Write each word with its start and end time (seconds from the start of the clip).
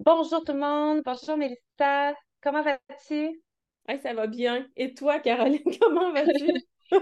Bonjour 0.00 0.42
tout 0.44 0.52
le 0.52 0.58
monde, 0.58 1.02
bonjour 1.04 1.36
Mélissa, 1.36 2.14
comment 2.42 2.62
vas-tu? 2.62 3.40
Ça 4.02 4.14
va 4.14 4.26
bien. 4.26 4.66
Et 4.76 4.94
toi, 4.94 5.18
Caroline, 5.20 5.62
comment 5.80 6.12
vas-tu? 6.12 6.50
Je 6.90 6.96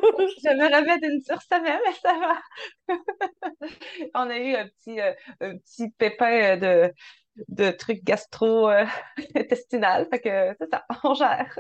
me 0.57 0.77
remets 0.77 0.99
d'une 1.01 1.19
dure 1.21 1.41
semaine, 1.43 1.81
mais 1.87 1.95
ça 2.03 2.13
va. 2.19 2.41
On 4.15 4.31
a 4.31 4.39
eu 4.39 4.55
un 4.55 4.69
petit, 4.69 5.01
euh, 5.01 5.13
un 5.41 5.57
petit 5.59 5.91
pépin 5.91 6.57
de, 6.57 6.93
de 7.49 7.71
trucs 7.71 8.03
gastro-intestinales, 8.05 10.07
fait 10.11 10.21
que 10.21 10.57
c'est 10.61 10.71
ça, 10.71 10.85
on 11.05 11.15
gère. 11.15 11.59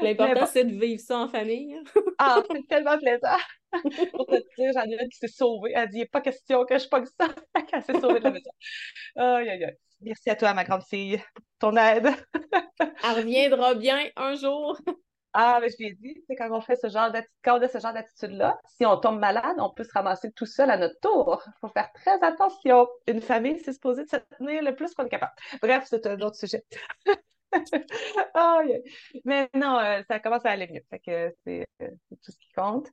L'important, 0.00 0.46
c'est 0.46 0.64
de 0.64 0.72
vivre 0.78 1.00
ça 1.00 1.18
en 1.18 1.28
famille. 1.28 1.76
Ah, 2.18 2.42
c'est 2.52 2.66
tellement 2.68 2.98
plaisant. 2.98 3.36
Pour 4.14 4.28
te 4.28 4.36
dire, 4.56 4.72
j'en 4.74 4.84
ai 4.90 5.02
une 5.02 5.08
qui 5.08 5.18
s'est 5.18 5.28
sauvée. 5.28 5.72
Elle 5.74 5.88
dit, 5.90 5.98
il 5.98 6.02
a 6.02 6.06
pas 6.06 6.20
question 6.22 6.64
que 6.64 6.78
je 6.78 6.88
pogne 6.88 7.04
ça. 7.20 7.28
Elle 7.72 7.82
s'est 7.82 8.00
sauvée 8.00 8.20
de 8.20 8.24
la 8.24 8.30
maison. 8.32 8.50
Aïe, 9.16 9.48
aïe, 9.50 9.64
aïe. 9.64 9.76
Merci 10.00 10.30
à 10.30 10.36
toi, 10.36 10.54
ma 10.54 10.64
grande 10.64 10.84
fille, 10.84 11.22
pour 11.34 11.44
ton 11.72 11.76
aide. 11.76 12.08
Elle 12.80 13.16
reviendra 13.16 13.74
bien 13.74 13.98
un 14.16 14.34
jour. 14.34 14.78
Ah, 15.32 15.58
mais 15.60 15.68
je 15.68 15.76
lui 15.78 15.86
ai 15.88 15.94
dit, 15.94 16.24
c'est 16.26 16.34
quand 16.34 16.50
on 16.50 16.62
fait 16.62 16.76
ce 16.76 16.88
genre 16.88 17.10
d'attitude, 17.10 17.36
quand 17.44 17.58
on 17.58 17.62
a 17.62 17.68
ce 17.68 17.78
genre 17.78 17.92
d'attitude-là, 17.92 18.58
si 18.64 18.86
on 18.86 18.96
tombe 18.96 19.18
malade, 19.18 19.56
on 19.58 19.70
peut 19.70 19.84
se 19.84 19.92
ramasser 19.92 20.32
tout 20.32 20.46
seul 20.46 20.70
à 20.70 20.78
notre 20.78 20.98
tour. 21.00 21.42
Il 21.46 21.52
faut 21.60 21.68
faire 21.68 21.92
très 21.92 22.22
attention. 22.22 22.88
Une 23.06 23.20
famille, 23.20 23.58
c'est 23.62 23.74
supposé 23.74 24.04
de 24.04 24.08
se 24.08 24.16
tenir 24.38 24.62
le 24.62 24.74
plus 24.74 24.94
qu'on 24.94 25.04
est 25.04 25.10
capable. 25.10 25.34
Bref, 25.60 25.84
c'est 25.88 26.06
un 26.06 26.18
autre 26.20 26.36
sujet. 26.36 26.64
oh, 28.34 28.60
yeah. 28.64 28.78
Mais 29.24 29.48
non, 29.54 29.78
euh, 29.78 30.02
ça 30.08 30.20
commence 30.20 30.44
à 30.46 30.50
aller 30.50 30.68
mieux. 30.68 30.82
Fait 30.88 31.00
que 31.00 31.34
c'est 31.44 31.66
euh, 31.82 31.88
tout 32.10 32.32
ce 32.32 32.38
qui 32.38 32.52
compte. 32.54 32.88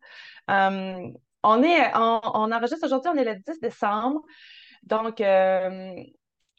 Um, 0.50 1.14
on 1.44 1.64
est, 1.64 1.92
on, 1.96 2.20
on 2.24 2.52
enregistre 2.52 2.86
aujourd'hui, 2.86 3.12
on 3.14 3.18
est 3.18 3.24
le 3.26 3.36
10 3.36 3.60
décembre. 3.62 4.22
Donc, 4.84 5.22
euh, 5.22 5.96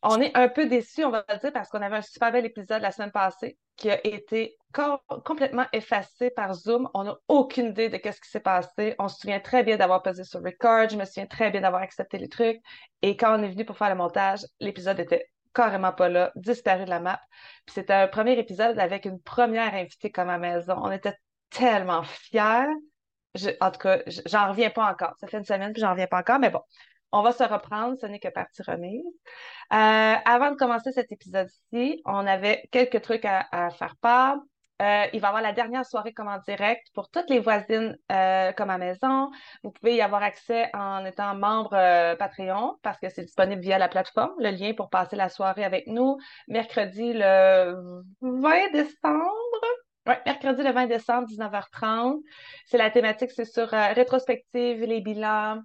on 0.05 0.21
est 0.21 0.37
un 0.37 0.49
peu 0.49 0.67
déçus, 0.67 1.05
on 1.05 1.11
va 1.11 1.25
dire, 1.41 1.53
parce 1.53 1.71
qu'on 1.71 1.81
avait 1.81 1.97
un 1.97 2.03
super 2.03 2.31
bel 2.31 2.45
épisode 2.45 2.83
la 2.83 2.93
semaine 2.93 3.11
passée 3.11 3.59
qui 3.77 3.91
a 3.91 4.07
été 4.07 4.57
complètement 5.25 5.67
effacé 5.73 6.31
par 6.31 6.55
Zoom. 6.55 6.89
On 6.95 7.05
n'a 7.05 7.17
aucune 7.29 7.69
idée 7.69 7.89
de 7.89 7.97
ce 7.97 8.21
qui 8.21 8.31
s'est 8.31 8.41
passé. 8.41 8.95
On 8.99 9.09
se 9.09 9.19
souvient 9.19 9.41
très 9.41 9.63
bien 9.63 9.77
d'avoir 9.77 10.03
posé 10.03 10.25
sur 10.25 10.43
record. 10.43 10.89
Je 10.91 10.97
me 10.97 11.05
souviens 11.05 11.27
très 11.27 11.51
bien 11.51 11.61
d'avoir 11.61 11.83
accepté 11.83 12.19
les 12.19 12.29
trucs. 12.29 12.61
Et 13.03 13.17
quand 13.17 13.39
on 13.39 13.43
est 13.43 13.49
venu 13.49 13.65
pour 13.65 13.77
faire 13.77 13.89
le 13.89 13.95
montage, 13.95 14.41
l'épisode 14.61 15.01
était 15.01 15.29
carrément 15.55 15.93
pas 15.93 16.09
là, 16.09 16.33
disparu 16.37 16.85
de 16.85 16.91
la 16.91 17.01
map. 17.01 17.21
Puis 17.65 17.75
c'était 17.75 17.95
un 17.95 18.09
premier 18.09 18.39
épisode 18.39 18.79
avec 18.79 19.05
une 19.07 19.21
première 19.21 19.75
invitée 19.75 20.11
comme 20.11 20.29
à 20.29 20.39
maison. 20.39 20.75
On 20.83 20.91
était 20.91 21.17
tellement 21.51 22.03
fiers. 22.03 22.67
en 23.61 23.71
tout 23.71 23.79
cas, 23.79 24.01
j'en 24.27 24.51
reviens 24.51 24.71
pas 24.71 24.91
encore. 24.91 25.15
Ça 25.19 25.29
fait 25.29 25.39
une 25.39 25.45
semaine 25.45 25.73
que 25.73 25.81
j'en 25.81 25.93
reviens 25.93 26.09
pas 26.09 26.19
encore, 26.19 26.41
mais 26.41 26.51
bon, 26.51 26.61
on 27.15 27.23
va 27.23 27.31
se 27.31 27.45
reprendre, 27.45 27.97
ce 28.01 28.07
n'est 28.07 28.19
que 28.19 28.29
partie 28.29 28.63
remise. 28.63 29.07
Euh, 29.73 30.15
avant 30.25 30.51
de 30.51 30.57
commencer 30.57 30.91
cet 30.91 31.13
épisode-ci, 31.13 32.03
on 32.05 32.27
avait 32.27 32.69
quelques 32.73 33.01
trucs 33.03 33.25
à, 33.25 33.71
faire 33.71 33.95
part. 34.01 34.39
Euh, 34.83 35.05
il 35.13 35.21
va 35.21 35.29
y 35.29 35.31
avoir 35.31 35.43
la 35.43 35.53
dernière 35.53 35.87
soirée 35.87 36.13
comme 36.13 36.27
en 36.27 36.39
direct 36.39 36.89
pour 36.93 37.09
toutes 37.09 37.31
les 37.31 37.39
voisines 37.39 37.97
euh, 38.11 38.51
comme 38.53 38.69
à 38.69 38.79
maison. 38.79 39.31
Vous 39.63 39.71
pouvez 39.71 39.95
y 39.95 40.03
avoir 40.03 40.25
accès 40.25 40.69
en 40.75 41.05
étant 41.05 41.37
membre 41.37 42.17
Patreon 42.17 42.75
parce 42.83 42.99
que 42.99 43.09
c'est 43.09 43.23
disponible 43.23 43.63
via 43.63 43.79
la 43.79 43.87
plateforme. 43.87 44.35
Le 44.41 44.51
lien 44.51 44.75
pour 44.75 44.91
passer 44.91 45.15
la 45.15 45.29
soirée 45.29 45.65
avec 45.65 45.87
nous, 45.87 46.19
mercredi 46.49 47.13
le 47.13 48.03
20 48.23 48.73
décembre. 48.73 49.61
Mercredi 50.05 50.65
le 50.65 50.73
20 50.73 50.87
décembre, 50.87 51.29
19h30. 51.29 52.19
C'est 52.67 52.79
la 52.79 52.91
thématique, 52.91 53.31
c'est 53.31 53.45
sur 53.45 53.69
rétrospective, 53.69 54.83
les 54.83 55.01
bilans, 55.01 55.63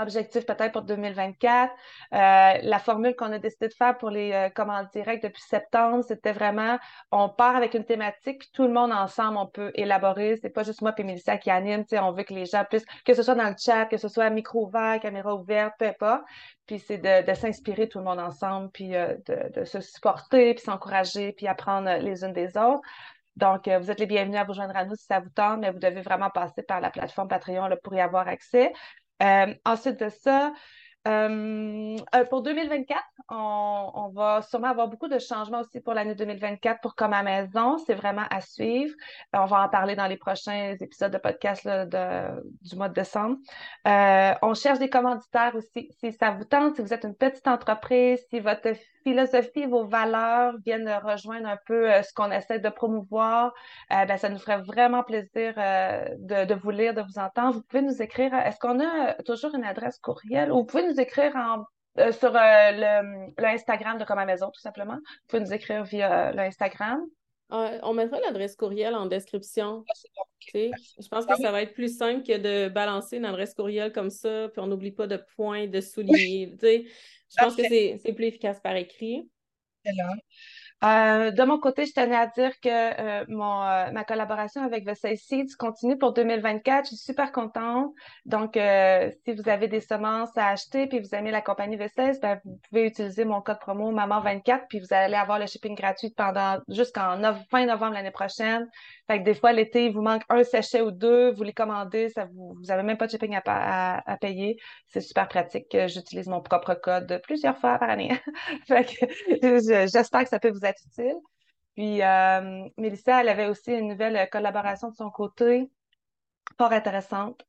objectif 0.00 0.46
peut-être 0.46 0.72
pour 0.72 0.82
2024. 0.82 1.72
Euh, 2.12 2.58
la 2.62 2.78
formule 2.78 3.14
qu'on 3.14 3.32
a 3.32 3.38
décidé 3.38 3.68
de 3.68 3.74
faire 3.74 3.96
pour 3.98 4.10
les 4.10 4.32
euh, 4.32 4.48
commandes 4.48 4.88
directes 4.92 5.22
depuis 5.22 5.42
septembre, 5.42 6.04
c'était 6.06 6.32
vraiment, 6.32 6.78
on 7.12 7.28
part 7.28 7.56
avec 7.56 7.74
une 7.74 7.84
thématique, 7.84 8.40
puis 8.40 8.50
tout 8.52 8.64
le 8.64 8.72
monde 8.72 8.92
ensemble, 8.92 9.36
on 9.36 9.46
peut 9.46 9.70
élaborer. 9.74 10.36
C'est 10.40 10.50
pas 10.50 10.62
juste 10.62 10.82
moi 10.82 10.94
et 10.96 11.04
Mélissa 11.04 11.36
qui 11.36 11.50
anime, 11.50 11.84
on 11.92 12.12
veut 12.12 12.24
que 12.24 12.34
les 12.34 12.46
gens 12.46 12.64
puissent, 12.64 12.86
que 13.04 13.14
ce 13.14 13.22
soit 13.22 13.34
dans 13.34 13.48
le 13.48 13.56
chat, 13.58 13.86
que 13.86 13.96
ce 13.96 14.08
soit 14.08 14.28
micro 14.30 14.66
ouvert, 14.66 15.00
caméra 15.00 15.34
ouverte, 15.34 15.74
peu 15.78 15.86
importe. 15.86 16.22
Puis 16.66 16.78
c'est 16.78 16.98
de, 16.98 17.34
s'inspirer 17.34 17.88
tout 17.88 17.98
le 17.98 18.04
monde 18.04 18.20
ensemble, 18.20 18.70
puis 18.70 18.94
euh, 18.94 19.16
de, 19.26 19.64
se 19.64 19.80
supporter, 19.80 20.54
puis 20.54 20.64
s'encourager, 20.64 21.32
puis 21.32 21.46
apprendre 21.46 21.90
les 21.98 22.24
unes 22.24 22.32
des 22.32 22.56
autres. 22.56 22.82
Donc, 23.36 23.68
vous 23.68 23.90
êtes 23.90 24.00
les 24.00 24.06
bienvenus 24.06 24.38
à 24.38 24.44
vous 24.44 24.52
joindre 24.52 24.76
à 24.76 24.84
nous 24.84 24.96
si 24.96 25.06
ça 25.06 25.20
vous 25.20 25.30
tente, 25.30 25.60
mais 25.60 25.70
vous 25.70 25.78
devez 25.78 26.02
vraiment 26.02 26.28
passer 26.28 26.62
par 26.62 26.80
la 26.80 26.90
plateforme 26.90 27.28
Patreon 27.28 27.70
pour 27.82 27.94
y 27.94 28.00
avoir 28.00 28.28
accès. 28.28 28.70
Euh, 29.22 29.54
ensuite 29.64 30.00
de 30.00 30.08
ça, 30.08 30.52
euh, 31.08 31.96
euh, 32.14 32.24
pour 32.26 32.42
2024, 32.42 33.02
on, 33.30 34.10
va 34.14 34.42
sûrement 34.42 34.68
avoir 34.68 34.88
beaucoup 34.88 35.08
de 35.08 35.18
changements 35.18 35.60
aussi 35.60 35.80
pour 35.80 35.94
l'année 35.94 36.14
2024 36.14 36.80
pour 36.80 36.94
Comme 36.94 37.12
à 37.12 37.22
maison. 37.22 37.78
C'est 37.78 37.94
vraiment 37.94 38.26
à 38.30 38.40
suivre. 38.40 38.94
On 39.32 39.46
va 39.46 39.64
en 39.64 39.68
parler 39.68 39.96
dans 39.96 40.06
les 40.06 40.16
prochains 40.16 40.76
épisodes 40.78 41.12
de 41.12 41.18
podcast 41.18 41.66
de, 41.66 42.42
du 42.62 42.76
mois 42.76 42.88
de 42.88 42.94
décembre. 42.94 43.36
On 43.86 44.54
cherche 44.54 44.78
des 44.78 44.90
commanditaires 44.90 45.54
aussi. 45.54 45.90
Si 46.00 46.12
ça 46.12 46.32
vous 46.32 46.44
tente, 46.44 46.76
si 46.76 46.82
vous 46.82 46.92
êtes 46.92 47.04
une 47.04 47.16
petite 47.16 47.48
entreprise, 47.48 48.20
si 48.28 48.40
votre 48.40 48.68
philosophie, 49.02 49.66
vos 49.66 49.86
valeurs 49.86 50.54
viennent 50.64 50.90
rejoindre 51.04 51.48
un 51.48 51.58
peu 51.66 51.92
euh, 51.92 52.02
ce 52.02 52.12
qu'on 52.12 52.30
essaie 52.30 52.58
de 52.58 52.68
promouvoir, 52.68 53.52
euh, 53.92 54.04
ben, 54.04 54.16
ça 54.16 54.28
nous 54.28 54.38
ferait 54.38 54.62
vraiment 54.62 55.02
plaisir 55.02 55.54
de, 55.56 56.44
de, 56.44 56.54
vous 56.54 56.70
lire, 56.70 56.94
de 56.94 57.02
vous 57.02 57.18
entendre. 57.18 57.54
Vous 57.54 57.62
pouvez 57.62 57.82
nous 57.82 58.02
écrire. 58.02 58.34
Est-ce 58.34 58.58
qu'on 58.58 58.80
a 58.80 59.14
toujours 59.24 59.54
une 59.54 59.64
adresse 59.64 59.98
courriel? 59.98 60.52
Ou 60.52 60.56
vous 60.56 60.64
pouvez 60.64 60.86
nous 60.86 61.00
écrire 61.00 61.34
en 61.36 61.64
euh, 61.98 62.12
sur 62.12 62.34
euh, 62.34 62.70
le, 62.72 63.44
Instagram 63.44 63.98
de 63.98 64.04
Comme 64.04 64.18
à 64.18 64.24
Maison, 64.24 64.50
tout 64.50 64.60
simplement. 64.60 64.94
Vous 64.94 65.26
pouvez 65.28 65.42
nous 65.42 65.52
écrire 65.52 65.82
via 65.84 66.28
euh, 66.28 66.32
l'Instagram. 66.32 67.00
on 67.50 67.94
mettra 67.94 68.20
l'adresse 68.20 68.54
courriel 68.54 68.94
en 68.94 69.06
description. 69.06 69.84
Ah, 69.88 69.92
Je 70.54 71.08
pense 71.08 71.26
que 71.26 71.36
ça 71.36 71.50
va 71.50 71.62
être 71.62 71.74
plus 71.74 71.96
simple 71.96 72.22
que 72.24 72.38
de 72.38 72.68
balancer 72.68 73.16
une 73.16 73.24
adresse 73.24 73.54
courriel 73.54 73.92
comme 73.92 74.10
ça, 74.10 74.48
puis 74.52 74.60
on 74.60 74.68
n'oublie 74.68 74.92
pas 74.92 75.08
de 75.08 75.20
points, 75.36 75.66
de 75.66 75.80
souligner. 75.80 76.54
Je 77.30 77.44
pense 77.44 77.56
que 77.56 77.62
c'est 77.68 78.12
plus 78.14 78.26
efficace 78.26 78.60
par 78.60 78.76
écrit. 78.76 79.30
Euh, 80.82 81.30
de 81.30 81.42
mon 81.42 81.58
côté, 81.58 81.84
je 81.84 81.92
tenais 81.92 82.16
à 82.16 82.26
dire 82.26 82.52
que 82.60 82.68
euh, 82.68 83.24
mon, 83.28 83.62
euh, 83.62 83.90
ma 83.92 84.02
collaboration 84.04 84.62
avec 84.62 84.86
The 84.86 84.94
Seeds 84.94 85.56
continue 85.58 85.98
pour 85.98 86.14
2024. 86.14 86.84
Je 86.84 86.88
suis 86.88 86.96
super 86.96 87.32
contente. 87.32 87.92
Donc, 88.24 88.54
si 88.54 89.34
vous 89.34 89.48
avez 89.48 89.68
des 89.68 89.80
semences 89.80 90.36
à 90.36 90.48
acheter 90.48 90.86
puis 90.86 91.00
vous 91.00 91.14
aimez 91.14 91.30
la 91.30 91.42
compagnie 91.42 91.76
V16, 91.76 92.20
ben, 92.20 92.40
vous 92.44 92.58
pouvez 92.68 92.86
utiliser 92.86 93.24
mon 93.26 93.42
code 93.42 93.58
promo 93.58 93.92
Maman24 93.92 94.62
puis 94.68 94.80
vous 94.80 94.92
allez 94.92 95.16
avoir 95.16 95.38
le 95.38 95.46
shipping 95.46 95.74
gratuit 95.74 96.14
pendant 96.16 96.58
jusqu'en 96.68 97.20
fin 97.50 97.66
novembre 97.66 97.92
l'année 97.92 98.10
prochaine. 98.10 98.66
Fait 99.06 99.18
que 99.18 99.24
des 99.24 99.34
fois, 99.34 99.52
l'été, 99.52 99.86
il 99.86 99.92
vous 99.92 100.02
manque 100.02 100.22
un 100.30 100.44
sachet 100.44 100.80
ou 100.80 100.92
deux, 100.92 101.32
vous 101.32 101.42
les 101.42 101.52
commandez, 101.52 102.08
ça 102.08 102.24
vous, 102.32 102.54
vous 102.58 102.70
avez 102.70 102.82
même 102.82 102.96
pas 102.96 103.06
de 103.06 103.10
shipping 103.10 103.36
à, 103.44 104.10
à, 104.10 104.16
payer. 104.16 104.56
C'est 104.86 105.00
super 105.00 105.28
pratique. 105.28 105.76
J'utilise 105.88 106.26
mon 106.28 106.40
propre 106.40 106.74
code 106.74 107.20
plusieurs 107.24 107.58
fois 107.58 107.78
par 107.78 107.90
année. 107.90 108.18
fait 108.66 108.84
que 108.84 109.86
j'espère 109.86 110.22
que 110.22 110.28
ça 110.28 110.38
peut 110.38 110.50
vous 110.50 110.64
être 110.64 110.69
utile. 110.86 111.16
Puis, 111.74 112.02
euh, 112.02 112.68
Mélissa, 112.76 113.20
elle 113.20 113.28
avait 113.28 113.46
aussi 113.46 113.72
une 113.72 113.88
nouvelle 113.88 114.28
collaboration 114.30 114.90
de 114.90 114.94
son 114.96 115.10
côté, 115.10 115.70
fort 116.58 116.72
intéressante. 116.72 117.44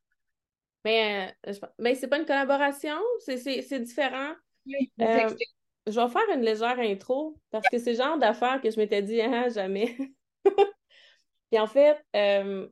Mais, 0.84 1.34
euh, 1.46 1.52
mais 1.78 1.94
c'est 1.94 2.08
pas 2.08 2.18
une 2.18 2.26
collaboration, 2.26 2.96
c'est 3.20 3.80
différent? 3.80 4.32
Euh, 5.00 5.28
je 5.86 6.00
vais 6.00 6.08
faire 6.08 6.34
une 6.34 6.42
légère 6.42 6.78
intro 6.78 7.36
parce 7.50 7.68
que 7.68 7.78
c'est 7.78 7.92
le 7.92 7.96
genre 7.96 8.18
d'affaires 8.18 8.60
que 8.60 8.70
je 8.70 8.78
m'étais 8.78 9.02
dit, 9.02 9.20
ah, 9.20 9.48
jamais. 9.48 9.96
Puis 11.50 11.60
en 11.60 11.66
fait, 11.66 11.98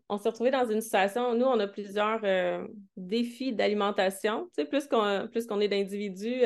on 0.09 0.17
s'est 0.17 0.29
retrouvé 0.31 0.51
dans 0.51 0.65
une 0.65 0.81
situation, 0.81 1.35
nous, 1.35 1.45
on 1.45 1.61
a 1.61 1.67
plusieurs 1.67 2.23
défis 2.97 3.53
d'alimentation. 3.53 4.49
Tu 4.57 4.63
sais, 4.63 4.65
plus 4.65 4.87
qu'on 4.87 5.29
plus 5.31 5.47
qu'on 5.47 5.61
est 5.61 5.69
d'individus, 5.69 6.43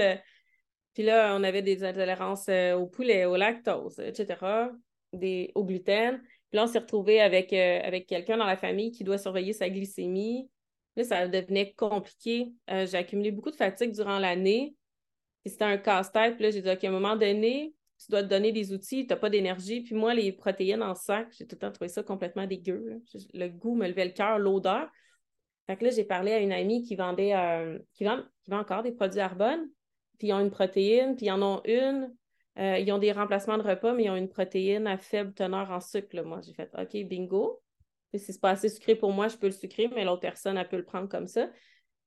puis 0.94 1.02
là, 1.02 1.34
on 1.36 1.42
avait 1.42 1.62
des 1.62 1.84
intolérances 1.84 2.48
euh, 2.48 2.74
au 2.74 2.86
poulet, 2.86 3.24
au 3.24 3.36
lactose, 3.36 3.98
etc., 3.98 4.70
des, 5.12 5.50
au 5.56 5.64
gluten. 5.64 6.20
Puis 6.22 6.56
là, 6.56 6.64
on 6.64 6.66
s'est 6.68 6.78
retrouvé 6.78 7.20
avec, 7.20 7.52
euh, 7.52 7.80
avec 7.82 8.06
quelqu'un 8.06 8.36
dans 8.36 8.46
la 8.46 8.56
famille 8.56 8.92
qui 8.92 9.02
doit 9.02 9.18
surveiller 9.18 9.52
sa 9.52 9.68
glycémie. 9.68 10.48
Là, 10.96 11.02
ça 11.02 11.26
devenait 11.26 11.72
compliqué. 11.72 12.52
Euh, 12.70 12.86
j'ai 12.86 12.96
accumulé 12.96 13.32
beaucoup 13.32 13.50
de 13.50 13.56
fatigue 13.56 13.90
durant 13.90 14.20
l'année. 14.20 14.76
Puis 15.42 15.50
c'était 15.50 15.64
un 15.64 15.78
casse-tête. 15.78 16.36
Puis 16.36 16.44
là, 16.44 16.50
j'ai 16.52 16.62
dit, 16.62 16.70
OK, 16.70 16.84
à 16.84 16.88
un 16.88 16.92
moment 16.92 17.16
donné, 17.16 17.74
tu 17.98 18.10
dois 18.10 18.22
te 18.22 18.28
donner 18.28 18.52
des 18.52 18.72
outils, 18.72 19.04
tu 19.04 19.12
n'as 19.12 19.18
pas 19.18 19.30
d'énergie. 19.30 19.80
Puis 19.82 19.96
moi, 19.96 20.14
les 20.14 20.30
protéines 20.30 20.82
en 20.82 20.94
sac, 20.94 21.28
j'ai 21.32 21.44
tout 21.44 21.56
le 21.56 21.60
temps 21.60 21.72
trouvé 21.72 21.88
ça 21.88 22.04
complètement 22.04 22.46
dégueu. 22.46 23.02
Le 23.32 23.48
goût 23.48 23.74
me 23.74 23.88
levait 23.88 24.04
le 24.04 24.12
cœur, 24.12 24.38
l'odeur. 24.38 24.88
Fait 25.66 25.76
que 25.76 25.84
là, 25.84 25.90
j'ai 25.90 26.04
parlé 26.04 26.32
à 26.32 26.38
une 26.38 26.52
amie 26.52 26.82
qui 26.82 26.94
vendait, 26.94 27.34
qui, 27.94 28.04
vend, 28.04 28.20
qui 28.44 28.50
vend 28.50 28.60
encore 28.60 28.82
des 28.82 28.92
produits 28.92 29.20
Arbonne 29.20 29.68
puis 30.18 30.28
ils 30.28 30.32
ont 30.32 30.40
une 30.40 30.50
protéine, 30.50 31.16
puis 31.16 31.26
ils 31.26 31.30
en 31.32 31.42
ont 31.42 31.62
une. 31.64 32.14
Euh, 32.58 32.78
ils 32.78 32.92
ont 32.92 32.98
des 32.98 33.12
remplacements 33.12 33.58
de 33.58 33.62
repas, 33.62 33.92
mais 33.92 34.04
ils 34.04 34.10
ont 34.10 34.16
une 34.16 34.28
protéine 34.28 34.86
à 34.86 34.96
faible 34.96 35.34
teneur 35.34 35.70
en 35.70 35.80
sucre. 35.80 36.22
Moi, 36.22 36.40
j'ai 36.42 36.54
fait 36.54 36.70
OK, 36.78 37.08
bingo. 37.08 37.60
Puis 38.10 38.20
si 38.20 38.32
c'est 38.32 38.40
pas 38.40 38.50
assez 38.50 38.68
sucré 38.68 38.94
pour 38.94 39.12
moi, 39.12 39.26
je 39.26 39.36
peux 39.36 39.46
le 39.46 39.52
sucrer, 39.52 39.88
mais 39.88 40.04
l'autre 40.04 40.20
personne, 40.20 40.56
elle 40.56 40.68
peut 40.68 40.76
le 40.76 40.84
prendre 40.84 41.08
comme 41.08 41.26
ça. 41.26 41.48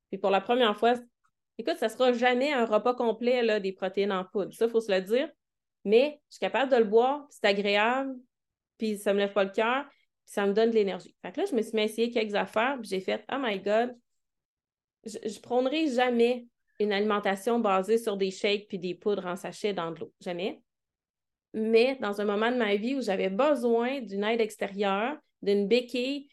Puis 0.09 0.17
pour 0.17 0.29
la 0.29 0.39
première 0.39 0.77
fois, 0.77 0.93
écoute, 1.57 1.77
ça 1.77 1.89
sera 1.89 2.13
jamais 2.13 2.53
un 2.53 2.65
repas 2.65 2.93
complet 2.93 3.43
là, 3.43 3.59
des 3.59 3.73
protéines 3.73 4.13
en 4.13 4.23
poudre. 4.23 4.53
Ça, 4.53 4.65
il 4.65 4.71
faut 4.71 4.79
se 4.79 4.91
le 4.91 5.01
dire. 5.01 5.29
mais 5.83 6.21
je 6.29 6.35
suis 6.35 6.39
capable 6.39 6.71
de 6.71 6.77
le 6.77 6.85
boire, 6.85 7.25
c'est 7.29 7.45
agréable, 7.45 8.15
puis 8.77 8.97
ça 8.97 9.13
me 9.13 9.19
lève 9.19 9.33
pas 9.33 9.43
le 9.43 9.51
cœur, 9.51 9.85
puis 9.89 10.33
ça 10.33 10.45
me 10.45 10.53
donne 10.53 10.69
de 10.69 10.75
l'énergie. 10.75 11.15
Fait 11.21 11.33
que 11.33 11.41
là, 11.41 11.45
je 11.49 11.55
me 11.55 11.61
suis 11.61 11.75
mis 11.75 11.81
à 11.81 11.85
essayer 11.85 12.09
quelques 12.09 12.35
affaires, 12.35 12.77
puis 12.79 12.89
j'ai 12.89 13.01
fait 13.01 13.25
Oh 13.31 13.37
my 13.39 13.59
God, 13.59 13.93
je, 15.05 15.17
je 15.25 15.39
prônerai 15.41 15.87
jamais 15.89 16.47
une 16.79 16.91
alimentation 16.91 17.59
basée 17.59 17.97
sur 17.97 18.17
des 18.17 18.31
shakes 18.31 18.67
puis 18.67 18.79
des 18.79 18.95
poudres 18.95 19.25
en 19.25 19.35
sachet 19.35 19.73
dans 19.73 19.91
de 19.91 19.99
l'eau. 19.99 20.13
Jamais. 20.21 20.61
Mais 21.53 21.97
dans 22.01 22.21
un 22.21 22.25
moment 22.25 22.51
de 22.51 22.57
ma 22.57 22.75
vie 22.75 22.95
où 22.95 23.01
j'avais 23.01 23.29
besoin 23.29 24.01
d'une 24.01 24.23
aide 24.23 24.41
extérieure, 24.41 25.17
d'une 25.41 25.67
béquille, 25.67 26.29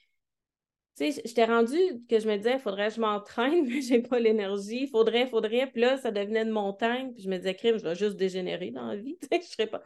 tu 0.96 1.10
sais, 1.10 1.22
j'étais 1.24 1.44
rendue 1.44 2.04
que 2.08 2.20
je 2.20 2.28
me 2.28 2.36
disais, 2.36 2.58
faudrait 2.58 2.88
que 2.88 2.94
je 2.94 3.00
m'entraîne, 3.00 3.66
mais 3.68 3.80
j'ai 3.80 4.00
pas 4.00 4.20
l'énergie, 4.20 4.86
faudrait, 4.86 5.26
faudrait. 5.26 5.66
Puis 5.70 5.80
là, 5.80 5.96
ça 5.96 6.10
devenait 6.10 6.42
une 6.42 6.50
montagne. 6.50 7.12
Puis 7.12 7.22
je 7.24 7.30
me 7.30 7.36
disais, 7.36 7.54
crime, 7.54 7.78
je 7.78 7.84
vais 7.84 7.94
juste 7.94 8.16
dégénérer 8.16 8.70
dans 8.70 8.86
la 8.86 8.96
vie. 8.96 9.18
Je 9.32 9.46
serais 9.46 9.66
pas. 9.66 9.82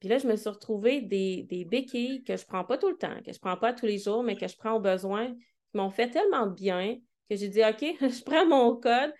Puis 0.00 0.08
là, 0.08 0.18
je 0.18 0.26
me 0.26 0.34
suis 0.34 0.48
retrouvée 0.48 1.00
des, 1.00 1.44
des 1.44 1.64
béquilles 1.64 2.24
que 2.24 2.36
je 2.36 2.44
prends 2.44 2.64
pas 2.64 2.76
tout 2.76 2.88
le 2.88 2.96
temps, 2.96 3.22
que 3.24 3.32
je 3.32 3.38
prends 3.38 3.56
pas 3.56 3.72
tous 3.72 3.86
les 3.86 3.98
jours, 3.98 4.24
mais 4.24 4.34
que 4.34 4.48
je 4.48 4.56
prends 4.56 4.72
au 4.72 4.80
besoin, 4.80 5.32
qui 5.32 5.76
m'ont 5.76 5.90
fait 5.90 6.10
tellement 6.10 6.48
bien 6.48 6.98
que 7.30 7.36
j'ai 7.36 7.48
dit, 7.48 7.62
OK, 7.62 7.78
je 8.00 8.24
prends 8.24 8.44
mon 8.44 8.74
code. 8.74 9.14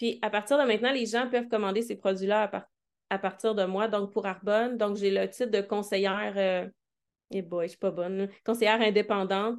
Puis 0.00 0.18
à 0.22 0.30
partir 0.30 0.56
de 0.56 0.62
maintenant, 0.62 0.92
les 0.92 1.04
gens 1.04 1.28
peuvent 1.28 1.48
commander 1.48 1.82
ces 1.82 1.94
produits-là 1.94 2.50
à, 3.10 3.18
partir 3.18 3.54
de 3.54 3.66
moi, 3.66 3.86
donc 3.86 4.14
pour 4.14 4.24
Arbonne. 4.24 4.78
Donc, 4.78 4.96
j'ai 4.96 5.10
le 5.10 5.28
titre 5.28 5.50
de 5.50 5.60
conseillère. 5.60 6.32
Euh... 6.38 6.66
Eh 7.30 7.42
boy, 7.42 7.66
je 7.66 7.72
suis 7.72 7.78
pas 7.78 7.90
bonne. 7.90 8.30
Conseillère 8.46 8.80
indépendante. 8.80 9.58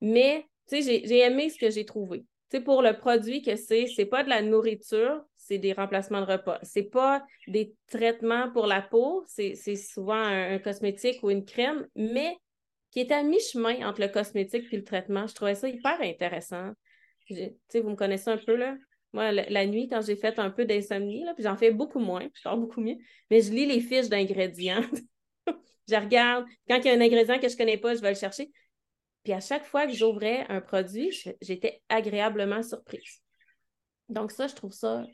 Mais, 0.00 0.46
tu 0.66 0.80
sais, 0.80 1.02
j'ai 1.04 1.18
aimé 1.18 1.50
ce 1.50 1.58
que 1.58 1.68
j'ai 1.68 1.84
trouvé. 1.84 2.20
Tu 2.48 2.56
sais, 2.56 2.60
pour 2.62 2.80
le 2.80 2.96
produit 2.96 3.42
que 3.42 3.54
c'est, 3.54 3.86
c'est 3.86 4.06
pas 4.06 4.24
de 4.24 4.30
la 4.30 4.40
nourriture, 4.40 5.22
c'est 5.36 5.58
des 5.58 5.74
remplacements 5.74 6.22
de 6.22 6.32
repas. 6.32 6.58
C'est 6.62 6.84
pas 6.84 7.22
des 7.46 7.74
traitements 7.88 8.50
pour 8.52 8.66
la 8.66 8.80
peau, 8.80 9.26
c'est 9.26 9.54
souvent 9.76 10.14
un, 10.14 10.58
cosmétique 10.58 11.22
ou 11.22 11.28
une 11.28 11.44
crème, 11.44 11.86
mais 11.94 12.34
qui 12.92 13.00
est 13.00 13.12
à 13.12 13.22
mi-chemin 13.22 13.86
entre 13.86 14.00
le 14.00 14.08
cosmétique 14.08 14.72
et 14.72 14.76
le 14.78 14.84
traitement. 14.84 15.26
Je 15.26 15.34
trouvais 15.34 15.54
ça 15.54 15.68
hyper 15.68 16.00
intéressant. 16.00 16.70
Tu 17.26 17.34
sais, 17.68 17.80
vous 17.80 17.90
me 17.90 17.94
connaissez 17.94 18.30
un 18.30 18.38
peu, 18.38 18.56
là. 18.56 18.74
Moi, 19.12 19.32
la, 19.32 19.66
nuit, 19.66 19.88
quand 19.88 20.02
j'ai 20.02 20.16
fait 20.16 20.38
un 20.38 20.50
peu 20.50 20.64
d'insomnie, 20.64 21.24
puis 21.34 21.42
j'en 21.42 21.56
fais 21.56 21.72
beaucoup 21.72 21.98
moins, 21.98 22.28
je 22.34 22.42
dors 22.44 22.56
beaucoup 22.56 22.80
mieux, 22.80 22.96
mais 23.30 23.40
je 23.40 23.50
lis 23.50 23.66
les 23.66 23.80
fiches 23.80 24.08
d'ingrédients. 24.08 24.82
je 25.88 25.96
regarde. 25.96 26.46
Quand 26.68 26.78
il 26.78 26.86
y 26.86 26.90
a 26.90 26.92
un 26.94 27.00
ingrédient 27.00 27.38
que 27.40 27.48
je 27.48 27.54
ne 27.54 27.58
connais 27.58 27.78
pas, 27.78 27.94
je 27.94 28.00
vais 28.00 28.10
le 28.10 28.18
chercher. 28.18 28.50
Puis 29.24 29.32
à 29.32 29.40
chaque 29.40 29.64
fois 29.64 29.86
que 29.86 29.92
j'ouvrais 29.92 30.46
un 30.48 30.60
produit, 30.60 31.10
j'étais 31.40 31.82
agréablement 31.88 32.62
surprise. 32.62 33.20
Donc 34.08 34.30
ça, 34.30 34.46
je 34.46 34.54
trouve 34.54 34.72
ça. 34.72 35.04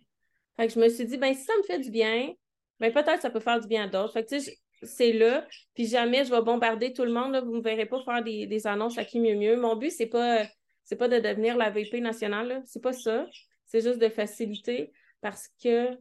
Fait 0.57 0.67
que 0.67 0.73
je 0.73 0.79
me 0.79 0.89
suis 0.89 1.07
dit, 1.07 1.17
ben 1.17 1.35
si 1.35 1.43
ça 1.43 1.53
me 1.59 1.63
fait 1.63 1.79
du 1.79 1.91
bien, 1.91 2.33
ben 2.81 2.93
peut-être 2.93 3.23
ça 3.23 3.31
peut 3.31 3.41
faire 3.41 3.61
du 3.61 3.67
bien 3.67 3.85
à 3.85 3.89
d'autres. 3.89 4.13
Fait 4.13 4.25
que 4.25 4.29
tu 4.29 4.41
sais, 4.41 4.59
c'est 4.83 5.13
là. 5.13 5.47
Puis 5.75 5.87
jamais 5.87 6.25
je 6.25 6.31
vais 6.31 6.43
bombarder 6.43 6.93
tout 6.93 7.05
le 7.05 7.13
monde. 7.13 7.33
Là. 7.33 7.41
Vous 7.41 7.53
ne 7.53 7.59
me 7.59 7.63
verrez 7.63 7.87
pas 7.87 8.03
faire 8.05 8.23
des, 8.23 8.67
annonces 8.67 8.99
à 8.99 9.05
qui 9.05 9.21
mieux 9.21 9.37
mieux. 9.37 9.57
Mon 9.57 9.77
but, 9.77 9.91
c'est 9.91 10.07
pas, 10.07 10.47
c'est 10.85 10.97
pas 10.97 11.09
de 11.09 11.19
devenir 11.19 11.57
la 11.57 11.71
VP 11.71 12.01
nationale. 12.01 12.63
C'est 12.67 12.83
pas 12.83 12.93
ça. 12.93 13.27
C'est 13.67 13.83
juste 13.83 13.99
de 13.99 14.09
faciliter 14.09 14.93
parce 15.21 15.49
que 15.63 15.99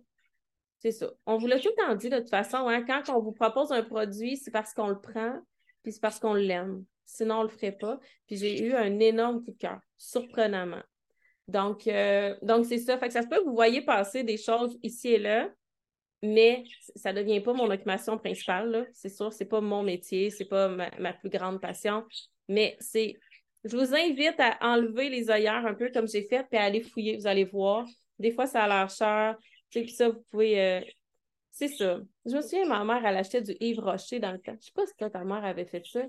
c'est 0.80 0.92
ça. 0.92 1.12
On 1.26 1.38
vous 1.38 1.48
l'a 1.48 1.60
tout 1.60 1.70
le 1.76 1.84
temps 1.84 1.96
dit 1.96 2.10
de 2.10 2.20
toute 2.20 2.30
façon, 2.30 2.68
hein, 2.68 2.84
quand 2.84 3.10
on 3.10 3.20
vous 3.20 3.32
propose 3.32 3.72
un 3.72 3.84
produit, 3.84 4.38
c'est 4.38 4.52
parce 4.52 4.74
qu'on 4.74 4.88
le 4.88 5.00
prend, 5.00 5.40
puis 5.84 5.92
c'est 5.92 6.02
parce 6.02 6.20
qu'on 6.20 6.34
l'aime. 6.34 6.86
Sinon, 7.06 7.36
on 7.36 7.44
ne 7.44 7.48
le 7.48 7.54
ferait 7.54 7.72
pas. 7.72 8.00
Puis 8.28 8.38
j'ai 8.38 8.64
eu 8.64 8.74
un 8.74 9.00
énorme 9.00 9.44
coup 9.44 9.52
de 9.52 9.58
cœur, 9.58 9.80
surprenamment. 9.98 10.82
Donc, 11.48 11.88
euh, 11.88 12.36
donc 12.42 12.66
c'est 12.66 12.80
ça. 12.80 12.98
Fait 12.98 13.08
que 13.08 13.14
ça 13.14 13.22
se 13.22 13.28
peut 13.28 13.38
que 13.38 13.46
vous 13.46 13.56
voyez 13.56 13.82
passer 13.82 14.24
des 14.24 14.38
choses 14.38 14.78
ici 14.82 15.10
et 15.10 15.20
là, 15.20 15.50
mais 16.24 16.64
ça 16.96 17.14
ne 17.14 17.22
devient 17.22 17.42
pas 17.42 17.54
mon 17.54 17.70
occupation 17.70 18.18
principale. 18.18 18.90
C'est 18.94 19.10
sûr, 19.10 19.32
ce 19.32 19.44
n'est 19.44 19.50
pas 19.50 19.62
mon 19.62 19.84
métier, 19.84 20.30
ce 20.32 20.44
n'est 20.44 20.50
pas 20.50 20.70
ma, 20.70 21.14
plus 21.14 21.30
grande 21.30 21.62
passion. 21.62 22.04
Mais 22.48 22.76
c'est. 22.80 23.16
Je 23.66 23.76
vous 23.76 23.96
invite 23.96 24.40
à 24.40 24.58
enlever 24.62 25.10
les 25.10 25.30
œillères 25.32 25.66
un 25.66 25.74
peu 25.74 25.90
comme 25.92 26.08
j'ai 26.08 26.24
fait, 26.24 26.46
puis 26.50 26.58
à 26.58 26.64
aller 26.64 26.82
fouiller, 26.82 27.18
vous 27.18 27.28
allez 27.28 27.46
voir. 27.46 27.86
Des 28.20 28.32
fois, 28.32 28.46
ça 28.46 28.64
a 28.64 28.68
l'air 28.68 28.90
cher. 28.90 29.36
Puis 29.72 29.90
ça, 29.90 30.10
vous 30.10 30.24
pouvez. 30.32 30.62
Euh, 30.62 30.82
c'est 31.52 31.70
ça. 31.70 32.00
Je 32.26 32.36
me 32.36 32.42
souviens, 32.42 32.66
ma 32.66 32.84
mère, 32.84 33.04
elle 33.04 33.18
achetait 33.18 33.42
du 33.42 33.56
Yves 33.60 33.80
Rocher 33.80 34.20
dans 34.20 34.32
le 34.32 34.38
temps. 34.38 34.52
Je 34.52 34.58
ne 34.58 34.62
sais 34.62 34.72
pas 34.74 34.86
si 34.86 35.12
ta 35.12 35.24
mère 35.24 35.44
avait 35.44 35.66
fait 35.66 35.84
ça. 35.84 36.04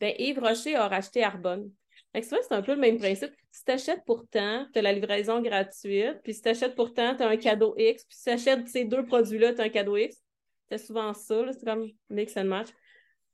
Ben, 0.00 0.14
Yves 0.18 0.38
Rocher 0.38 0.74
a 0.74 0.88
racheté 0.88 1.22
Arbonne. 1.22 1.70
C'est 2.14 2.52
un 2.52 2.62
peu 2.62 2.74
le 2.74 2.80
même 2.80 2.98
principe. 2.98 3.32
Si 3.50 3.64
tu 3.64 3.72
achètes 3.72 4.04
pourtant, 4.06 4.66
tu 4.72 4.78
as 4.78 4.82
la 4.82 4.92
livraison 4.92 5.40
gratuite, 5.40 6.20
puis 6.22 6.34
si 6.34 6.42
tu 6.42 6.48
achètes 6.48 6.74
pourtant, 6.74 7.14
tu 7.14 7.22
as 7.22 7.28
un 7.28 7.36
cadeau 7.36 7.74
X, 7.76 8.04
puis 8.04 8.16
si 8.16 8.24
tu 8.24 8.30
achètes 8.30 8.68
ces 8.68 8.84
deux 8.84 9.04
produits-là, 9.04 9.54
tu 9.54 9.60
as 9.60 9.64
un 9.64 9.68
cadeau 9.68 9.96
X. 9.96 10.16
C'est 10.70 10.78
souvent 10.78 11.12
ça, 11.12 11.44
c'est 11.52 11.64
comme 11.64 11.90
mix 12.08 12.36
and 12.36 12.44
match. 12.44 12.68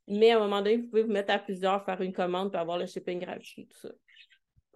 Mais 0.09 0.31
à 0.31 0.37
un 0.37 0.41
moment 0.41 0.63
donné, 0.63 0.79
vous 0.79 0.89
pouvez 0.89 1.03
vous 1.03 1.13
mettre 1.13 1.33
à 1.33 1.39
plusieurs, 1.39 1.85
faire 1.85 2.01
une 2.01 2.13
commande, 2.13 2.51
puis 2.51 2.61
avoir 2.61 2.79
le 2.79 2.87
shipping 2.87 3.21
gratuit, 3.21 3.67
tout 3.67 3.79
ça. 3.79 3.91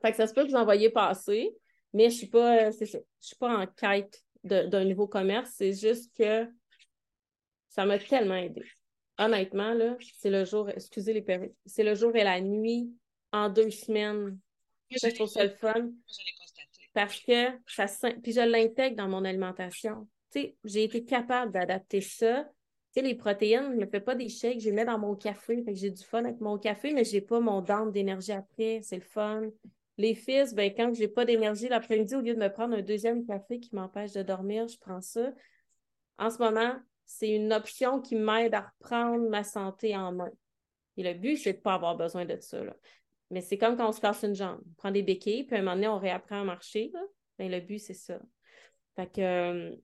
Fait 0.02 0.10
que 0.10 0.16
ça 0.16 0.26
se 0.26 0.34
peut 0.34 0.44
que 0.44 0.50
vous 0.50 0.56
envoyez 0.56 0.90
passer, 0.90 1.50
mais 1.92 2.10
je 2.10 2.16
suis 2.16 2.26
pas, 2.26 2.66
euh, 2.66 2.72
c'est 2.72 2.86
ça, 2.86 2.98
je 3.20 3.26
suis 3.26 3.36
pas 3.36 3.56
en 3.56 3.66
quête 3.66 4.22
d'un 4.44 4.84
nouveau 4.84 5.06
commerce, 5.06 5.52
c'est 5.54 5.72
juste 5.72 6.12
que 6.16 6.48
ça 7.68 7.86
m'a 7.86 7.98
tellement 7.98 8.34
aidé 8.34 8.64
honnêtement, 9.18 9.74
là, 9.74 9.96
c'est 10.18 10.30
le 10.30 10.44
jour, 10.44 10.68
excusez 10.70 11.12
les 11.12 11.22
perruques, 11.22 11.54
c'est 11.66 11.84
le 11.84 11.94
jour 11.94 12.14
et 12.16 12.24
la 12.24 12.40
nuit 12.40 12.90
en 13.32 13.48
deux 13.48 13.70
semaines. 13.70 14.38
je 14.90 15.14
trouve 15.14 15.28
ça 15.28 15.44
le 15.44 15.50
fun. 15.50 15.90
Parce 16.94 17.20
que 17.20 17.48
ça 17.66 17.86
puis 18.22 18.32
je 18.32 18.40
l'intègre 18.40 18.96
dans 18.96 19.08
mon 19.08 19.24
alimentation. 19.24 20.08
Tu 20.30 20.40
sais, 20.40 20.56
j'ai 20.64 20.84
été 20.84 21.04
capable 21.04 21.52
d'adapter 21.52 22.02
ça. 22.02 22.46
Les 22.94 23.14
protéines, 23.14 23.70
je 23.70 23.76
ne 23.76 23.84
me 23.84 23.86
fais 23.86 24.00
pas 24.00 24.14
des 24.14 24.28
shakes, 24.28 24.60
je 24.60 24.66
les 24.66 24.72
mets 24.72 24.84
dans 24.84 24.98
mon 24.98 25.14
café. 25.14 25.62
Fait 25.62 25.72
que 25.72 25.78
j'ai 25.78 25.90
du 25.90 26.02
fun 26.02 26.24
avec 26.24 26.40
mon 26.40 26.58
café, 26.58 26.92
mais 26.92 27.04
je 27.04 27.14
n'ai 27.14 27.20
pas 27.22 27.40
mon 27.40 27.62
dent 27.62 27.86
d'énergie 27.86 28.32
après. 28.32 28.80
C'est 28.82 28.96
le 28.96 29.02
fun. 29.02 29.48
Les 29.96 30.14
fils, 30.14 30.54
ben, 30.54 30.72
quand 30.74 30.92
je 30.94 31.00
n'ai 31.00 31.08
pas 31.08 31.24
d'énergie 31.24 31.68
l'après-midi, 31.68 32.14
au 32.14 32.20
lieu 32.20 32.34
de 32.34 32.40
me 32.40 32.48
prendre 32.48 32.76
un 32.76 32.82
deuxième 32.82 33.24
café 33.26 33.60
qui 33.60 33.74
m'empêche 33.74 34.12
de 34.12 34.22
dormir, 34.22 34.68
je 34.68 34.78
prends 34.78 35.00
ça. 35.00 35.32
En 36.18 36.30
ce 36.30 36.38
moment, 36.38 36.74
c'est 37.04 37.30
une 37.30 37.52
option 37.52 38.00
qui 38.00 38.14
m'aide 38.14 38.54
à 38.54 38.72
reprendre 38.78 39.28
ma 39.28 39.44
santé 39.44 39.96
en 39.96 40.12
main. 40.12 40.30
Et 40.96 41.02
le 41.02 41.14
but, 41.14 41.36
c'est 41.36 41.54
de 41.54 41.58
pas 41.58 41.74
avoir 41.74 41.96
besoin 41.96 42.24
de 42.24 42.38
ça. 42.40 42.60
Mais 43.30 43.40
c'est 43.40 43.56
comme 43.56 43.76
quand 43.76 43.88
on 43.88 43.92
se 43.92 44.00
casse 44.00 44.22
une 44.22 44.34
jambe. 44.34 44.60
On 44.70 44.74
prend 44.74 44.90
des 44.90 45.02
béquilles, 45.02 45.44
puis 45.44 45.56
à 45.56 45.60
un 45.60 45.62
moment 45.62 45.74
donné, 45.74 45.88
on 45.88 45.98
réapprend 45.98 46.42
à 46.42 46.44
marcher. 46.44 46.90
Là. 46.92 47.00
Ben, 47.38 47.50
le 47.50 47.60
but, 47.60 47.78
c'est 47.78 47.94
ça. 47.94 48.20
Fait 48.96 49.10
que. 49.10 49.78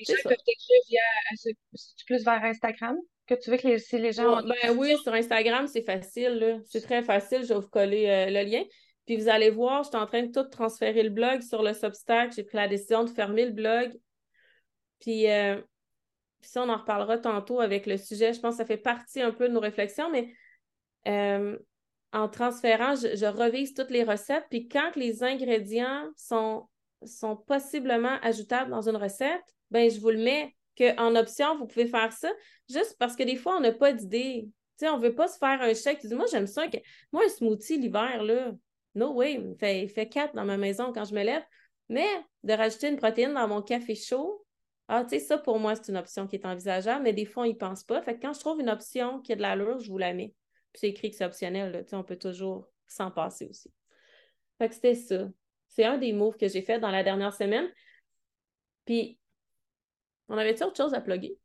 Euh, 0.00 0.04
les 0.08 0.14
gens 0.14 0.22
peuvent 0.22 0.36
t'écrire 0.44 0.80
via. 0.88 1.54
plus 2.06 2.24
vers 2.24 2.44
Instagram 2.44 2.96
que 3.26 3.34
tu 3.34 3.50
veux 3.50 3.56
que 3.56 3.68
les, 3.68 3.78
si 3.78 3.98
les 3.98 4.12
gens. 4.12 4.42
ben 4.42 4.76
oui, 4.76 4.96
sur 5.02 5.12
Instagram, 5.14 5.66
c'est 5.66 5.84
facile. 5.84 6.60
C'est 6.66 6.80
très 6.80 7.02
facile. 7.02 7.42
Je 7.42 7.48
vais 7.48 7.60
vous 7.60 7.68
coller 7.68 8.08
euh, 8.08 8.26
le 8.30 8.48
lien. 8.48 8.62
Puis 9.06 9.16
vous 9.16 9.28
allez 9.28 9.50
voir, 9.50 9.82
je 9.82 9.88
suis 9.88 9.96
en 9.96 10.06
train 10.06 10.22
de 10.22 10.32
tout 10.32 10.48
transférer 10.48 11.02
le 11.02 11.10
blog 11.10 11.42
sur 11.42 11.62
le 11.62 11.72
Substack. 11.72 12.32
J'ai 12.34 12.44
pris 12.44 12.56
la 12.56 12.68
décision 12.68 13.04
de 13.04 13.10
fermer 13.10 13.46
le 13.46 13.52
blog. 13.52 13.92
Puis 15.00 15.30
euh, 15.30 15.60
puis 16.42 16.50
ça, 16.50 16.62
on 16.62 16.68
en 16.68 16.76
reparlera 16.76 17.18
tantôt 17.18 17.60
avec 17.60 17.86
le 17.86 17.96
sujet. 17.96 18.32
Je 18.32 18.40
pense 18.40 18.54
que 18.54 18.58
ça 18.58 18.66
fait 18.66 18.76
partie 18.76 19.22
un 19.22 19.30
peu 19.30 19.48
de 19.48 19.54
nos 19.54 19.60
réflexions, 19.60 20.10
mais 20.10 20.34
euh, 21.06 21.56
en 22.12 22.28
transférant, 22.28 22.96
je, 22.96 23.26
revise 23.26 23.74
toutes 23.74 23.90
les 23.90 24.02
recettes. 24.02 24.44
Puis 24.50 24.68
quand 24.68 24.96
les 24.96 25.22
ingrédients 25.22 26.04
sont, 26.16 26.68
sont 27.04 27.36
possiblement 27.36 28.18
ajoutables 28.22 28.72
dans 28.72 28.88
une 28.88 28.96
recette, 28.96 29.54
ben 29.72 29.90
je 29.90 29.98
vous 30.00 30.10
le 30.10 30.18
mets 30.18 30.54
qu'en 30.76 31.16
option, 31.16 31.56
vous 31.58 31.66
pouvez 31.66 31.86
faire 31.86 32.12
ça, 32.12 32.30
juste 32.68 32.96
parce 32.98 33.16
que 33.16 33.22
des 33.22 33.36
fois, 33.36 33.56
on 33.56 33.60
n'a 33.60 33.72
pas 33.72 33.92
d'idée. 33.92 34.44
Tu 34.78 34.86
sais, 34.86 34.88
on 34.88 34.98
ne 34.98 35.02
veut 35.02 35.14
pas 35.14 35.28
se 35.28 35.38
faire 35.38 35.60
un 35.60 35.74
chèque. 35.74 36.00
Tu 36.00 36.08
dis, 36.08 36.14
moi, 36.14 36.26
j'aime 36.30 36.46
ça. 36.46 36.64
Moi, 37.12 37.22
un 37.24 37.28
smoothie 37.28 37.78
l'hiver, 37.78 38.22
là, 38.22 38.52
no 38.94 39.12
way, 39.14 39.34
il 39.34 39.56
fait, 39.58 39.88
fait 39.88 40.08
quatre 40.08 40.34
dans 40.34 40.44
ma 40.44 40.56
maison 40.56 40.92
quand 40.92 41.04
je 41.04 41.14
me 41.14 41.22
lève. 41.22 41.42
Mais 41.88 42.08
de 42.42 42.52
rajouter 42.52 42.88
une 42.88 42.96
protéine 42.96 43.34
dans 43.34 43.48
mon 43.48 43.60
café 43.60 43.94
chaud, 43.94 44.44
ah, 44.88 45.04
tu 45.04 45.10
sais, 45.10 45.20
ça, 45.20 45.38
pour 45.38 45.58
moi, 45.58 45.74
c'est 45.74 45.90
une 45.90 45.96
option 45.96 46.26
qui 46.26 46.36
est 46.36 46.46
envisageable, 46.46 47.04
mais 47.04 47.12
des 47.12 47.24
fois, 47.24 47.46
ils 47.46 47.54
ne 47.54 47.58
pensent 47.58 47.84
pas. 47.84 48.02
Fait 48.02 48.14
que 48.14 48.20
quand 48.20 48.32
je 48.32 48.40
trouve 48.40 48.60
une 48.60 48.70
option 48.70 49.20
qui 49.20 49.32
a 49.32 49.36
de 49.36 49.42
l'allure, 49.42 49.80
je 49.80 49.90
vous 49.90 49.98
la 49.98 50.12
mets. 50.12 50.34
Puis 50.72 50.80
c'est 50.80 50.88
écrit 50.88 51.10
que 51.10 51.16
c'est 51.16 51.24
optionnel, 51.24 51.84
on 51.92 52.02
peut 52.02 52.16
toujours 52.16 52.68
s'en 52.86 53.10
passer 53.10 53.46
aussi. 53.46 53.72
Fait 54.58 54.68
que 54.68 54.74
c'était 54.74 54.94
ça. 54.94 55.28
C'est 55.68 55.84
un 55.84 55.98
des 55.98 56.12
moves 56.12 56.36
que 56.36 56.48
j'ai 56.48 56.62
fait 56.62 56.78
dans 56.78 56.90
la 56.90 57.02
dernière 57.02 57.32
semaine. 57.34 57.68
Puis, 58.84 59.18
on 60.32 60.38
avait-tu 60.38 60.64
autre 60.64 60.76
chose 60.76 60.94
à 60.94 61.00
plugger? 61.00 61.36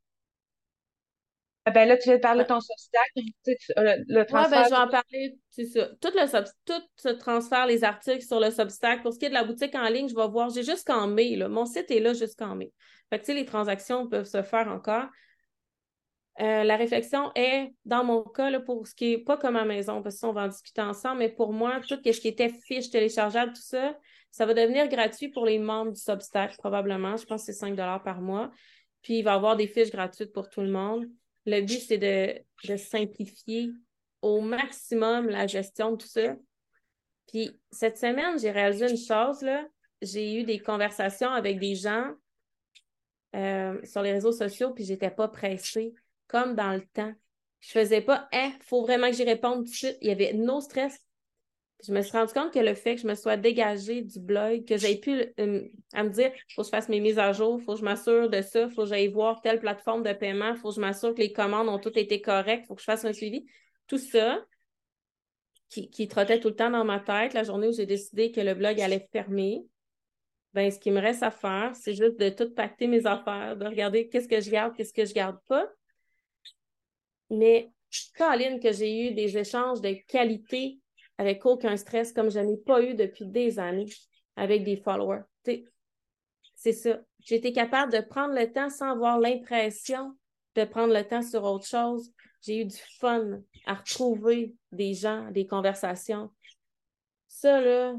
Ah, 1.66 1.70
ben 1.70 1.86
là, 1.86 1.98
tu 1.98 2.04
viens 2.04 2.16
de 2.16 2.22
parler 2.22 2.44
de 2.44 2.48
ton 2.48 2.60
Substack, 2.60 3.10
le, 3.16 4.04
le 4.08 4.24
transfert. 4.24 4.50
ben, 4.50 4.64
je 4.64 4.70
vais 4.70 4.76
en 4.76 4.88
parler, 4.88 5.38
c'est 5.50 5.66
ça. 5.66 5.86
Tout, 6.00 6.08
le 6.14 6.42
tout 6.64 6.82
ce 6.96 7.08
transfert, 7.10 7.66
les 7.66 7.84
articles 7.84 8.24
sur 8.24 8.40
le 8.40 8.50
Substack. 8.50 9.02
Pour 9.02 9.12
ce 9.12 9.18
qui 9.18 9.26
est 9.26 9.28
de 9.28 9.34
la 9.34 9.44
boutique 9.44 9.74
en 9.74 9.86
ligne, 9.90 10.08
je 10.08 10.14
vais 10.14 10.28
voir, 10.28 10.48
j'ai 10.48 10.62
jusqu'en 10.62 11.06
mai, 11.06 11.36
là. 11.36 11.48
Mon 11.48 11.66
site 11.66 11.90
est 11.90 12.00
là 12.00 12.14
jusqu'en 12.14 12.54
mai. 12.54 12.72
Fait 13.10 13.18
que, 13.18 13.24
tu 13.24 13.32
sais, 13.32 13.38
les 13.38 13.44
transactions 13.44 14.08
peuvent 14.08 14.24
se 14.24 14.42
faire 14.42 14.68
encore. 14.68 15.08
Euh, 16.40 16.64
la 16.64 16.76
réflexion 16.76 17.32
est, 17.34 17.74
dans 17.84 18.02
mon 18.02 18.22
cas, 18.22 18.48
là, 18.48 18.60
pour 18.60 18.86
ce 18.86 18.94
qui 18.94 19.12
est 19.12 19.18
pas 19.18 19.36
comme 19.36 19.56
à 19.56 19.66
maison, 19.66 20.02
parce 20.02 20.20
qu'on 20.20 20.32
va 20.32 20.44
en 20.44 20.48
discuter 20.48 20.80
ensemble, 20.80 21.18
mais 21.18 21.28
pour 21.28 21.52
moi, 21.52 21.80
tout 21.86 21.98
ce 22.02 22.20
qui 22.20 22.28
était 22.28 22.48
fiche 22.48 22.88
téléchargeable, 22.88 23.52
tout 23.52 23.60
ça, 23.60 23.94
ça 24.30 24.46
va 24.46 24.54
devenir 24.54 24.88
gratuit 24.88 25.28
pour 25.28 25.44
les 25.44 25.58
membres 25.58 25.92
du 25.92 26.00
Substack, 26.00 26.56
probablement. 26.56 27.16
Je 27.18 27.26
pense 27.26 27.42
que 27.42 27.52
c'est 27.52 27.58
5 27.58 27.76
par 27.76 28.20
mois. 28.20 28.50
Puis 29.02 29.18
il 29.18 29.22
va 29.22 29.32
y 29.32 29.34
avoir 29.34 29.56
des 29.56 29.66
fiches 29.66 29.90
gratuites 29.90 30.32
pour 30.32 30.48
tout 30.48 30.60
le 30.60 30.70
monde. 30.70 31.06
Le 31.46 31.60
but, 31.60 31.80
c'est 31.80 31.98
de, 31.98 32.76
simplifier 32.76 33.70
au 34.20 34.40
maximum 34.40 35.28
la 35.28 35.46
gestion 35.46 35.92
de 35.92 35.96
tout 35.96 36.08
ça. 36.08 36.36
Puis 37.28 37.50
cette 37.70 37.98
semaine, 37.98 38.38
j'ai 38.38 38.50
réalisé 38.50 38.90
une 38.90 38.98
chose, 38.98 39.42
là. 39.42 39.66
J'ai 40.02 40.40
eu 40.40 40.44
des 40.44 40.58
conversations 40.58 41.30
avec 41.30 41.58
des 41.58 41.74
gens 41.74 42.12
euh, 43.34 43.80
sur 43.84 44.02
les 44.02 44.12
réseaux 44.12 44.32
sociaux, 44.32 44.72
puis 44.72 44.84
j'étais 44.84 45.10
pas 45.10 45.28
pressée, 45.28 45.94
comme 46.26 46.54
dans 46.54 46.72
le 46.72 46.84
temps. 46.92 47.12
Je 47.60 47.70
faisais 47.70 48.00
pas, 48.00 48.28
il 48.32 48.52
faut 48.60 48.82
vraiment 48.82 49.08
que 49.10 49.16
j'y 49.16 49.24
réponde 49.24 49.64
tout 49.64 49.70
de 49.70 49.76
suite. 49.76 49.98
Il 50.00 50.08
y 50.08 50.12
avait 50.12 50.32
no 50.32 50.60
stress. 50.60 51.07
Je 51.86 51.92
me 51.92 52.02
suis 52.02 52.12
rendu 52.12 52.32
compte 52.32 52.52
que 52.52 52.58
le 52.58 52.74
fait 52.74 52.96
que 52.96 53.02
je 53.02 53.06
me 53.06 53.14
sois 53.14 53.36
dégagée 53.36 54.02
du 54.02 54.18
blog, 54.18 54.64
que 54.64 54.76
j'ai 54.76 54.96
pu 54.96 55.32
euh, 55.38 55.68
à 55.92 56.02
me 56.02 56.10
dire, 56.10 56.32
il 56.34 56.54
faut 56.54 56.62
que 56.62 56.66
je 56.66 56.70
fasse 56.70 56.88
mes 56.88 56.98
mises 56.98 57.20
à 57.20 57.32
jour, 57.32 57.58
il 57.60 57.64
faut 57.64 57.74
que 57.74 57.78
je 57.78 57.84
m'assure 57.84 58.28
de 58.28 58.42
ça, 58.42 58.62
il 58.62 58.70
faut 58.70 58.82
que 58.82 58.88
j'aille 58.88 59.08
voir 59.08 59.40
telle 59.42 59.60
plateforme 59.60 60.02
de 60.02 60.12
paiement, 60.12 60.50
il 60.50 60.56
faut 60.56 60.70
que 60.70 60.74
je 60.74 60.80
m'assure 60.80 61.14
que 61.14 61.20
les 61.20 61.32
commandes 61.32 61.68
ont 61.68 61.78
toutes 61.78 61.96
été 61.96 62.20
correctes, 62.20 62.64
il 62.64 62.66
faut 62.66 62.74
que 62.74 62.80
je 62.80 62.86
fasse 62.86 63.04
un 63.04 63.12
suivi. 63.12 63.46
Tout 63.86 63.98
ça, 63.98 64.44
qui, 65.68 65.88
qui 65.88 66.08
trottait 66.08 66.40
tout 66.40 66.48
le 66.48 66.56
temps 66.56 66.70
dans 66.70 66.84
ma 66.84 66.98
tête, 66.98 67.32
la 67.32 67.44
journée 67.44 67.68
où 67.68 67.72
j'ai 67.72 67.86
décidé 67.86 68.32
que 68.32 68.40
le 68.40 68.54
blog 68.54 68.80
allait 68.80 69.08
fermer, 69.12 69.64
ben, 70.54 70.70
ce 70.72 70.78
qui 70.80 70.90
me 70.90 71.00
reste 71.00 71.22
à 71.22 71.30
faire, 71.30 71.76
c'est 71.76 71.94
juste 71.94 72.18
de 72.18 72.30
tout 72.30 72.52
pacter 72.54 72.88
mes 72.88 73.06
affaires, 73.06 73.56
de 73.56 73.66
regarder 73.66 74.08
qu'est-ce 74.08 74.28
que 74.28 74.40
je 74.40 74.50
garde, 74.50 74.74
qu'est-ce 74.74 74.94
que 74.94 75.04
je 75.04 75.14
garde 75.14 75.38
pas. 75.46 75.66
Mais, 77.30 77.70
Caroline, 78.16 78.58
que 78.58 78.72
j'ai 78.72 79.08
eu 79.08 79.14
des 79.14 79.36
échanges 79.36 79.80
de 79.80 79.92
qualité 80.06 80.80
avec 81.18 81.44
aucun 81.44 81.76
stress 81.76 82.12
comme 82.12 82.30
je 82.30 82.38
n'ai 82.38 82.56
pas 82.56 82.82
eu 82.82 82.94
depuis 82.94 83.26
des 83.26 83.58
années 83.58 83.90
avec 84.36 84.64
des 84.64 84.76
followers. 84.76 85.22
C'est 86.54 86.72
ça. 86.72 86.98
J'ai 87.20 87.36
été 87.36 87.52
capable 87.52 87.92
de 87.92 88.00
prendre 88.00 88.34
le 88.34 88.52
temps 88.52 88.70
sans 88.70 88.92
avoir 88.92 89.18
l'impression 89.18 90.16
de 90.56 90.64
prendre 90.64 90.92
le 90.92 91.04
temps 91.04 91.22
sur 91.22 91.44
autre 91.44 91.66
chose. 91.66 92.10
J'ai 92.42 92.60
eu 92.60 92.64
du 92.64 92.76
fun 92.98 93.40
à 93.66 93.74
retrouver 93.74 94.54
des 94.72 94.94
gens, 94.94 95.30
des 95.30 95.46
conversations. 95.46 96.30
Ça, 97.28 97.60
là, 97.60 97.94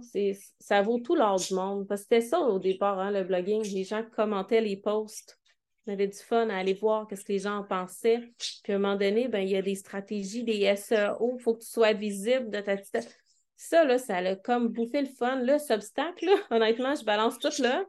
ça 0.60 0.82
vaut 0.82 1.00
tout 1.00 1.16
l'or 1.16 1.38
du 1.40 1.54
monde. 1.54 1.88
Parce 1.88 2.02
que 2.02 2.16
c'était 2.16 2.28
ça 2.28 2.40
au 2.42 2.60
départ, 2.60 3.00
hein, 3.00 3.12
le 3.12 3.24
blogging. 3.24 3.64
Les 3.74 3.86
gens 3.86 4.04
commentaient 4.16 4.62
les 4.62 4.78
posts. 4.78 5.39
On 5.88 5.94
avait 5.94 6.08
du 6.08 6.18
fun 6.18 6.50
à 6.50 6.58
aller 6.58 6.74
voir 6.74 7.08
ce 7.10 7.24
que 7.24 7.32
les 7.32 7.40
gens 7.40 7.58
en 7.58 7.64
pensaient. 7.64 8.22
Puis 8.38 8.74
à 8.74 8.76
un 8.76 8.80
moment 8.80 8.96
donné, 8.96 9.28
ben, 9.28 9.40
il 9.40 9.50
y 9.50 9.56
a 9.56 9.62
des 9.62 9.76
stratégies, 9.76 10.44
des 10.44 10.64
SEO, 10.76 11.38
il 11.38 11.42
faut 11.42 11.56
que 11.56 11.62
tu 11.62 11.70
sois 11.70 11.94
visible 11.94 12.50
de 12.50 12.60
ta 12.60 12.78
petite. 12.78 13.18
Ça, 13.56 13.84
là, 13.84 13.98
ça 13.98 14.18
a 14.18 14.36
comme 14.36 14.70
bouffé 14.70 15.02
le 15.02 15.08
fun. 15.08 15.36
Là, 15.38 15.60
cet 15.60 15.78
obstacle, 15.78 16.26
là, 16.26 16.36
honnêtement, 16.52 16.96
je 16.96 17.04
balance 17.04 17.40
tout 17.40 17.62
là. 17.62 17.86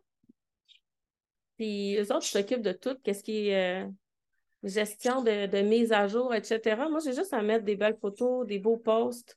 Puis 1.57 1.97
eux 1.97 2.13
autres 2.13 2.25
s'occupent 2.25 2.63
de 2.63 2.73
tout, 2.73 2.97
qu'est-ce 3.05 3.23
qui 3.23 3.49
est 3.49 3.85
euh, 3.85 3.89
gestion 4.63 5.23
de, 5.23 5.47
de, 5.47 5.59
mise 5.59 5.93
à 5.93 6.09
jour, 6.09 6.35
etc. 6.35 6.89
Moi, 6.89 7.01
j'ai 7.05 7.13
juste 7.13 7.35
à 7.35 7.43
mettre 7.43 7.65
des 7.65 7.77
belles 7.77 7.99
photos, 8.01 8.47
des 8.47 8.59
beaux 8.59 8.79
posts 8.79 9.37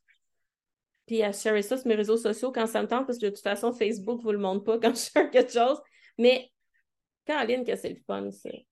puis 1.05 1.21
à 1.21 1.31
share 1.31 1.61
ça 1.63 1.77
sur 1.77 1.87
mes 1.87 1.95
réseaux 1.95 2.17
sociaux 2.17 2.51
quand 2.51 2.67
ça 2.67 2.81
me 2.81 2.87
tente, 2.87 3.05
parce 3.05 3.17
que 3.17 3.25
de 3.25 3.31
toute 3.31 3.43
façon, 3.43 3.73
Facebook 3.73 4.19
ne 4.19 4.23
vous 4.23 4.31
le 4.31 4.37
montre 4.37 4.63
pas 4.63 4.79
quand 4.81 4.95
je 4.95 5.11
share 5.11 5.29
quelque 5.29 5.51
chose. 5.51 5.79
Mais 6.17 6.51
Caroline, 7.25 7.63
que 7.63 7.75
c'est 7.75 7.89
le 7.89 7.99
fun, 8.05 8.29
c'est 8.31 8.65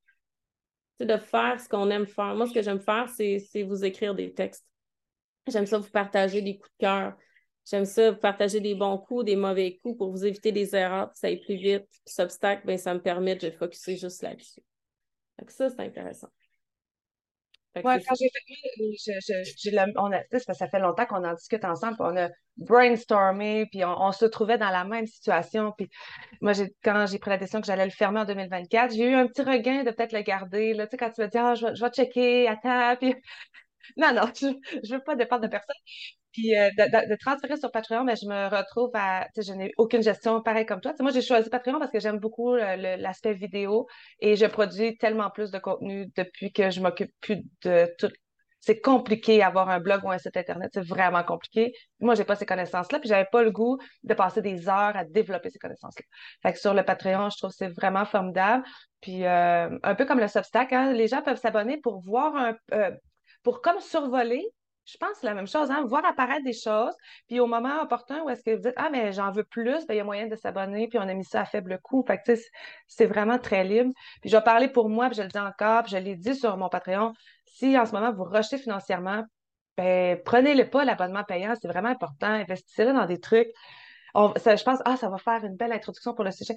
de 1.00 1.18
faire 1.18 1.60
ce 1.60 1.68
qu'on 1.68 1.90
aime 1.90 2.06
faire. 2.06 2.36
Moi, 2.36 2.48
ce 2.48 2.54
que 2.54 2.62
j'aime 2.62 2.80
faire, 2.80 3.10
c'est 3.10 3.64
vous 3.64 3.84
écrire 3.84 4.14
des 4.14 4.34
textes. 4.34 4.66
J'aime 5.48 5.66
ça 5.66 5.80
vous 5.80 5.90
partager 5.90 6.42
des 6.42 6.58
coups 6.58 6.72
de 6.80 6.86
cœur. 6.86 7.18
J'aime 7.66 7.86
ça 7.86 8.12
vous 8.12 8.20
partager 8.20 8.60
des 8.60 8.76
bons 8.76 8.98
coups, 8.98 9.26
des 9.26 9.36
mauvais 9.36 9.80
coups 9.82 9.98
pour 9.98 10.12
vous 10.12 10.26
éviter 10.26 10.52
des 10.52 10.76
erreurs, 10.76 11.12
que 11.12 11.18
ça 11.18 11.28
aille 11.28 11.40
plus 11.40 11.56
vite. 11.56 11.88
Puis 12.06 12.16
obstacle, 12.20 12.66
ben, 12.66 12.78
ça 12.78 12.94
me 12.94 13.02
permet 13.02 13.36
de 13.36 13.50
focuser 13.52 13.98
juste 13.98 14.22
là-dessus. 14.22 14.62
Ça, 15.48 15.70
c'est 15.70 15.80
intéressant. 15.80 16.30
Ouais, 17.76 17.84
quand 17.84 18.16
j'ai 18.20 18.30
fait, 18.30 19.94
on 19.96 20.12
a, 20.12 20.22
ça 20.54 20.68
fait 20.68 20.80
longtemps 20.80 21.06
qu'on 21.06 21.24
en 21.24 21.34
discute 21.34 21.64
ensemble, 21.64 21.96
on 22.00 22.18
a 22.18 22.30
brainstormé, 22.58 23.66
puis 23.72 23.86
on, 23.86 24.12
se 24.12 24.26
trouvait 24.26 24.58
dans 24.58 24.70
la 24.70 24.84
même 24.84 25.08
situation. 25.08 25.72
Puis 25.78 25.90
moi, 26.42 26.52
quand 26.84 27.06
j'ai 27.10 27.18
pris 27.18 27.30
la 27.30 27.38
décision 27.38 27.62
que 27.62 27.68
j'allais 27.68 27.86
le 27.86 27.92
fermer 27.92 28.20
en 28.20 28.26
2024, 28.26 28.94
j'ai 28.94 29.06
eu 29.06 29.14
un 29.14 29.28
petit 29.28 29.44
regain 29.44 29.84
de 29.84 29.92
peut-être 29.92 30.12
le 30.12 30.22
garder. 30.22 30.74
Là, 30.74 30.86
tu 30.86 30.92
sais, 30.92 30.98
quand 30.98 31.12
tu 31.12 31.22
me 31.22 31.28
dis, 31.28 31.38
ah, 31.38 31.56
je, 31.56 31.68
vais, 31.68 31.76
je 31.76 31.84
vais 31.84 31.92
checker, 31.92 32.48
attends, 32.50 32.98
puis 32.98 33.16
non, 33.98 34.14
non, 34.14 34.24
je, 34.36 34.48
je 34.84 34.94
veux 34.94 35.04
pas 35.04 35.16
dépendre 35.16 35.44
de 35.44 35.48
personne. 35.48 35.76
Puis 36.34 36.58
euh, 36.58 36.70
de, 36.78 37.16
transférer 37.18 37.58
sur 37.58 37.72
Patreon, 37.72 38.04
mais 38.04 38.14
ben, 38.14 38.20
je 38.22 38.28
me 38.28 38.56
retrouve 38.56 38.92
à, 38.94 39.28
je 39.36 39.54
n'ai 39.54 39.72
aucune 39.78 40.02
gestion 40.02 40.42
pareil 40.42 40.66
comme 40.66 40.82
toi. 40.82 40.94
moi, 41.00 41.12
j'ai 41.12 41.22
choisi 41.22 41.50
Patreon 41.50 41.80
parce 41.80 41.92
que 41.92 42.00
j'aime 42.00 42.20
beaucoup 42.20 42.56
euh, 42.56 42.98
l'aspect 42.98 43.34
vidéo 43.34 43.88
et 44.20 44.36
je 44.36 44.46
produis 44.46 44.98
tellement 44.98 45.30
plus 45.30 45.52
de 45.52 45.60
contenu 45.60 46.08
depuis 46.16 46.52
que 46.52 46.70
je 46.70 46.82
m'occupe 46.82 47.12
plus 47.22 47.44
de 47.64 47.94
tout. 47.98 48.10
C'est 48.62 48.80
compliqué 48.80 49.42
avoir 49.42 49.70
un 49.70 49.80
blog 49.80 50.04
ou 50.04 50.12
un 50.12 50.20
site 50.20 50.38
internet, 50.38 50.70
c'est 50.74 50.86
vraiment 50.86 51.24
compliqué. 51.24 51.74
Moi, 52.00 52.14
j'ai 52.14 52.24
pas 52.26 52.36
ces 52.36 52.46
connaissances-là, 52.46 53.00
puis 53.00 53.10
j'avais 53.10 53.28
pas 53.32 53.42
le 53.42 53.50
goût 53.52 53.80
de 54.04 54.14
passer 54.14 54.42
des 54.44 54.70
heures 54.70 54.96
à 54.96 55.04
développer 55.04 55.50
ces 55.50 55.58
connaissances-là. 55.58 56.06
Fait 56.44 56.54
que 56.54 56.60
sur 56.60 56.76
le 56.76 56.84
Patreon, 56.84 57.30
je 57.32 57.38
trouve 57.38 57.50
que 57.50 57.56
c'est 57.56 57.70
vraiment 57.70 58.06
formidable. 58.06 58.64
Puis 59.02 59.26
euh, 59.26 59.78
un 59.82 59.96
peu 59.96 60.06
comme 60.06 60.20
le 60.20 60.28
Substack, 60.28 60.74
hein, 60.74 60.94
les 60.94 61.08
gens 61.08 61.24
peuvent 61.24 61.40
s'abonner 61.40 61.78
pour 61.78 62.02
voir 62.04 62.36
un, 62.36 62.56
pour 63.44 63.62
comme 63.62 63.80
survoler 63.80 64.46
je 64.92 64.98
pense 64.98 65.12
que 65.12 65.18
c'est 65.22 65.28
la 65.28 65.34
même 65.34 65.48
chose, 65.48 65.72
hein? 65.72 65.86
voir 65.88 66.04
apparaître 66.06 66.44
des 66.44 66.54
choses, 66.54 66.94
puis 67.28 67.40
au 67.40 67.48
moment 67.48 67.82
opportun 67.82 68.24
où 68.24 68.30
est-ce 68.30 68.44
que 68.44 68.52
vous 68.52 68.62
dites 68.62 68.74
Ah, 68.76 68.90
mais 68.92 69.14
j'en 69.14 69.32
veux 69.32 69.44
plus, 69.44 69.86
ben, 69.88 69.94
il 69.94 69.98
y 69.98 70.00
a 70.00 70.04
moyen 70.04 70.28
de 70.28 70.36
s'abonner, 70.36 70.88
puis 70.88 71.00
on 71.00 71.08
a 71.08 71.14
mis 71.14 71.24
ça 71.24 71.42
à 71.42 71.46
faible 71.46 71.80
coût. 71.82 72.04
Fait 72.06 72.18
que, 72.18 72.34
c'est 72.88 73.06
vraiment 73.06 73.40
très 73.40 73.64
libre. 73.64 73.92
Puis 74.22 74.30
je 74.30 74.36
vais 74.36 74.44
parler 74.44 74.68
pour 74.68 74.90
moi, 74.90 75.08
puis 75.08 75.18
je 75.18 75.24
le 75.24 75.30
dis 75.30 75.40
encore, 75.40 75.84
puis 75.84 75.92
je 75.94 75.98
l'ai 75.98 76.16
dit 76.16 76.36
sur 76.36 76.58
mon 76.58 76.70
Patreon. 76.70 77.14
Si 77.46 77.78
en 77.78 77.86
ce 77.86 77.94
moment 77.94 78.12
vous 78.12 78.26
rochez 78.26 78.58
financièrement, 78.58 79.24
ben, 79.78 80.20
prenez-le 80.26 80.70
pas, 80.70 80.84
l'abonnement 80.84 81.24
payant, 81.24 81.54
c'est 81.62 81.68
vraiment 81.68 81.90
important. 81.90 82.28
Investissez-le 82.28 82.94
dans 82.94 83.06
des 83.06 83.20
trucs. 83.20 83.50
je 84.16 84.64
pense, 84.64 84.80
ah, 84.86 84.98
ça 84.98 85.10
va 85.10 85.18
faire 85.18 85.44
une 85.46 85.56
belle 85.56 85.72
introduction 85.72 86.14
pour 86.14 86.26
le 86.26 86.32
sujet 86.32 86.56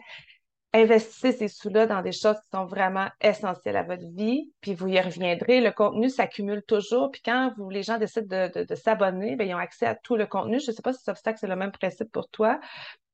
investissez 0.74 1.32
ces 1.32 1.48
sous-là 1.48 1.86
dans 1.86 2.02
des 2.02 2.12
choses 2.12 2.36
qui 2.40 2.48
sont 2.52 2.66
vraiment 2.66 3.08
essentielles 3.20 3.76
à 3.76 3.84
votre 3.84 4.06
vie, 4.14 4.52
puis 4.60 4.74
vous 4.74 4.88
y 4.88 5.00
reviendrez. 5.00 5.60
Le 5.60 5.70
contenu 5.70 6.10
s'accumule 6.10 6.62
toujours, 6.64 7.10
puis 7.12 7.22
quand 7.24 7.54
les 7.70 7.84
gens 7.84 7.96
décident 7.96 8.48
de, 8.48 8.74
s'abonner, 8.74 9.36
bien, 9.36 9.46
ils 9.46 9.54
ont 9.54 9.58
accès 9.58 9.86
à 9.86 9.94
tout 9.94 10.16
le 10.16 10.26
contenu. 10.26 10.58
Je 10.60 10.70
ne 10.70 10.76
sais 10.76 10.82
pas 10.82 10.92
si 10.92 11.02
Substack, 11.04 11.38
c'est 11.38 11.46
le 11.46 11.56
même 11.56 11.70
principe 11.70 12.10
pour 12.10 12.28
toi. 12.28 12.60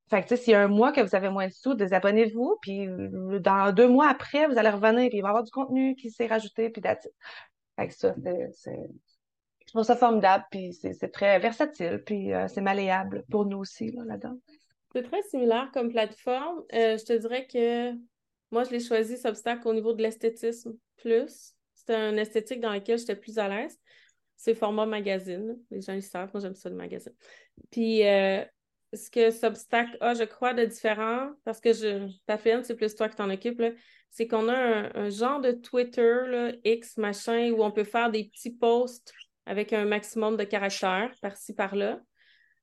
Fait 0.09 0.23
que, 0.23 0.29
tu 0.29 0.37
sais, 0.37 0.43
s'il 0.43 0.53
y 0.53 0.57
a 0.57 0.63
un 0.63 0.69
mois 0.69 0.91
que 0.91 1.01
vous 1.03 1.15
avez 1.15 1.29
moins 1.29 1.47
de 1.47 1.53
sous, 1.53 1.75
désabonnez-vous, 1.75 2.57
puis 2.63 2.89
dans 3.41 3.73
deux 3.73 3.89
mois 3.89 4.09
après, 4.09 4.49
vous 4.49 4.59
allez 4.59 4.71
revenir, 4.71 5.11
il 5.13 5.21
va 5.21 5.29
y 5.29 5.31
avoir 5.31 5.45
du 5.45 5.53
contenu 5.53 5.95
qui 5.95 6.11
s'est 6.11 6.27
rajouté, 6.27 6.71
puis 6.71 6.83
that's 6.83 7.09
Fait 7.77 7.89
que 7.89 7.95
ça, 7.95 8.15
c'est... 8.55 8.91
Je 9.67 9.73
trouve 9.73 9.85
ça 9.85 9.95
formidable, 9.95 10.45
puis 10.51 10.73
c'est 10.73 11.13
très 11.13 11.39
versatile, 11.39 12.03
puis 12.05 12.33
euh, 12.33 12.49
c'est 12.49 12.61
malléable 12.61 13.23
pour 13.31 13.47
nous 13.47 13.59
aussi, 13.59 13.93
là-dedans. 13.93 14.37
C'est 14.93 15.03
très 15.03 15.23
similaire 15.23 15.71
comme 15.73 15.91
plateforme. 15.91 16.65
Euh, 16.73 16.99
je 16.99 17.05
te 17.05 17.13
dirais 17.13 17.47
que 17.47 17.93
moi, 18.51 18.65
je 18.65 18.71
l'ai 18.71 18.81
choisi, 18.81 19.17
Substack, 19.17 19.65
au 19.65 19.73
niveau 19.73 19.93
de 19.93 20.03
l'esthétisme 20.03 20.77
plus. 20.97 21.55
C'était 21.75 21.95
un 21.95 22.17
esthétique 22.17 22.61
dans 22.61 22.73
lequel 22.73 22.99
j'étais 22.99 23.17
plus 23.17 23.39
à 23.39 23.49
l'aise. 23.49 23.79
C'est 24.37 24.55
format 24.55 24.87
magazine. 24.87 25.57
Les 25.71 25.81
gens 25.81 25.95
le 25.95 26.01
savent. 26.01 26.31
Moi, 26.35 26.41
j'aime 26.41 26.55
ça, 26.55 26.69
le 26.69 26.75
magazine. 26.75 27.13
Puis, 27.71 28.07
euh, 28.07 28.45
ce 28.93 29.11
que 29.11 29.31
Substack 29.31 29.89
a, 30.01 30.15
je 30.15 30.25
crois, 30.25 30.55
de 30.55 30.65
différent, 30.65 31.31
parce 31.45 31.61
que 31.61 31.73
je, 31.73 32.09
ta 32.27 32.39
c'est 32.39 32.75
plus 32.75 32.95
toi 32.97 33.09
qui 33.09 33.17
t'en 33.17 33.31
occupes, 33.31 33.63
c'est 34.11 34.27
qu'on 34.27 34.49
a 34.49 34.99
un, 34.99 35.11
genre 35.11 35.41
de 35.41 35.53
Twitter, 35.53 36.23
là, 36.27 36.53
X, 36.65 36.97
machin, 36.97 37.53
où 37.53 37.63
on 37.63 37.71
peut 37.71 37.85
faire 37.85 38.11
des 38.11 38.25
petits 38.25 38.51
posts 38.51 39.13
avec 39.47 39.73
un 39.73 39.85
maximum 39.85 40.37
de 40.37 40.45
caractères 40.45 41.15
par-ci, 41.23 41.55
par-là, 41.55 42.01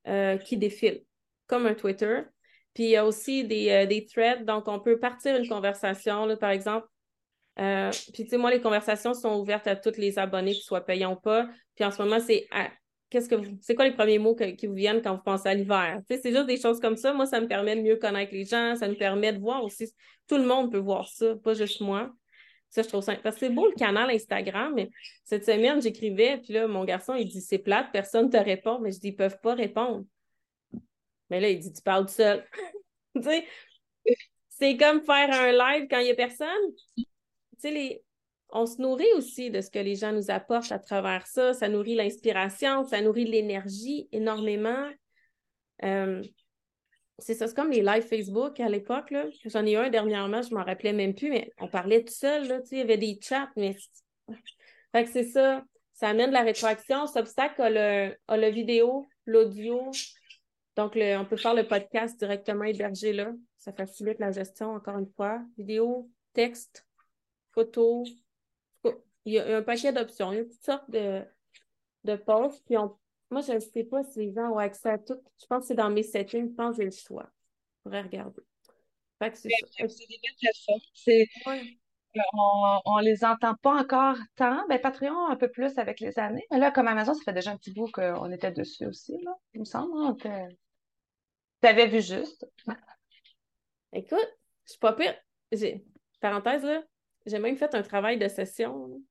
euh, 0.07 0.37
qui 0.37 0.57
défilent 0.57 1.03
comme 1.47 1.65
un 1.65 1.73
Twitter. 1.73 2.21
Puis 2.73 2.83
il 2.83 2.89
y 2.89 2.95
a 2.95 3.05
aussi 3.05 3.43
des, 3.43 3.69
euh, 3.71 3.85
des 3.85 4.05
threads, 4.05 4.45
donc 4.45 4.67
on 4.67 4.79
peut 4.79 4.99
partir 4.99 5.35
une 5.35 5.47
conversation, 5.47 6.25
là, 6.25 6.37
par 6.37 6.51
exemple. 6.51 6.87
Euh, 7.59 7.89
puis 8.13 8.23
tu 8.23 8.29
sais, 8.29 8.37
moi, 8.37 8.51
les 8.51 8.61
conversations 8.61 9.13
sont 9.13 9.39
ouvertes 9.39 9.65
à 9.65 9.75
tous 9.75 9.97
les 9.97 10.19
abonnés, 10.19 10.53
qu'ils 10.53 10.63
soient 10.63 10.85
payants 10.85 11.13
ou 11.13 11.19
pas. 11.19 11.49
Puis 11.75 11.83
en 11.83 11.91
ce 11.91 12.01
moment, 12.01 12.19
c'est 12.19 12.47
qu'est-ce 13.09 13.29
que 13.29 13.35
c'est 13.61 13.73
quoi 13.73 13.85
les 13.85 13.93
premiers 13.93 14.19
mots 14.19 14.35
qui 14.35 14.67
vous 14.67 14.75
viennent 14.75 15.01
quand 15.01 15.15
vous 15.15 15.23
pensez 15.23 15.49
à 15.49 15.53
l'hiver? 15.53 15.99
Tu 16.07 16.15
sais, 16.15 16.21
c'est 16.21 16.31
juste 16.31 16.45
des 16.45 16.59
choses 16.59 16.79
comme 16.79 16.97
ça. 16.97 17.13
Moi, 17.13 17.25
ça 17.25 17.41
me 17.41 17.47
permet 17.47 17.75
de 17.75 17.81
mieux 17.81 17.95
connaître 17.95 18.33
les 18.33 18.45
gens, 18.45 18.75
ça 18.75 18.87
me 18.87 18.95
permet 18.95 19.33
de 19.33 19.39
voir 19.39 19.63
aussi. 19.63 19.91
Tout 20.27 20.37
le 20.37 20.45
monde 20.45 20.71
peut 20.71 20.77
voir 20.77 21.07
ça, 21.07 21.35
pas 21.43 21.53
juste 21.53 21.81
moi. 21.81 22.11
Ça, 22.69 22.81
je 22.83 22.89
trouve 22.89 23.01
ça. 23.01 23.15
Parce 23.15 23.37
que 23.37 23.47
c'est 23.47 23.53
beau 23.53 23.65
le 23.65 23.75
canal 23.75 24.09
Instagram, 24.11 24.73
mais 24.75 24.89
cette 25.23 25.45
semaine, 25.45 25.81
j'écrivais, 25.81 26.37
puis 26.43 26.53
là, 26.53 26.67
mon 26.67 26.83
garçon, 26.83 27.15
il 27.15 27.27
dit 27.27 27.41
c'est 27.41 27.59
plate, 27.59 27.87
personne 27.91 28.25
ne 28.25 28.31
te 28.31 28.37
répond, 28.37 28.79
mais 28.79 28.91
je 28.91 28.99
dis 28.99 29.07
ils 29.07 29.15
peuvent 29.15 29.39
pas 29.41 29.55
répondre. 29.55 30.05
Mais 31.29 31.39
là, 31.39 31.49
il 31.49 31.59
dit, 31.59 31.73
tu 31.73 31.81
parles 31.81 32.05
tout 32.05 32.13
seul. 32.13 32.45
tu 33.15 33.23
sais, 33.23 33.45
c'est 34.49 34.77
comme 34.77 35.01
faire 35.01 35.31
un 35.31 35.51
live 35.51 35.87
quand 35.89 35.99
il 35.99 36.05
n'y 36.05 36.11
a 36.11 36.15
personne. 36.15 36.47
Tu 36.95 37.05
sais, 37.57 37.71
les... 37.71 38.03
on 38.49 38.65
se 38.65 38.81
nourrit 38.81 39.11
aussi 39.15 39.51
de 39.51 39.61
ce 39.61 39.69
que 39.69 39.79
les 39.79 39.95
gens 39.95 40.11
nous 40.11 40.31
apportent 40.31 40.71
à 40.71 40.79
travers 40.79 41.27
ça. 41.27 41.53
Ça 41.53 41.69
nourrit 41.69 41.95
l'inspiration, 41.95 42.83
ça 42.83 43.01
nourrit 43.01 43.25
l'énergie 43.25 44.07
énormément. 44.11 44.89
Euh, 45.83 46.23
c'est 47.19 47.33
ça, 47.33 47.47
c'est 47.47 47.55
comme 47.55 47.71
les 47.71 47.81
lives 47.81 48.07
Facebook 48.07 48.59
à 48.59 48.69
l'époque. 48.69 49.13
J'en 49.45 49.65
ai 49.65 49.73
eu 49.73 49.77
un 49.77 49.89
dernièrement, 49.89 50.41
je 50.41 50.53
m'en 50.53 50.63
rappelais 50.63 50.93
même 50.93 51.15
plus, 51.15 51.29
mais 51.29 51.51
on 51.59 51.67
parlait 51.67 52.03
tout 52.03 52.13
seul. 52.13 52.47
Là, 52.47 52.59
il 52.71 52.77
y 52.77 52.81
avait 52.81 52.97
des 52.97 53.19
chats, 53.21 53.49
mais. 53.55 53.75
Fait 54.91 55.03
que 55.03 55.09
c'est 55.09 55.23
ça. 55.23 55.63
Ça 55.93 56.09
amène 56.09 56.29
de 56.29 56.33
la 56.33 56.43
rétroaction. 56.43 57.07
Cet 57.07 57.17
obstacle 57.17 57.61
a 57.61 57.69
le, 57.69 58.15
a 58.27 58.37
le 58.37 58.49
vidéo, 58.49 59.07
l'audio. 59.25 59.91
Donc, 60.77 60.95
on 60.95 61.25
peut 61.25 61.37
faire 61.37 61.55
le 61.55 61.67
podcast 61.67 62.19
directement 62.19 62.63
hébergé 62.63 63.11
là. 63.11 63.33
Ça 63.57 63.73
facilite 63.73 64.19
la 64.19 64.31
gestion, 64.31 64.75
encore 64.75 64.99
une 64.99 65.11
fois. 65.11 65.41
Vidéo, 65.57 66.07
texte, 66.33 66.85
photo. 67.51 68.05
Il 69.25 69.33
y 69.33 69.39
a 69.39 69.57
un 69.57 69.63
paquet 69.63 69.91
d'options. 69.91 70.31
Il 70.31 70.37
y 70.37 70.39
a 70.41 70.43
toutes 70.43 70.63
sortes 70.63 70.89
de, 70.91 71.23
de 72.03 72.15
posts. 72.15 72.63
Puis 72.67 72.75
moi, 73.31 73.41
je 73.41 73.53
ne 73.53 73.59
sais 73.59 73.85
pas 73.85 74.03
si 74.03 74.19
les 74.19 74.33
gens 74.33 74.51
ont 74.51 74.59
accès 74.59 74.91
à 74.91 74.97
tout. 74.99 75.19
Je 75.41 75.47
pense 75.47 75.61
que 75.61 75.67
c'est 75.69 75.75
dans 75.75 75.89
mes 75.89 76.03
settings. 76.03 76.51
Je 76.51 76.53
pense 76.53 76.77
que 76.77 76.83
j'ai 76.83 76.89
le 76.89 76.95
choix. 76.95 77.27
Je 77.77 77.83
pourrais 77.83 78.03
regarder. 78.03 78.43
Fait 79.17 79.31
que 79.31 79.37
c'est 79.37 79.49
des 79.49 80.19
belles 80.21 80.35
plateformes. 80.39 80.79
On, 82.85 82.99
ne 82.99 83.03
les 83.03 83.25
entend 83.25 83.55
pas 83.55 83.73
encore 83.81 84.17
tant. 84.35 84.65
Ben, 84.67 84.79
Patreon, 84.79 85.27
un 85.27 85.35
peu 85.35 85.49
plus 85.49 85.75
avec 85.79 85.99
les 85.99 86.19
années. 86.19 86.45
Mais 86.51 86.59
là, 86.59 86.69
comme 86.69 86.87
Amazon, 86.87 87.15
ça 87.15 87.23
fait 87.23 87.33
déjà 87.33 87.51
un 87.51 87.57
petit 87.57 87.71
bout 87.71 87.89
qu'on 87.91 88.31
était 88.31 88.51
dessus 88.51 88.85
aussi, 88.85 89.17
là, 89.23 89.35
il 89.55 89.61
me 89.61 89.65
semble. 89.65 89.91
Hein, 89.97 90.15
avais 91.63 91.87
vu 91.87 92.01
juste. 92.01 92.47
Écoute, 93.93 94.37
je 94.65 94.71
suis 94.71 94.79
pas 94.79 94.93
pire. 94.93 95.15
Parenthèse, 96.19 96.63
là, 96.63 96.83
j'ai 97.25 97.39
même 97.39 97.57
fait 97.57 97.73
un 97.73 97.81
travail 97.81 98.17
de 98.17 98.27
session. 98.27 99.01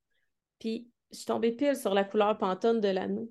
Puis, 0.59 0.89
je 1.11 1.17
suis 1.17 1.27
tombée 1.27 1.53
pile 1.53 1.77
sur 1.77 1.95
la 1.95 2.05
couleur 2.05 2.37
Pantone 2.39 2.81
de 2.81 2.89
l'anneau. 2.89 3.31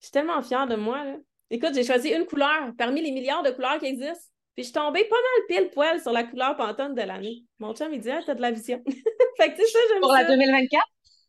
Je 0.00 0.06
suis 0.06 0.12
tellement 0.12 0.42
fière 0.42 0.66
de 0.66 0.76
moi. 0.76 1.04
Là. 1.04 1.16
Écoute, 1.50 1.74
j'ai 1.74 1.84
choisi 1.84 2.10
une 2.10 2.26
couleur 2.26 2.72
parmi 2.76 3.02
les 3.02 3.10
milliards 3.10 3.42
de 3.42 3.50
couleurs 3.50 3.78
qui 3.78 3.86
existent. 3.86 4.30
Puis 4.54 4.62
je 4.62 4.68
suis 4.68 4.72
tombée 4.72 5.04
pas 5.04 5.16
mal 5.16 5.46
pile 5.48 5.70
poil 5.70 6.00
sur 6.00 6.12
la 6.12 6.24
couleur 6.24 6.56
Pantone 6.56 6.94
de 6.94 7.02
l'année. 7.02 7.44
Mon 7.58 7.74
chum, 7.74 7.92
il 7.92 8.00
dit, 8.00 8.10
ah, 8.10 8.20
t'as 8.24 8.34
de 8.34 8.40
la 8.40 8.50
vision. 8.50 8.82
fait 9.36 9.52
que, 9.52 9.56
tu 9.56 9.62
sais, 9.62 9.72
ça, 9.72 9.78
j'aime 9.88 10.00
Pour 10.00 10.12
la 10.12 10.24
2024? 10.24 10.84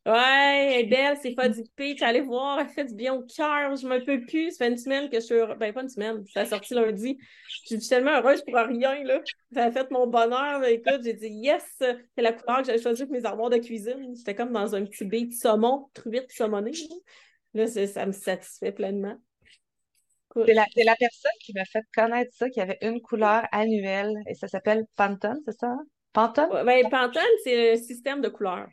Ouais, 0.06 0.76
elle 0.76 0.86
est 0.86 0.88
belle, 0.88 1.18
c'est 1.20 1.34
pas 1.34 1.50
du 1.50 1.64
pitch. 1.76 2.04
Allez 2.04 2.22
voir, 2.22 2.60
elle 2.60 2.68
fait 2.68 2.86
du 2.86 2.94
bien 2.94 3.16
au 3.16 3.24
cœur. 3.24 3.76
Je 3.76 3.88
me 3.88 4.06
peux 4.06 4.22
plus. 4.22 4.52
Ça 4.52 4.66
fait 4.66 4.72
une 4.72 4.78
semaine 4.78 5.10
que 5.10 5.16
je 5.16 5.26
suis 5.26 5.36
Ben, 5.58 5.74
pas 5.74 5.82
une 5.82 5.90
semaine. 5.90 6.24
Ça 6.28 6.42
a 6.42 6.46
sorti 6.46 6.76
lundi. 6.76 7.18
Je 7.66 7.78
suis 7.78 7.90
tellement 7.90 8.12
heureuse 8.12 8.44
pour 8.44 8.56
rien, 8.56 9.04
là. 9.04 9.20
Ça 9.52 9.64
a 9.64 9.72
fait 9.72 9.90
mon 9.90 10.06
bonheur. 10.06 10.64
Écoute, 10.66 11.02
j'ai 11.04 11.14
dit 11.14 11.30
yes! 11.30 11.64
C'est 11.80 12.22
la 12.22 12.34
couleur 12.34 12.60
que 12.60 12.66
j'avais 12.66 12.82
choisie 12.82 13.06
pour 13.06 13.14
mes 13.14 13.26
armoires 13.26 13.50
de 13.50 13.58
cuisine. 13.58 14.14
J'étais 14.16 14.36
comme 14.36 14.52
dans 14.52 14.76
un 14.76 14.86
petit 14.86 15.06
de 15.06 15.34
saumon, 15.34 15.90
truite 15.96 16.32
saumonée. 16.32 16.74
Là, 17.56 17.66
ça 17.66 18.06
me 18.06 18.12
satisfait 18.12 18.74
pleinement. 18.74 19.16
C'est 20.36 20.54
la, 20.54 20.66
la, 20.76 20.96
personne 20.98 21.32
qui 21.40 21.54
m'a 21.54 21.64
fait 21.66 21.84
connaître 21.96 22.32
ça, 22.36 22.50
qui 22.50 22.60
avait 22.60 22.78
une 22.82 23.02
couleur 23.02 23.48
annuelle, 23.54 24.14
et 24.28 24.34
ça 24.34 24.50
s'appelle 24.50 24.84
Pantone, 24.98 25.40
c'est 25.46 25.58
ça? 25.58 25.78
Pantone? 26.12 26.66
Ben, 26.66 26.90
Pantone, 26.90 27.24
c'est 27.46 27.72
le 27.72 27.78
système 27.78 28.20
de 28.20 28.28
couleurs 28.28 28.68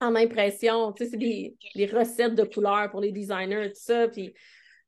en 0.00 0.14
impression. 0.14 0.92
Tu 0.92 1.04
sais, 1.04 1.10
c'est 1.10 1.16
des, 1.16 1.86
recettes 1.86 2.34
de 2.34 2.44
couleurs 2.44 2.90
pour 2.90 3.00
les 3.00 3.12
designers, 3.12 3.68
tout 3.68 3.80
ça. 3.80 4.08
Puis 4.08 4.34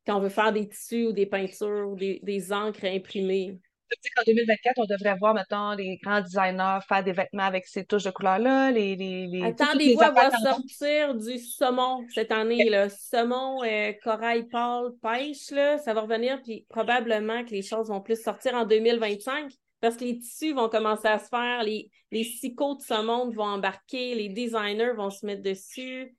quand 0.06 0.16
on 0.16 0.20
veut 0.20 0.28
faire 0.28 0.52
des 0.52 0.68
tissus 0.68 1.06
ou 1.06 1.12
des 1.12 1.26
peintures 1.26 1.88
ou 1.90 1.96
des, 1.96 2.20
des 2.22 2.52
encres 2.52 2.84
imprimées, 2.84 3.58
tu 3.88 3.98
sais 4.02 4.10
qu'en 4.16 4.22
2024, 4.26 4.78
on 4.78 4.84
devrait 4.84 5.16
voir, 5.18 5.34
maintenant 5.34 5.74
les 5.74 5.98
grands 6.02 6.20
designers 6.20 6.78
faire 6.88 7.04
des 7.04 7.12
vêtements 7.12 7.44
avec 7.44 7.66
ces 7.66 7.84
touches 7.84 8.02
de 8.02 8.10
couleurs-là. 8.10 8.72
Les, 8.72 8.96
les, 8.96 9.26
les 9.28 9.44
Attendez-vous 9.44 10.02
à 10.02 10.10
voir 10.10 10.32
sortir 10.32 11.14
du 11.14 11.38
saumon 11.38 12.04
cette 12.12 12.32
année. 12.32 12.68
Là. 12.68 12.88
Saumon, 12.88 13.62
euh, 13.62 13.92
corail 14.02 14.48
pâle, 14.48 14.90
pêche, 15.00 15.50
là, 15.52 15.78
ça 15.78 15.94
va 15.94 16.00
revenir. 16.00 16.42
Puis 16.42 16.66
probablement 16.68 17.44
que 17.44 17.50
les 17.50 17.62
choses 17.62 17.88
vont 17.88 18.00
plus 18.00 18.20
sortir 18.20 18.54
en 18.54 18.64
2025 18.64 19.52
parce 19.80 19.96
que 19.96 20.04
les 20.04 20.18
tissus 20.18 20.52
vont 20.52 20.68
commencer 20.68 21.08
à 21.08 21.18
se 21.18 21.28
faire, 21.28 21.62
les, 21.62 21.90
les 22.10 22.22
de 22.22 22.82
ce 22.82 23.02
monde 23.04 23.34
vont 23.34 23.44
embarquer, 23.44 24.14
les 24.14 24.28
designers 24.28 24.92
vont 24.96 25.10
se 25.10 25.26
mettre 25.26 25.42
dessus. 25.42 26.16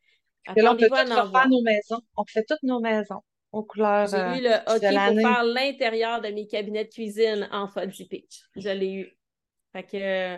Là, 0.56 0.74
on 0.74 0.78
peut 0.78 1.50
nos 1.50 1.62
maisons. 1.62 2.02
On 2.16 2.24
fait 2.26 2.46
toutes 2.48 2.64
nos 2.64 2.80
maisons 2.80 3.22
aux 3.52 3.64
couleurs. 3.64 4.08
J'ai 4.08 4.40
eu 4.40 4.44
le 4.44 4.54
euh, 4.54 4.76
hockey 4.76 4.90
pour 4.90 5.22
faire 5.22 5.44
l'intérieur 5.44 6.22
de 6.22 6.30
mes 6.30 6.48
cabinets 6.48 6.86
de 6.86 6.90
cuisine 6.90 7.50
en 7.52 7.68
Fuzzy 7.68 8.06
Peach. 8.08 8.44
Je 8.56 8.70
l'ai 8.70 8.94
eu. 8.94 9.18
Fait 9.74 9.84
que. 9.84 10.38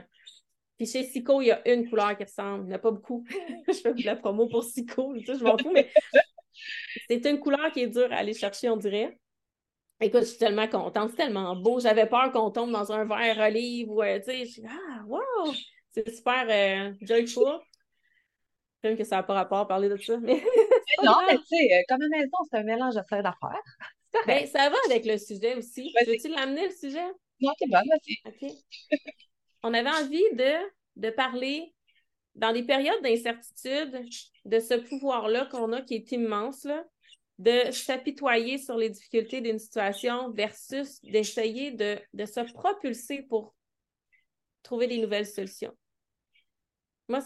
Puis 0.78 0.88
chez 0.88 1.04
Sico, 1.04 1.42
il 1.42 1.48
y 1.48 1.52
a 1.52 1.62
une 1.72 1.90
couleur 1.90 2.18
qui 2.18 2.24
ressemble. 2.24 2.64
Il 2.64 2.68
n'y 2.68 2.74
en 2.74 2.78
a 2.78 2.80
pas 2.80 2.92
beaucoup. 2.92 3.26
je 3.68 3.74
fais 3.74 3.94
de 3.94 4.06
la 4.06 4.16
promo 4.16 4.48
pour 4.48 4.64
Sico, 4.64 5.14
je 5.18 5.44
m'en 5.44 5.58
fous, 5.58 5.72
mais 5.74 5.92
c'est 7.10 7.26
une 7.26 7.40
couleur 7.40 7.72
qui 7.74 7.82
est 7.82 7.88
dure 7.88 8.12
à 8.12 8.18
aller 8.18 8.34
chercher, 8.34 8.70
on 8.70 8.78
dirait. 8.78 9.20
Écoute, 10.02 10.22
je 10.22 10.28
suis 10.28 10.38
tellement 10.38 10.68
contente, 10.68 11.10
c'est 11.12 11.18
tellement 11.18 11.56
beau. 11.56 11.80
J'avais 11.80 12.06
peur 12.06 12.32
qu'on 12.32 12.52
tombe 12.52 12.72
dans 12.72 12.92
un 12.92 13.06
verre 13.06 13.38
olive 13.40 13.90
ou, 13.90 14.02
tu 14.02 14.24
sais, 14.24 14.46
je 14.46 14.52
suis 14.52 14.64
ah, 14.66 15.04
wow! 15.06 15.54
C'est 15.92 16.10
super 16.16 16.46
euh, 16.50 16.94
joyful. 17.02 17.60
J'aime 18.84 18.98
que 18.98 19.04
ça 19.04 19.18
n'a 19.18 19.24
pas 19.24 19.34
rapport 19.34 19.60
à 19.60 19.68
parler 19.68 19.90
de 19.90 19.98
ça. 19.98 20.18
Mais, 20.18 20.42
non, 21.04 21.16
mais 21.28 21.38
tu 21.38 21.44
sais, 21.48 21.74
euh, 21.74 21.82
comme 21.90 22.02
une 22.02 22.10
maison, 22.10 22.38
c'est 22.50 22.60
un 22.60 22.64
mélange 22.64 22.96
de 22.96 23.02
plein 23.02 23.22
d'affaires. 23.22 23.62
Ben, 24.26 24.48
ça 24.48 24.72
va 24.72 24.76
avec 24.88 25.06
le 25.06 25.20
sujet 25.20 25.56
aussi. 25.56 25.94
Veux-tu 26.08 26.30
l'amener, 26.30 26.66
le 26.66 26.74
sujet? 26.74 27.06
Non, 27.42 27.52
c'est 27.60 27.70
bon. 27.70 27.78
OK. 28.26 28.52
On 29.62 29.72
avait 29.76 29.90
envie 29.90 30.24
de, 30.34 30.52
de 30.96 31.10
parler 31.12 31.76
dans 32.34 32.52
des 32.52 32.64
périodes 32.64 33.02
d'incertitude 33.04 34.04
de 34.46 34.60
ce 34.60 34.74
pouvoir-là 34.74 35.46
qu'on 35.46 35.74
a 35.74 35.82
qui 35.84 35.94
est 35.94 36.12
immense, 36.12 36.64
là, 36.64 36.84
de 37.40 37.72
s'apitoyer 37.72 38.58
sur 38.58 38.76
les 38.76 38.90
difficultés 38.90 39.40
d'une 39.40 39.60
situation 39.60 40.30
versus 40.32 41.02
d'essayer 41.04 41.72
de, 41.72 41.98
de, 42.14 42.26
se 42.26 42.42
propulser 42.52 43.24
pour 43.24 43.56
trouver 44.62 44.88
des 44.88 45.00
nouvelles 45.00 45.26
solutions. 45.26 45.74
Moi, 47.08 47.22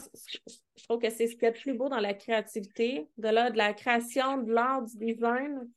je 0.77 0.83
trouve 0.83 1.01
que 1.01 1.09
c'est 1.09 1.27
ce 1.27 1.35
qui 1.35 1.45
est 1.45 1.49
le 1.49 1.59
plus 1.59 1.73
beau 1.73 1.89
dans 1.89 1.99
la 1.99 2.13
créativité, 2.13 3.09
de 3.17 3.27
là, 3.27 3.49
de 3.49 3.57
la 3.57 3.73
création, 3.73 4.37
de 4.37 4.53
l'art, 4.53 4.83
du 4.83 5.13
design, 5.13 5.67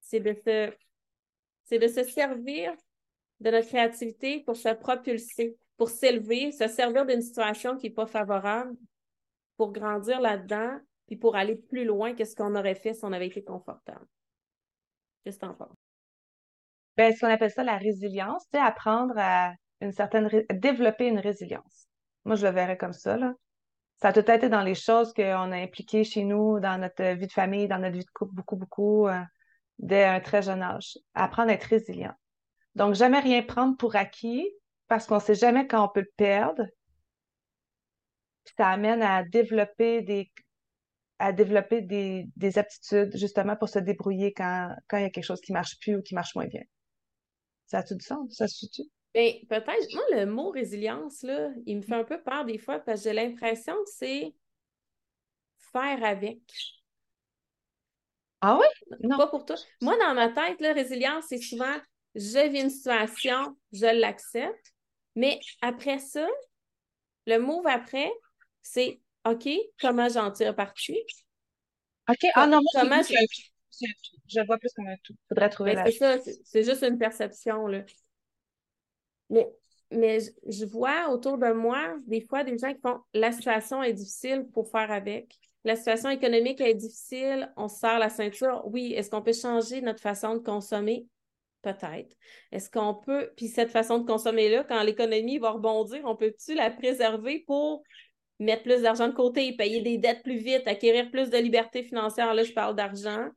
c'est 0.00 0.20
de 0.20 0.34
se, 0.34 0.72
c'est 1.64 1.78
de 1.78 1.88
se 1.88 2.04
servir 2.04 2.72
de 3.40 3.50
notre 3.50 3.66
créativité 3.66 4.40
pour 4.40 4.56
se 4.56 4.68
propulser, 4.74 5.56
pour 5.78 5.88
s'élever, 5.88 6.52
se 6.52 6.68
servir 6.68 7.06
d'une 7.06 7.22
situation 7.22 7.76
qui 7.78 7.88
n'est 7.88 7.94
pas 7.94 8.06
favorable, 8.06 8.76
pour 9.56 9.72
grandir 9.72 10.20
là-dedans, 10.20 10.78
puis 11.10 11.18
pour 11.18 11.34
aller 11.34 11.56
plus 11.56 11.84
loin 11.84 12.14
que 12.14 12.24
ce 12.24 12.36
qu'on 12.36 12.54
aurait 12.54 12.76
fait 12.76 12.94
si 12.94 13.04
on 13.04 13.12
avait 13.12 13.26
été 13.26 13.42
confortable? 13.42 14.06
Qu'est-ce 15.24 15.40
que 15.40 15.44
tu 15.44 15.50
en 15.50 15.54
penses? 15.54 15.76
Ben, 16.96 17.12
ce 17.12 17.18
qu'on 17.18 17.32
appelle 17.32 17.50
ça 17.50 17.64
la 17.64 17.78
résilience, 17.78 18.46
c'est 18.52 18.60
apprendre 18.60 19.14
à 19.16 19.52
une 19.80 19.90
certaine 19.90 20.30
développer 20.52 21.08
une 21.08 21.18
résilience. 21.18 21.88
Moi, 22.24 22.36
je 22.36 22.46
le 22.46 22.52
verrais 22.52 22.76
comme 22.76 22.92
ça. 22.92 23.16
Là. 23.16 23.34
Ça 24.00 24.08
a 24.08 24.12
tout 24.12 24.30
été 24.30 24.48
dans 24.48 24.62
les 24.62 24.76
choses 24.76 25.12
qu'on 25.12 25.50
a 25.50 25.56
impliquées 25.56 26.04
chez 26.04 26.22
nous, 26.22 26.60
dans 26.60 26.80
notre 26.80 27.02
vie 27.16 27.26
de 27.26 27.32
famille, 27.32 27.66
dans 27.66 27.78
notre 27.78 27.96
vie 27.96 28.04
de 28.04 28.10
couple, 28.14 28.34
beaucoup, 28.36 28.56
beaucoup, 28.56 29.08
euh, 29.08 29.20
dès 29.80 30.04
un 30.04 30.20
très 30.20 30.42
jeune 30.42 30.62
âge. 30.62 30.96
Apprendre 31.14 31.50
à 31.50 31.54
être 31.54 31.64
résilient. 31.64 32.14
Donc, 32.76 32.94
jamais 32.94 33.18
rien 33.18 33.42
prendre 33.42 33.76
pour 33.76 33.96
acquis 33.96 34.48
parce 34.86 35.08
qu'on 35.08 35.16
ne 35.16 35.20
sait 35.20 35.34
jamais 35.34 35.66
quand 35.66 35.84
on 35.84 35.88
peut 35.88 36.02
le 36.02 36.12
perdre. 36.16 36.64
Puis 38.44 38.54
ça 38.56 38.68
amène 38.68 39.02
à 39.02 39.24
développer 39.24 40.02
des, 40.02 40.30
à 41.20 41.32
développer 41.32 41.82
des, 41.82 42.26
des, 42.36 42.58
aptitudes 42.58 43.16
justement 43.16 43.54
pour 43.54 43.68
se 43.68 43.78
débrouiller 43.78 44.32
quand, 44.32 44.74
quand 44.88 44.96
il 44.96 45.02
y 45.02 45.06
a 45.06 45.10
quelque 45.10 45.24
chose 45.24 45.40
qui 45.40 45.52
marche 45.52 45.78
plus 45.78 45.96
ou 45.96 46.02
qui 46.02 46.14
marche 46.14 46.34
moins 46.34 46.46
bien. 46.46 46.62
Ça 47.66 47.78
a 47.78 47.82
tout 47.82 47.94
du 47.94 48.04
sens? 48.04 48.34
Ça 48.34 48.48
se 48.48 48.66
suit 48.66 48.90
Bien, 49.12 49.32
peut-être. 49.48 49.94
Moi, 49.94 50.02
le 50.12 50.24
mot 50.24 50.50
résilience, 50.50 51.22
là, 51.22 51.50
il 51.66 51.78
me 51.78 51.82
fait 51.82 51.94
un 51.94 52.04
peu 52.04 52.22
peur 52.22 52.44
des 52.44 52.58
fois 52.58 52.78
parce 52.78 53.02
que 53.02 53.08
j'ai 53.08 53.12
l'impression 53.14 53.74
que 53.74 53.90
c'est 53.90 54.34
faire 55.72 56.04
avec. 56.04 56.40
Ah 58.40 58.58
oui? 58.58 58.96
Non. 59.02 59.18
Pas 59.18 59.26
pour 59.26 59.44
toi. 59.44 59.56
Moi, 59.82 59.96
dans 59.98 60.14
ma 60.14 60.28
tête, 60.30 60.60
la 60.60 60.72
résilience, 60.72 61.24
c'est 61.28 61.38
souvent 61.38 61.76
je 62.14 62.48
vis 62.48 62.62
une 62.62 62.70
situation, 62.70 63.56
je 63.72 63.86
l'accepte, 63.86 64.74
mais 65.14 65.38
après 65.60 65.98
ça, 65.98 66.26
le 67.26 67.38
move 67.38 67.66
après, 67.66 68.10
c'est 68.62 69.00
OK, 69.24 69.48
comment 69.80 70.08
j'en 70.08 70.30
tire 70.30 70.54
parti? 70.54 70.98
OK, 72.08 72.30
ah 72.34 72.46
non, 72.46 72.60
moi, 72.62 72.82
comment 72.82 73.02
je... 73.02 73.14
je 74.26 74.40
vois 74.46 74.58
plus 74.58 74.72
comme 74.74 74.88
un 74.88 74.96
tout. 75.04 75.14
Faudrait 75.28 75.50
trouver 75.50 75.74
ben, 75.74 75.84
la... 75.84 75.90
C'est 75.90 75.98
ça, 75.98 76.18
c'est 76.44 76.64
juste 76.64 76.82
une 76.82 76.98
perception, 76.98 77.66
là. 77.66 77.84
Mais, 79.28 79.48
mais 79.90 80.18
je 80.46 80.64
vois 80.64 81.08
autour 81.10 81.38
de 81.38 81.52
moi, 81.52 81.96
des 82.06 82.20
fois, 82.20 82.44
des 82.44 82.58
gens 82.58 82.72
qui 82.72 82.80
font 82.80 83.00
la 83.14 83.32
situation 83.32 83.82
est 83.82 83.92
difficile 83.92 84.46
pour 84.52 84.70
faire 84.70 84.90
avec. 84.90 85.38
La 85.64 85.76
situation 85.76 86.08
économique 86.08 86.60
est 86.60 86.74
difficile, 86.74 87.52
on 87.56 87.68
se 87.68 87.78
serre 87.78 87.98
la 87.98 88.08
ceinture. 88.08 88.62
Oui, 88.64 88.94
est-ce 88.94 89.10
qu'on 89.10 89.22
peut 89.22 89.34
changer 89.34 89.82
notre 89.82 90.00
façon 90.00 90.34
de 90.34 90.38
consommer? 90.38 91.06
Peut-être. 91.62 92.16
Est-ce 92.52 92.70
qu'on 92.70 92.94
peut, 92.94 93.30
puis 93.36 93.48
cette 93.48 93.70
façon 93.70 93.98
de 93.98 94.06
consommer-là, 94.06 94.64
quand 94.64 94.82
l'économie 94.82 95.38
va 95.38 95.50
rebondir, 95.50 96.00
on 96.06 96.16
peut-tu 96.16 96.54
la 96.54 96.70
préserver 96.70 97.44
pour 97.46 97.82
mettre 98.40 98.62
plus 98.62 98.82
d'argent 98.82 99.06
de 99.06 99.12
côté, 99.12 99.54
payer 99.54 99.82
des 99.82 99.98
dettes 99.98 100.22
plus 100.22 100.38
vite, 100.38 100.66
acquérir 100.66 101.10
plus 101.10 101.30
de 101.30 101.36
liberté 101.36 101.84
financière. 101.84 102.34
Là, 102.34 102.42
je 102.42 102.52
parle 102.52 102.74
d'argent 102.74 103.28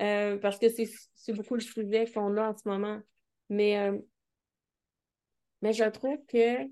euh, 0.00 0.36
parce 0.38 0.58
que 0.58 0.66
c'est 0.68 1.32
beaucoup 1.32 1.54
le 1.54 1.60
sujet 1.60 2.04
qu'on 2.12 2.36
a 2.36 2.50
en 2.50 2.56
ce 2.56 2.68
moment. 2.68 3.00
Mais, 3.48 3.78
euh, 3.78 3.96
mais 5.62 5.72
je 5.72 5.84
trouve 5.84 6.18
que 6.26 6.68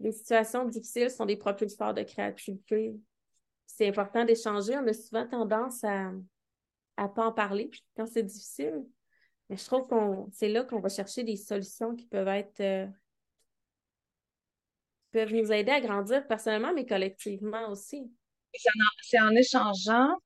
les 0.00 0.12
situations 0.12 0.64
difficiles 0.64 1.10
sont 1.10 1.24
des 1.24 1.36
propulseurs 1.36 1.94
de 1.94 2.02
créativité. 2.02 2.94
C'est 3.64 3.88
important 3.88 4.24
d'échanger. 4.24 4.76
On 4.76 4.86
a 4.86 4.92
souvent 4.92 5.26
tendance 5.26 5.84
à 5.84 6.10
ne 6.10 7.06
pas 7.06 7.26
en 7.26 7.32
parler 7.32 7.70
quand 7.96 8.06
c'est 8.06 8.24
difficile. 8.24 8.84
Mais 9.48 9.56
je 9.56 9.64
trouve 9.64 9.86
qu'on 9.86 10.28
c'est 10.32 10.48
là 10.48 10.64
qu'on 10.64 10.80
va 10.80 10.88
chercher 10.88 11.22
des 11.22 11.36
solutions 11.36 11.94
qui 11.94 12.06
peuvent 12.06 12.28
être 12.28 12.60
euh, 12.60 12.86
peuvent 15.14 15.32
nous 15.32 15.52
aider 15.52 15.70
à 15.70 15.80
grandir 15.80 16.26
personnellement, 16.26 16.72
mais 16.74 16.84
collectivement 16.84 17.70
aussi. 17.70 18.10
C'est 19.00 19.20
en, 19.20 19.30
échangeant 19.30 20.16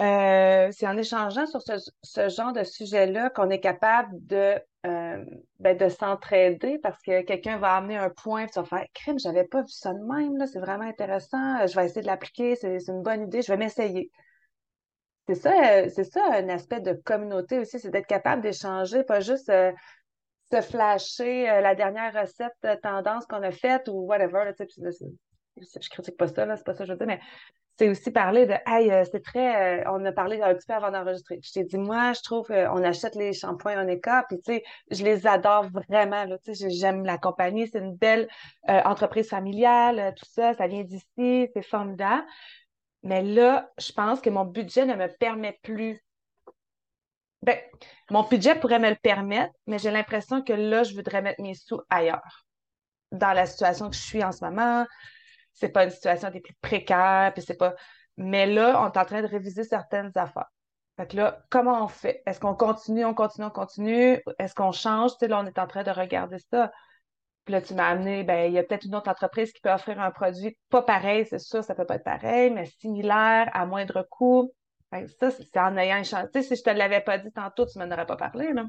euh, 0.00 0.68
c'est 0.72 0.86
en 0.86 0.96
échangeant 0.96 1.46
sur 1.46 1.60
ce, 1.60 2.28
genre 2.28 2.52
de 2.52 2.64
sujet-là 2.64 3.30
qu'on 3.30 3.50
est 3.50 3.60
capable 3.60 4.10
de, 4.26 4.58
euh, 4.86 5.24
ben, 5.58 5.76
de 5.76 5.88
s'entraider 5.88 6.78
parce 6.78 7.00
que 7.02 7.22
quelqu'un 7.22 7.58
va 7.58 7.74
amener 7.74 7.96
un 7.96 8.10
point 8.10 8.44
et 8.44 8.46
tu 8.48 8.58
vas 8.58 8.64
faire 8.64 8.86
crime, 8.94 9.18
j'avais 9.18 9.44
pas 9.44 9.60
vu 9.60 9.68
ça 9.68 9.92
de 9.92 10.00
même, 10.00 10.46
c'est 10.46 10.60
vraiment 10.60 10.84
intéressant, 10.84 11.66
je 11.66 11.76
vais 11.76 11.86
essayer 11.86 12.00
de 12.00 12.06
l'appliquer, 12.06 12.56
c'est 12.56 12.78
une 12.88 13.02
bonne 13.02 13.24
idée, 13.24 13.42
je 13.42 13.52
vais 13.52 13.58
m'essayer. 13.58 14.10
C'est 15.28 15.34
ça, 15.34 15.52
euh, 15.52 15.88
c'est 15.94 16.04
ça 16.04 16.22
un 16.32 16.48
aspect 16.48 16.80
de 16.80 16.92
communauté 16.94 17.58
aussi, 17.58 17.78
c'est 17.78 17.90
d'être 17.90 18.06
capable 18.06 18.42
d'échanger, 18.42 19.04
pas 19.04 19.20
juste 19.20 19.52
se 20.50 20.60
flasher 20.60 21.44
la 21.46 21.74
dernière 21.74 22.12
recette 22.14 22.80
tendance 22.82 23.26
qu'on 23.26 23.42
a 23.42 23.50
faite 23.50 23.88
ou 23.88 24.06
whatever. 24.06 24.52
je 24.58 25.88
critique 25.88 26.16
pas 26.16 26.28
ça, 26.28 26.56
c'est 26.56 26.64
pas 26.64 26.74
ça 26.74 26.78
que 26.80 26.86
je 26.86 26.92
veux 26.92 26.98
dire, 26.98 27.06
mais 27.06 27.20
c'est 27.78 27.90
aussi 27.90 28.10
parler 28.10 28.46
de 28.46 28.54
Hey, 28.66 28.90
euh, 28.90 29.04
c'est 29.10 29.22
très. 29.22 29.80
Euh, 29.80 29.90
on 29.92 30.04
a 30.04 30.12
parlé 30.12 30.40
un 30.40 30.54
petit 30.54 30.66
peu 30.66 30.74
avant 30.74 30.90
d'enregistrer. 30.90 31.40
Je 31.42 31.52
t'ai 31.52 31.64
dit, 31.64 31.78
moi, 31.78 32.12
je 32.14 32.22
trouve 32.22 32.46
qu'on 32.46 32.82
achète 32.82 33.14
les 33.14 33.32
shampoings 33.32 33.80
Oneca, 33.82 34.24
puis 34.28 34.38
tu 34.38 34.54
sais, 34.54 34.64
je 34.90 35.04
les 35.04 35.26
adore 35.26 35.66
vraiment. 35.70 36.24
Là, 36.24 36.38
j'aime 36.46 37.04
la 37.04 37.18
compagnie, 37.18 37.68
c'est 37.68 37.78
une 37.78 37.94
belle 37.94 38.28
euh, 38.70 38.80
entreprise 38.84 39.28
familiale, 39.28 40.14
tout 40.16 40.26
ça, 40.30 40.54
ça 40.54 40.66
vient 40.66 40.84
d'ici, 40.84 41.48
c'est 41.52 41.62
formidable. 41.62 42.24
Mais 43.02 43.22
là, 43.22 43.70
je 43.78 43.92
pense 43.92 44.20
que 44.20 44.30
mon 44.30 44.44
budget 44.44 44.86
ne 44.86 44.94
me 44.94 45.08
permet 45.08 45.58
plus. 45.62 46.00
Ben, 47.46 47.56
mon 48.10 48.24
budget 48.24 48.56
pourrait 48.56 48.80
me 48.80 48.90
le 48.90 48.96
permettre, 48.96 49.54
mais 49.68 49.78
j'ai 49.78 49.92
l'impression 49.92 50.42
que 50.42 50.52
là, 50.52 50.82
je 50.82 50.94
voudrais 50.94 51.22
mettre 51.22 51.40
mes 51.40 51.54
sous 51.54 51.80
ailleurs. 51.88 52.44
Dans 53.12 53.32
la 53.32 53.46
situation 53.46 53.88
que 53.88 53.94
je 53.94 54.02
suis 54.02 54.24
en 54.24 54.32
ce 54.32 54.44
moment, 54.44 54.84
c'est 55.52 55.68
pas 55.68 55.84
une 55.84 55.90
situation 55.90 56.28
des 56.30 56.40
plus 56.40 56.56
précaires, 56.60 57.32
puis 57.32 57.44
c'est 57.46 57.56
pas. 57.56 57.74
Mais 58.16 58.46
là, 58.46 58.82
on 58.82 58.90
est 58.90 58.98
en 58.98 59.04
train 59.04 59.22
de 59.22 59.28
réviser 59.28 59.62
certaines 59.62 60.10
affaires. 60.16 60.50
Fait 60.96 61.06
que 61.06 61.16
là, 61.16 61.38
comment 61.50 61.84
on 61.84 61.88
fait? 61.88 62.22
Est-ce 62.26 62.40
qu'on 62.40 62.54
continue, 62.54 63.04
on 63.04 63.14
continue, 63.14 63.46
on 63.46 63.50
continue? 63.50 64.20
Est-ce 64.40 64.54
qu'on 64.54 64.72
change? 64.72 65.12
Tu 65.12 65.18
sais, 65.20 65.28
là, 65.28 65.40
on 65.40 65.46
est 65.46 65.58
en 65.58 65.68
train 65.68 65.84
de 65.84 65.90
regarder 65.90 66.38
ça. 66.50 66.72
Puis 67.44 67.52
là, 67.52 67.62
tu 67.62 67.74
m'as 67.74 67.86
amené, 67.88 68.24
ben, 68.24 68.50
il 68.50 68.54
y 68.54 68.58
a 68.58 68.64
peut-être 68.64 68.86
une 68.86 68.96
autre 68.96 69.08
entreprise 69.08 69.52
qui 69.52 69.60
peut 69.60 69.70
offrir 69.70 70.00
un 70.00 70.10
produit 70.10 70.58
pas 70.68 70.82
pareil, 70.82 71.26
c'est 71.30 71.38
sûr, 71.38 71.62
ça 71.62 71.76
peut 71.76 71.86
pas 71.86 71.94
être 71.94 72.04
pareil, 72.04 72.50
mais 72.50 72.64
similaire, 72.80 73.48
à 73.52 73.66
moindre 73.66 74.04
coût. 74.10 74.52
Ça, 75.20 75.30
c'est 75.30 75.56
en 75.58 75.76
ayant 75.76 75.98
échangé. 75.98 76.26
Tu 76.32 76.42
sais, 76.42 76.48
si 76.48 76.56
je 76.56 76.62
te 76.62 76.70
l'avais 76.70 77.00
pas 77.00 77.18
dit 77.18 77.32
tantôt, 77.32 77.66
tu 77.66 77.78
m'en 77.78 77.86
aurais 77.86 78.06
pas 78.06 78.16
parlé, 78.16 78.52
là. 78.52 78.64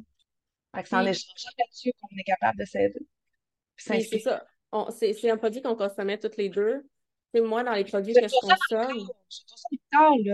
Fait 0.76 0.84
que 0.84 0.90
c'est 0.90 0.96
en 0.96 1.06
échangeant 1.06 1.50
là-dessus 1.58 1.92
qu'on 2.00 2.16
est 2.18 2.24
capable 2.24 2.60
de 2.60 2.66
s'aider. 2.66 3.08
C'est 3.78 4.20
ça 4.20 4.46
c'est 4.92 5.30
un 5.30 5.38
produit 5.38 5.62
qu'on 5.62 5.76
consommait 5.76 6.18
toutes 6.18 6.38
les 6.38 6.50
deux. 6.50 6.86
C'est 7.34 7.42
moi, 7.42 7.64
dans 7.64 7.74
les 7.74 7.84
produits 7.84 8.14
que 8.14 8.28
je 8.28 8.40
consomme. 8.40 9.08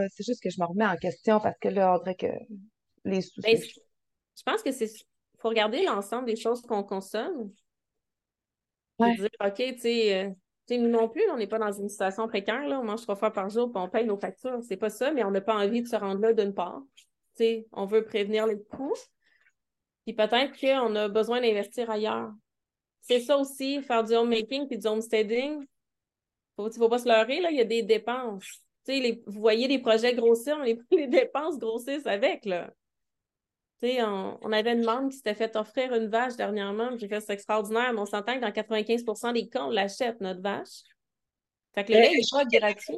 C'est 0.09 0.25
juste 0.25 0.41
que 0.41 0.49
je 0.49 0.59
me 0.59 0.65
remets 0.65 0.85
en 0.85 0.97
question 0.97 1.39
parce 1.39 1.57
que 1.59 1.69
là, 1.69 1.95
on 1.95 1.99
dirait 1.99 2.15
que 2.15 2.27
les 3.05 3.21
soucis. 3.21 3.41
Ben, 3.41 3.57
je 3.57 4.43
pense 4.45 4.61
que 4.61 4.71
c'est. 4.71 4.87
faut 5.39 5.49
regarder 5.49 5.83
l'ensemble 5.83 6.25
des 6.25 6.35
choses 6.35 6.61
qu'on 6.61 6.83
consomme. 6.83 7.51
Ouais. 8.99 9.15
dire, 9.15 9.29
OK, 9.43 9.55
tu 9.55 9.79
sais. 9.79 10.35
Nous 10.77 10.89
non 10.89 11.09
plus, 11.09 11.23
on 11.31 11.37
n'est 11.37 11.47
pas 11.47 11.59
dans 11.59 11.71
une 11.71 11.89
situation 11.89 12.27
précaire, 12.27 12.67
là, 12.67 12.79
on 12.79 12.83
mange 12.83 13.01
trois 13.01 13.15
fois 13.15 13.31
par 13.31 13.49
jour 13.49 13.71
et 13.73 13.77
on 13.77 13.89
paye 13.89 14.05
nos 14.05 14.17
factures. 14.17 14.59
C'est 14.67 14.77
pas 14.77 14.89
ça, 14.89 15.11
mais 15.11 15.23
on 15.23 15.31
n'a 15.31 15.41
pas 15.41 15.55
envie 15.55 15.81
de 15.81 15.87
se 15.87 15.95
rendre 15.95 16.21
là 16.21 16.33
d'une 16.33 16.53
part. 16.53 16.81
sais, 17.35 17.67
on 17.71 17.85
veut 17.85 18.03
prévenir 18.03 18.47
les 18.47 18.61
coûts. 18.63 18.93
Puis 20.05 20.13
peut-être 20.13 20.59
qu'on 20.59 20.95
a 20.95 21.07
besoin 21.07 21.41
d'investir 21.41 21.89
ailleurs 21.89 22.31
c'est 23.03 23.19
ça 23.19 23.37
aussi, 23.37 23.81
faire 23.83 24.03
du 24.03 24.13
homemaking 24.13 24.67
puis 24.67 24.77
du 24.77 24.87
homesteading. 24.87 25.65
Faut, 26.55 26.71
faut 26.71 26.89
pas 26.89 26.99
se 26.99 27.07
leurrer, 27.07 27.41
là, 27.41 27.51
il 27.51 27.57
y 27.57 27.61
a 27.61 27.65
des 27.65 27.83
dépenses. 27.83 28.61
Les, 28.87 29.21
vous 29.27 29.39
voyez 29.39 29.67
les 29.67 29.79
projets 29.79 30.13
grossir, 30.13 30.57
mais 30.59 30.77
les, 30.91 31.07
dépenses 31.07 31.57
grossissent 31.59 32.07
avec, 32.07 32.45
là. 32.45 32.73
On, 33.83 34.37
on, 34.41 34.51
avait 34.51 34.73
une 34.73 34.85
membre 34.85 35.09
qui 35.09 35.17
s'était 35.17 35.33
fait 35.33 35.55
offrir 35.55 35.93
une 35.93 36.07
vache 36.07 36.35
dernièrement, 36.37 36.97
j'ai 36.97 37.07
fait 37.09 37.19
c'est 37.19 37.33
extraordinaire, 37.33 37.91
mais 37.93 37.99
on 37.99 38.05
s'entend 38.05 38.35
que 38.35 38.39
dans 38.39 38.49
95% 38.49 39.33
des 39.33 39.49
cas, 39.49 39.65
on 39.65 39.69
l'achète, 39.69 40.21
notre 40.21 40.41
vache. 40.41 40.83
Fait 41.75 41.83
que 41.83 41.91
le 41.91 41.99
lait 41.99 42.21
pas 42.31 42.45
gratuit. 42.45 42.97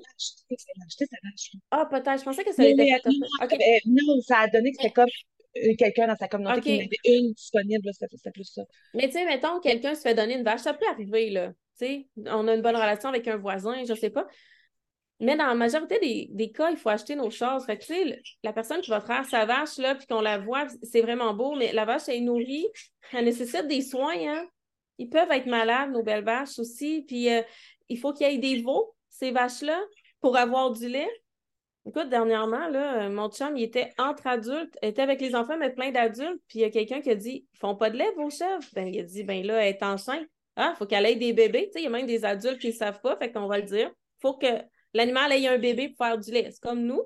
Ah, 1.71 1.87
peut-être. 1.89 2.19
Je 2.19 2.25
pensais 2.25 2.43
que 2.43 2.53
ça 2.53 2.61
allait 2.61 2.89
être 2.89 3.09
fait. 3.49 3.81
Non, 3.85 4.21
ça 4.21 4.39
a 4.39 4.47
donné 4.47 4.71
que 4.71 4.77
c'était 4.81 4.93
comme 4.93 5.09
euh, 5.57 5.75
quelqu'un 5.77 6.07
dans 6.07 6.17
sa 6.17 6.27
communauté 6.27 6.61
qui 6.61 6.73
en 6.73 6.79
avait 6.79 7.17
une 7.17 7.33
disponible, 7.33 7.89
c'était 7.93 8.31
plus 8.31 8.43
ça. 8.43 8.63
Mais 8.93 9.07
tu 9.07 9.13
sais, 9.13 9.25
mettons, 9.25 9.59
quelqu'un 9.61 9.95
se 9.95 10.01
fait 10.01 10.13
donner 10.13 10.35
une 10.35 10.43
vache, 10.43 10.61
ça 10.61 10.73
peut 10.73 10.85
arriver, 10.91 11.29
là. 11.29 11.53
Tu 11.79 11.85
sais, 11.85 12.07
on 12.27 12.47
a 12.47 12.53
une 12.53 12.61
bonne 12.61 12.75
relation 12.75 13.09
avec 13.09 13.27
un 13.27 13.37
voisin, 13.37 13.83
je 13.85 13.93
sais 13.93 14.09
pas. 14.09 14.27
Mais 15.19 15.37
dans 15.37 15.45
la 15.45 15.55
majorité 15.55 15.97
des, 15.99 16.27
des 16.31 16.51
cas, 16.51 16.71
il 16.71 16.77
faut 16.77 16.89
acheter 16.89 17.15
nos 17.15 17.29
choses. 17.29 17.65
Fait 17.65 17.77
que, 17.77 17.93
la 18.43 18.51
personne 18.51 18.81
qui 18.81 18.89
va 18.89 18.99
traire 18.99 19.25
sa 19.25 19.45
vache, 19.45 19.77
là, 19.77 19.95
puis 19.95 20.05
qu'on 20.07 20.21
la 20.21 20.37
voit, 20.37 20.67
c'est 20.83 21.01
vraiment 21.01 21.33
beau, 21.33 21.55
mais 21.55 21.71
la 21.71 21.85
vache, 21.85 22.03
elle 22.07 22.15
est 22.15 22.21
nourrie, 22.21 22.67
elle 23.13 23.25
nécessite 23.25 23.67
des 23.67 23.81
soins, 23.81 24.17
hein. 24.17 24.45
Ils 24.97 25.09
peuvent 25.09 25.31
être 25.31 25.45
malades, 25.45 25.91
nos 25.91 26.03
belles 26.03 26.23
vaches 26.23 26.57
aussi. 26.59 27.03
Puis, 27.07 27.29
euh, 27.29 27.41
il 27.89 27.99
faut 27.99 28.13
qu'il 28.13 28.29
y 28.29 28.33
ait 28.33 28.37
des 28.37 28.61
veaux, 28.61 28.95
ces 29.09 29.31
vaches-là, 29.31 29.79
pour 30.21 30.37
avoir 30.37 30.71
du 30.71 30.87
lait. 30.87 31.09
Écoute, 31.87 32.09
dernièrement, 32.09 32.67
là, 32.67 33.09
mon 33.09 33.29
chum, 33.29 33.55
il 33.57 33.63
était 33.63 33.91
entre 33.97 34.25
adultes, 34.25 34.75
il 34.81 34.89
était 34.89 35.01
avec 35.01 35.21
les 35.21 35.35
enfants, 35.35 35.57
mais 35.57 35.71
plein 35.71 35.91
d'adultes, 35.91 36.41
puis 36.47 36.59
il 36.59 36.61
y 36.61 36.65
a 36.65 36.69
quelqu'un 36.71 37.01
qui 37.01 37.11
a 37.11 37.15
dit 37.15 37.45
Ils 37.53 37.57
font 37.59 37.75
pas 37.75 37.89
de 37.89 37.97
lait, 37.97 38.11
vos 38.17 38.29
chefs? 38.29 38.73
Ben, 38.73 38.87
il 38.87 38.99
a 38.99 39.03
dit 39.03 39.23
Ben 39.23 39.45
là, 39.45 39.61
elle 39.61 39.75
est 39.75 39.83
enceinte. 39.83 40.25
Ah, 40.55 40.71
il 40.73 40.77
faut 40.77 40.85
qu'elle 40.85 41.05
ait 41.05 41.15
des 41.15 41.33
bébés. 41.33 41.67
Tu 41.67 41.73
sais, 41.73 41.79
il 41.81 41.83
y 41.83 41.87
a 41.87 41.89
même 41.89 42.07
des 42.07 42.25
adultes 42.25 42.59
qui 42.59 42.69
ne 42.69 42.73
savent 42.73 43.01
pas, 43.01 43.17
fait 43.17 43.31
qu'on 43.31 43.47
va 43.47 43.57
le 43.57 43.65
dire. 43.65 43.91
Faut 44.21 44.33
que 44.33 44.47
l'animal 44.95 45.31
ait 45.33 45.47
un 45.47 45.57
bébé 45.57 45.89
pour 45.89 46.05
faire 46.05 46.17
du 46.17 46.31
lait. 46.31 46.49
C'est 46.49 46.61
comme 46.61 46.81
nous. 46.81 47.03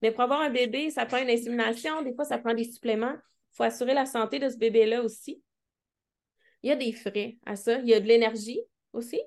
Mais 0.00 0.12
pour 0.12 0.22
avoir 0.22 0.40
un 0.40 0.50
bébé, 0.50 0.90
ça 0.90 1.04
prend 1.06 1.18
une 1.18 1.30
insémination, 1.30 2.02
des 2.02 2.14
fois, 2.14 2.24
ça 2.24 2.38
prend 2.38 2.54
des 2.54 2.64
suppléments. 2.64 3.14
Il 3.14 3.56
faut 3.56 3.64
assurer 3.64 3.94
la 3.94 4.06
santé 4.06 4.38
de 4.38 4.48
ce 4.48 4.56
bébé-là 4.56 5.02
aussi. 5.02 5.42
Il 6.62 6.68
y 6.68 6.72
a 6.72 6.76
des 6.76 6.92
frais 6.92 7.36
à 7.44 7.56
ça. 7.56 7.78
Il 7.80 7.88
y 7.88 7.94
a 7.94 8.00
de 8.00 8.06
l'énergie 8.06 8.60
aussi. 8.92 9.20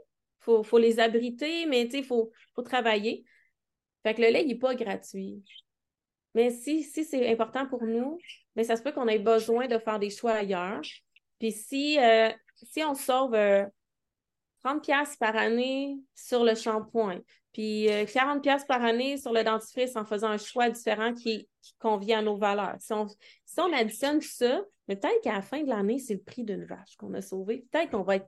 Il 0.48 0.64
faut, 0.64 0.78
les 0.78 1.00
abriter, 1.00 1.66
mais 1.66 1.84
il 1.84 2.04
faut, 2.04 2.32
travailler. 2.64 3.26
Fait 4.04 4.14
que 4.14 4.22
le 4.22 4.30
lait, 4.30 4.44
il 4.44 4.48
n'est 4.48 4.56
pas 4.56 4.76
gratuit. 4.76 5.44
Mais 6.36 6.52
si, 6.52 6.84
si 6.84 7.04
c'est 7.04 7.30
important 7.30 7.68
pour 7.68 7.84
nous, 7.84 8.18
mais 8.56 8.64
ça 8.64 8.76
se 8.76 8.82
peut 8.82 8.92
qu'on 8.92 9.08
ait 9.08 9.20
besoin 9.20 9.68
de 9.68 9.78
faire 9.78 10.00
des 10.00 10.10
choix 10.10 10.34
ailleurs. 10.34 10.82
Puis 11.40 11.52
si, 11.52 12.00
euh, 12.00 12.30
on 12.78 12.96
sauve 12.96 13.32
30 14.64 14.90
euh, 14.90 15.04
par 15.20 15.36
année 15.36 15.98
sur 16.16 16.44
le 16.44 16.56
shampoing, 16.56 17.20
puis 17.54 17.88
40 18.14 18.46
euh, 18.46 18.58
par 18.68 18.84
année 18.84 19.18
sur 19.18 19.34
le 19.34 19.44
dentifrice 19.44 19.96
en 19.96 20.06
faisant 20.06 20.30
un 20.30 20.38
choix 20.38 20.70
différent 20.70 21.14
qui, 21.14 21.48
convient 21.78 22.20
à 22.20 22.22
nos 22.22 22.36
valeurs. 22.36 22.76
Si 22.80 22.92
on, 22.94 23.08
si 23.08 23.60
on 23.60 23.72
additionne 23.72 24.22
ça, 24.22 24.62
peut-être 24.88 25.22
qu'à 25.22 25.34
la 25.34 25.42
fin 25.42 25.62
de 25.62 25.70
l'année, 25.70 26.00
c'est 26.00 26.16
le 26.16 26.22
prix 26.22 26.44
d'une 26.44 26.66
vache 26.66 26.96
qu'on 26.98 27.14
a 27.14 27.22
sauvée. 27.22 27.66
Peut-être 27.72 27.92
qu'on 27.92 28.02
va 28.02 28.18
être 28.18 28.28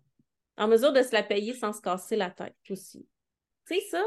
en 0.58 0.68
mesure 0.68 0.94
de 0.94 1.02
se 1.02 1.12
la 1.12 1.24
payer 1.24 1.54
sans 1.54 1.74
se 1.74 1.82
casser 1.82 2.16
la 2.16 2.30
tête 2.30 2.56
aussi. 2.70 3.06
Tu 3.68 3.76
sais, 3.76 3.82
ça, 3.90 4.04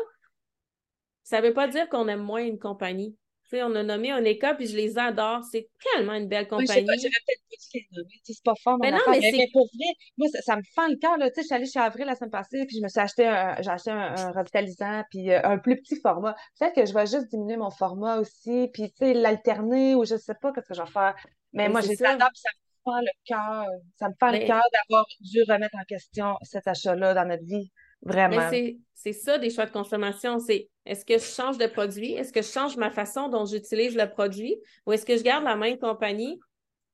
ça 1.25 1.41
ne 1.41 1.49
veut 1.49 1.53
pas 1.53 1.69
dire 1.69 1.89
qu'on 1.89 2.07
aime 2.09 2.23
moins 2.23 2.45
une 2.45 2.59
compagnie. 2.59 3.17
On 3.53 3.75
a 3.75 3.83
nommé 3.83 4.13
Oneka, 4.13 4.55
puis 4.55 4.67
je 4.67 4.77
les 4.77 4.99
adore. 4.99 5.43
C'est 5.51 5.69
tellement 5.93 6.15
une 6.15 6.29
belle 6.29 6.49
compagnie. 6.49 6.87
Oui, 6.89 6.99
je 6.99 7.09
peut-être 7.09 7.43
pas 7.49 7.57
les 7.75 7.89
nommer. 7.93 8.21
C'est 8.23 8.43
pas 8.43 8.55
fort, 8.63 8.79
mais 8.81 8.91
non, 8.91 8.99
mais, 9.09 9.21
mais, 9.21 9.49
pour 9.53 9.67
vrai, 9.67 9.93
moi, 10.17 10.29
ça, 10.45 10.57
me 10.57 10.63
fend 10.75 10.89
le 10.89 10.97
cœur. 10.97 11.17
Je 11.21 11.43
suis 11.43 11.55
allée 11.55 11.67
chez 11.67 11.79
Avril 11.79 12.07
la 12.07 12.15
semaine 12.15 12.31
passée, 12.31 12.65
puis 12.67 12.79
je 12.79 12.83
me 12.83 12.89
suis 12.89 13.01
acheté 13.01 13.27
un, 13.27 13.57
j'ai 13.61 13.71
acheté 13.71 13.91
un, 13.91 14.33
revitalisant, 14.33 15.03
puis 15.11 15.31
euh, 15.31 15.41
un 15.45 15.59
plus 15.59 15.77
petit 15.77 16.01
format. 16.01 16.35
Peut-être 16.59 16.75
que 16.75 16.87
je 16.87 16.95
vais 16.95 17.07
juste 17.07 17.31
diminuer 17.31 17.57
mon 17.57 17.71
format 17.71 18.19
aussi, 18.19 18.69
puis 18.73 18.91
tu 18.91 18.97
sais, 18.99 19.15
l'alterner, 19.15 19.95
ou 19.95 20.05
je 20.05 20.17
sais 20.17 20.35
pas 20.41 20.53
qu'est-ce 20.53 20.69
que 20.69 20.75
je 20.75 20.83
vais 20.83 20.91
faire. 20.91 21.15
Mais, 21.53 21.69
moi, 21.69 21.81
j'ai 21.81 21.95
ça, 21.95 22.17
puis 22.17 22.41
ça 22.41 22.51
me 22.51 22.93
fend 22.93 23.01
le 23.01 23.13
cœur. 23.25 23.67
Ça 23.99 24.09
me 24.09 24.15
fend 24.19 24.31
le 24.33 24.47
cœur 24.47 24.63
d'avoir 24.73 25.07
dû 25.21 25.43
remettre 25.49 25.77
en 25.77 25.85
question 25.85 26.37
cet 26.43 26.67
achat-là 26.67 27.15
dans 27.15 27.27
notre 27.27 27.45
vie. 27.45 27.71
Vraiment. 28.05 28.51
Mais 28.51 28.77
c'est 28.95 29.13
ça 29.13 29.39
des 29.39 29.51
choix 29.51 29.67
de 29.67 29.73
consommation. 29.73 30.39
C'est 30.39 30.69
est-ce 30.87 31.05
que 31.05 31.19
je 31.19 31.25
change 31.25 31.59
de 31.59 31.67
produit? 31.67 32.13
Est-ce 32.13 32.33
que 32.33 32.43
je 32.43 32.49
change 32.49 32.77
ma 32.77 32.91
façon 32.91 33.29
dont 33.29 33.45
j'utilise 33.45 33.97
le 33.97 34.09
produit? 34.09 34.57
Ou 34.87 34.93
est-ce 34.93 35.05
que 35.05 35.17
je 35.17 35.23
garde 35.23 35.45
la 35.45 35.57
même 35.57 35.79
compagnie 35.79 36.39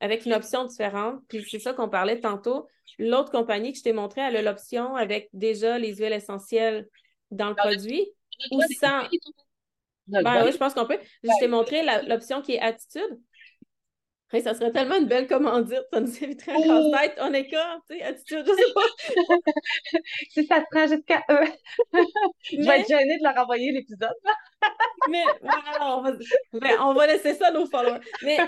avec 0.00 0.24
une 0.26 0.32
option 0.32 0.64
différente? 0.64 1.20
Puis 1.28 1.44
c'est 1.48 1.58
ça 1.58 1.72
qu'on 1.72 1.88
parlait 1.88 2.20
tantôt. 2.20 2.66
L'autre 2.98 3.30
compagnie 3.30 3.72
que 3.72 3.78
je 3.78 3.82
t'ai 3.82 3.92
montré, 3.92 4.20
elle 4.22 4.36
a 4.36 4.42
l'option 4.42 4.96
avec 4.96 5.28
déjà 5.32 5.78
les 5.78 5.96
huiles 5.96 6.12
essentielles 6.12 6.88
dans 7.30 7.48
le 7.48 7.54
produit 7.54 8.06
ou 8.50 8.60
sans. 8.80 9.02
Ben 10.06 10.44
oui, 10.44 10.52
je 10.52 10.56
pense 10.56 10.74
qu'on 10.74 10.86
peut. 10.86 10.98
Je 11.22 11.30
t'ai 11.38 11.48
montré 11.48 11.82
l'option 12.06 12.42
qui 12.42 12.54
est 12.54 12.60
attitude. 12.60 13.20
Ça 14.38 14.54
serait 14.54 14.70
tellement 14.70 14.96
une 14.96 15.06
belle 15.06 15.26
commandite, 15.26 15.82
ça 15.92 16.00
nous 16.00 16.24
éviterait 16.24 16.52
un 16.52 16.62
casse-tête, 16.62 17.18
on 17.20 17.32
est 17.34 17.48
comme, 17.48 17.80
tu 17.88 17.96
sais, 17.96 18.02
attitude, 18.02 18.44
je 18.46 18.52
sais 18.52 18.72
pas. 18.74 19.52
si 20.30 20.46
ça 20.46 20.60
se 20.60 20.66
prend 20.70 20.86
jusqu'à 20.86 21.22
eux, 21.30 21.48
je 22.44 22.56
vais 22.58 22.80
être 22.80 22.88
gênée 22.88 23.18
de 23.18 23.24
leur 23.24 23.36
envoyer 23.38 23.72
l'épisode. 23.72 24.14
mais 25.10 25.24
on 25.80 26.02
va, 26.02 26.12
ben, 26.52 26.76
on 26.80 26.94
va 26.94 27.06
laisser 27.08 27.34
ça 27.34 27.48
à 27.48 27.50
nos 27.50 27.66
followers. 27.66 28.00
Mais 28.22 28.38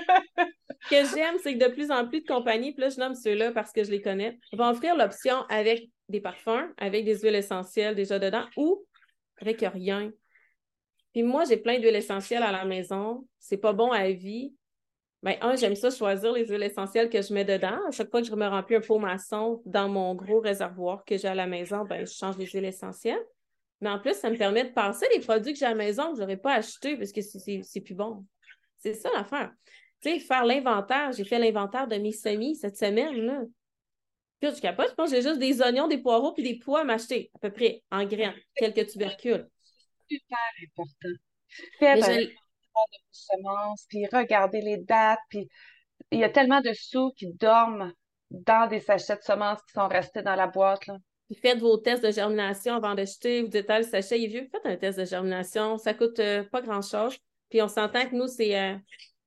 ce 0.82 0.88
que 0.88 1.16
j'aime, 1.16 1.36
c'est 1.42 1.58
que 1.58 1.64
de 1.64 1.72
plus 1.72 1.90
en 1.90 2.06
plus 2.06 2.20
de 2.20 2.26
compagnies, 2.26 2.72
puis 2.72 2.82
là, 2.82 2.88
je 2.88 3.00
nomme 3.00 3.14
ceux-là 3.14 3.50
parce 3.52 3.72
que 3.72 3.82
je 3.82 3.90
les 3.90 4.00
connais, 4.00 4.38
vont 4.52 4.68
offrir 4.68 4.96
l'option 4.96 5.42
avec 5.48 5.88
des 6.08 6.20
parfums, 6.20 6.72
avec 6.76 7.04
des 7.04 7.18
huiles 7.18 7.34
essentielles 7.34 7.96
déjà 7.96 8.18
dedans 8.18 8.44
ou 8.56 8.84
avec 9.40 9.60
rien. 9.60 10.12
Puis 11.12 11.22
moi, 11.22 11.44
j'ai 11.44 11.56
plein 11.56 11.78
d'huiles 11.78 11.96
essentielles 11.96 12.42
à 12.42 12.52
la 12.52 12.64
maison. 12.64 13.26
C'est 13.38 13.58
pas 13.58 13.72
bon 13.72 13.90
à 13.90 14.04
la 14.04 14.12
vie. 14.12 14.54
Ben, 15.22 15.36
un, 15.40 15.54
j'aime 15.54 15.76
ça 15.76 15.90
choisir 15.90 16.32
les 16.32 16.46
huiles 16.46 16.62
essentielles 16.64 17.08
que 17.08 17.22
je 17.22 17.32
mets 17.32 17.44
dedans. 17.44 17.78
À 17.86 17.90
chaque 17.92 18.10
fois 18.10 18.22
que 18.22 18.26
je 18.26 18.34
me 18.34 18.46
remplis 18.46 18.76
un 18.76 18.80
pot 18.80 18.98
maçon 18.98 19.62
dans 19.66 19.88
mon 19.88 20.14
gros 20.16 20.40
réservoir 20.40 21.04
que 21.04 21.16
j'ai 21.16 21.28
à 21.28 21.34
la 21.34 21.46
maison, 21.46 21.84
ben, 21.84 22.04
je 22.04 22.12
change 22.12 22.36
les 22.38 22.46
huiles 22.46 22.64
essentielles. 22.64 23.24
Mais 23.80 23.88
en 23.88 24.00
plus, 24.00 24.14
ça 24.14 24.30
me 24.30 24.36
permet 24.36 24.64
de 24.64 24.72
passer 24.72 25.06
les 25.14 25.20
produits 25.20 25.52
que 25.52 25.58
j'ai 25.58 25.64
à 25.64 25.70
la 25.70 25.74
maison 25.74 26.10
que 26.10 26.16
je 26.16 26.20
n'aurais 26.22 26.36
pas 26.36 26.54
achetés 26.54 26.96
parce 26.96 27.12
que 27.12 27.20
c'est 27.20 27.80
plus 27.80 27.94
bon. 27.94 28.24
C'est 28.78 28.94
ça 28.94 29.10
l'affaire. 29.14 29.52
Tu 30.00 30.10
sais, 30.10 30.18
faire 30.18 30.44
l'inventaire. 30.44 31.12
J'ai 31.12 31.24
fait 31.24 31.38
l'inventaire 31.38 31.86
de 31.86 31.96
mes 31.96 32.12
semis 32.12 32.56
cette 32.56 32.76
semaine. 32.76 33.14
Là. 33.14 33.42
Puis 34.40 34.50
je 34.56 34.60
capote, 34.60 34.88
je 34.90 34.94
pense 34.94 35.10
que 35.10 35.16
j'ai 35.16 35.22
juste 35.22 35.38
des 35.38 35.60
oignons, 35.62 35.86
des 35.86 35.98
poireaux 35.98 36.32
puis 36.32 36.42
des 36.42 36.58
pois 36.58 36.80
à 36.80 36.84
m'acheter, 36.84 37.30
à 37.36 37.38
peu 37.38 37.50
près, 37.50 37.82
en 37.92 38.04
graines, 38.04 38.34
quelques 38.56 38.88
tubercules. 38.88 39.48
Super 40.08 40.38
important. 40.64 41.08
Faire 41.78 42.18
de 42.92 42.98
semences, 43.10 43.86
puis 43.88 44.06
regarder 44.12 44.60
les 44.60 44.78
dates, 44.78 45.20
puis 45.28 45.48
il 46.10 46.18
y 46.18 46.24
a 46.24 46.28
tellement 46.28 46.60
de 46.60 46.72
sous 46.72 47.12
qui 47.16 47.32
dorment 47.32 47.92
dans 48.30 48.68
des 48.68 48.80
sachets 48.80 49.16
de 49.16 49.22
semences 49.22 49.60
qui 49.62 49.72
sont 49.72 49.88
restés 49.88 50.22
dans 50.22 50.34
la 50.34 50.46
boîte. 50.46 50.80
Puis 51.26 51.40
faites 51.40 51.58
vos 51.58 51.76
tests 51.76 52.04
de 52.04 52.10
germination 52.10 52.74
avant 52.74 52.94
d'acheter. 52.94 53.42
Vous 53.42 53.48
dites, 53.48 53.66
ah, 53.68 53.78
le 53.78 53.84
sachet 53.84 54.22
est 54.22 54.26
vieux, 54.26 54.48
faites 54.50 54.66
un 54.66 54.76
test 54.76 54.98
de 54.98 55.04
germination. 55.04 55.78
Ça 55.78 55.94
coûte 55.94 56.18
euh, 56.18 56.44
pas 56.44 56.60
grand-chose. 56.60 57.16
Puis 57.50 57.62
on 57.62 57.68
s'entend 57.68 58.06
que 58.08 58.14
nous, 58.14 58.26
c'est, 58.26 58.58
euh, 58.58 58.74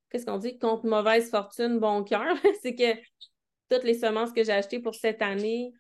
qu'est-ce 0.10 0.26
qu'on 0.26 0.38
dit, 0.38 0.58
contre 0.58 0.86
mauvaise 0.86 1.30
fortune, 1.30 1.80
bon 1.80 2.04
cœur. 2.04 2.36
c'est 2.62 2.76
que 2.76 3.00
toutes 3.70 3.84
les 3.84 3.94
semences 3.96 4.32
que 4.32 4.44
j'ai 4.44 4.52
achetées 4.52 4.80
pour 4.80 4.96
cette 4.96 5.22
année, 5.22 5.72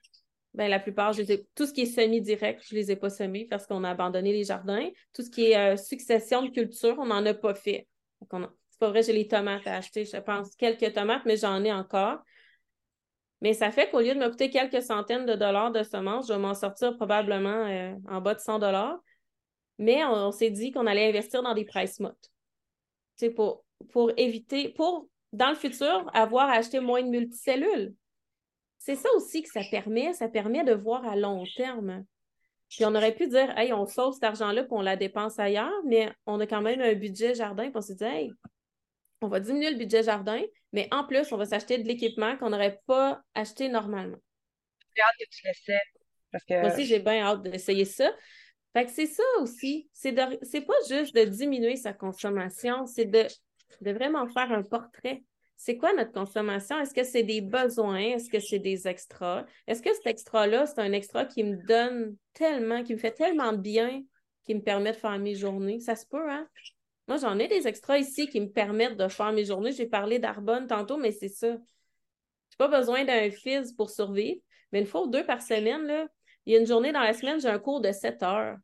ben, 0.55 0.69
la 0.69 0.79
plupart, 0.79 1.11
je 1.11 1.21
tout 1.53 1.65
ce 1.65 1.73
qui 1.73 1.81
est 1.81 1.85
semi-direct, 1.85 2.63
je 2.65 2.75
ne 2.75 2.79
les 2.79 2.91
ai 2.91 2.95
pas 2.95 3.09
semés 3.09 3.45
parce 3.45 3.67
qu'on 3.67 3.83
a 3.83 3.89
abandonné 3.89 4.31
les 4.31 4.45
jardins. 4.45 4.89
Tout 5.13 5.21
ce 5.21 5.29
qui 5.29 5.51
est 5.51 5.57
euh, 5.57 5.75
succession 5.75 6.43
de 6.43 6.49
culture, 6.49 6.95
on 6.97 7.07
n'en 7.07 7.25
a 7.25 7.33
pas 7.33 7.53
fait. 7.53 7.87
C'est 8.21 8.79
pas 8.79 8.89
vrai, 8.89 9.03
j'ai 9.03 9.11
les 9.11 9.27
tomates 9.27 9.67
à 9.67 9.75
acheter. 9.75 10.05
Je 10.05 10.17
pense 10.17 10.55
quelques 10.55 10.93
tomates, 10.93 11.23
mais 11.25 11.35
j'en 11.35 11.61
ai 11.63 11.73
encore. 11.73 12.19
Mais 13.41 13.53
ça 13.53 13.69
fait 13.69 13.89
qu'au 13.89 13.99
lieu 13.99 14.15
de 14.15 14.19
me 14.19 14.29
coûter 14.29 14.49
quelques 14.49 14.81
centaines 14.81 15.25
de 15.25 15.35
dollars 15.35 15.71
de 15.71 15.83
semences, 15.83 16.29
je 16.29 16.33
vais 16.33 16.39
m'en 16.39 16.53
sortir 16.53 16.95
probablement 16.95 17.67
euh, 17.67 17.93
en 18.07 18.21
bas 18.21 18.33
de 18.33 18.39
100 18.39 18.59
dollars. 18.59 18.97
Mais 19.77 20.05
on, 20.05 20.31
s'est 20.31 20.51
dit 20.51 20.71
qu'on 20.71 20.87
allait 20.87 21.09
investir 21.09 21.43
dans 21.43 21.53
des 21.53 21.65
price 21.65 21.99
mottes. 21.99 22.31
Pour, 23.35 23.65
pour 23.91 24.11
éviter, 24.15 24.69
pour, 24.69 25.09
dans 25.33 25.49
le 25.49 25.55
futur, 25.55 26.09
avoir 26.13 26.49
acheté 26.49 26.79
moins 26.79 27.03
de 27.03 27.09
multicellules 27.09 27.93
c'est 28.85 28.95
ça 28.95 29.09
aussi 29.15 29.41
que 29.41 29.49
ça 29.49 29.61
permet, 29.71 30.13
ça 30.13 30.29
permet 30.29 30.63
de 30.63 30.73
voir 30.73 31.03
à 31.05 31.15
long 31.15 31.43
terme. 31.57 32.05
Puis 32.69 32.85
on 32.85 32.93
aurait 32.93 33.15
pu 33.15 33.27
dire, 33.27 33.57
hey, 33.57 33.73
on 33.73 33.87
sauve 33.87 34.13
cet 34.13 34.25
argent-là 34.25 34.61
puis 34.61 34.73
on 34.73 34.81
la 34.81 34.95
dépense 34.95 35.39
ailleurs, 35.39 35.73
mais 35.87 36.11
on 36.27 36.39
a 36.39 36.45
quand 36.45 36.61
même 36.61 36.81
un 36.81 36.93
budget 36.93 37.33
jardin, 37.33 37.63
puis 37.63 37.77
on 37.77 37.81
s'est 37.81 37.95
dit, 37.95 38.03
hey, 38.03 38.31
on 39.21 39.27
va 39.27 39.39
diminuer 39.39 39.71
le 39.71 39.77
budget 39.77 40.03
jardin, 40.03 40.39
mais 40.71 40.87
en 40.91 41.03
plus, 41.03 41.31
on 41.31 41.37
va 41.37 41.45
s'acheter 41.45 41.79
de 41.79 41.87
l'équipement 41.87 42.37
qu'on 42.37 42.51
n'aurait 42.51 42.79
pas 42.85 43.23
acheté 43.33 43.69
normalement. 43.69 44.19
J'ai 44.95 45.01
hâte 45.01 45.15
que 45.19 45.35
tu 45.35 45.47
l'essaies. 45.47 45.81
Parce 46.31 46.43
que... 46.43 46.61
Moi 46.61 46.71
aussi, 46.71 46.85
j'ai 46.85 46.99
bien 46.99 47.25
hâte 47.25 47.41
d'essayer 47.41 47.85
ça. 47.85 48.13
Fait 48.73 48.85
que 48.85 48.91
c'est 48.91 49.07
ça 49.07 49.23
aussi. 49.39 49.89
C'est 49.93 50.13
pas 50.13 50.77
juste 50.87 51.15
de 51.15 51.23
diminuer 51.23 51.75
sa 51.75 51.93
consommation, 51.93 52.85
c'est 52.85 53.05
de, 53.05 53.25
de 53.81 53.91
vraiment 53.91 54.27
faire 54.27 54.51
un 54.51 54.61
portrait 54.61 55.23
c'est 55.57 55.77
quoi 55.77 55.93
notre 55.93 56.11
consommation? 56.11 56.79
Est-ce 56.79 56.93
que 56.93 57.03
c'est 57.03 57.23
des 57.23 57.41
besoins? 57.41 57.99
Est-ce 57.99 58.29
que 58.29 58.39
c'est 58.39 58.59
des 58.59 58.87
extras? 58.87 59.45
Est-ce 59.67 59.81
que 59.81 59.93
cet 59.93 60.07
extra-là, 60.07 60.65
c'est 60.65 60.79
un 60.79 60.91
extra 60.91 61.25
qui 61.25 61.43
me 61.43 61.55
donne 61.55 62.15
tellement, 62.33 62.83
qui 62.83 62.93
me 62.93 62.99
fait 62.99 63.13
tellement 63.13 63.53
bien, 63.53 64.03
qui 64.45 64.55
me 64.55 64.61
permet 64.61 64.91
de 64.91 64.97
faire 64.97 65.17
mes 65.17 65.35
journées? 65.35 65.79
Ça 65.79 65.95
se 65.95 66.05
peut, 66.05 66.29
hein? 66.29 66.47
Moi, 67.07 67.17
j'en 67.17 67.37
ai 67.37 67.47
des 67.47 67.67
extras 67.67 67.99
ici 67.99 68.27
qui 68.27 68.41
me 68.41 68.49
permettent 68.49 68.97
de 68.97 69.07
faire 69.07 69.31
mes 69.31 69.45
journées. 69.45 69.71
J'ai 69.71 69.85
parlé 69.85 70.19
d'Arbonne 70.19 70.67
tantôt, 70.67 70.97
mais 70.97 71.11
c'est 71.11 71.29
ça. 71.29 71.51
J'ai 71.51 72.57
pas 72.57 72.67
besoin 72.67 73.05
d'un 73.05 73.29
fils 73.29 73.73
pour 73.73 73.89
survivre, 73.89 74.41
mais 74.71 74.79
une 74.79 74.87
fois 74.87 75.03
ou 75.03 75.07
deux 75.07 75.25
par 75.25 75.41
semaine, 75.41 76.09
il 76.45 76.53
y 76.53 76.55
a 76.55 76.59
une 76.59 76.67
journée 76.67 76.91
dans 76.91 77.01
la 77.01 77.13
semaine, 77.13 77.39
j'ai 77.39 77.47
un 77.47 77.59
cours 77.59 77.81
de 77.81 77.91
7 77.91 78.23
heures. 78.23 78.57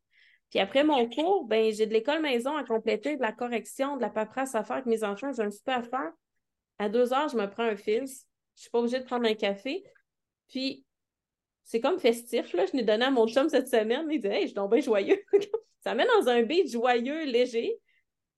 Puis 0.50 0.60
après 0.60 0.84
mon 0.84 1.10
cours, 1.10 1.46
ben, 1.46 1.72
j'ai 1.72 1.86
de 1.86 1.94
l'école 1.94 2.22
maison 2.22 2.56
à 2.56 2.64
compléter, 2.64 3.16
de 3.16 3.22
la 3.22 3.32
correction, 3.32 3.96
de 3.96 4.02
la 4.02 4.10
paperasse 4.10 4.54
à 4.56 4.64
faire 4.64 4.78
avec 4.78 4.86
mes 4.86 5.04
enfants, 5.04 5.32
j'ai 5.34 5.44
un 5.44 5.52
super 5.52 5.80
à 5.80 5.84
faire. 5.84 6.12
À 6.82 6.90
deux 6.90 7.14
heures, 7.14 7.30
je 7.30 7.38
me 7.38 7.48
prends 7.48 7.66
un 7.66 7.76
fils. 7.76 8.26
Je 8.56 8.62
suis 8.62 8.72
pas 8.72 8.80
obligée 8.80 8.98
de 8.98 9.06
prendre 9.06 9.28
un 9.28 9.36
café. 9.36 9.84
Puis, 10.48 10.84
c'est 11.64 11.80
comme 11.80 12.00
festif, 12.00 12.54
là. 12.54 12.66
Je 12.66 12.76
l'ai 12.76 12.82
donné 12.82 13.06
à 13.06 13.12
mon 13.12 13.28
chum 13.28 13.50
cette 13.50 13.68
semaine. 13.68 14.08
Il 14.10 14.20
dit 14.20 14.26
Hey, 14.26 14.48
je 14.48 14.54
suis 14.54 14.68
bien 14.68 14.80
joyeux. 14.80 15.24
ça 15.84 15.94
met 15.94 16.08
dans 16.08 16.28
un 16.28 16.42
beat 16.42 16.72
joyeux, 16.72 17.26
léger. 17.26 17.78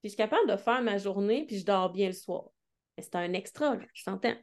Puis, 0.02 0.04
je 0.04 0.08
suis 0.10 0.18
capable 0.18 0.46
de 0.50 0.58
faire 0.58 0.82
ma 0.82 0.98
journée, 0.98 1.46
puis 1.46 1.58
je 1.58 1.66
dors 1.66 1.90
bien 1.90 2.08
le 2.08 2.14
soir. 2.14 2.50
C'est 2.98 3.16
un 3.16 3.32
extra, 3.32 3.76
là, 3.76 3.86
je 3.94 4.04
t'entends. 4.04 4.36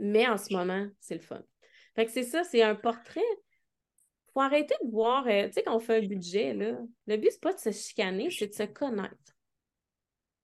Mais 0.00 0.26
en 0.26 0.36
ce 0.36 0.52
moment, 0.52 0.88
c'est 0.98 1.14
le 1.14 1.20
fun. 1.20 1.40
Fait 1.94 2.04
que 2.04 2.10
c'est 2.10 2.24
ça, 2.24 2.42
c'est 2.42 2.62
un 2.62 2.74
portrait. 2.74 3.20
faut 4.34 4.40
arrêter 4.40 4.74
de 4.82 4.90
voir, 4.90 5.24
euh, 5.28 5.46
tu 5.46 5.52
sais, 5.52 5.62
quand 5.62 5.76
on 5.76 5.78
fait 5.78 5.98
un 5.98 6.06
budget, 6.06 6.52
là, 6.52 6.76
le 7.06 7.16
but, 7.16 7.30
c'est 7.30 7.40
pas 7.40 7.52
de 7.52 7.60
se 7.60 7.70
chicaner, 7.70 8.28
c'est 8.28 8.48
de 8.48 8.54
se 8.54 8.64
connaître. 8.64 9.14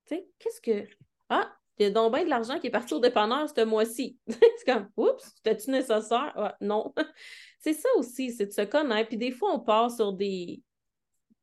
Tu 0.06 0.14
sais, 0.14 0.28
qu'est-ce 0.38 0.60
que. 0.60 0.88
Ah, 1.28 1.52
il 1.78 1.82
y 1.82 1.86
a 1.86 1.90
donc 1.90 2.14
bien 2.14 2.24
de 2.24 2.30
l'argent 2.30 2.58
qui 2.58 2.68
est 2.68 2.70
parti 2.70 2.94
au 2.94 3.00
dépanneur 3.00 3.48
ce 3.48 3.64
mois-ci. 3.64 4.18
c'est 4.28 4.64
comme, 4.66 4.88
oups, 4.96 5.32
c'était-tu 5.36 5.70
nécessaire? 5.70 6.54
non. 6.60 6.94
c'est 7.58 7.72
ça 7.72 7.88
aussi, 7.96 8.30
c'est 8.32 8.46
de 8.46 8.52
se 8.52 8.62
connaître. 8.62 9.08
Puis 9.08 9.18
des 9.18 9.32
fois, 9.32 9.54
on 9.54 9.60
part 9.60 9.90
sur 9.90 10.12
des, 10.12 10.62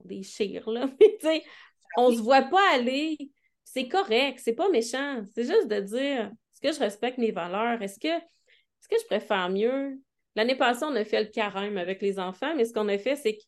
des 0.06 0.24
chires, 0.24 0.70
là. 0.70 0.88
Mais 1.24 1.44
on 1.98 2.12
se 2.12 2.22
voit 2.22 2.44
pas 2.44 2.74
aller. 2.74 3.18
C'est 3.64 3.88
correct, 3.88 4.40
c'est 4.44 4.54
pas 4.54 4.70
méchant. 4.70 5.22
C'est 5.34 5.44
juste 5.44 5.68
de 5.68 5.80
dire, 5.80 6.32
est-ce 6.32 6.62
que 6.62 6.74
je 6.74 6.80
respecte 6.80 7.18
mes 7.18 7.32
valeurs? 7.32 7.82
Est-ce 7.82 8.00
que, 8.00 8.08
est-ce 8.08 8.88
que 8.88 9.00
je 9.00 9.06
préfère 9.06 9.50
mieux? 9.50 10.00
L'année 10.36 10.56
passée, 10.56 10.86
on 10.86 10.96
a 10.96 11.04
fait 11.04 11.24
le 11.24 11.30
carême 11.30 11.78
avec 11.78 12.02
les 12.02 12.20
enfants, 12.20 12.54
mais 12.56 12.66
ce 12.66 12.74
qu'on 12.74 12.88
a 12.88 12.98
fait, 12.98 13.18
c'est 13.18 13.36
que 13.36 13.42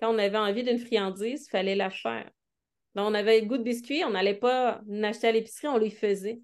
quand 0.00 0.14
on 0.14 0.18
avait 0.18 0.38
envie 0.38 0.62
d'une 0.62 0.78
friandise, 0.78 1.46
il 1.46 1.50
fallait 1.50 1.74
la 1.74 1.90
faire 1.90 2.30
on 2.96 3.14
avait 3.14 3.40
le 3.40 3.46
goût 3.46 3.58
de 3.58 3.62
biscuits, 3.62 4.04
on 4.04 4.10
n'allait 4.10 4.34
pas 4.34 4.80
acheter 5.02 5.28
à 5.28 5.32
l'épicerie, 5.32 5.68
on 5.68 5.78
les 5.78 5.90
faisait. 5.90 6.40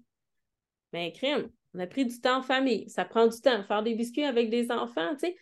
Mais 0.93 1.11
crime, 1.11 1.49
on 1.73 1.79
a 1.79 1.87
pris 1.87 2.05
du 2.05 2.19
temps 2.19 2.39
en 2.39 2.41
famille. 2.41 2.89
Ça 2.89 3.05
prend 3.05 3.27
du 3.27 3.39
temps, 3.41 3.63
faire 3.63 3.83
des 3.83 3.95
biscuits 3.95 4.23
avec 4.23 4.49
des 4.49 4.71
enfants, 4.71 5.13
tu 5.13 5.27
sais. 5.27 5.35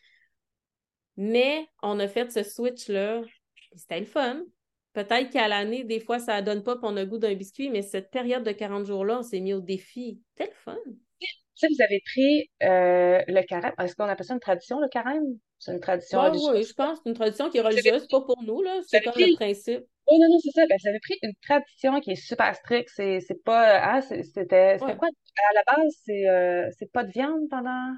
Mais 1.17 1.67
on 1.81 1.99
a 1.99 2.07
fait 2.07 2.31
ce 2.31 2.43
switch-là, 2.43 3.21
c'était 3.75 3.99
le 3.99 4.05
fun. 4.05 4.41
Peut-être 4.93 5.29
qu'à 5.29 5.47
l'année, 5.47 5.83
des 5.83 5.99
fois, 5.99 6.19
ça 6.19 6.41
ne 6.41 6.45
donne 6.45 6.63
pas 6.63 6.77
a 6.77 6.91
le 6.91 7.05
goût 7.05 7.17
d'un 7.17 7.35
biscuit, 7.35 7.69
mais 7.69 7.81
cette 7.81 8.09
période 8.11 8.43
de 8.43 8.51
40 8.51 8.85
jours-là, 8.85 9.19
on 9.19 9.23
s'est 9.23 9.41
mis 9.41 9.53
au 9.53 9.59
défi. 9.59 10.21
C'était 10.29 10.51
le 10.51 10.57
fun. 10.57 10.77
Si 11.53 11.67
vous 11.67 11.81
avez 11.81 12.01
pris 12.05 12.49
euh, 12.63 13.21
le 13.27 13.41
carême. 13.43 13.73
Est-ce 13.79 13.95
qu'on 13.95 14.05
appelle 14.05 14.25
ça 14.25 14.33
une 14.33 14.39
tradition, 14.41 14.79
le 14.79 14.89
carême? 14.89 15.37
C'est 15.59 15.73
une 15.73 15.79
tradition 15.79 16.21
religieuse? 16.21 16.49
Oui, 16.51 16.63
je 16.63 16.73
pense. 16.73 16.99
C'est 17.03 17.09
une 17.09 17.15
tradition 17.15 17.49
qui 17.49 17.57
est 17.57 17.61
religieuse, 17.61 18.07
pas 18.07 18.21
pour 18.21 18.41
nous, 18.43 18.61
là. 18.61 18.79
C'est 18.87 19.01
comme 19.01 19.13
le 19.17 19.35
principe. 19.35 19.83
Oui, 20.07 20.19
non, 20.19 20.27
non, 20.29 20.39
c'est 20.39 20.51
ça. 20.51 20.67
Ben, 20.67 20.77
j'avais 20.79 20.99
pris 20.99 21.17
une 21.23 21.33
tradition 21.41 21.99
qui 21.99 22.11
est 22.11 22.15
super 22.15 22.55
stricte. 22.55 22.91
C'est, 22.93 23.19
c'est 23.21 23.43
pas. 23.43 23.79
Ah, 23.81 24.01
c'était, 24.01 24.23
c'était 24.23 24.79
quoi? 24.79 25.07
À 25.07 25.53
la 25.53 25.63
base, 25.75 25.93
c'est, 26.05 26.29
euh, 26.29 26.69
c'est 26.77 26.91
pas 26.91 27.03
de 27.03 27.11
viande 27.11 27.49
pendant. 27.49 27.95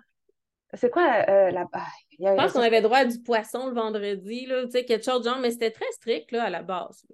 C'est 0.73 0.89
quoi 0.89 1.25
euh, 1.29 1.51
la. 1.51 1.65
Ah, 1.73 1.85
je 2.19 2.33
pense 2.35 2.53
qu'on 2.53 2.61
avait 2.61 2.81
droit 2.81 2.99
à 2.99 3.05
du 3.05 3.21
poisson 3.21 3.67
le 3.67 3.73
vendredi, 3.73 4.45
là, 4.45 4.65
tu 4.65 4.71
sais, 4.71 4.85
quelque 4.85 5.03
chose 5.03 5.19
de 5.21 5.29
genre, 5.29 5.39
mais 5.39 5.51
c'était 5.51 5.71
très 5.71 5.89
strict 5.91 6.31
là, 6.31 6.43
à 6.43 6.49
la 6.49 6.61
base. 6.61 7.05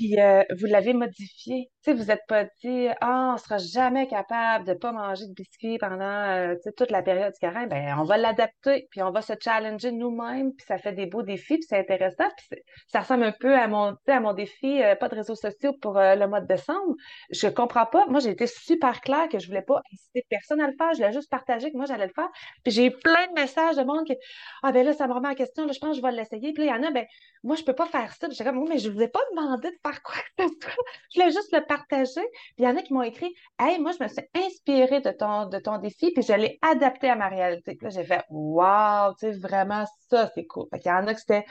Puis 0.00 0.18
euh, 0.18 0.42
vous 0.58 0.64
l'avez 0.64 0.94
modifié. 0.94 1.68
Tu 1.84 1.92
vous 1.92 2.04
n'êtes 2.04 2.24
pas 2.26 2.44
dit, 2.64 2.88
ah, 3.02 3.32
on 3.34 3.36
sera 3.36 3.58
jamais 3.58 4.06
capable 4.08 4.66
de 4.66 4.72
pas 4.72 4.92
manger 4.92 5.26
de 5.26 5.34
biscuits 5.34 5.76
pendant 5.76 6.00
euh, 6.00 6.54
toute 6.78 6.90
la 6.90 7.02
période 7.02 7.34
du 7.34 7.38
carême. 7.38 7.68
Ben, 7.68 7.94
on 7.98 8.04
va 8.04 8.16
l'adapter, 8.16 8.88
puis 8.90 9.02
on 9.02 9.10
va 9.10 9.20
se 9.20 9.34
challenger 9.38 9.92
nous-mêmes, 9.92 10.54
puis 10.54 10.64
ça 10.66 10.78
fait 10.78 10.94
des 10.94 11.04
beaux 11.04 11.22
défis, 11.22 11.58
puis 11.58 11.66
c'est 11.68 11.78
intéressant. 11.78 12.24
Puis 12.38 12.62
ça 12.88 13.00
ressemble 13.00 13.24
un 13.24 13.32
peu 13.32 13.54
à 13.54 13.68
mon, 13.68 13.94
à 14.06 14.20
mon 14.20 14.32
défi, 14.32 14.82
euh, 14.82 14.94
pas 14.94 15.10
de 15.10 15.16
réseaux 15.16 15.34
sociaux 15.34 15.74
pour 15.82 15.98
le 15.98 16.26
mois 16.26 16.40
de 16.40 16.46
décembre. 16.46 16.94
Je 17.30 17.48
comprends 17.48 17.84
pas. 17.84 18.06
Moi, 18.06 18.20
j'ai 18.20 18.30
été 18.30 18.46
super 18.46 19.02
claire 19.02 19.28
que 19.28 19.38
je 19.38 19.48
voulais 19.48 19.60
pas 19.60 19.82
inciter 19.92 20.24
personne 20.30 20.62
à 20.62 20.66
le 20.66 20.74
faire. 20.78 20.94
Je 20.94 21.02
voulais 21.02 21.12
juste 21.12 21.30
partager 21.30 21.70
que 21.70 21.76
moi, 21.76 21.84
j'allais 21.84 22.06
le 22.06 22.14
faire. 22.14 22.30
Puis 22.64 22.72
j'ai 22.72 22.90
plein 22.90 23.26
de 23.28 23.38
messages 23.38 23.76
de 23.76 23.82
monde 23.82 24.06
qui, 24.06 24.16
ah, 24.62 24.72
ben 24.72 24.86
là, 24.86 24.94
ça 24.94 25.06
me 25.06 25.12
remet 25.12 25.28
en 25.28 25.34
question, 25.34 25.66
là, 25.66 25.72
je 25.72 25.78
pense 25.78 25.90
que 25.90 25.96
je 25.96 26.02
vais 26.02 26.12
l'essayer. 26.12 26.54
Puis 26.54 26.64
il 26.64 26.70
y 26.70 26.72
en 26.72 26.82
a, 26.82 26.90
ben, 26.90 27.04
moi, 27.42 27.54
je 27.56 27.64
peux 27.64 27.74
pas 27.74 27.86
faire 27.86 28.14
ça. 28.14 28.28
Puis 28.28 28.36
j'ai 28.38 28.44
comme, 28.44 28.66
mais 28.66 28.78
je 28.78 28.88
vous 28.88 29.02
ai 29.02 29.08
pas 29.08 29.20
demandé 29.32 29.68
de 29.68 29.76
faire 29.82 29.89
quoi 30.02 30.14
que 30.36 30.48
ce 30.48 30.54
soit. 30.60 30.72
Je 31.12 31.20
voulais 31.20 31.32
juste 31.32 31.52
le 31.52 31.64
partager. 31.66 32.26
Il 32.58 32.64
y 32.64 32.68
en 32.68 32.76
a 32.76 32.82
qui 32.82 32.92
m'ont 32.92 33.02
écrit 33.02 33.34
Hey, 33.58 33.78
moi, 33.78 33.92
je 33.98 34.02
me 34.02 34.08
suis 34.08 34.22
inspirée 34.34 35.00
de 35.00 35.10
ton, 35.10 35.46
de 35.46 35.58
ton 35.58 35.78
défi, 35.78 36.12
puis 36.12 36.22
je 36.22 36.32
l'ai 36.32 36.58
adapté 36.62 37.10
à 37.10 37.16
ma 37.16 37.28
réalité. 37.28 37.74
Puis 37.74 37.86
là, 37.86 37.90
j'ai 37.90 38.04
fait 38.04 38.24
Wow, 38.30 39.14
tu 39.18 39.26
sais, 39.26 39.32
vraiment, 39.32 39.84
ça, 40.08 40.30
c'est 40.34 40.46
cool. 40.46 40.66
Fait 40.70 40.78
qu'il 40.78 40.90
y 40.90 40.94
en 40.94 41.06
a 41.06 41.14
que 41.14 41.20
c'était 41.20 41.44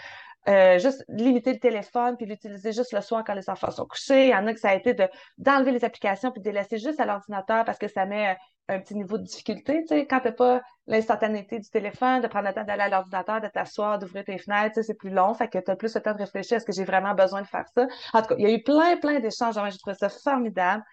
euh, 0.47 0.79
juste 0.79 1.03
limiter 1.09 1.53
le 1.53 1.59
téléphone 1.59 2.15
puis 2.15 2.25
l'utiliser 2.25 2.71
juste 2.71 2.93
le 2.93 3.01
soir 3.01 3.23
quand 3.25 3.33
les 3.33 3.49
enfants 3.49 3.71
sont 3.71 3.85
couchés. 3.85 4.27
Il 4.27 4.31
y 4.31 4.35
en 4.35 4.47
a 4.47 4.53
que 4.53 4.59
ça 4.59 4.69
a 4.69 4.75
été 4.75 4.93
de, 4.93 5.07
d'enlever 5.37 5.71
les 5.71 5.83
applications 5.83 6.31
puis 6.31 6.41
de 6.41 6.45
les 6.49 6.53
laisser 6.53 6.77
juste 6.77 6.99
à 6.99 7.05
l'ordinateur 7.05 7.65
parce 7.65 7.77
que 7.77 7.87
ça 7.87 8.05
met 8.05 8.29
euh, 8.29 8.75
un 8.75 8.79
petit 8.79 8.95
niveau 8.95 9.17
de 9.17 9.23
difficulté. 9.23 9.81
Tu 9.81 9.87
sais, 9.87 10.07
quand 10.07 10.19
tu 10.19 10.27
n'as 10.27 10.31
pas 10.31 10.61
l'instantanéité 10.87 11.59
du 11.59 11.69
téléphone, 11.69 12.21
de 12.21 12.27
prendre 12.27 12.47
le 12.47 12.53
temps 12.53 12.63
d'aller 12.63 12.83
à 12.83 12.89
l'ordinateur, 12.89 13.41
de 13.41 13.47
t'asseoir, 13.47 13.99
d'ouvrir 13.99 14.23
tes 14.23 14.37
fenêtres, 14.37 14.75
tu 14.75 14.81
sais, 14.81 14.83
c'est 14.83 14.97
plus 14.97 15.09
long. 15.09 15.33
Fait 15.33 15.49
que 15.49 15.59
tu 15.59 15.69
as 15.69 15.75
plus 15.75 15.93
le 15.93 16.01
temps 16.01 16.13
de 16.13 16.19
réfléchir. 16.19 16.57
Est-ce 16.57 16.65
que 16.65 16.71
j'ai 16.71 16.85
vraiment 16.85 17.13
besoin 17.13 17.41
de 17.41 17.47
faire 17.47 17.65
ça? 17.75 17.87
En 18.13 18.21
tout 18.21 18.29
cas, 18.29 18.35
il 18.37 18.47
y 18.47 18.51
a 18.51 18.53
eu 18.53 18.63
plein, 18.63 18.97
plein 18.97 19.19
d'échanges. 19.19 19.55
J'ai 19.55 19.77
trouvé 19.77 19.95
ça 19.95 20.09
formidable. 20.09 20.83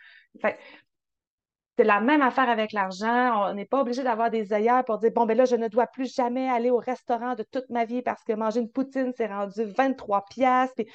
C'est 1.76 1.84
la 1.84 2.00
même 2.00 2.22
affaire 2.22 2.48
avec 2.48 2.72
l'argent. 2.72 3.48
On 3.50 3.54
n'est 3.54 3.66
pas 3.66 3.80
obligé 3.80 4.02
d'avoir 4.02 4.30
des 4.30 4.52
œillères 4.52 4.84
pour 4.84 4.98
dire, 4.98 5.10
bon, 5.14 5.26
ben 5.26 5.36
là, 5.36 5.44
je 5.44 5.56
ne 5.56 5.68
dois 5.68 5.86
plus 5.86 6.14
jamais 6.14 6.48
aller 6.48 6.70
au 6.70 6.78
restaurant 6.78 7.34
de 7.34 7.42
toute 7.42 7.68
ma 7.70 7.84
vie 7.84 8.02
parce 8.02 8.24
que 8.24 8.32
manger 8.32 8.60
une 8.60 8.70
poutine, 8.70 9.12
c'est 9.16 9.26
rendu 9.26 9.64
23 9.64 10.24
piastres. 10.30 10.74
Puis 10.76 10.88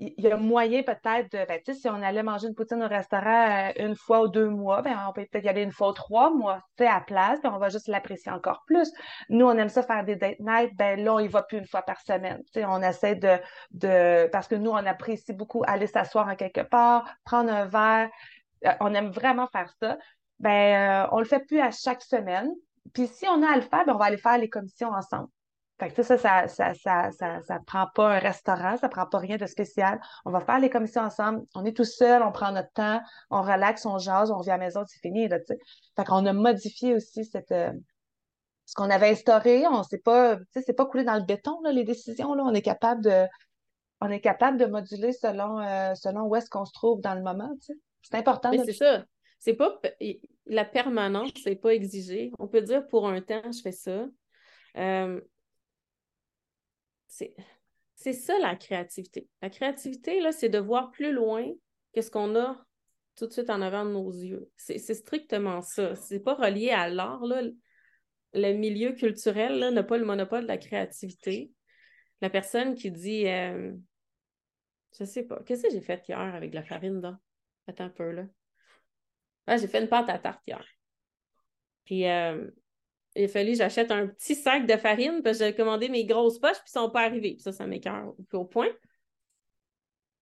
il 0.00 0.14
y 0.18 0.30
a 0.30 0.36
moyen 0.36 0.82
peut-être 0.82 1.32
de, 1.32 1.44
ben, 1.46 1.60
si 1.74 1.88
on 1.88 2.02
allait 2.02 2.22
manger 2.22 2.46
une 2.46 2.54
poutine 2.54 2.82
au 2.82 2.88
restaurant 2.88 3.68
euh, 3.68 3.72
une 3.84 3.96
fois 3.96 4.22
ou 4.22 4.28
deux 4.28 4.48
mois, 4.48 4.80
ben, 4.80 4.96
on 5.08 5.12
peut 5.12 5.26
peut-être 5.30 5.44
y 5.44 5.48
aller 5.48 5.62
une 5.62 5.72
fois 5.72 5.88
ou 5.88 5.92
trois 5.92 6.30
mois, 6.30 6.60
tu 6.76 6.84
à 6.84 7.00
place, 7.00 7.40
puis 7.40 7.50
on 7.52 7.58
va 7.58 7.68
juste 7.68 7.88
l'apprécier 7.88 8.30
encore 8.30 8.62
plus. 8.66 8.92
Nous, 9.28 9.44
on 9.44 9.56
aime 9.58 9.68
ça 9.68 9.82
faire 9.82 10.04
des 10.04 10.14
date 10.14 10.38
night, 10.38 10.70
ben 10.76 11.02
là, 11.02 11.14
on 11.14 11.18
y 11.18 11.26
va 11.26 11.42
plus 11.42 11.58
une 11.58 11.66
fois 11.66 11.82
par 11.82 12.00
semaine. 12.00 12.40
Tu 12.52 12.64
on 12.64 12.80
essaie 12.80 13.16
de, 13.16 13.38
de, 13.72 14.28
parce 14.30 14.46
que 14.46 14.54
nous, 14.54 14.70
on 14.70 14.76
apprécie 14.76 15.32
beaucoup 15.32 15.64
aller 15.66 15.88
s'asseoir 15.88 16.28
en 16.28 16.36
quelque 16.36 16.60
part, 16.60 17.04
prendre 17.24 17.52
un 17.52 17.66
verre, 17.66 18.08
on 18.80 18.94
aime 18.94 19.10
vraiment 19.10 19.46
faire 19.48 19.72
ça, 19.80 19.98
ben, 20.40 21.04
euh, 21.04 21.08
on 21.12 21.18
le 21.18 21.24
fait 21.24 21.40
plus 21.40 21.60
à 21.60 21.70
chaque 21.70 22.02
semaine. 22.02 22.50
Puis 22.94 23.06
si 23.08 23.26
on 23.28 23.42
a 23.42 23.52
à 23.52 23.56
le 23.56 23.62
faire, 23.62 23.84
ben, 23.86 23.94
on 23.94 23.98
va 23.98 24.06
aller 24.06 24.18
faire 24.18 24.38
les 24.38 24.48
commissions 24.48 24.90
ensemble. 24.90 25.28
Fait 25.78 25.90
que 25.90 26.02
ça, 26.02 26.18
ça, 26.18 26.48
ça, 26.48 26.74
ça, 26.74 27.12
ça, 27.12 27.42
ça, 27.42 27.58
prend 27.64 27.86
pas 27.94 28.16
un 28.16 28.18
restaurant, 28.18 28.76
ça 28.76 28.88
prend 28.88 29.06
pas 29.06 29.18
rien 29.18 29.36
de 29.36 29.46
spécial. 29.46 30.00
On 30.24 30.32
va 30.32 30.40
faire 30.40 30.58
les 30.58 30.70
commissions 30.70 31.02
ensemble. 31.02 31.44
On 31.54 31.64
est 31.64 31.76
tout 31.76 31.84
seul, 31.84 32.22
on 32.22 32.32
prend 32.32 32.50
notre 32.50 32.72
temps, 32.72 33.00
on 33.30 33.42
relaxe, 33.42 33.86
on 33.86 33.98
jase, 33.98 34.32
on 34.32 34.38
revient 34.38 34.50
à 34.50 34.56
la 34.56 34.64
maison, 34.64 34.82
c'est 34.86 34.98
fini, 34.98 35.28
là. 35.28 35.38
Fait 35.96 36.04
qu'on 36.04 36.26
a 36.26 36.32
modifié 36.32 36.94
aussi 36.94 37.24
cette, 37.24 37.52
euh, 37.52 37.72
ce 38.66 38.74
qu'on 38.74 38.90
avait 38.90 39.10
instauré. 39.10 39.66
On 39.68 39.84
sait 39.84 39.98
pas, 39.98 40.36
c'est 40.52 40.72
pas 40.72 40.86
coulé 40.86 41.04
dans 41.04 41.14
le 41.14 41.22
béton, 41.24 41.60
là, 41.62 41.70
les 41.70 41.84
décisions, 41.84 42.34
là. 42.34 42.42
On 42.44 42.54
est 42.54 42.62
capable 42.62 43.04
de, 43.04 43.26
on 44.00 44.10
est 44.10 44.20
capable 44.20 44.58
de 44.58 44.66
moduler 44.66 45.12
selon, 45.12 45.58
selon 45.94 46.22
où 46.22 46.34
est-ce 46.34 46.50
qu'on 46.50 46.64
se 46.64 46.72
trouve 46.72 47.00
dans 47.00 47.14
le 47.14 47.22
moment. 47.22 47.50
C'est 48.02 48.16
important. 48.16 48.50
c'est 48.64 48.72
ça. 48.72 49.04
C'est 49.38 49.54
pas 49.54 49.80
la 50.46 50.64
permanence, 50.64 51.30
c'est 51.42 51.56
pas 51.56 51.74
exigé. 51.74 52.32
On 52.38 52.48
peut 52.48 52.62
dire 52.62 52.86
pour 52.88 53.08
un 53.08 53.20
temps, 53.20 53.52
je 53.52 53.60
fais 53.60 53.72
ça. 53.72 54.06
Euh, 54.76 55.20
c'est 57.06 58.12
ça 58.12 58.38
la 58.38 58.56
créativité. 58.56 59.28
La 59.42 59.50
créativité, 59.50 60.20
là, 60.20 60.32
c'est 60.32 60.48
de 60.48 60.58
voir 60.58 60.90
plus 60.90 61.12
loin 61.12 61.46
que 61.94 62.00
ce 62.00 62.10
qu'on 62.10 62.36
a 62.36 62.64
tout 63.16 63.26
de 63.26 63.32
suite 63.32 63.50
en 63.50 63.60
avant 63.60 63.84
de 63.84 63.90
nos 63.90 64.10
yeux. 64.12 64.48
C'est 64.56 64.78
strictement 64.78 65.62
ça. 65.62 65.94
C'est 65.96 66.20
pas 66.20 66.34
relié 66.34 66.70
à 66.70 66.88
l'art. 66.88 67.22
Le 67.24 68.52
milieu 68.52 68.92
culturel 68.92 69.72
n'a 69.72 69.82
pas 69.82 69.98
le 69.98 70.04
monopole 70.04 70.42
de 70.42 70.48
la 70.48 70.58
créativité. 70.58 71.52
La 72.20 72.30
personne 72.30 72.74
qui 72.74 72.90
dit 72.90 73.26
euh, 73.26 73.72
Je 74.98 75.04
sais 75.04 75.24
pas, 75.24 75.42
qu'est-ce 75.44 75.64
que 75.64 75.70
j'ai 75.70 75.80
fait 75.80 76.06
hier 76.08 76.18
avec 76.18 76.50
de 76.50 76.56
la 76.56 76.62
farine 76.62 76.96
dedans? 76.96 77.16
Attends 77.68 77.84
un 77.84 77.90
peu, 77.90 78.10
là. 78.10 78.24
Ah, 79.46 79.56
j'ai 79.56 79.68
fait 79.68 79.80
une 79.80 79.88
pâte 79.88 80.08
à 80.08 80.18
tarte 80.18 80.40
hier. 80.46 80.64
Puis, 81.84 82.06
euh, 82.06 82.50
il 83.14 83.24
a 83.24 83.28
fallu 83.28 83.52
que 83.52 83.58
j'achète 83.58 83.90
un 83.90 84.06
petit 84.06 84.34
sac 84.34 84.66
de 84.66 84.76
farine 84.76 85.22
parce 85.22 85.38
que 85.38 85.44
j'avais 85.44 85.56
commandé 85.56 85.88
mes 85.88 86.04
grosses 86.04 86.38
poches, 86.38 86.58
puis 86.58 86.68
ils 86.68 86.78
sont 86.78 86.90
pas 86.90 87.02
arrivés. 87.02 87.36
ça, 87.38 87.52
ça 87.52 87.66
m'écœure 87.66 88.14
au 88.32 88.44
point. 88.44 88.68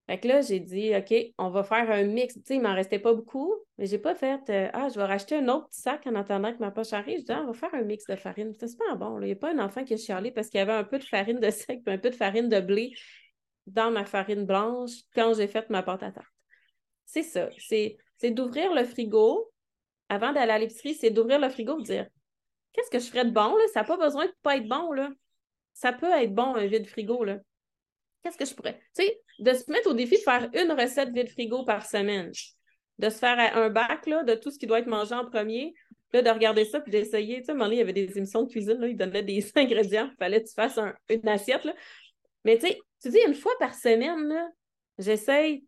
Fait 0.06 0.20
que 0.20 0.28
là, 0.28 0.40
j'ai 0.40 0.60
dit, 0.60 0.94
OK, 0.94 1.14
on 1.38 1.50
va 1.50 1.64
faire 1.64 1.90
un 1.90 2.04
mix. 2.04 2.34
Tu 2.34 2.42
sais, 2.44 2.54
il 2.56 2.62
m'en 2.62 2.74
restait 2.74 3.00
pas 3.00 3.12
beaucoup, 3.12 3.52
mais 3.76 3.86
j'ai 3.86 3.98
pas 3.98 4.14
fait, 4.14 4.40
euh, 4.50 4.70
ah, 4.72 4.88
je 4.88 4.94
vais 5.00 5.04
racheter 5.04 5.36
un 5.36 5.48
autre 5.48 5.66
sac 5.72 6.06
en 6.06 6.14
attendant 6.14 6.52
que 6.52 6.58
ma 6.58 6.70
poche 6.70 6.92
arrive. 6.92 7.20
Je 7.20 7.24
dis, 7.24 7.32
ah, 7.32 7.42
on 7.42 7.48
va 7.48 7.52
faire 7.52 7.74
un 7.74 7.82
mix 7.82 8.06
de 8.06 8.14
farine. 8.14 8.52
C'était 8.52 8.68
super 8.68 8.96
bon. 8.96 9.20
Il 9.20 9.26
n'y 9.26 9.32
a 9.32 9.36
pas 9.36 9.52
un 9.52 9.58
enfant 9.58 9.84
qui 9.84 9.94
a 9.94 9.96
chialé 9.96 10.30
parce 10.30 10.48
qu'il 10.48 10.58
y 10.58 10.62
avait 10.62 10.72
un 10.72 10.84
peu 10.84 10.98
de 10.98 11.04
farine 11.04 11.40
de 11.40 11.50
sec 11.50 11.82
et 11.86 11.90
un 11.90 11.98
peu 11.98 12.10
de 12.10 12.14
farine 12.14 12.48
de 12.48 12.60
blé 12.60 12.92
dans 13.66 13.90
ma 13.90 14.04
farine 14.04 14.46
blanche 14.46 14.92
quand 15.14 15.34
j'ai 15.34 15.48
fait 15.48 15.68
ma 15.70 15.82
pâte 15.82 16.04
à 16.04 16.12
tarte. 16.12 16.35
C'est 17.06 17.22
ça. 17.22 17.48
C'est, 17.58 17.96
d'ouvrir 18.30 18.74
le 18.74 18.84
frigo. 18.84 19.50
Avant 20.08 20.32
d'aller 20.32 20.52
à 20.52 20.58
l'épicerie, 20.58 20.94
c'est 20.94 21.10
d'ouvrir 21.10 21.40
le 21.40 21.48
frigo 21.48 21.80
et 21.80 21.82
dire 21.82 22.06
Qu'est-ce 22.72 22.90
que 22.90 22.98
je 22.98 23.06
ferais 23.06 23.24
de 23.24 23.30
bon? 23.30 23.56
Là? 23.56 23.64
Ça 23.72 23.80
n'a 23.80 23.86
pas 23.86 23.96
besoin 23.96 24.26
de 24.26 24.34
pas 24.42 24.56
être 24.56 24.68
bon. 24.68 24.92
Là. 24.92 25.10
Ça 25.72 25.92
peut 25.92 26.12
être 26.12 26.34
bon, 26.34 26.54
un 26.54 26.66
vide 26.66 26.86
frigo. 26.86 27.24
Là. 27.24 27.38
Qu'est-ce 28.22 28.36
que 28.36 28.44
je 28.44 28.54
pourrais? 28.54 28.78
Tu 28.94 29.04
sais, 29.04 29.20
de 29.38 29.52
se 29.54 29.70
mettre 29.70 29.90
au 29.90 29.94
défi 29.94 30.16
de 30.16 30.22
faire 30.22 30.50
une 30.52 30.72
recette 30.72 31.10
vide 31.10 31.30
frigo 31.30 31.64
par 31.64 31.86
semaine. 31.86 32.30
De 32.98 33.08
se 33.08 33.18
faire 33.18 33.56
un 33.56 33.70
bac 33.70 34.06
là, 34.06 34.24
de 34.24 34.34
tout 34.34 34.50
ce 34.50 34.58
qui 34.58 34.66
doit 34.66 34.80
être 34.80 34.86
mangé 34.86 35.14
en 35.14 35.24
premier. 35.24 35.74
Là, 36.12 36.22
de 36.22 36.30
regarder 36.30 36.64
ça 36.64 36.80
puis 36.80 36.90
d'essayer. 36.90 37.40
Tu 37.40 37.46
sais, 37.46 37.52
à 37.52 37.68
il 37.68 37.74
y 37.74 37.80
avait 37.80 37.92
des 37.92 38.16
émissions 38.16 38.42
de 38.42 38.50
cuisine, 38.50 38.78
là, 38.78 38.88
ils 38.88 38.96
donnaient 38.96 39.22
des 39.22 39.44
ingrédients, 39.56 40.08
il 40.12 40.16
fallait 40.18 40.42
que 40.42 40.48
tu 40.48 40.54
fasses 40.54 40.78
une 41.08 41.28
assiette. 41.28 41.64
Là. 41.64 41.74
Mais 42.44 42.58
tu 42.58 42.68
sais, 42.68 42.78
tu 43.02 43.10
dis 43.10 43.18
une 43.26 43.34
fois 43.34 43.52
par 43.58 43.74
semaine, 43.74 44.52
j'essaye 44.98 45.64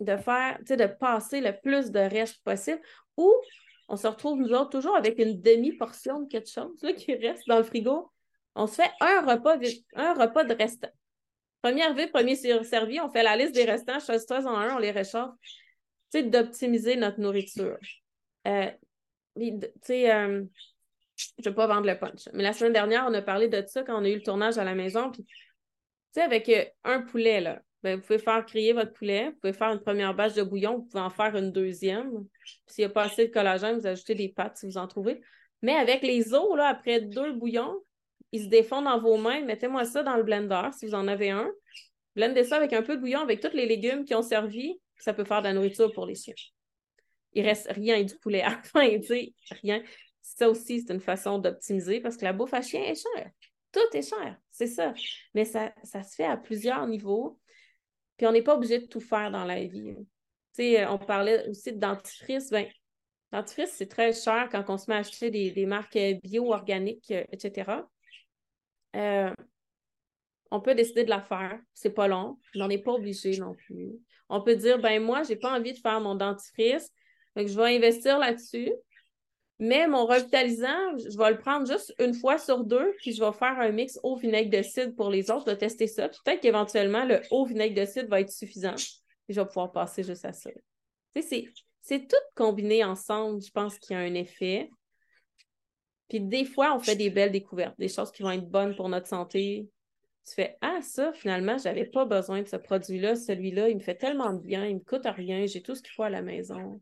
de 0.00 0.16
faire, 0.16 0.58
tu 0.58 0.66
sais, 0.66 0.76
de 0.76 0.86
passer 0.86 1.40
le 1.40 1.52
plus 1.60 1.90
de 1.90 2.00
reste 2.00 2.42
possible, 2.44 2.80
ou 3.16 3.32
on 3.88 3.96
se 3.96 4.06
retrouve, 4.06 4.38
nous 4.38 4.52
autres, 4.52 4.70
toujours 4.70 4.96
avec 4.96 5.18
une 5.18 5.40
demi-portion 5.40 6.20
de 6.20 6.28
quelque 6.28 6.50
chose 6.50 6.80
là, 6.82 6.92
qui 6.92 7.14
reste 7.14 7.48
dans 7.48 7.58
le 7.58 7.64
frigo. 7.64 8.12
On 8.54 8.66
se 8.66 8.76
fait 8.76 8.90
un 9.00 9.22
repas, 9.22 9.56
un 9.94 10.14
repas 10.14 10.44
de 10.44 10.54
restant. 10.54 10.90
Première 11.62 11.94
vie, 11.94 12.06
premier 12.06 12.36
servi, 12.36 13.00
on 13.00 13.08
fait 13.08 13.22
la 13.22 13.36
liste 13.36 13.54
des 13.54 13.64
restants, 13.64 13.98
chose 13.98 14.26
trois 14.26 14.46
en 14.46 14.56
un, 14.56 14.76
on 14.76 14.78
les 14.78 14.90
réchauffe. 14.90 15.32
Tu 16.12 16.20
sais, 16.20 16.22
d'optimiser 16.22 16.96
notre 16.96 17.20
nourriture. 17.20 17.78
Euh, 18.46 18.70
tu 19.36 19.58
sais, 19.82 20.12
euh, 20.12 20.44
je 21.16 21.26
ne 21.38 21.44
vais 21.44 21.54
pas 21.54 21.66
vendre 21.66 21.86
le 21.86 21.98
punch. 21.98 22.28
Mais 22.32 22.42
la 22.42 22.52
semaine 22.52 22.72
dernière, 22.72 23.06
on 23.08 23.14
a 23.14 23.22
parlé 23.22 23.48
de 23.48 23.62
ça 23.66 23.82
quand 23.82 24.00
on 24.00 24.04
a 24.04 24.08
eu 24.08 24.16
le 24.16 24.22
tournage 24.22 24.58
à 24.58 24.64
la 24.64 24.74
maison. 24.74 25.10
Tu 25.10 25.24
sais, 26.12 26.22
avec 26.22 26.48
euh, 26.48 26.64
un 26.84 27.02
poulet, 27.02 27.40
là, 27.40 27.60
ben, 27.82 27.96
vous 27.96 28.02
pouvez 28.04 28.18
faire 28.18 28.44
crier 28.44 28.72
votre 28.72 28.92
poulet, 28.92 29.30
vous 29.30 29.36
pouvez 29.40 29.52
faire 29.52 29.70
une 29.70 29.80
première 29.80 30.14
bâche 30.14 30.34
de 30.34 30.42
bouillon, 30.42 30.78
vous 30.78 30.84
pouvez 30.84 31.02
en 31.02 31.10
faire 31.10 31.36
une 31.36 31.52
deuxième. 31.52 32.26
S'il 32.66 32.82
n'y 32.82 32.90
a 32.90 32.92
pas 32.92 33.04
assez 33.04 33.28
de 33.28 33.32
collagène, 33.32 33.78
vous 33.78 33.86
ajoutez 33.86 34.14
des 34.14 34.28
pâtes 34.28 34.56
si 34.56 34.66
vous 34.66 34.78
en 34.78 34.88
trouvez. 34.88 35.20
Mais 35.62 35.74
avec 35.74 36.02
les 36.02 36.34
os, 36.34 36.56
là, 36.56 36.68
après 36.68 37.00
deux 37.00 37.32
bouillons, 37.32 37.80
ils 38.32 38.44
se 38.44 38.48
défendent 38.48 38.84
dans 38.84 39.00
vos 39.00 39.16
mains. 39.16 39.42
Mettez-moi 39.42 39.84
ça 39.84 40.02
dans 40.02 40.16
le 40.16 40.22
blender 40.22 40.68
si 40.76 40.86
vous 40.86 40.94
en 40.94 41.08
avez 41.08 41.30
un. 41.30 41.50
Blendez 42.16 42.44
ça 42.44 42.56
avec 42.56 42.72
un 42.72 42.82
peu 42.82 42.96
de 42.96 43.00
bouillon, 43.00 43.20
avec 43.20 43.40
tous 43.40 43.54
les 43.54 43.66
légumes 43.66 44.04
qui 44.04 44.14
ont 44.14 44.22
servi. 44.22 44.80
Ça 44.98 45.14
peut 45.14 45.24
faire 45.24 45.40
de 45.40 45.46
la 45.46 45.54
nourriture 45.54 45.92
pour 45.92 46.04
les 46.04 46.16
chiens. 46.16 46.34
Il 47.32 47.44
reste 47.44 47.68
rien 47.70 48.02
du 48.02 48.16
poulet 48.16 48.42
à 48.42 48.50
la 48.56 48.62
fin, 48.62 48.88
rien. 49.62 49.82
Ça 50.22 50.50
aussi, 50.50 50.80
c'est 50.80 50.92
une 50.92 51.00
façon 51.00 51.38
d'optimiser 51.38 52.00
parce 52.00 52.16
que 52.16 52.24
la 52.24 52.32
bouffe 52.32 52.54
à 52.54 52.62
chien 52.62 52.82
est 52.82 53.00
chère. 53.00 53.30
Tout 53.72 53.96
est 53.96 54.02
cher, 54.02 54.36
c'est 54.50 54.66
ça. 54.66 54.92
Mais 55.34 55.44
ça, 55.44 55.72
ça 55.84 56.02
se 56.02 56.14
fait 56.14 56.24
à 56.24 56.36
plusieurs 56.36 56.86
niveaux. 56.86 57.38
Puis 58.18 58.26
on 58.26 58.32
n'est 58.32 58.42
pas 58.42 58.56
obligé 58.56 58.80
de 58.80 58.86
tout 58.86 59.00
faire 59.00 59.30
dans 59.30 59.44
la 59.44 59.64
vie. 59.64 59.94
Tu 59.96 60.04
sais, 60.52 60.86
on 60.86 60.98
parlait 60.98 61.48
aussi 61.48 61.72
de 61.72 61.78
dentifrice. 61.78 62.50
Ben, 62.50 62.66
dentifrice, 63.32 63.70
c'est 63.72 63.86
très 63.86 64.12
cher 64.12 64.48
quand 64.50 64.68
on 64.68 64.76
se 64.76 64.90
met 64.90 64.96
à 64.96 64.98
acheter 64.98 65.30
des, 65.30 65.66
marques 65.66 65.98
bio, 66.22 66.52
organiques, 66.52 67.12
etc. 67.32 67.88
Euh, 68.96 69.32
on 70.50 70.60
peut 70.60 70.74
décider 70.74 71.04
de 71.04 71.10
la 71.10 71.20
faire. 71.20 71.58
C'est 71.74 71.94
pas 71.94 72.08
long. 72.08 72.38
On 72.54 72.58
n'en 72.58 72.70
est 72.70 72.82
pas 72.82 72.92
obligé 72.92 73.38
non 73.38 73.54
plus. 73.54 73.92
On 74.28 74.42
peut 74.42 74.56
dire, 74.56 74.78
ben 74.78 75.02
moi, 75.02 75.22
j'ai 75.22 75.36
pas 75.36 75.56
envie 75.56 75.72
de 75.72 75.78
faire 75.78 76.00
mon 76.00 76.14
dentifrice. 76.14 76.90
Donc, 77.36 77.46
je 77.46 77.56
vais 77.56 77.76
investir 77.76 78.18
là-dessus. 78.18 78.72
Mais 79.60 79.88
mon 79.88 80.06
revitalisant, 80.06 80.98
je 80.98 81.18
vais 81.18 81.32
le 81.32 81.38
prendre 81.38 81.66
juste 81.66 81.92
une 81.98 82.14
fois 82.14 82.38
sur 82.38 82.62
deux, 82.62 82.94
puis 82.98 83.12
je 83.12 83.24
vais 83.24 83.32
faire 83.32 83.58
un 83.58 83.70
mix 83.72 83.98
au 84.04 84.16
vinaigre 84.16 84.56
de 84.56 84.62
cidre 84.62 84.94
pour 84.94 85.10
les 85.10 85.30
autres. 85.30 85.46
Je 85.46 85.50
vais 85.50 85.58
tester 85.58 85.88
ça. 85.88 86.08
Peut-être 86.08 86.40
qu'éventuellement, 86.40 87.04
le 87.04 87.20
haut 87.30 87.44
vinaigre 87.44 87.80
de 87.80 87.84
cidre 87.84 88.08
va 88.08 88.20
être 88.20 88.30
suffisant. 88.30 88.76
Et 89.28 89.32
je 89.32 89.40
vais 89.40 89.46
pouvoir 89.46 89.72
passer 89.72 90.04
juste 90.04 90.24
à 90.24 90.32
ça. 90.32 90.50
C'est 91.20 92.06
tout 92.06 92.16
combiné 92.36 92.84
ensemble, 92.84 93.42
je 93.42 93.50
pense 93.50 93.78
qu'il 93.78 93.96
y 93.96 93.98
a 93.98 94.02
un 94.02 94.14
effet. 94.14 94.70
Puis 96.08 96.20
des 96.20 96.44
fois, 96.44 96.74
on 96.74 96.78
fait 96.78 96.96
des 96.96 97.10
belles 97.10 97.32
découvertes, 97.32 97.78
des 97.78 97.88
choses 97.88 98.12
qui 98.12 98.22
vont 98.22 98.30
être 98.30 98.48
bonnes 98.48 98.76
pour 98.76 98.88
notre 98.88 99.08
santé. 99.08 99.68
Tu 100.26 100.34
fais 100.34 100.56
Ah, 100.60 100.80
ça, 100.82 101.12
finalement, 101.14 101.58
je 101.58 101.64
n'avais 101.64 101.86
pas 101.86 102.04
besoin 102.04 102.42
de 102.42 102.46
ce 102.48 102.56
produit-là. 102.56 103.16
Celui-là, 103.16 103.68
il 103.68 103.76
me 103.76 103.82
fait 103.82 103.96
tellement 103.96 104.32
de 104.32 104.40
bien, 104.40 104.66
il 104.66 104.74
ne 104.74 104.78
me 104.78 104.84
coûte 104.84 105.06
rien, 105.06 105.46
j'ai 105.46 105.62
tout 105.62 105.74
ce 105.74 105.82
qu'il 105.82 105.92
faut 105.92 106.02
à 106.04 106.10
la 106.10 106.22
maison. 106.22 106.80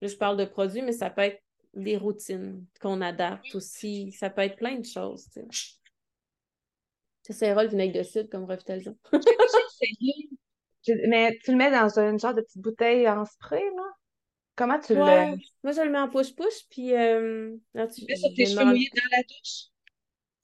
Là, 0.00 0.08
je 0.08 0.16
parle 0.16 0.36
de 0.36 0.44
produits, 0.44 0.82
mais 0.82 0.92
ça 0.92 1.10
peut 1.10 1.22
être 1.22 1.42
des 1.74 1.96
routines 1.96 2.64
qu'on 2.80 3.00
adapte 3.00 3.54
aussi. 3.54 4.12
Ça 4.12 4.30
peut 4.30 4.42
être 4.42 4.56
plein 4.56 4.76
de 4.76 4.86
choses. 4.86 5.28
Tu 7.24 7.32
sais. 7.32 7.54
le 7.54 7.68
vinaigre 7.68 7.98
de 7.98 8.02
cidre 8.02 8.30
comme 8.30 8.44
revitalisant. 8.44 8.96
mais 11.08 11.38
tu 11.44 11.52
le 11.52 11.56
mets 11.56 11.70
dans 11.70 11.98
une 11.98 12.18
genre 12.18 12.34
de 12.34 12.42
petite 12.42 12.62
bouteille 12.62 13.08
en 13.08 13.24
spray, 13.24 13.64
là? 13.76 13.82
Comment 14.56 14.80
tu 14.80 14.94
Ouais, 14.94 15.30
le. 15.30 15.36
moi 15.62 15.72
je 15.72 15.82
le 15.82 15.90
mets 15.90 16.00
en 16.00 16.08
push-push, 16.08 16.66
puis 16.68 16.92
euh, 16.92 17.56
là, 17.74 17.86
tu, 17.86 18.04
mets 18.06 18.16
sur 18.16 18.34
tes 18.34 18.44
cheveux 18.44 18.64
mouillés 18.64 18.90
dans 18.92 19.16
la 19.16 19.22
douche? 19.22 19.68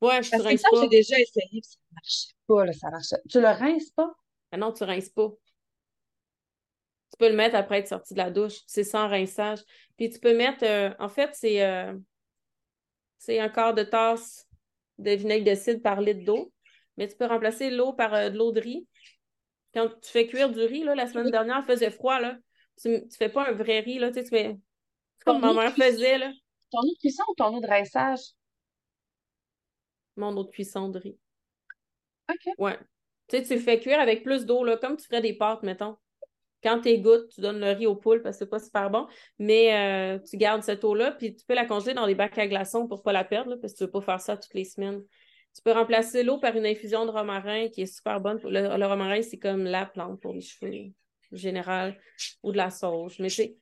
Ouais, 0.00 0.22
je 0.22 0.30
te 0.30 0.36
Parce 0.36 0.42
que 0.44 0.48
rince 0.48 0.60
ça, 0.60 0.68
pas. 0.70 0.82
j'ai 0.82 0.88
déjà 0.88 1.18
essayé, 1.18 1.48
puis 1.50 1.62
ça 1.62 1.78
marchait 1.92 2.34
pas, 2.46 2.64
là, 2.64 2.72
ça 2.72 2.90
marchait. 2.90 3.16
Tu 3.28 3.40
le 3.40 3.48
rinces 3.48 3.90
pas? 3.90 4.14
Ah 4.52 4.56
non, 4.56 4.72
tu 4.72 4.84
rinces 4.84 5.08
pas. 5.08 5.32
Tu 7.14 7.18
peux 7.18 7.28
le 7.28 7.36
mettre 7.36 7.54
après 7.54 7.78
être 7.78 7.86
sorti 7.86 8.12
de 8.12 8.18
la 8.18 8.30
douche. 8.32 8.58
C'est 8.66 8.82
sans 8.82 9.06
rinçage. 9.06 9.60
Puis 9.96 10.10
tu 10.10 10.18
peux 10.18 10.36
mettre, 10.36 10.64
euh, 10.64 10.90
en 10.98 11.08
fait, 11.08 11.30
c'est 11.34 11.64
euh, 11.64 11.94
un 13.28 13.48
quart 13.48 13.72
de 13.72 13.84
tasse 13.84 14.48
de 14.98 15.12
vinaigre 15.12 15.48
de 15.48 15.54
cidre 15.54 15.80
par 15.80 16.00
litre 16.00 16.24
d'eau. 16.24 16.52
Mais 16.96 17.06
tu 17.06 17.14
peux 17.16 17.26
remplacer 17.26 17.70
l'eau 17.70 17.92
par 17.92 18.14
euh, 18.14 18.30
de 18.30 18.36
l'eau 18.36 18.50
de 18.50 18.60
riz. 18.60 18.88
Quand 19.74 19.88
tu 19.88 20.10
fais 20.10 20.26
cuire 20.26 20.50
du 20.50 20.58
riz, 20.58 20.82
là, 20.82 20.96
la 20.96 21.06
semaine 21.06 21.30
dernière, 21.30 21.62
il 21.64 21.72
faisait 21.72 21.90
froid, 21.90 22.18
là. 22.18 22.36
Tu, 22.82 23.06
tu 23.08 23.16
fais 23.16 23.28
pas 23.28 23.48
un 23.48 23.52
vrai 23.52 23.78
riz, 23.78 24.00
là, 24.00 24.08
tu 24.08 24.14
sais, 24.14 24.24
tu 24.24 24.30
fais 24.30 24.56
comme 25.24 25.40
ma 25.40 25.52
mère 25.52 25.72
faisait, 25.72 26.18
là. 26.18 26.32
ton 26.72 26.80
eau 26.80 26.92
de 26.92 26.98
cuisson 26.98 27.22
ou 27.28 27.34
ton 27.36 27.56
eau 27.56 27.60
de 27.60 27.66
rinçage? 27.68 28.20
Mon 30.16 30.36
eau 30.36 30.42
de 30.42 30.50
cuisson 30.50 30.88
de 30.88 30.98
riz. 30.98 31.18
OK. 32.28 32.52
Ouais. 32.58 32.78
Tu 33.28 33.36
sais, 33.36 33.42
tu 33.44 33.54
le 33.54 33.60
fais 33.60 33.78
cuire 33.78 34.00
avec 34.00 34.24
plus 34.24 34.44
d'eau, 34.46 34.64
là, 34.64 34.76
comme 34.76 34.96
tu 34.96 35.06
ferais 35.06 35.22
des 35.22 35.34
pâtes, 35.34 35.62
mettons. 35.62 35.96
Quand 36.64 36.80
tu 36.80 36.88
égouttes, 36.88 37.28
tu 37.28 37.42
donnes 37.42 37.60
le 37.60 37.72
riz 37.72 37.86
aux 37.86 37.94
poules 37.94 38.22
parce 38.22 38.36
que 38.36 38.44
c'est 38.44 38.50
pas 38.50 38.58
super 38.58 38.90
bon, 38.90 39.06
mais 39.38 39.74
euh, 39.74 40.18
tu 40.18 40.38
gardes 40.38 40.62
cette 40.62 40.82
eau-là, 40.82 41.12
puis 41.12 41.36
tu 41.36 41.44
peux 41.44 41.54
la 41.54 41.66
congeler 41.66 41.92
dans 41.92 42.06
des 42.06 42.14
bacs 42.14 42.38
à 42.38 42.46
glaçons 42.46 42.88
pour 42.88 43.02
pas 43.02 43.12
la 43.12 43.22
perdre, 43.22 43.56
parce 43.56 43.74
que 43.74 43.78
tu 43.78 43.84
veux 43.84 43.90
pas 43.90 44.00
faire 44.00 44.20
ça 44.20 44.38
toutes 44.38 44.54
les 44.54 44.64
semaines. 44.64 45.02
Tu 45.54 45.62
peux 45.62 45.72
remplacer 45.72 46.22
l'eau 46.22 46.38
par 46.38 46.56
une 46.56 46.64
infusion 46.64 47.04
de 47.04 47.10
romarin 47.10 47.68
qui 47.68 47.82
est 47.82 47.86
super 47.86 48.18
bonne. 48.20 48.40
Le, 48.44 48.86
romarin, 48.86 49.20
c'est 49.20 49.38
comme 49.38 49.64
la 49.64 49.84
plante 49.84 50.20
pour 50.20 50.32
les 50.32 50.40
cheveux, 50.40 50.90
en 51.32 51.36
général, 51.36 52.00
ou 52.42 52.50
de 52.50 52.56
la 52.56 52.70
sauge. 52.70 53.18
Mais 53.20 53.28
c'est 53.28 53.56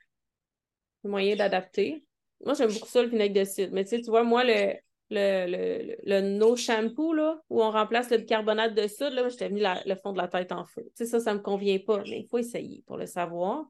moyen 1.05 1.34
d'adapter. 1.36 2.05
Moi, 2.44 2.55
j'aime 2.55 2.72
beaucoup 2.72 2.88
ça, 2.88 3.03
le 3.03 3.09
vinaigre 3.09 3.34
de 3.34 3.44
cidre. 3.44 3.74
Mais 3.74 3.84
tu 3.84 4.00
vois, 4.07 4.22
moi, 4.22 4.44
le, 4.44 4.74
le, 5.11 5.46
le, 5.46 5.96
le 6.05 6.20
no 6.20 6.57
shampoo, 6.57 7.12
là, 7.12 7.40
où 7.50 7.62
on 7.62 7.70
remplace 7.70 8.11
le 8.11 8.18
bicarbonate 8.18 8.74
de 8.74 8.86
soude, 8.88 9.12
là, 9.12 9.28
j'étais 9.28 9.48
venu 9.48 9.62
le 9.62 9.94
fond 9.96 10.12
de 10.12 10.18
la 10.18 10.28
tête 10.28 10.53
en 10.53 10.64
feu. 10.64 10.82
Tu 10.96 11.05
sais, 11.05 11.07
ça, 11.07 11.20
ça 11.20 11.34
me 11.34 11.40
convient 11.40 11.78
pas, 11.78 12.03
mais 12.05 12.20
il 12.20 12.28
faut 12.28 12.38
essayer 12.38 12.82
pour 12.86 12.96
le 12.96 13.07
savoir. 13.07 13.66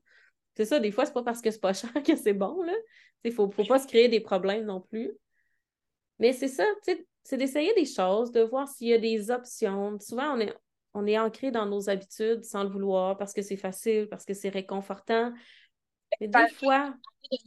C'est 0.57 0.67
ça, 0.67 0.79
des 0.79 0.91
fois, 0.91 1.07
c'est 1.07 1.13
pas 1.15 1.23
parce 1.23 1.41
que 1.41 1.51
c'est 1.51 1.61
pas 1.61 1.73
cher 1.73 1.93
que 2.05 2.17
c'est 2.17 2.35
bon, 2.35 2.63
là. 2.63 2.75
Il 3.25 3.33
faut, 3.33 3.51
faut 3.51 3.65
pas 3.65 3.79
se 3.79 3.87
créer 3.87 4.09
des 4.09 4.21
problèmes 4.21 4.65
non 4.65 4.81
plus. 4.81 5.13
Mais 6.19 6.33
c'est 6.33 6.49
ça, 6.49 6.65
tu 6.85 6.93
sais, 6.93 7.07
c'est 7.25 7.37
d'essayer 7.37 7.73
des 7.75 7.85
choses, 7.85 8.33
de 8.33 8.43
voir 8.43 8.69
s'il 8.69 8.89
y 8.89 8.93
a 8.93 8.99
des 8.99 9.31
options. 9.31 9.99
Souvent, 10.01 10.37
on 10.37 10.41
est, 10.41 10.55
on 10.95 11.07
est 11.07 11.19
ancré 11.19 11.51
dans 11.51 11.67
nos 11.67 11.89
habitudes 11.89 12.45
sans 12.45 12.65
le 12.65 12.69
vouloir 12.71 13.17
parce 13.17 13.33
que 13.33 13.43
c'est 13.43 13.57
facile, 13.57 14.09
parce 14.09 14.25
que 14.25 14.35
c'est 14.35 14.49
réconfortant. 14.49 15.33
Mais 16.21 16.29
des 16.29 16.49
fois, 16.49 16.95
du 17.31 17.39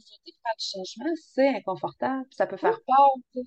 changement, 0.58 1.12
c'est 1.16 1.48
inconfortable, 1.48 2.26
puis 2.28 2.36
ça 2.36 2.46
peut 2.46 2.56
faire 2.56 2.80
peur. 2.86 3.44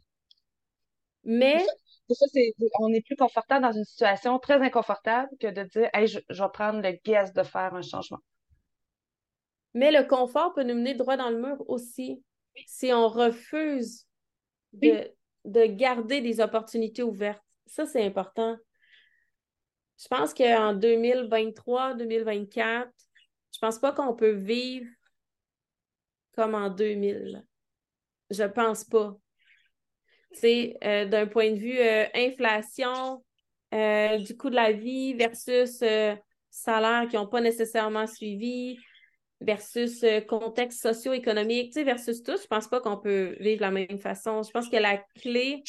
Mais 1.24 1.66
c'est, 2.10 2.54
on 2.80 2.92
est 2.94 3.06
plus 3.06 3.16
confortable 3.16 3.64
dans 3.64 3.72
une 3.72 3.86
situation 3.86 4.40
très 4.40 4.62
inconfortable 4.62 5.30
que 5.40 5.48
de 5.48 5.64
dire, 5.64 5.90
hey, 5.94 6.08
je, 6.08 6.20
je 6.30 6.44
vais 6.44 6.50
prendre 6.52 6.82
le 6.82 6.92
guess 7.04 7.34
de 7.34 7.44
faire 7.44 7.74
un 7.76 7.82
changement. 7.82 8.20
Mais 9.74 9.92
le 9.92 10.08
confort 10.08 10.54
peut 10.54 10.64
nous 10.64 10.76
mener 10.76 10.96
droit 10.96 11.18
dans 11.18 11.30
le 11.30 11.40
mur 11.40 11.64
aussi 11.70 12.24
si 12.66 12.92
on 12.92 13.08
refuse 13.08 14.06
Oui. 14.74 14.92
de, 14.92 15.12
de 15.46 15.66
garder 15.66 16.22
des 16.22 16.42
opportunités 16.42 17.04
ouvertes. 17.04 17.44
Ça, 17.68 17.86
c'est 17.86 18.04
important. 18.04 18.58
Je 19.98 20.08
pense 20.08 20.34
qu'en 20.34 20.74
2023, 20.74 21.94
2024, 21.94 22.90
je 23.54 23.60
pense 23.60 23.80
pas 23.80 23.92
qu'on 23.92 24.16
peut 24.16 24.32
vivre 24.32 24.90
comme 26.34 26.56
en 26.56 26.70
2000. 26.70 27.46
Je 28.30 28.44
pense 28.44 28.84
pas. 28.86 29.16
C'est 30.32 30.78
euh, 30.84 31.06
d'un 31.06 31.28
point 31.28 31.52
de 31.52 31.58
vue 31.58 31.80
euh, 31.80 32.06
inflation, 32.14 33.24
euh, 33.74 34.18
du 34.18 34.38
coût 34.38 34.50
de 34.50 34.56
la 34.56 34.72
vie 34.72 35.14
versus 35.14 35.84
salaires 36.50 37.08
qui 37.10 37.16
n'ont 37.16 37.28
pas 37.28 37.42
nécessairement 37.42 38.08
suivi, 38.08 38.78
versus 39.42 40.04
contexte 40.28 40.82
socio-économique, 40.82 41.74
versus 41.76 42.22
tout, 42.24 42.36
je 42.42 42.48
pense 42.48 42.68
pas 42.68 42.82
qu'on 42.82 42.98
peut 42.98 43.38
vivre 43.40 43.58
de 43.58 43.62
la 43.62 43.72
même 43.72 44.00
façon. 44.00 44.44
Je 44.44 44.52
pense 44.52 44.68
que 44.68 44.76
la 44.76 44.98
clé, 45.22 45.64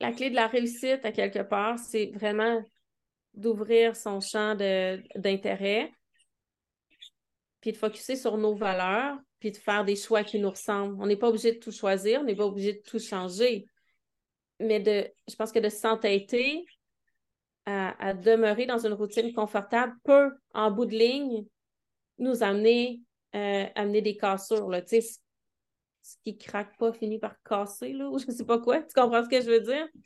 la 0.00 0.12
clé 0.12 0.28
de 0.28 0.34
la 0.34 0.48
réussite, 0.48 1.04
à 1.04 1.12
quelque 1.12 1.42
part, 1.42 1.78
c'est 1.78 2.10
vraiment 2.14 2.62
d'ouvrir 3.32 3.96
son 3.96 4.20
champ 4.20 4.54
d'intérêt, 4.54 5.90
puis 7.60 7.72
de 7.72 7.76
focuser 7.76 8.16
sur 8.16 8.36
nos 8.36 8.54
valeurs, 8.54 9.16
puis 9.40 9.52
de 9.52 9.56
faire 9.56 9.84
des 9.84 9.96
choix 9.96 10.24
qui 10.24 10.38
nous 10.38 10.50
ressemblent. 10.50 10.96
On 11.00 11.06
n'est 11.06 11.16
pas 11.16 11.28
obligé 11.28 11.52
de 11.52 11.58
tout 11.58 11.72
choisir, 11.72 12.20
on 12.20 12.24
n'est 12.24 12.36
pas 12.36 12.46
obligé 12.46 12.74
de 12.74 12.82
tout 12.82 12.98
changer. 12.98 13.66
Mais 14.60 14.80
de, 14.80 15.08
je 15.28 15.36
pense 15.36 15.52
que 15.52 15.60
de 15.60 15.68
s'entêter 15.68 16.64
à, 17.66 18.14
demeurer 18.14 18.64
dans 18.64 18.84
une 18.86 18.94
routine 18.94 19.32
confortable 19.34 19.94
peut, 20.02 20.30
en 20.54 20.70
bout 20.70 20.86
de 20.86 20.96
ligne, 20.96 21.44
nous 22.18 22.42
amener, 22.42 23.02
euh, 23.36 23.66
amener 23.74 24.00
des 24.00 24.16
cassures. 24.16 24.70
Là. 24.70 24.80
Tu 24.80 25.02
sais, 25.02 25.20
ce 26.02 26.16
qui 26.24 26.38
craque 26.38 26.78
pas 26.78 26.94
finit 26.94 27.18
par 27.18 27.34
casser, 27.42 27.92
là, 27.92 28.08
ou 28.10 28.18
je 28.18 28.30
sais 28.30 28.44
pas 28.44 28.58
quoi. 28.58 28.80
Tu 28.80 28.94
comprends 28.94 29.22
ce 29.22 29.28
que 29.28 29.42
je 29.42 29.50
veux 29.50 29.60
dire? 29.60 29.86
Tu 29.92 30.00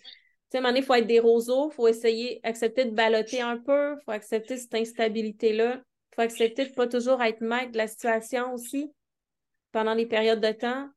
sais, 0.50 0.56
à 0.56 0.58
un 0.58 0.62
moment 0.62 0.70
donné, 0.70 0.80
il 0.80 0.84
faut 0.84 0.94
être 0.94 1.06
des 1.06 1.20
roseaux, 1.20 1.70
il 1.70 1.74
faut 1.74 1.86
essayer, 1.86 2.40
accepter 2.42 2.84
de 2.84 2.90
balloter 2.90 3.40
un 3.40 3.58
peu, 3.58 3.94
il 3.96 4.04
faut 4.04 4.10
accepter 4.10 4.56
cette 4.56 4.74
instabilité-là, 4.74 5.76
il 5.76 6.14
faut 6.16 6.22
accepter 6.22 6.66
de 6.66 6.74
pas 6.74 6.88
toujours 6.88 7.22
être 7.22 7.40
maître 7.40 7.70
de 7.70 7.78
la 7.78 7.86
situation 7.86 8.52
aussi 8.52 8.92
pendant 9.72 9.94
les 9.94 10.06
périodes 10.06 10.40
de 10.40 10.52
temps. 10.52 10.88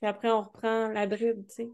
Puis 0.00 0.08
après, 0.08 0.30
on 0.30 0.42
reprend 0.42 0.88
la 0.88 1.06
bride, 1.06 1.46
tu 1.48 1.54
sais. 1.54 1.68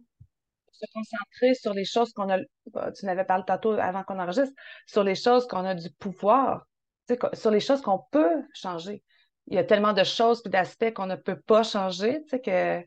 Se 0.72 0.86
concentrer 0.94 1.54
sur 1.54 1.74
les 1.74 1.84
choses 1.84 2.12
qu'on 2.12 2.30
a, 2.30 2.38
bah, 2.72 2.92
tu 2.92 3.04
n'avais 3.06 3.24
parlé 3.24 3.44
tantôt 3.46 3.72
avant 3.72 4.04
qu'on 4.04 4.18
enregistre, 4.18 4.54
sur 4.86 5.02
les 5.02 5.16
choses 5.16 5.46
qu'on 5.48 5.64
a 5.64 5.74
du 5.74 5.90
pouvoir, 5.90 6.66
tu 7.08 7.14
sais, 7.14 7.36
sur 7.36 7.50
les 7.50 7.60
choses 7.60 7.80
qu'on 7.80 8.00
peut 8.12 8.42
changer. 8.54 9.02
Il 9.48 9.54
y 9.54 9.58
a 9.58 9.64
tellement 9.64 9.92
de 9.92 10.04
choses 10.04 10.42
et 10.44 10.48
d'aspects 10.48 10.92
qu'on 10.92 11.06
ne 11.06 11.16
peut 11.16 11.40
pas 11.40 11.62
changer, 11.64 12.22
tu 12.22 12.28
sais, 12.28 12.40
que 12.40 12.86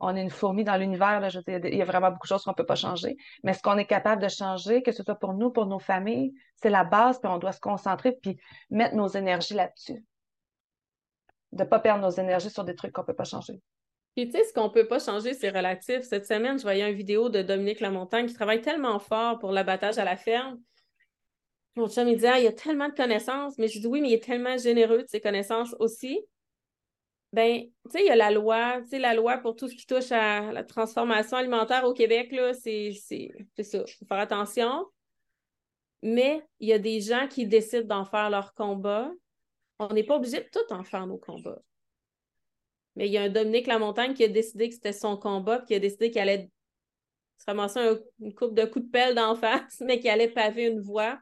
on 0.00 0.16
est 0.16 0.22
une 0.22 0.30
fourmi 0.30 0.64
dans 0.64 0.76
l'univers, 0.76 1.22
il 1.46 1.76
y 1.76 1.82
a 1.82 1.84
vraiment 1.84 2.10
beaucoup 2.10 2.26
de 2.26 2.28
choses 2.28 2.42
qu'on 2.42 2.52
ne 2.52 2.56
peut 2.56 2.64
pas 2.64 2.74
changer. 2.74 3.16
Mais 3.44 3.52
ce 3.52 3.62
qu'on 3.62 3.76
est 3.76 3.86
capable 3.86 4.22
de 4.22 4.28
changer, 4.28 4.82
que 4.82 4.92
ce 4.92 5.02
soit 5.02 5.14
pour 5.14 5.34
nous, 5.34 5.50
pour 5.50 5.66
nos 5.66 5.78
familles, 5.78 6.32
c'est 6.56 6.70
la 6.70 6.84
base, 6.84 7.20
puis 7.20 7.30
on 7.30 7.38
doit 7.38 7.52
se 7.52 7.60
concentrer 7.60 8.12
puis 8.12 8.38
mettre 8.70 8.96
nos 8.96 9.08
énergies 9.08 9.54
là-dessus. 9.54 10.02
De 11.52 11.64
ne 11.64 11.68
pas 11.68 11.80
perdre 11.80 12.02
nos 12.02 12.10
énergies 12.10 12.50
sur 12.50 12.64
des 12.64 12.74
trucs 12.74 12.92
qu'on 12.92 13.02
ne 13.02 13.06
peut 13.06 13.14
pas 13.14 13.24
changer. 13.24 13.60
Puis 14.16 14.28
tu 14.28 14.32
sais, 14.32 14.44
ce 14.44 14.52
qu'on 14.52 14.70
peut 14.70 14.86
pas 14.86 14.98
changer, 14.98 15.34
c'est 15.34 15.50
relatif. 15.50 16.02
Cette 16.02 16.26
semaine, 16.26 16.58
je 16.58 16.62
voyais 16.62 16.88
une 16.88 16.96
vidéo 16.96 17.28
de 17.28 17.42
Dominique 17.42 17.80
Lamontagne 17.80 18.26
qui 18.26 18.34
travaille 18.34 18.60
tellement 18.60 18.98
fort 18.98 19.38
pour 19.38 19.52
l'abattage 19.52 19.98
à 19.98 20.04
la 20.04 20.16
ferme. 20.16 20.60
Mon 21.76 21.88
chum, 21.88 22.08
il 22.08 22.18
dit, 22.18 22.26
ah, 22.26 22.38
il 22.38 22.44
y 22.44 22.48
a 22.48 22.52
tellement 22.52 22.88
de 22.88 22.94
connaissances, 22.94 23.56
mais 23.56 23.68
je 23.68 23.78
dis 23.78 23.86
oui, 23.86 24.00
mais 24.00 24.08
il 24.08 24.14
est 24.14 24.24
tellement 24.24 24.58
généreux 24.58 25.02
de 25.02 25.08
ses 25.08 25.20
connaissances 25.20 25.74
aussi. 25.78 26.20
Ben, 27.32 27.62
tu 27.62 27.90
sais, 27.90 28.00
il 28.00 28.06
y 28.06 28.10
a 28.10 28.16
la 28.16 28.32
loi, 28.32 28.80
tu 28.82 28.88
sais, 28.88 28.98
la 28.98 29.14
loi 29.14 29.38
pour 29.38 29.54
tout 29.54 29.68
ce 29.68 29.74
qui 29.76 29.86
touche 29.86 30.10
à 30.10 30.50
la 30.50 30.64
transformation 30.64 31.36
alimentaire 31.36 31.84
au 31.84 31.94
Québec, 31.94 32.32
là, 32.32 32.52
c'est 32.54 32.92
ça. 32.92 33.14
Il 33.16 33.64
faut 33.64 34.06
faire 34.06 34.18
attention. 34.18 34.84
Mais 36.02 36.42
il 36.58 36.68
y 36.68 36.72
a 36.72 36.78
des 36.80 37.00
gens 37.00 37.28
qui 37.28 37.46
décident 37.46 37.86
d'en 37.86 38.04
faire 38.04 38.30
leur 38.30 38.52
combat. 38.54 39.10
On 39.80 39.92
n'est 39.94 40.04
pas 40.04 40.16
obligé 40.16 40.40
de 40.40 40.48
tout 40.52 40.72
en 40.72 40.84
faire 40.84 41.06
nos 41.06 41.16
combats. 41.16 41.60
Mais 42.96 43.06
il 43.08 43.12
y 43.12 43.18
a 43.18 43.22
un 43.22 43.28
Dominique 43.30 43.66
Lamontagne 43.66 44.14
qui 44.14 44.24
a 44.24 44.28
décidé 44.28 44.68
que 44.68 44.74
c'était 44.74 44.92
son 44.92 45.16
combat, 45.16 45.58
puis 45.58 45.68
qui 45.68 45.74
a 45.74 45.78
décidé 45.78 46.10
qu'il 46.10 46.20
allait 46.20 46.50
se 47.38 47.44
ramasser 47.46 47.78
un- 47.80 47.98
une 48.20 48.34
coupe 48.34 48.54
de 48.54 48.66
coups 48.66 48.84
de 48.84 48.90
pelle 48.90 49.14
d'en 49.14 49.34
face, 49.34 49.80
mais 49.80 49.98
qu'il 49.98 50.10
allait 50.10 50.28
paver 50.28 50.66
une 50.66 50.80
voie, 50.80 51.18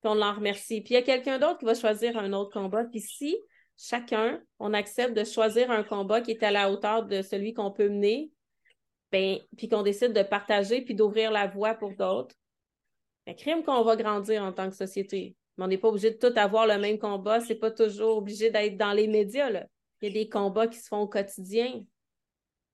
puis 0.00 0.10
on 0.10 0.14
l'en 0.14 0.32
remercie. 0.32 0.80
Puis 0.80 0.94
il 0.94 0.96
y 0.96 1.00
a 1.00 1.02
quelqu'un 1.02 1.38
d'autre 1.38 1.58
qui 1.58 1.66
va 1.66 1.74
choisir 1.74 2.16
un 2.16 2.32
autre 2.32 2.50
combat. 2.50 2.84
Puis 2.84 3.00
si 3.00 3.36
chacun, 3.76 4.42
on 4.58 4.72
accepte 4.72 5.14
de 5.14 5.24
choisir 5.24 5.70
un 5.70 5.82
combat 5.84 6.20
qui 6.22 6.30
est 6.30 6.42
à 6.42 6.50
la 6.50 6.70
hauteur 6.72 7.04
de 7.04 7.20
celui 7.20 7.52
qu'on 7.52 7.70
peut 7.72 7.88
mener, 7.90 8.32
ben, 9.12 9.38
puis 9.56 9.68
qu'on 9.68 9.82
décide 9.82 10.12
de 10.14 10.22
partager 10.22 10.82
puis 10.82 10.94
d'ouvrir 10.94 11.30
la 11.30 11.46
voie 11.46 11.74
pour 11.74 11.94
d'autres, 11.94 12.34
ben, 13.26 13.34
crime 13.36 13.62
qu'on 13.62 13.82
va 13.82 13.96
grandir 13.96 14.42
en 14.42 14.52
tant 14.52 14.70
que 14.70 14.76
société. 14.76 15.36
Mais 15.58 15.64
on 15.64 15.68
n'est 15.68 15.78
pas 15.78 15.88
obligé 15.88 16.12
de 16.12 16.16
tout 16.16 16.32
avoir 16.38 16.66
le 16.66 16.78
même 16.78 16.98
combat. 16.98 17.40
C'est 17.40 17.56
pas 17.56 17.70
toujours 17.70 18.16
obligé 18.18 18.50
d'être 18.50 18.76
dans 18.76 18.92
les 18.92 19.08
médias. 19.08 19.50
Là. 19.50 19.66
Il 20.00 20.08
y 20.08 20.10
a 20.10 20.14
des 20.24 20.28
combats 20.28 20.68
qui 20.68 20.78
se 20.78 20.88
font 20.88 21.00
au 21.00 21.08
quotidien. 21.08 21.84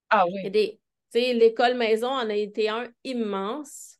Ah 0.09 0.23
Il 0.27 0.35
y 0.35 0.39
a 0.39 0.51
oui. 0.51 0.79
des, 1.13 1.33
l'école 1.33 1.75
maison 1.75 2.09
en 2.09 2.29
a 2.29 2.35
été 2.35 2.69
un 2.69 2.87
immense, 3.03 3.97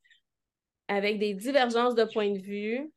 avec 0.87 1.17
des 1.19 1.33
divergences 1.33 1.95
de 1.95 2.03
points 2.03 2.31
de 2.31 2.39
vue. 2.39 2.91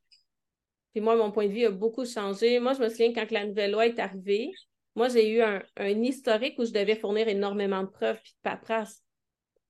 Puis 0.92 1.00
moi, 1.00 1.16
mon 1.16 1.32
point 1.32 1.46
de 1.46 1.52
vue 1.52 1.64
a 1.64 1.70
beaucoup 1.70 2.04
changé. 2.04 2.60
Moi, 2.60 2.74
je 2.74 2.80
me 2.80 2.88
souviens 2.88 3.12
quand 3.12 3.30
la 3.30 3.46
nouvelle 3.46 3.72
loi 3.72 3.86
est 3.86 3.98
arrivée, 3.98 4.50
moi, 4.94 5.08
j'ai 5.08 5.30
eu 5.30 5.42
un, 5.42 5.62
un 5.76 6.02
historique 6.02 6.58
où 6.58 6.64
je 6.64 6.72
devais 6.72 6.96
fournir 6.96 7.28
énormément 7.28 7.82
de 7.82 7.88
preuves 7.88 8.20
puis 8.22 8.32
de 8.32 8.38
paperasse. 8.42 9.02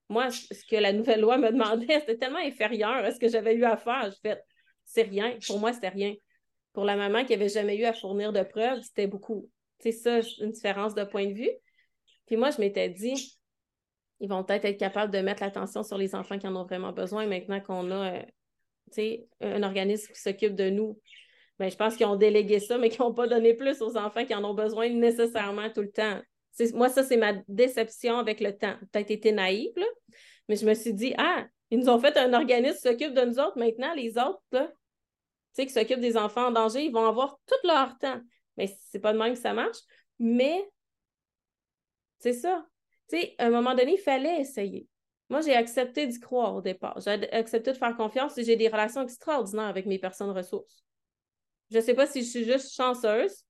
Moi, 0.08 0.30
ce 0.30 0.64
que 0.64 0.76
la 0.76 0.92
nouvelle 0.92 1.20
loi 1.20 1.36
me 1.38 1.50
demandait, 1.52 2.00
c'était 2.00 2.16
tellement 2.16 2.38
inférieur 2.38 2.90
à 3.04 3.10
ce 3.10 3.20
que 3.20 3.28
j'avais 3.28 3.54
eu 3.54 3.64
à 3.64 3.76
faire. 3.76 4.10
Je 4.10 4.16
fais, 4.22 4.40
c'est 4.88 5.02
rien. 5.02 5.36
Pour 5.46 5.60
moi, 5.60 5.72
c'était 5.72 5.90
rien. 5.90 6.14
Pour 6.72 6.84
la 6.84 6.96
maman 6.96 7.24
qui 7.24 7.32
n'avait 7.32 7.48
jamais 7.48 7.76
eu 7.76 7.84
à 7.84 7.92
fournir 7.92 8.32
de 8.32 8.42
preuves, 8.42 8.80
c'était 8.82 9.06
beaucoup. 9.06 9.48
C'est 9.78 9.92
ça, 9.92 10.20
une 10.40 10.50
différence 10.50 10.94
de 10.94 11.04
point 11.04 11.26
de 11.26 11.34
vue. 11.34 11.50
Puis 12.26 12.36
moi, 12.36 12.50
je 12.50 12.58
m'étais 12.58 12.88
dit, 12.88 13.38
ils 14.20 14.28
vont 14.28 14.42
peut-être 14.42 14.64
être 14.64 14.78
capables 14.78 15.12
de 15.12 15.18
mettre 15.20 15.42
l'attention 15.42 15.82
sur 15.82 15.98
les 15.98 16.14
enfants 16.14 16.38
qui 16.38 16.48
en 16.48 16.56
ont 16.56 16.64
vraiment 16.64 16.92
besoin 16.92 17.26
maintenant 17.26 17.60
qu'on 17.60 17.90
a 17.90 18.22
euh, 18.98 19.16
un 19.40 19.62
organisme 19.62 20.12
qui 20.12 20.20
s'occupe 20.20 20.54
de 20.54 20.70
nous. 20.70 20.98
Ben, 21.58 21.70
je 21.70 21.76
pense 21.76 21.96
qu'ils 21.96 22.06
ont 22.06 22.16
délégué 22.16 22.60
ça, 22.60 22.78
mais 22.78 22.88
qu'ils 22.88 23.02
n'ont 23.02 23.14
pas 23.14 23.26
donné 23.26 23.54
plus 23.54 23.82
aux 23.82 23.96
enfants 23.96 24.24
qui 24.24 24.34
en 24.34 24.44
ont 24.44 24.54
besoin 24.54 24.88
nécessairement 24.88 25.70
tout 25.70 25.82
le 25.82 25.90
temps. 25.90 26.20
Moi, 26.74 26.88
ça, 26.88 27.02
c'est 27.02 27.16
ma 27.16 27.34
déception 27.46 28.18
avec 28.18 28.40
le 28.40 28.56
temps. 28.56 28.74
Peut-être 28.92 29.10
été 29.10 29.32
naïve, 29.32 29.72
mais 30.48 30.56
je 30.56 30.66
me 30.66 30.74
suis 30.74 30.94
dit, 30.94 31.14
ah, 31.18 31.44
ils 31.70 31.78
nous 31.78 31.88
ont 31.88 31.98
fait 31.98 32.16
un 32.16 32.32
organisme 32.32 32.76
qui 32.76 32.82
s'occupe 32.82 33.14
de 33.14 33.22
nous 33.22 33.38
autres. 33.38 33.58
Maintenant, 33.58 33.92
les 33.94 34.18
autres, 34.18 34.42
là, 34.52 34.70
qui 35.66 35.72
s'occupent 35.72 36.00
des 36.00 36.16
enfants 36.16 36.46
en 36.46 36.50
danger, 36.50 36.84
ils 36.84 36.92
vont 36.92 37.06
avoir 37.06 37.38
tout 37.46 37.66
leur 37.66 37.96
temps. 37.98 38.20
Mais 38.56 38.74
c'est 38.90 39.00
pas 39.00 39.12
de 39.12 39.18
même 39.18 39.34
que 39.34 39.38
ça 39.38 39.52
marche. 39.52 39.78
Mais 40.18 40.68
c'est 42.18 42.32
ça. 42.32 42.66
sais, 43.08 43.34
à 43.38 43.46
un 43.46 43.50
moment 43.50 43.74
donné, 43.74 43.94
il 43.94 44.02
fallait 44.02 44.40
essayer. 44.40 44.86
Moi, 45.30 45.40
j'ai 45.42 45.54
accepté 45.54 46.06
d'y 46.06 46.18
croire 46.20 46.54
au 46.54 46.62
départ. 46.62 46.98
J'ai 47.00 47.30
accepté 47.32 47.72
de 47.72 47.76
faire 47.76 47.96
confiance 47.96 48.36
et 48.38 48.44
j'ai 48.44 48.56
des 48.56 48.68
relations 48.68 49.02
extraordinaires 49.02 49.66
avec 49.66 49.86
mes 49.86 49.98
personnes 49.98 50.30
ressources. 50.30 50.84
Je 51.70 51.76
ne 51.76 51.82
sais 51.82 51.94
pas 51.94 52.06
si 52.06 52.22
je 52.22 52.28
suis 52.28 52.44
juste 52.44 52.74
chanceuse, 52.74 53.44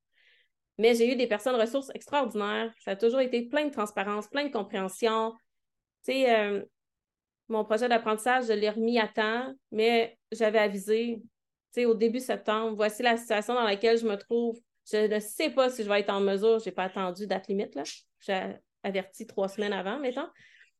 mais 0.76 0.94
j'ai 0.94 1.12
eu 1.12 1.16
des 1.16 1.28
personnes 1.28 1.54
ressources 1.54 1.90
extraordinaires. 1.94 2.72
Ça 2.80 2.92
a 2.92 2.96
toujours 2.96 3.20
été 3.20 3.42
plein 3.42 3.66
de 3.66 3.70
transparence, 3.70 4.28
plein 4.28 4.44
de 4.44 4.52
compréhension. 4.52 5.32
Tu 6.04 6.12
sais, 6.12 6.36
euh, 6.36 6.62
mon 7.48 7.64
projet 7.64 7.88
d'apprentissage, 7.88 8.46
je 8.46 8.52
l'ai 8.52 8.70
remis 8.70 8.98
à 8.98 9.06
temps, 9.06 9.52
mais 9.70 10.18
j'avais 10.32 10.58
avisé, 10.58 11.22
tu 11.22 11.28
au 11.76 11.94
début 11.94 12.20
septembre, 12.20 12.74
voici 12.76 13.02
la 13.02 13.16
situation 13.16 13.54
dans 13.54 13.64
laquelle 13.64 13.98
je 13.98 14.06
me 14.06 14.16
trouve. 14.16 14.58
Je 14.90 15.06
ne 15.06 15.20
sais 15.20 15.50
pas 15.50 15.70
si 15.70 15.82
je 15.82 15.88
vais 15.88 16.00
être 16.00 16.10
en 16.10 16.20
mesure. 16.20 16.58
Je 16.58 16.66
n'ai 16.66 16.72
pas 16.72 16.84
attendu 16.84 17.26
date 17.26 17.48
limite, 17.48 17.74
là. 17.74 17.82
J'ai 18.20 18.56
averti 18.82 19.26
trois 19.26 19.48
semaines 19.48 19.72
avant, 19.72 19.98
mettons. 19.98 20.28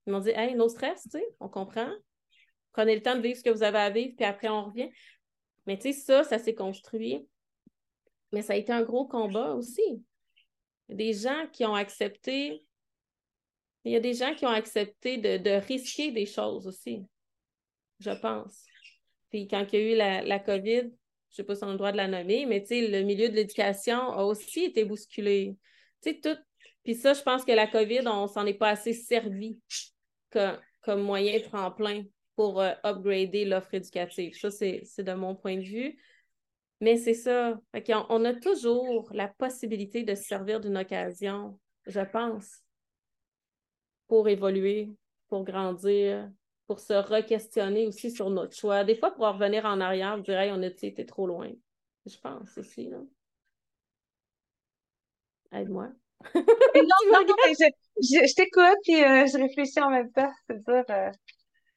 Ils 0.07 0.13
m'ont 0.13 0.21
dit, 0.21 0.31
hey, 0.31 0.55
no 0.55 0.69
stress, 0.69 1.07
tu 1.11 1.21
on 1.41 1.49
comprend. 1.49 1.91
Prenez 2.73 2.95
le 2.95 3.03
temps 3.03 3.17
de 3.17 3.21
vivre 3.21 3.37
ce 3.37 3.45
que 3.45 3.51
vous 3.51 3.63
avez 3.63 3.79
à 3.79 3.91
vivre, 3.91 4.15
puis 4.17 4.25
après, 4.25 4.49
on 4.49 4.65
revient. 4.65 4.91
Mais 5.67 5.77
tu 5.79 5.93
sais, 5.93 6.01
ça, 6.01 6.25
ça 6.25 6.39
s'est 6.39 6.55
construit. 6.55 7.29
Mais 8.33 8.43
ça 8.43 8.55
a 8.55 8.57
été 8.57 8.73
un 8.73 8.83
gros 8.83 9.07
combat 9.07 9.55
aussi. 9.55 10.03
Des 10.89 11.13
gens 11.13 11.47
qui 11.53 11.67
ont 11.67 11.75
accepté 11.75 12.65
il 13.89 13.93
y 13.93 13.97
a 13.97 14.01
des 14.01 14.15
gens 14.15 14.35
qui 14.35 14.45
ont 14.45 14.51
accepté 14.51 15.17
de, 15.17 15.51
risquer 15.67 16.11
des 16.11 16.27
choses 16.27 16.67
aussi, 16.67 17.07
je 18.01 18.11
pense. 18.11 18.65
Puis 19.31 19.47
quand 19.49 19.67
il 19.73 19.79
y 19.79 19.83
a 19.83 20.21
eu 20.23 20.27
la, 20.27 20.39
COVID, 20.39 20.83
je 20.83 20.87
ne 20.87 20.91
sais 21.31 21.45
pas 21.45 21.55
si 21.55 21.65
on 21.65 21.69
a 21.69 21.73
le 21.73 21.79
droit 21.79 21.93
de 21.93 21.97
la 21.97 22.09
nommer, 22.09 22.47
mais 22.47 22.65
le 22.71 23.03
milieu 23.03 23.29
de 23.29 23.35
l'éducation 23.35 23.99
a 24.13 24.25
aussi 24.25 24.65
été 24.65 24.85
bousculé. 24.85 25.57
tout. 26.03 26.39
Puis 26.85 26.95
ça, 26.95 27.13
je 27.13 27.23
pense 27.23 27.45
que 27.45 27.53
la 27.53 27.67
COVID, 27.67 28.07
on 28.07 28.27
s'en 28.29 28.47
est 28.47 28.55
pas 28.55 28.71
assez 28.71 28.95
servi 28.95 29.59
comme 30.31 31.03
moyen 31.03 31.39
tremplin 31.41 32.05
pour 32.37 32.61
euh, 32.61 32.73
upgrader 32.85 33.45
l'offre 33.45 33.75
éducative. 33.75 34.35
Ça, 34.35 34.51
c'est 34.51 35.03
de 35.03 35.13
mon 35.13 35.35
point 35.35 35.57
de 35.57 35.63
vue. 35.63 35.99
Mais 36.81 36.97
c'est 36.97 37.15
ça. 37.15 37.61
on 38.09 38.25
a 38.25 38.35
toujours 38.35 39.11
la 39.13 39.29
possibilité 39.29 40.05
de 40.05 40.15
se 40.15 40.23
servir 40.23 40.61
d'une 40.61 40.77
occasion, 40.79 41.59
je 41.87 42.01
pense 42.01 42.63
pour 44.07 44.29
évoluer, 44.29 44.91
pour 45.29 45.45
grandir, 45.45 46.31
pour 46.69 46.81
se 46.81 46.93
re-questionner 46.93 47.87
aussi 47.87 48.11
sur 48.11 48.29
notre 48.29 48.55
choix. 48.55 48.85
Des 48.85 48.95
fois, 48.95 49.11
pour 49.11 49.27
revenir 49.27 49.65
en 49.65 49.81
arrière, 49.81 50.19
je 50.19 50.23
dirais, 50.23 50.51
on 50.53 50.63
a 50.63 50.67
été 50.67 51.07
trop 51.07 51.27
loin. 51.27 51.51
Je 52.07 52.17
pense 52.19 52.57
aussi. 52.59 52.91
Là. 52.91 52.99
Aide-moi. 55.51 55.89
non, 56.35 56.43
non, 57.13 57.35
je, 58.01 58.35
t'écoute 58.35 58.89
et 58.89 59.05
euh, 59.05 59.27
je 59.27 59.39
réfléchis 59.39 59.81
en 59.81 59.91
même 59.91 60.13
temps. 60.13 60.31
C'est 60.47 60.61
ça. 60.61 60.85
Euh. 60.91 61.11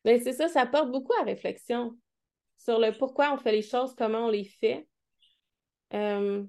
Ben, 0.03 0.19
c'est 0.21 0.33
ça, 0.33 0.49
ça 0.49 0.65
porte 0.65 0.91
beaucoup 0.91 1.13
à 1.21 1.23
réflexion 1.23 1.97
sur 2.57 2.77
le 2.77 2.91
pourquoi 2.91 3.33
on 3.33 3.37
fait 3.37 3.51
les 3.51 3.61
choses, 3.61 3.95
comment 3.95 4.25
on 4.25 4.29
les 4.29 4.45
fait. 4.45 4.87
Euh, 5.93 6.43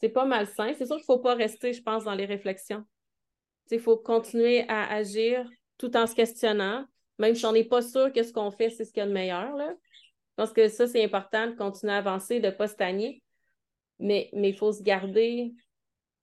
c'est 0.00 0.10
pas 0.10 0.26
malsain. 0.26 0.72
C'est 0.74 0.86
sûr 0.86 0.96
qu'il 0.96 1.02
ne 1.02 1.16
faut 1.16 1.18
pas 1.18 1.34
rester, 1.34 1.72
je 1.72 1.82
pense, 1.82 2.04
dans 2.04 2.14
les 2.14 2.26
réflexions. 2.26 2.84
Il 3.70 3.80
faut 3.80 3.96
continuer 3.96 4.64
à 4.68 4.92
agir 4.92 5.48
tout 5.78 5.96
en 5.96 6.06
se 6.06 6.14
questionnant, 6.14 6.86
même 7.18 7.34
si 7.34 7.46
on 7.46 7.52
n'est 7.52 7.64
pas 7.64 7.82
sûr 7.82 8.12
que 8.12 8.22
ce 8.22 8.32
qu'on 8.32 8.50
fait, 8.50 8.70
c'est 8.70 8.84
ce 8.84 8.92
qu'il 8.92 9.00
y 9.00 9.04
a 9.04 9.06
de 9.06 9.12
meilleur. 9.12 9.56
Là. 9.56 9.74
Je 10.36 10.42
pense 10.42 10.52
que 10.52 10.68
ça, 10.68 10.86
c'est 10.86 11.04
important 11.04 11.46
de 11.46 11.54
continuer 11.54 11.92
à 11.92 11.98
avancer, 11.98 12.40
de 12.40 12.46
ne 12.46 12.52
pas 12.52 12.68
stagner. 12.68 13.22
Mais 13.98 14.30
il 14.32 14.56
faut 14.56 14.72
se 14.72 14.82
garder 14.82 15.52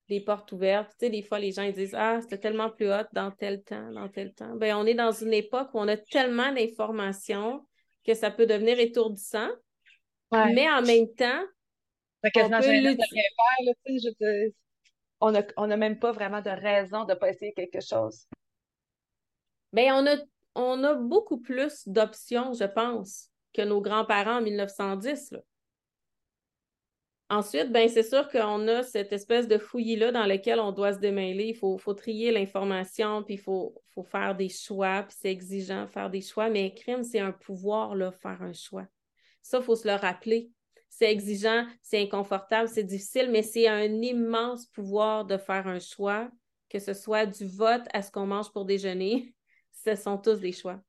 des 0.09 0.19
portes 0.19 0.51
ouvertes. 0.51 0.91
Tu 0.99 1.05
sais, 1.05 1.09
des 1.09 1.21
fois, 1.21 1.39
les 1.39 1.53
gens 1.53 1.63
ils 1.63 1.73
disent 1.73 1.95
Ah, 1.95 2.19
c'était 2.21 2.37
tellement 2.37 2.69
plus 2.69 2.91
hot 2.91 3.05
dans 3.13 3.31
tel 3.31 3.63
temps, 3.63 3.91
dans 3.91 4.09
tel 4.09 4.33
temps. 4.33 4.55
Bien, 4.55 4.77
on 4.77 4.85
est 4.85 4.93
dans 4.93 5.11
une 5.11 5.33
époque 5.33 5.69
où 5.73 5.79
on 5.79 5.87
a 5.87 5.97
tellement 5.97 6.51
d'informations 6.51 7.65
que 8.05 8.13
ça 8.13 8.29
peut 8.29 8.45
devenir 8.45 8.79
étourdissant. 8.79 9.49
Mais 10.31 10.69
en 10.69 10.81
même 10.81 11.13
temps, 11.13 11.43
on 12.23 12.29
peut 15.31 15.45
on 15.57 15.67
n'a 15.67 15.77
même 15.77 15.99
pas 15.99 16.11
vraiment 16.11 16.41
de 16.41 16.49
raison 16.49 17.05
de 17.05 17.13
ne 17.13 17.17
pas 17.17 17.29
essayer 17.29 17.53
quelque 17.53 17.81
chose. 17.81 18.25
Bien, 19.73 19.95
on 19.95 20.07
a, 20.07 20.17
on 20.55 20.83
a 20.83 20.93
beaucoup 20.95 21.39
plus 21.39 21.87
d'options, 21.87 22.53
je 22.53 22.65
pense, 22.65 23.29
que 23.53 23.61
nos 23.61 23.81
grands-parents 23.81 24.37
en 24.37 24.41
1910. 24.41 25.35
Ensuite, 27.29 27.71
ben, 27.71 27.87
c'est 27.87 28.03
sûr 28.03 28.27
qu'on 28.29 28.67
a 28.67 28.83
cette 28.83 29.13
espèce 29.13 29.47
de 29.47 29.57
fouillis-là 29.57 30.11
dans 30.11 30.25
lequel 30.25 30.59
on 30.59 30.73
doit 30.73 30.93
se 30.93 30.99
démêler. 30.99 31.45
Il 31.45 31.55
faut, 31.55 31.77
faut 31.77 31.93
trier 31.93 32.31
l'information, 32.31 33.23
puis 33.23 33.35
il 33.35 33.39
faut, 33.39 33.81
faut, 33.93 34.03
faire 34.03 34.35
des 34.35 34.49
choix, 34.49 35.03
puis 35.03 35.15
c'est 35.17 35.31
exigeant 35.31 35.87
faire 35.87 36.09
des 36.09 36.21
choix. 36.21 36.49
Mais 36.49 36.73
crime, 36.73 37.03
c'est 37.03 37.19
un 37.19 37.31
pouvoir, 37.31 37.95
là, 37.95 38.11
faire 38.11 38.41
un 38.41 38.51
choix. 38.51 38.85
Ça, 39.41 39.59
il 39.59 39.63
faut 39.63 39.77
se 39.77 39.87
le 39.87 39.95
rappeler 39.95 40.51
c'est 40.91 41.09
exigeant, 41.09 41.65
c'est 41.81 42.01
inconfortable, 42.01 42.69
c'est 42.69 42.83
difficile, 42.83 43.31
mais 43.31 43.41
c'est 43.41 43.67
un 43.67 44.01
immense 44.01 44.67
pouvoir 44.67 45.25
de 45.25 45.37
faire 45.37 45.65
un 45.65 45.79
choix, 45.79 46.29
que 46.69 46.79
ce 46.79 46.93
soit 46.93 47.25
du 47.25 47.47
vote 47.47 47.83
à 47.93 48.01
ce 48.01 48.11
qu'on 48.11 48.27
mange 48.27 48.51
pour 48.51 48.65
déjeuner. 48.65 49.33
Ce 49.83 49.95
sont 49.95 50.17
tous 50.17 50.39
des 50.39 50.51
choix. 50.51 50.79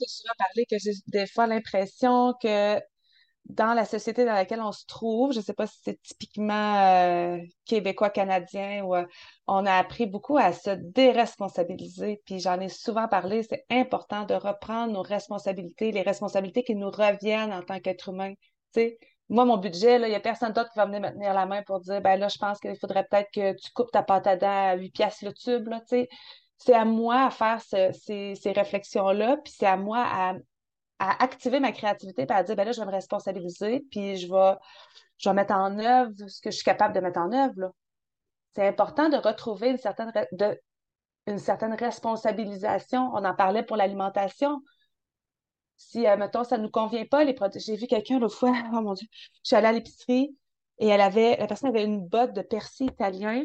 Je 0.00 0.06
souvent 0.06 0.34
parlé 0.38 0.66
que 0.70 0.76
j'ai 0.78 0.92
des 1.08 1.26
fois 1.26 1.46
l'impression 1.46 2.34
que 2.40 2.80
dans 3.46 3.74
la 3.74 3.84
société 3.84 4.24
dans 4.24 4.34
laquelle 4.34 4.60
on 4.60 4.72
se 4.72 4.86
trouve, 4.86 5.32
je 5.32 5.38
ne 5.38 5.44
sais 5.44 5.54
pas 5.54 5.66
si 5.66 5.78
c'est 5.82 6.00
typiquement 6.02 6.76
euh, 6.76 7.38
québécois-canadien, 7.64 8.84
ou 8.84 8.94
euh, 8.94 9.04
on 9.46 9.66
a 9.66 9.72
appris 9.74 10.06
beaucoup 10.06 10.36
à 10.36 10.52
se 10.52 10.70
déresponsabiliser. 10.70 12.22
Puis 12.26 12.40
j'en 12.40 12.60
ai 12.60 12.68
souvent 12.68 13.08
parlé, 13.08 13.42
c'est 13.42 13.64
important 13.70 14.24
de 14.24 14.34
reprendre 14.34 14.92
nos 14.92 15.02
responsabilités, 15.02 15.90
les 15.92 16.02
responsabilités 16.02 16.62
qui 16.62 16.74
nous 16.76 16.90
reviennent 16.90 17.52
en 17.52 17.62
tant 17.62 17.80
qu'être 17.80 18.10
humain. 18.10 18.34
moi, 19.28 19.44
mon 19.44 19.56
budget, 19.56 19.96
il 19.96 20.08
n'y 20.08 20.14
a 20.14 20.20
personne 20.20 20.52
d'autre 20.52 20.70
qui 20.70 20.78
va 20.78 20.86
venir 20.86 21.00
me 21.00 21.10
tenir 21.10 21.34
la 21.34 21.46
main 21.46 21.62
pour 21.62 21.80
dire 21.80 22.00
ben 22.00 22.18
là, 22.18 22.28
je 22.28 22.38
pense 22.38 22.60
qu'il 22.60 22.76
faudrait 22.78 23.06
peut-être 23.10 23.30
que 23.32 23.52
tu 23.52 23.70
coupes 23.72 23.90
ta 23.90 24.02
pâte 24.02 24.26
à 24.26 24.76
8 24.76 24.90
piastres 24.90 25.24
le 25.24 25.32
tube. 25.32 25.68
Là, 25.68 25.80
c'est 26.60 26.74
à 26.74 26.84
moi 26.84 27.24
à 27.26 27.30
faire 27.30 27.60
ces, 27.60 28.36
réflexions-là, 28.44 29.38
puis 29.38 29.52
c'est 29.56 29.66
à 29.66 29.76
moi 29.76 30.04
à, 30.06 30.34
activer 30.98 31.60
ma 31.60 31.72
créativité 31.72 32.26
et 32.28 32.32
à 32.32 32.42
dire 32.42 32.56
ben 32.56 32.64
là, 32.64 32.72
je 32.72 32.80
vais 32.80 32.86
me 32.86 32.92
responsabiliser, 32.92 33.80
puis 33.90 34.16
je 34.16 34.28
vais, 34.30 34.54
je 35.18 35.30
vais 35.30 35.34
mettre 35.34 35.54
en 35.54 35.78
œuvre 35.78 36.12
ce 36.28 36.40
que 36.42 36.50
je 36.50 36.56
suis 36.56 36.64
capable 36.64 36.94
de 36.94 37.00
mettre 37.00 37.18
en 37.18 37.32
œuvre. 37.32 37.72
C'est 38.54 38.66
important 38.68 39.08
de 39.08 39.16
retrouver 39.16 39.70
une 39.70 39.78
certaine, 39.78 40.12
de, 40.32 40.60
une 41.26 41.38
certaine 41.38 41.74
responsabilisation. 41.74 43.10
On 43.14 43.24
en 43.24 43.34
parlait 43.34 43.62
pour 43.62 43.76
l'alimentation 43.76 44.60
si, 45.80 46.06
euh, 46.06 46.16
mettons, 46.18 46.44
ça 46.44 46.58
ne 46.58 46.64
nous 46.64 46.70
convient 46.70 47.06
pas, 47.06 47.24
les 47.24 47.32
produits. 47.32 47.60
J'ai 47.60 47.76
vu 47.76 47.86
quelqu'un 47.86 48.18
l'autre 48.18 48.36
fois, 48.36 48.52
oh 48.74 48.82
mon 48.82 48.92
Dieu, 48.92 49.06
je 49.12 49.40
suis 49.42 49.56
allée 49.56 49.68
à 49.68 49.72
l'épicerie 49.72 50.36
et 50.78 50.88
elle 50.88 51.00
avait, 51.00 51.36
la 51.38 51.46
personne 51.46 51.70
avait 51.70 51.84
une 51.84 52.06
botte 52.06 52.34
de 52.34 52.42
persil 52.42 52.88
italien. 52.88 53.42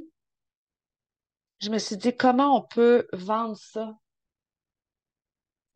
Je 1.59 1.69
me 1.69 1.77
suis 1.77 1.97
dit, 1.97 2.15
comment 2.15 2.55
on 2.57 2.61
peut 2.61 3.07
vendre 3.13 3.57
ça? 3.57 3.93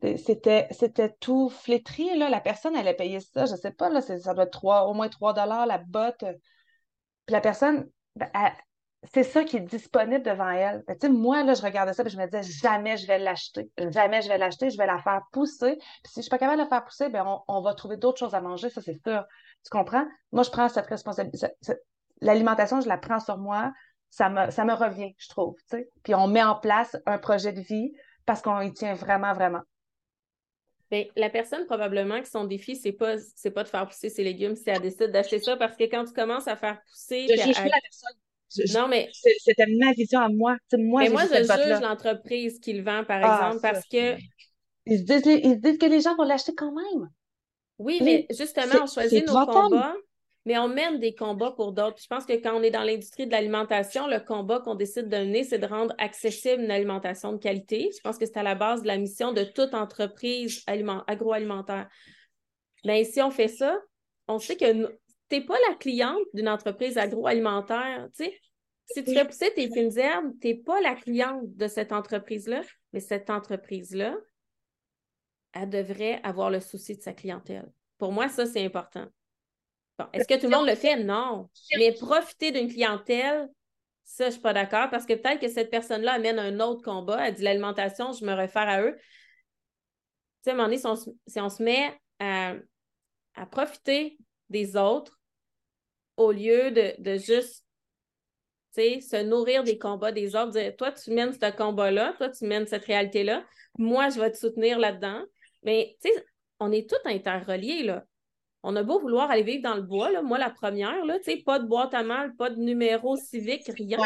C'était, 0.02 0.66
c'était 0.70 1.14
tout 1.20 1.50
flétri, 1.50 2.16
là. 2.16 2.30
La 2.30 2.40
personne, 2.40 2.74
elle 2.74 2.88
a 2.88 2.94
payé 2.94 3.20
ça, 3.20 3.44
je 3.44 3.52
ne 3.52 3.56
sais 3.58 3.70
pas, 3.70 3.90
là, 3.90 4.00
ça 4.00 4.34
doit 4.34 4.44
être 4.44 4.64
au 4.64 4.94
moins 4.94 5.08
3 5.08 5.34
dollars 5.34 5.66
la 5.66 5.78
botte. 5.78 6.24
Puis 7.26 7.32
la 7.32 7.40
personne, 7.42 7.90
ben, 8.16 8.30
c'est 9.04 9.24
ça 9.24 9.44
qui 9.44 9.56
est 9.56 9.60
disponible 9.60 10.22
devant 10.22 10.50
elle. 10.50 10.84
Ben, 10.86 11.12
moi, 11.12 11.42
là, 11.42 11.54
je 11.54 11.62
regardais 11.62 11.94
ça 11.94 12.02
et 12.04 12.08
je 12.08 12.18
me 12.18 12.26
disais 12.26 12.42
jamais 12.42 12.96
je 12.96 13.06
vais 13.06 13.18
l'acheter. 13.18 13.70
Jamais 13.90 14.20
je 14.22 14.28
vais 14.28 14.38
l'acheter, 14.38 14.70
je 14.70 14.76
vais 14.76 14.86
la 14.86 14.98
faire 14.98 15.22
pousser. 15.32 15.76
Puis 15.76 16.12
si 16.12 16.20
je 16.20 16.22
suis 16.22 16.30
pas 16.30 16.38
capable 16.38 16.58
de 16.58 16.64
la 16.64 16.68
faire 16.68 16.84
pousser, 16.84 17.08
ben, 17.08 17.24
on, 17.48 17.60
va 17.62 17.74
trouver 17.74 17.96
d'autres 17.96 18.18
choses 18.18 18.34
à 18.34 18.40
manger, 18.40 18.68
ça 18.68 18.82
c'est 18.82 19.00
sûr. 19.06 19.24
Tu 19.64 19.70
comprends? 19.70 20.06
Moi, 20.32 20.42
je 20.42 20.50
prends 20.50 20.68
cette 20.68 20.86
responsabilité. 20.86 21.46
L'alimentation, 22.20 22.80
je 22.80 22.88
la 22.88 22.98
prends 22.98 23.20
sur 23.20 23.38
moi. 23.38 23.72
Ça 24.10 24.28
me, 24.28 24.50
ça 24.50 24.64
me 24.64 24.74
revient, 24.74 25.14
je 25.18 25.28
trouve. 25.28 25.56
Puis 26.02 26.14
on 26.14 26.26
met 26.26 26.42
en 26.42 26.56
place 26.56 26.96
un 27.06 27.18
projet 27.18 27.52
de 27.52 27.60
vie 27.60 27.92
parce 28.26 28.42
qu'on 28.42 28.60
y 28.60 28.72
tient 28.72 28.94
vraiment, 28.94 29.32
vraiment. 29.32 29.62
Bien, 30.90 31.04
la 31.14 31.30
personne, 31.30 31.66
probablement, 31.66 32.20
que 32.20 32.28
son 32.28 32.44
défi, 32.44 32.74
c'est 32.74 32.92
pas, 32.92 33.16
c'est 33.36 33.52
pas 33.52 33.62
de 33.62 33.68
faire 33.68 33.86
pousser 33.86 34.08
ses 34.08 34.24
légumes 34.24 34.56
si 34.56 34.64
elle 34.66 34.80
décide 34.80 35.12
d'acheter 35.12 35.38
ça, 35.38 35.56
parce 35.56 35.76
que 35.76 35.84
quand 35.84 36.04
tu 36.04 36.12
commences 36.12 36.48
à 36.48 36.56
faire 36.56 36.80
pousser. 36.82 37.26
Je 37.28 37.42
juge 37.42 37.56
la 37.56 37.78
personne. 37.80 38.74
non, 38.74 38.88
mais. 38.88 39.08
C'était 39.12 39.66
ma 39.68 39.92
vision 39.92 40.18
à 40.18 40.28
moi. 40.28 40.56
moi, 40.72 41.02
mais 41.02 41.10
moi, 41.10 41.22
je 41.26 41.42
juge 41.42 41.80
l'entreprise 41.80 42.58
qui 42.58 42.72
le 42.72 42.82
vend, 42.82 43.04
par 43.04 43.20
ah, 43.22 43.46
exemple, 43.46 43.62
parce 43.62 43.86
que. 43.86 44.16
Ils 44.86 44.98
se, 44.98 45.04
disent, 45.04 45.26
ils 45.26 45.54
se 45.54 45.60
disent 45.60 45.78
que 45.78 45.86
les 45.86 46.00
gens 46.00 46.16
vont 46.16 46.24
l'acheter 46.24 46.54
quand 46.56 46.72
même. 46.72 47.08
Oui, 47.78 48.00
mais 48.02 48.26
justement, 48.30 48.82
on 48.82 48.86
choisit 48.86 49.26
nos 49.26 49.46
combats 49.46 49.94
mais 50.46 50.58
on 50.58 50.68
mène 50.68 50.98
des 50.98 51.14
combats 51.14 51.52
pour 51.52 51.72
d'autres. 51.72 52.00
Je 52.00 52.06
pense 52.06 52.24
que 52.24 52.32
quand 52.32 52.54
on 52.54 52.62
est 52.62 52.70
dans 52.70 52.82
l'industrie 52.82 53.26
de 53.26 53.32
l'alimentation, 53.32 54.06
le 54.06 54.20
combat 54.20 54.60
qu'on 54.60 54.74
décide 54.74 55.08
de 55.08 55.16
mener, 55.18 55.44
c'est 55.44 55.58
de 55.58 55.66
rendre 55.66 55.94
accessible 55.98 56.62
une 56.62 56.70
alimentation 56.70 57.32
de 57.32 57.38
qualité. 57.38 57.90
Je 57.94 58.00
pense 58.00 58.16
que 58.16 58.24
c'est 58.24 58.38
à 58.38 58.42
la 58.42 58.54
base 58.54 58.82
de 58.82 58.86
la 58.86 58.96
mission 58.96 59.32
de 59.32 59.44
toute 59.44 59.74
entreprise 59.74 60.64
agroalimentaire. 61.06 61.88
Mais 62.84 63.04
si 63.04 63.20
on 63.20 63.30
fait 63.30 63.48
ça, 63.48 63.78
on 64.28 64.38
sait 64.38 64.56
que 64.56 64.86
tu 65.28 65.36
n'es 65.36 65.44
pas 65.44 65.58
la 65.68 65.74
cliente 65.74 66.22
d'une 66.32 66.48
entreprise 66.48 66.96
agroalimentaire. 66.96 68.08
Si 68.14 69.04
tu 69.04 69.14
fais 69.14 69.24
pousser 69.24 69.52
tes 69.54 69.70
fines 69.70 69.96
herbes, 69.98 70.32
tu 70.40 70.48
n'es 70.48 70.54
pas 70.54 70.80
la 70.80 70.94
cliente 70.94 71.54
de 71.54 71.68
cette 71.68 71.92
entreprise-là, 71.92 72.62
mais 72.92 73.00
cette 73.00 73.28
entreprise-là, 73.28 74.16
elle 75.52 75.68
devrait 75.68 76.20
avoir 76.22 76.50
le 76.50 76.60
souci 76.60 76.96
de 76.96 77.02
sa 77.02 77.12
clientèle. 77.12 77.70
Pour 77.98 78.12
moi, 78.12 78.28
ça, 78.28 78.46
c'est 78.46 78.64
important. 78.64 79.06
Est-ce 80.12 80.26
que 80.26 80.34
tout 80.40 80.48
le 80.48 80.56
monde 80.56 80.68
le 80.68 80.74
fait? 80.74 80.96
Non. 81.02 81.48
Mais 81.76 81.92
profiter 81.92 82.52
d'une 82.52 82.68
clientèle, 82.68 83.48
ça, 84.04 84.24
je 84.24 84.28
ne 84.28 84.32
suis 84.32 84.40
pas 84.40 84.52
d'accord 84.52 84.90
parce 84.90 85.06
que 85.06 85.14
peut-être 85.14 85.40
que 85.40 85.48
cette 85.48 85.70
personne-là 85.70 86.12
amène 86.12 86.38
un 86.38 86.60
autre 86.60 86.82
combat. 86.82 87.28
Elle 87.28 87.34
dit 87.34 87.42
l'alimentation, 87.42 88.12
je 88.12 88.24
me 88.24 88.32
réfère 88.32 88.68
à 88.68 88.82
eux. 88.82 88.96
Tu 88.96 89.04
sais, 90.42 90.50
à 90.50 90.52
un 90.54 90.56
moment 90.56 90.68
donné, 90.68 90.78
si 90.78 91.40
on, 91.40 91.48
se 91.48 91.62
met 91.62 91.96
à, 92.18 92.54
profiter 93.50 94.18
des 94.48 94.76
autres 94.76 95.20
au 96.16 96.32
lieu 96.32 96.70
de, 96.70 96.94
de 96.98 97.16
juste 97.16 97.64
se 98.74 99.22
nourrir 99.22 99.64
des 99.64 99.78
combats 99.78 100.12
des 100.12 100.34
autres, 100.36 100.52
dire 100.52 100.74
toi, 100.76 100.92
tu 100.92 101.10
mènes 101.10 101.32
ce 101.32 101.50
combat-là, 101.50 102.14
toi, 102.18 102.30
tu 102.30 102.46
mènes 102.46 102.66
cette 102.66 102.84
réalité-là, 102.84 103.44
moi, 103.78 104.08
je 104.08 104.20
vais 104.20 104.30
te 104.30 104.36
soutenir 104.36 104.78
là-dedans. 104.78 105.22
Mais 105.62 105.96
tu 106.02 106.08
sais, 106.08 106.26
on 106.58 106.72
est 106.72 106.88
tous 106.88 107.00
interreliés, 107.04 107.82
là 107.82 108.04
on 108.62 108.76
a 108.76 108.82
beau 108.82 109.00
vouloir 109.00 109.30
aller 109.30 109.42
vivre 109.42 109.62
dans 109.62 109.74
le 109.74 109.82
bois, 109.82 110.10
là, 110.10 110.22
moi 110.22 110.38
la 110.38 110.50
première, 110.50 111.04
là, 111.04 111.18
pas 111.44 111.58
de 111.58 111.66
boîte 111.66 111.94
à 111.94 112.02
mal, 112.02 112.34
pas 112.36 112.50
de 112.50 112.60
numéro 112.60 113.16
civique, 113.16 113.62
rien. 113.66 113.98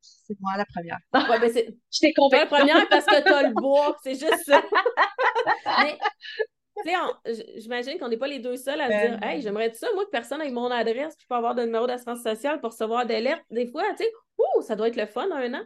c'est 0.00 0.38
moi 0.40 0.52
la 0.56 0.64
première. 0.64 0.98
Ouais, 1.12 1.38
ben 1.38 1.52
je 1.92 2.00
t'ai 2.00 2.12
compris. 2.12 2.38
la 2.38 2.46
première 2.46 2.88
parce 2.88 3.06
que 3.06 3.22
tu 3.22 3.32
as 3.32 3.42
le 3.48 3.54
bois, 3.54 3.96
c'est 4.02 4.14
juste 4.14 4.44
ça. 4.44 4.62
Mais, 5.82 5.98
tu 6.84 6.90
sais, 6.90 7.60
j'imagine 7.60 7.98
qu'on 7.98 8.08
n'est 8.08 8.16
pas 8.16 8.26
les 8.26 8.40
deux 8.40 8.56
seuls 8.56 8.80
à 8.80 8.86
se 8.86 9.06
dire 9.06 9.18
ben 9.20 9.28
Hey, 9.28 9.42
j'aimerais 9.42 9.72
ça, 9.74 9.86
moi, 9.94 10.04
que 10.04 10.10
personne 10.10 10.42
ait 10.42 10.50
mon 10.50 10.70
adresse, 10.70 11.14
puis 11.16 11.26
pas 11.28 11.36
avoir 11.36 11.54
de 11.54 11.62
numéro 11.62 11.86
d'assurance 11.86 12.22
sociale 12.22 12.60
pour 12.60 12.72
recevoir 12.72 13.06
des 13.06 13.20
lettres. 13.20 13.42
Des 13.50 13.70
fois, 13.70 13.84
tu 13.90 14.04
sais, 14.04 14.12
ouh, 14.38 14.62
ça 14.62 14.74
doit 14.74 14.88
être 14.88 14.96
le 14.96 15.06
fun 15.06 15.30
un 15.30 15.54
an. 15.54 15.62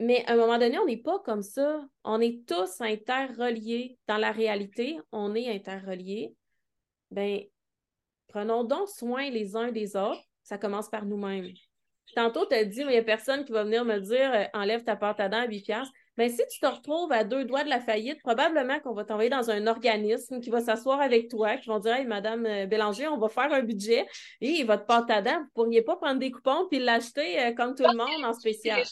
Mais 0.00 0.24
à 0.26 0.32
un 0.32 0.36
moment 0.36 0.58
donné, 0.58 0.78
on 0.78 0.86
n'est 0.86 0.96
pas 0.96 1.20
comme 1.20 1.42
ça. 1.42 1.84
On 2.04 2.20
est 2.20 2.44
tous 2.48 2.80
interreliés. 2.80 3.98
Dans 4.08 4.16
la 4.16 4.32
réalité, 4.32 4.98
on 5.12 5.34
est 5.34 5.48
interreliés 5.54 6.34
ben 7.12 7.40
prenons 8.28 8.64
donc 8.64 8.88
soin 8.88 9.30
les 9.30 9.56
uns 9.56 9.70
des 9.70 9.96
autres. 9.96 10.22
Ça 10.42 10.58
commence 10.58 10.88
par 10.88 11.04
nous-mêmes. 11.06 11.52
Tantôt, 12.14 12.44
tu 12.46 12.54
as 12.54 12.64
dit, 12.64 12.80
il 12.80 12.88
n'y 12.88 12.96
a 12.96 13.02
personne 13.02 13.44
qui 13.44 13.52
va 13.52 13.64
venir 13.64 13.84
me 13.84 13.98
dire 13.98 14.32
euh, 14.34 14.44
enlève 14.54 14.84
ta 14.84 14.96
pâte 14.96 15.20
à 15.20 15.28
dents 15.28 15.42
à 15.42 15.46
8 15.46 15.62
piastres. 15.62 15.92
Ben, 16.18 16.28
si 16.28 16.42
tu 16.50 16.60
te 16.60 16.66
retrouves 16.66 17.10
à 17.10 17.24
deux 17.24 17.46
doigts 17.46 17.64
de 17.64 17.70
la 17.70 17.80
faillite, 17.80 18.20
probablement 18.20 18.78
qu'on 18.80 18.92
va 18.92 19.04
t'envoyer 19.04 19.30
dans 19.30 19.50
un 19.50 19.66
organisme 19.66 20.40
qui 20.40 20.50
va 20.50 20.60
s'asseoir 20.60 21.00
avec 21.00 21.30
toi, 21.30 21.56
qui 21.56 21.68
vont 21.68 21.78
dire 21.78 21.94
Hey, 21.94 22.04
Madame 22.04 22.44
euh, 22.44 22.66
Bélanger, 22.66 23.08
on 23.08 23.16
va 23.16 23.30
faire 23.30 23.50
un 23.50 23.62
budget 23.62 24.06
et 24.42 24.62
votre 24.64 24.84
pâte 24.84 25.10
à 25.10 25.22
dents, 25.22 25.38
vous 25.38 25.44
ne 25.44 25.50
pourriez 25.54 25.82
pas 25.82 25.96
prendre 25.96 26.18
des 26.18 26.30
coupons 26.30 26.66
puis 26.68 26.80
l'acheter 26.80 27.40
euh, 27.40 27.52
comme 27.52 27.74
tout 27.74 27.84
le 27.84 27.96
monde 27.96 28.24
en 28.24 28.34
spécial. 28.34 28.82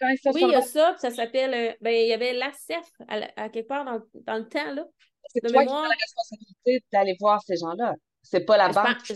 oui, 0.00 0.42
il 0.42 0.48
y 0.48 0.54
a 0.54 0.62
ça, 0.62 0.96
ça 0.98 1.10
s'appelle, 1.10 1.76
ben, 1.82 1.92
il 1.92 2.08
y 2.08 2.14
avait 2.14 2.32
l'ACEF 2.32 2.86
à, 3.08 3.50
quelque 3.50 3.68
part 3.68 3.84
dans, 3.84 4.00
dans 4.14 4.38
le 4.38 4.48
temps, 4.48 4.72
là. 4.72 4.86
C'est 5.28 5.40
toi 5.40 5.64
qui 5.64 5.70
as 5.70 5.82
la 5.82 5.88
responsabilité 5.88 6.84
d'aller 6.92 7.16
voir 7.20 7.42
ces 7.42 7.56
gens-là. 7.56 7.94
C'est 8.22 8.44
pas 8.44 8.56
la 8.56 8.68
ben, 8.68 8.84
banque 8.84 9.02
qui 9.02 9.14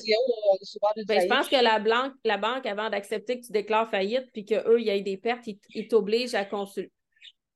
ben, 1.07 1.21
Je 1.21 1.27
pense 1.29 1.49
que 1.49 1.63
la, 1.63 1.79
banque, 1.79 2.15
la 2.25 2.39
banque, 2.39 2.67
avant 2.67 2.91
d'accepter 2.91 3.41
que 3.41 3.47
tu 3.47 3.53
déclares 3.53 3.89
faillite 3.89 4.27
puis 4.33 4.45
qu'eux, 4.45 4.81
il 4.81 4.87
y 4.87 4.91
ait 4.91 5.01
des 5.01 5.17
pertes, 5.17 5.47
ils, 5.47 5.89
t'obligent 5.89 6.35
à 6.35 6.45
consulter. 6.45 6.93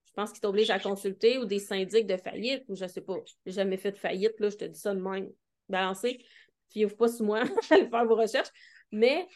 Je 0.07 0.13
pense 0.15 0.31
qu'ils 0.31 0.41
t'obligent 0.41 0.71
à 0.71 0.79
consulter 0.79 1.39
ou 1.39 1.45
des 1.45 1.59
syndics 1.59 2.07
de 2.07 2.17
faillite 2.17 2.65
ou 2.69 2.77
je 2.77 2.87
sais 2.87 3.01
pas. 3.01 3.17
J'ai 3.47 3.53
jamais 3.53 3.77
fait 3.79 3.93
de 3.93 3.99
faillite, 3.99 4.39
là, 4.39 4.49
je 4.49 4.57
te 4.57 4.65
dis 4.65 4.79
ça 4.79 4.95
de 4.95 5.01
même. 5.01 5.29
Balancé. 5.69 6.25
Fiez-vous 6.71 6.97
pas 6.97 7.09
sur 7.09 7.25
moi 7.25 7.41
à 7.71 7.75
aller 7.75 7.89
faire 7.89 8.05
vos 8.07 8.17
recherches. 8.17 8.51
Mais 8.93 9.27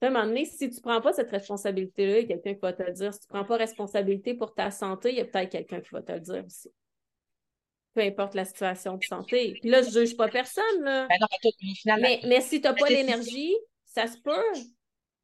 à 0.00 0.06
un 0.06 0.10
moment 0.10 0.26
donné, 0.26 0.44
si 0.44 0.70
tu 0.70 0.76
ne 0.76 0.80
prends 0.80 1.00
pas 1.00 1.12
cette 1.12 1.30
responsabilité-là, 1.30 2.20
il 2.20 2.28
y 2.28 2.32
a 2.32 2.36
quelqu'un 2.36 2.54
qui 2.54 2.60
va 2.60 2.72
te 2.72 2.82
le 2.82 2.92
dire. 2.92 3.12
Si 3.12 3.20
tu 3.20 3.26
ne 3.26 3.38
prends 3.38 3.44
pas 3.44 3.56
responsabilité 3.56 4.34
pour 4.34 4.54
ta 4.54 4.70
santé, 4.70 5.10
il 5.10 5.16
y 5.16 5.20
a 5.20 5.24
peut-être 5.24 5.50
quelqu'un 5.50 5.80
qui 5.80 5.90
va 5.90 6.02
te 6.02 6.12
le 6.12 6.20
dire 6.20 6.44
aussi 6.44 6.70
peu 7.96 8.02
importe 8.02 8.34
la 8.34 8.44
situation 8.44 8.98
de 8.98 9.04
santé. 9.04 9.56
Puis 9.58 9.70
là, 9.70 9.80
je 9.80 9.86
ne 9.98 10.04
juge 10.04 10.16
pas 10.18 10.28
personne. 10.28 10.82
Là. 10.82 11.08
Ben 11.08 11.98
mais, 11.98 12.20
mais, 12.26 12.42
si 12.42 12.60
tu 12.60 12.68
n'as 12.68 12.74
pas 12.74 12.88
l'énergie, 12.90 13.56
ça 13.86 14.06
se 14.06 14.18
peut. 14.18 14.54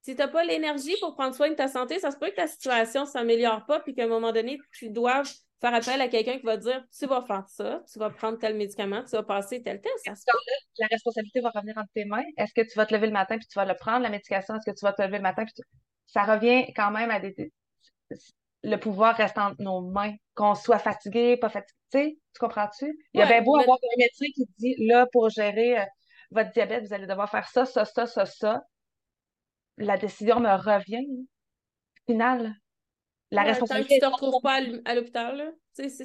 Si 0.01 0.17
tu 0.17 0.19
n'as 0.19 0.29
pas 0.29 0.43
l'énergie 0.43 0.97
pour 1.01 1.15
prendre 1.15 1.35
soin 1.35 1.51
de 1.51 1.55
ta 1.55 1.69
santé, 1.69 1.99
ça 1.99 2.11
se 2.11 2.17
peut 2.17 2.31
que 2.31 2.37
ta 2.37 2.47
situation 2.47 3.03
ne 3.03 3.07
s'améliore 3.07 3.67
pas, 3.67 3.81
puis 3.81 3.95
qu'à 3.95 4.05
un 4.05 4.09
moment 4.09 4.33
donné, 4.33 4.59
tu 4.73 4.89
dois 4.89 5.23
faire 5.61 5.75
appel 5.75 6.01
à 6.01 6.09
quelqu'un 6.09 6.39
qui 6.39 6.47
va 6.47 6.57
dire 6.57 6.83
Tu 6.99 7.07
vas 7.07 7.21
faire 7.21 7.47
ça, 7.47 7.85
tu 7.93 7.99
vas 7.99 8.09
prendre 8.09 8.39
tel 8.39 8.57
médicament, 8.57 9.05
tu 9.05 9.11
vas 9.11 9.23
passer 9.23 9.63
tel 9.63 9.83
test. 9.83 10.05
Ça 10.05 10.33
la 10.79 10.87
responsabilité 10.87 11.41
va 11.41 11.51
revenir 11.51 11.77
entre 11.77 11.93
tes 11.95 12.07
mains. 12.07 12.25
Est-ce 12.39 12.55
que 12.55 12.67
tu 12.67 12.75
vas 12.75 12.87
te 12.87 12.95
lever 12.95 13.09
le 13.09 13.13
matin 13.13 13.37
puis 13.37 13.47
tu 13.47 13.55
vas 13.55 13.67
le 13.67 13.75
prendre, 13.75 14.01
la 14.01 14.09
médication? 14.09 14.55
Est-ce 14.57 14.71
que 14.71 14.77
tu 14.77 14.85
vas 14.85 14.95
te 14.95 15.03
lever 15.03 15.19
le 15.19 15.23
matin 15.23 15.45
puis 15.45 15.63
Ça 16.07 16.25
revient 16.25 16.73
quand 16.75 16.91
même 16.91 17.11
à 17.11 17.21
des 17.21 17.53
le 18.63 18.77
pouvoir 18.77 19.17
reste 19.17 19.39
entre 19.39 19.61
nos 19.61 19.81
mains, 19.81 20.15
qu'on 20.35 20.55
soit 20.55 20.79
fatigué, 20.79 21.37
pas 21.37 21.49
fatigué. 21.49 21.77
Tu, 21.93 22.19
comprends-tu? 22.39 22.99
Il 23.13 23.21
y 23.21 23.23
a 23.23 23.27
bien 23.27 23.43
beau 23.43 23.57
avoir 23.57 23.77
un 23.77 23.99
médecin 23.99 24.27
qui 24.35 24.47
dit 24.59 24.77
là, 24.87 25.07
pour 25.13 25.29
gérer 25.29 25.81
euh, 25.81 25.85
votre 26.31 26.51
diabète, 26.53 26.87
vous 26.87 26.95
allez 26.95 27.07
devoir 27.07 27.29
faire 27.29 27.49
ça, 27.49 27.67
ça, 27.67 27.85
ça, 27.85 28.07
ça, 28.07 28.25
ça. 28.25 28.63
La 29.77 29.99
décision 29.99 30.41
me 30.41 30.51
revient. 30.51 31.07
Final. 32.07 32.55
La 33.31 33.43
responsabilité. 33.43 33.99
Tant 33.99 34.11
que 34.11 34.19
tu 34.19 34.25
ne 34.25 34.27
te 34.27 34.27
retrouves 34.27 34.43
pas 34.43 34.61
à 34.85 34.95
l'hôpital, 34.95 35.55
c'est 35.73 35.89
ça. 35.89 36.05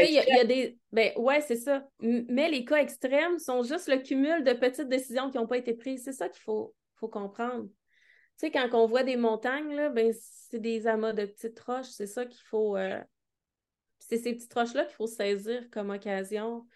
Il 0.00 0.12
y, 0.12 0.40
a, 0.40 0.44
des. 0.44 0.78
Ben, 0.90 1.12
ouais, 1.16 1.42
c'est 1.42 1.56
ça. 1.56 1.86
Mais 2.00 2.50
les 2.50 2.64
cas 2.64 2.76
extrêmes 2.76 3.38
sont 3.38 3.62
juste 3.62 3.88
le 3.88 3.98
cumul 3.98 4.42
de 4.42 4.52
petites 4.54 4.88
décisions 4.88 5.30
qui 5.30 5.36
n'ont 5.36 5.46
pas 5.46 5.58
été 5.58 5.74
prises. 5.74 6.04
C'est 6.04 6.12
ça 6.12 6.28
qu'il 6.28 6.40
faut, 6.42 6.74
faut 6.96 7.08
comprendre. 7.08 7.68
Sais, 8.36 8.50
quand 8.50 8.68
on 8.72 8.86
voit 8.86 9.04
des 9.04 9.16
montagnes, 9.16 9.74
là, 9.74 9.88
ben, 9.88 10.12
c'est 10.12 10.58
des 10.58 10.86
amas 10.86 11.12
de 11.12 11.24
petites 11.24 11.60
roches. 11.60 11.90
C'est 11.90 12.06
ça 12.06 12.26
qu'il 12.26 12.42
faut. 12.42 12.76
Euh, 12.76 13.00
c'est 13.98 14.18
ces 14.18 14.34
petites 14.34 14.52
roches-là 14.52 14.84
qu'il 14.84 14.96
faut 14.96 15.06
saisir 15.06 15.70
comme 15.70 15.90
occasion. 15.90 16.66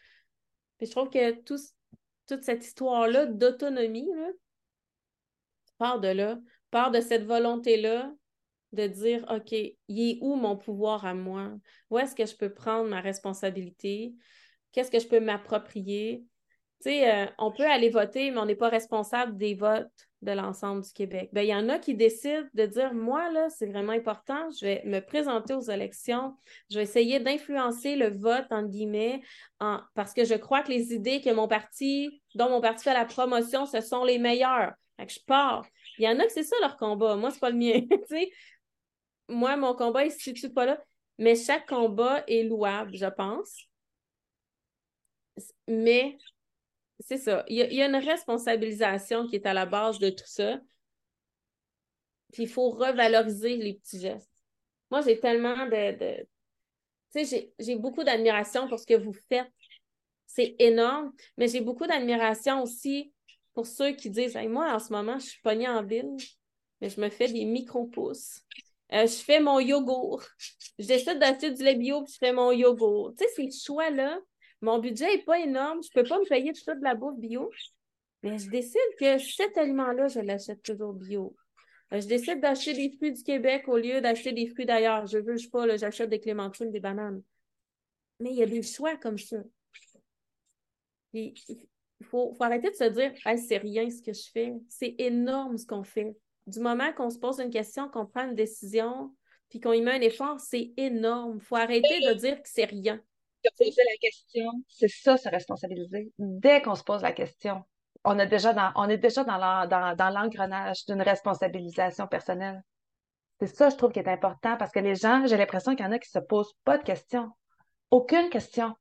Je 0.80 0.90
trouve 0.90 1.10
que 1.10 1.32
toute 1.32 2.42
cette 2.42 2.64
histoire-là 2.64 3.26
d'autonomie, 3.26 4.08
part 5.78 6.00
de 6.00 6.08
là, 6.08 6.38
part 6.70 6.90
de 6.90 7.00
cette 7.00 7.24
volonté-là 7.24 8.12
de 8.72 8.86
dire 8.86 9.24
OK, 9.30 9.52
il 9.52 9.76
est 9.88 10.18
où 10.20 10.36
mon 10.36 10.56
pouvoir 10.56 11.04
à 11.04 11.14
moi? 11.14 11.52
Où 11.90 11.98
est-ce 11.98 12.14
que 12.14 12.26
je 12.26 12.36
peux 12.36 12.52
prendre 12.52 12.88
ma 12.88 13.00
responsabilité? 13.00 14.14
Qu'est-ce 14.72 14.90
que 14.90 14.98
je 14.98 15.08
peux 15.08 15.20
m'approprier? 15.20 16.24
Tu 16.80 16.90
sais, 16.90 17.14
euh, 17.14 17.26
on 17.38 17.50
peut 17.50 17.66
aller 17.66 17.88
voter, 17.88 18.30
mais 18.30 18.38
on 18.38 18.46
n'est 18.46 18.54
pas 18.54 18.68
responsable 18.68 19.36
des 19.36 19.54
votes 19.54 20.08
de 20.26 20.32
l'ensemble 20.32 20.82
du 20.82 20.92
Québec. 20.92 21.30
Bien, 21.32 21.42
il 21.42 21.48
y 21.48 21.54
en 21.54 21.68
a 21.70 21.78
qui 21.78 21.94
décident 21.94 22.46
de 22.52 22.66
dire 22.66 22.92
Moi, 22.92 23.30
là, 23.30 23.48
c'est 23.48 23.66
vraiment 23.66 23.92
important, 23.92 24.50
je 24.50 24.66
vais 24.66 24.82
me 24.84 25.00
présenter 25.00 25.54
aux 25.54 25.70
élections, 25.70 26.36
je 26.70 26.76
vais 26.76 26.82
essayer 26.82 27.20
d'influencer 27.20 27.96
le 27.96 28.10
vote, 28.10 28.46
entre 28.50 28.68
guillemets, 28.68 29.22
parce 29.94 30.12
que 30.12 30.24
je 30.24 30.34
crois 30.34 30.62
que 30.62 30.70
les 30.70 30.92
idées 30.92 31.20
que 31.22 31.32
mon 31.32 31.48
parti, 31.48 32.20
dont 32.34 32.50
mon 32.50 32.60
parti 32.60 32.84
fait 32.84 32.92
la 32.92 33.06
promotion, 33.06 33.64
ce 33.64 33.80
sont 33.80 34.04
les 34.04 34.18
meilleures. 34.18 34.74
Fait 34.98 35.06
que 35.06 35.12
je 35.12 35.20
pars. 35.26 35.64
Il 35.98 36.04
y 36.04 36.08
en 36.08 36.18
a 36.18 36.24
que 36.24 36.32
c'est 36.32 36.42
ça 36.42 36.56
leur 36.60 36.76
combat. 36.76 37.16
Moi, 37.16 37.30
c'est 37.30 37.40
pas 37.40 37.50
le 37.50 37.56
mien. 37.56 37.80
Moi, 39.28 39.56
mon 39.56 39.74
combat, 39.74 40.04
il 40.04 40.12
se 40.12 40.18
situe 40.18 40.52
pas 40.52 40.66
là. 40.66 40.82
Mais 41.18 41.34
chaque 41.34 41.68
combat 41.68 42.24
est 42.26 42.44
louable, 42.44 42.94
je 42.94 43.06
pense. 43.06 43.68
Mais 45.68 46.16
c'est 47.00 47.18
ça. 47.18 47.44
Il 47.48 47.56
y, 47.56 47.82
a, 47.82 47.86
une 47.86 47.96
responsabilisation 47.96 49.26
qui 49.26 49.36
est 49.36 49.46
à 49.46 49.54
la 49.54 49.66
base 49.66 49.98
de 49.98 50.10
tout 50.10 50.26
ça. 50.26 50.60
Puis 52.32 52.44
il 52.44 52.48
faut 52.48 52.70
revaloriser 52.70 53.56
les 53.56 53.74
petits 53.74 54.00
gestes. 54.00 54.30
Moi, 54.90 55.02
j'ai 55.02 55.18
tellement 55.18 55.66
de. 55.66 56.26
Tu 57.14 57.24
sais, 57.24 57.52
j'ai 57.58 57.76
beaucoup 57.76 58.04
d'admiration 58.04 58.68
pour 58.68 58.78
ce 58.78 58.86
que 58.86 58.94
vous 58.94 59.12
faites. 59.28 59.50
C'est 60.26 60.56
énorme, 60.58 61.12
mais 61.36 61.48
j'ai 61.48 61.60
beaucoup 61.60 61.86
d'admiration 61.86 62.62
aussi 62.62 63.12
pour 63.54 63.66
ceux 63.66 63.92
qui 63.92 64.10
disent 64.10 64.36
Moi, 64.48 64.72
en 64.72 64.78
ce 64.78 64.92
moment, 64.92 65.18
je 65.18 65.26
suis 65.26 65.40
pognée 65.40 65.68
en 65.68 65.82
ville, 65.82 66.16
mais 66.80 66.90
je 66.90 67.00
me 67.00 67.08
fais 67.08 67.28
des 67.28 67.44
micro-pouces. 67.44 68.42
Euh, 68.92 69.06
je 69.06 69.16
fais 69.16 69.40
mon 69.40 69.58
yogourt. 69.60 70.22
Je 70.78 70.86
décide 70.86 71.18
d'acheter 71.18 71.50
du 71.50 71.62
lait 71.64 71.74
bio 71.74 72.02
puis 72.04 72.12
je 72.12 72.18
fais 72.18 72.32
mon 72.32 72.52
yogourt. 72.52 73.14
Tu 73.16 73.24
sais, 73.24 73.50
ces 73.50 73.66
choix-là, 73.66 74.18
mon 74.66 74.80
budget 74.80 75.06
n'est 75.06 75.22
pas 75.22 75.38
énorme. 75.38 75.80
Je 75.82 75.88
ne 75.88 76.02
peux 76.02 76.08
pas 76.08 76.18
me 76.18 76.28
payer 76.28 76.52
tout 76.52 76.74
de 76.74 76.82
la 76.82 76.96
bouffe 76.96 77.18
bio. 77.18 77.50
Mais 78.24 78.36
je 78.36 78.50
décide 78.50 78.80
que 78.98 79.16
cet 79.18 79.56
aliment-là, 79.56 80.08
je 80.08 80.18
l'achète 80.18 80.60
toujours 80.62 80.92
bio. 80.92 81.36
Euh, 81.92 82.00
je 82.00 82.06
décide 82.08 82.40
d'acheter 82.40 82.72
des 82.72 82.90
fruits 82.96 83.12
du 83.12 83.22
Québec 83.22 83.68
au 83.68 83.76
lieu 83.76 84.00
d'acheter 84.00 84.32
des 84.32 84.48
fruits 84.48 84.66
d'ailleurs. 84.66 85.06
Je 85.06 85.18
veux, 85.18 85.36
je 85.36 85.48
pas, 85.48 85.76
j'achète 85.76 86.10
des 86.10 86.18
clémentines, 86.18 86.72
des 86.72 86.80
bananes. 86.80 87.22
Mais 88.18 88.30
il 88.30 88.36
y 88.36 88.42
a 88.42 88.46
des 88.46 88.62
choix 88.62 88.96
comme 88.96 89.18
ça. 89.18 89.36
il 91.12 91.32
faut, 92.02 92.36
arrêter 92.40 92.70
de 92.70 92.74
se 92.74 92.88
dire 92.90 93.12
c'est 93.38 93.58
rien 93.58 93.88
ce 93.88 94.02
que 94.02 94.12
je 94.12 94.30
fais. 94.32 94.52
C'est 94.68 94.96
énorme 94.98 95.58
ce 95.58 95.66
qu'on 95.66 95.84
fait. 95.84 96.16
Du 96.48 96.58
moment 96.58 96.92
qu'on 96.92 97.10
se 97.10 97.18
pose 97.20 97.38
une 97.38 97.50
question, 97.50 97.88
qu'on 97.88 98.06
prend 98.06 98.28
une 98.28 98.34
décision, 98.34 99.14
puis 99.48 99.60
qu'on 99.60 99.72
y 99.72 99.80
met 99.80 99.92
un 99.92 100.00
effort, 100.00 100.40
c'est 100.40 100.72
énorme. 100.76 101.38
Il 101.40 101.44
faut 101.44 101.56
arrêter 101.56 102.00
de 102.00 102.14
dire 102.14 102.42
que 102.42 102.48
c'est 102.48 102.64
rien. 102.64 103.00
Poser 103.56 103.82
la 103.84 103.96
question, 104.00 104.50
c'est 104.68 104.88
ça, 104.88 105.16
se 105.16 105.28
responsabiliser. 105.28 106.12
Dès 106.18 106.62
qu'on 106.62 106.74
se 106.74 106.84
pose 106.84 107.02
la 107.02 107.12
question, 107.12 107.62
on, 108.04 108.14
déjà 108.26 108.52
dans, 108.52 108.72
on 108.76 108.88
est 108.88 108.98
déjà 108.98 109.24
dans 109.24 110.10
l'engrenage 110.14 110.84
d'une 110.86 111.02
responsabilisation 111.02 112.06
personnelle. 112.06 112.62
C'est 113.40 113.48
ça, 113.48 113.68
je 113.68 113.76
trouve, 113.76 113.92
qui 113.92 113.98
est 113.98 114.08
important 114.08 114.56
parce 114.56 114.72
que 114.72 114.80
les 114.80 114.94
gens, 114.94 115.26
j'ai 115.26 115.36
l'impression 115.36 115.74
qu'il 115.74 115.84
y 115.84 115.88
en 115.88 115.92
a 115.92 115.98
qui 115.98 116.08
ne 116.14 116.20
se 116.20 116.26
posent 116.26 116.54
pas 116.64 116.78
de 116.78 116.82
questions. 116.84 117.30
Aucune 117.90 118.30
question. 118.30 118.74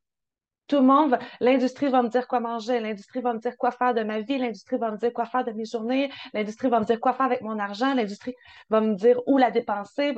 Tout 0.67 0.77
le 0.77 0.83
monde, 0.83 1.19
l'industrie 1.41 1.89
va 1.89 2.01
me 2.01 2.09
dire 2.09 2.27
quoi 2.27 2.39
manger, 2.39 2.79
l'industrie 2.79 3.21
va 3.21 3.33
me 3.33 3.39
dire 3.39 3.55
quoi 3.55 3.69
faire 3.69 3.93
de 3.93 4.01
ma 4.01 4.21
vie, 4.21 4.39
l'industrie 4.39 4.77
va 4.77 4.89
me 4.91 4.97
dire 4.97 5.13
quoi 5.13 5.25
faire 5.25 5.43
de 5.43 5.51
mes 5.51 5.65
journées, 5.65 6.09
l'industrie 6.33 6.69
va 6.69 6.79
me 6.79 6.85
dire 6.85 6.99
quoi 6.99 7.13
faire 7.13 7.27
avec 7.27 7.41
mon 7.41 7.59
argent, 7.59 7.93
l'industrie 7.93 8.33
va 8.69 8.81
me 8.81 8.95
dire 8.95 9.21
où 9.27 9.37
la 9.37 9.51
dépenser, 9.51 10.15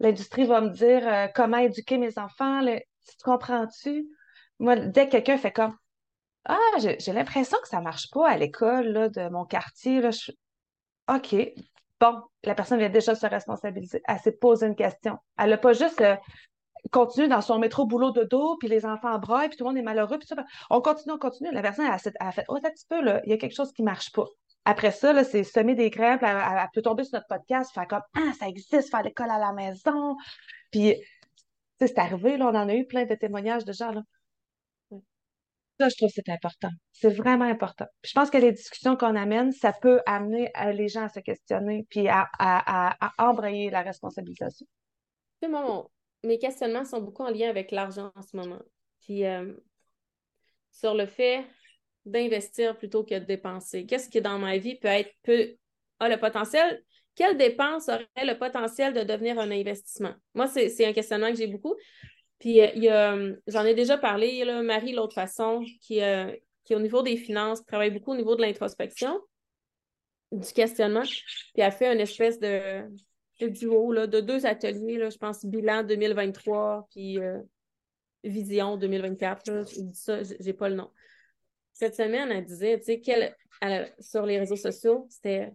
l'industrie 0.00 0.44
va 0.44 0.60
me 0.60 0.70
dire 0.70 1.06
euh, 1.06 1.28
comment 1.32 1.58
éduquer 1.58 1.98
mes 1.98 2.18
enfants. 2.18 2.62
Tu 3.06 3.24
comprends-tu? 3.24 4.06
Moi, 4.58 4.76
dès 4.76 5.06
que 5.06 5.12
quelqu'un 5.12 5.38
fait 5.38 5.52
comme 5.52 5.76
Ah, 6.44 6.58
j'ai 6.78 7.12
l'impression 7.12 7.58
que 7.62 7.68
ça 7.68 7.80
marche 7.80 8.10
pas 8.10 8.28
à 8.28 8.36
l'école 8.36 9.10
de 9.10 9.28
mon 9.28 9.44
quartier, 9.44 10.00
là, 10.00 10.10
OK. 11.08 11.36
Bon, 12.00 12.22
la 12.44 12.54
personne 12.54 12.78
vient 12.78 12.90
déjà 12.90 13.14
se 13.14 13.26
responsabiliser. 13.26 14.02
Elle 14.06 14.18
s'est 14.18 14.32
posé 14.32 14.66
une 14.66 14.76
question. 14.76 15.18
Elle 15.38 15.50
n'a 15.50 15.56
pas 15.56 15.72
juste 15.72 16.00
euh, 16.02 16.16
continue 16.90 17.28
dans 17.28 17.40
son 17.40 17.58
métro 17.58 17.86
boulot 17.86 18.10
de 18.10 18.24
dos, 18.24 18.56
puis 18.58 18.68
les 18.68 18.84
enfants 18.84 19.18
braillent, 19.18 19.48
puis 19.48 19.56
tout 19.56 19.64
le 19.64 19.70
monde 19.70 19.78
est 19.78 19.82
malheureux, 19.82 20.18
puis 20.18 20.26
ça. 20.26 20.36
On 20.70 20.80
continue, 20.80 21.14
on 21.14 21.18
continue. 21.18 21.50
La 21.52 21.62
personne, 21.62 21.86
a, 21.86 21.98
fait, 21.98 22.44
oh, 22.48 22.56
un 22.56 22.60
petit 22.60 22.86
peu, 22.88 23.02
là, 23.02 23.20
il 23.24 23.30
y 23.30 23.32
a 23.32 23.38
quelque 23.38 23.54
chose 23.54 23.72
qui 23.72 23.82
ne 23.82 23.86
marche 23.86 24.12
pas. 24.12 24.26
Après 24.64 24.90
ça, 24.90 25.22
c'est 25.22 25.44
semer 25.44 25.74
des 25.74 25.90
graines, 25.90 26.18
elle, 26.22 26.36
elle, 26.36 26.68
peut 26.74 26.82
tomber 26.82 27.04
sur 27.04 27.14
notre 27.14 27.28
podcast, 27.28 27.72
faire 27.72 27.86
comme, 27.86 28.02
ah, 28.16 28.32
ça 28.38 28.48
existe, 28.48 28.90
faire 28.90 29.02
l'école 29.02 29.30
à 29.30 29.38
la 29.38 29.52
maison. 29.52 30.16
Puis, 30.72 30.96
c'est 31.80 31.98
arrivé, 31.98 32.36
là, 32.36 32.46
on 32.46 32.54
en 32.54 32.68
a 32.68 32.74
eu 32.74 32.86
plein 32.86 33.04
de 33.04 33.14
témoignages 33.14 33.64
de 33.64 33.72
gens, 33.72 33.92
là. 33.92 34.02
Ça, 35.78 35.90
je 35.90 35.96
trouve 35.96 36.08
que 36.08 36.14
c'est 36.14 36.32
important. 36.32 36.70
C'est 36.92 37.10
vraiment 37.10 37.44
important. 37.44 37.84
je 38.02 38.12
pense 38.14 38.30
que 38.30 38.38
les 38.38 38.52
discussions 38.52 38.96
qu'on 38.96 39.14
amène, 39.14 39.52
ça 39.52 39.74
peut 39.74 40.00
amener 40.06 40.50
euh, 40.58 40.72
les 40.72 40.88
gens 40.88 41.02
à 41.02 41.08
se 41.10 41.20
questionner 41.20 41.86
puis 41.90 42.08
à, 42.08 42.26
à, 42.38 43.12
embrayer 43.18 43.68
la 43.68 43.82
responsabilisation. 43.82 44.66
Mon, 45.46 45.86
mes 46.24 46.38
questionnements 46.38 46.86
sont 46.86 47.02
beaucoup 47.02 47.24
en 47.24 47.30
lien 47.30 47.50
avec 47.50 47.72
l'argent 47.72 48.10
en 48.14 48.22
ce 48.22 48.34
moment. 48.36 48.62
Puis 49.02 49.26
euh, 49.26 49.52
sur 50.72 50.94
le 50.94 51.04
fait 51.04 51.44
d'investir 52.06 52.78
plutôt 52.78 53.04
que 53.04 53.14
de 53.14 53.24
dépenser. 53.24 53.84
Qu'est-ce 53.84 54.08
qui 54.08 54.22
dans 54.22 54.38
ma 54.38 54.56
vie 54.56 54.76
peut 54.76 54.88
être 54.88 55.12
peut 55.24 55.56
a 55.98 56.08
le 56.08 56.18
potentiel? 56.18 56.82
Quelle 57.16 57.36
dépense 57.38 57.88
aurait 57.88 58.06
le 58.18 58.38
potentiel 58.38 58.92
de 58.92 59.02
devenir 59.02 59.38
un 59.38 59.50
investissement? 59.50 60.14
Moi, 60.34 60.46
c'est 60.46 60.84
un 60.84 60.92
questionnement 60.92 61.30
que 61.30 61.38
j'ai 61.38 61.46
beaucoup. 61.46 61.74
Puis 62.38 62.60
euh, 62.60 62.92
a, 62.92 63.16
j'en 63.46 63.64
ai 63.64 63.74
déjà 63.74 63.96
parlé, 63.96 64.44
là, 64.44 64.62
Marie, 64.62 64.92
l'autre 64.92 65.14
façon, 65.14 65.64
qui, 65.80 66.02
euh, 66.02 66.30
qui 66.64 66.74
au 66.74 66.78
niveau 66.78 67.02
des 67.02 67.16
finances, 67.16 67.64
travaille 67.64 67.90
beaucoup 67.90 68.12
au 68.12 68.16
niveau 68.16 68.36
de 68.36 68.42
l'introspection, 68.42 69.18
du 70.30 70.52
questionnement, 70.52 71.02
puis 71.02 71.62
elle 71.62 71.72
fait 71.72 71.92
une 71.92 72.00
espèce 72.00 72.38
de, 72.38 72.82
duo 73.40 73.92
là, 73.92 74.06
de 74.06 74.20
deux 74.20 74.44
ateliers, 74.44 74.98
là, 74.98 75.08
je 75.08 75.16
pense 75.16 75.44
bilan 75.46 75.84
2023 75.84 76.86
puis 76.90 77.18
euh, 77.18 77.40
vision 78.24 78.76
2024. 78.76 79.50
Là, 79.50 79.62
je 79.62 79.80
dis 79.80 79.98
ça, 79.98 80.22
j'ai 80.22 80.52
pas 80.52 80.68
le 80.68 80.74
nom. 80.74 80.90
Cette 81.72 81.94
semaine, 81.94 82.30
elle 82.30 82.44
disait, 82.44 82.78
tu 82.80 83.00
sais, 83.02 83.36
sur 84.00 84.26
les 84.26 84.38
réseaux 84.38 84.56
sociaux, 84.56 85.06
c'était 85.08 85.52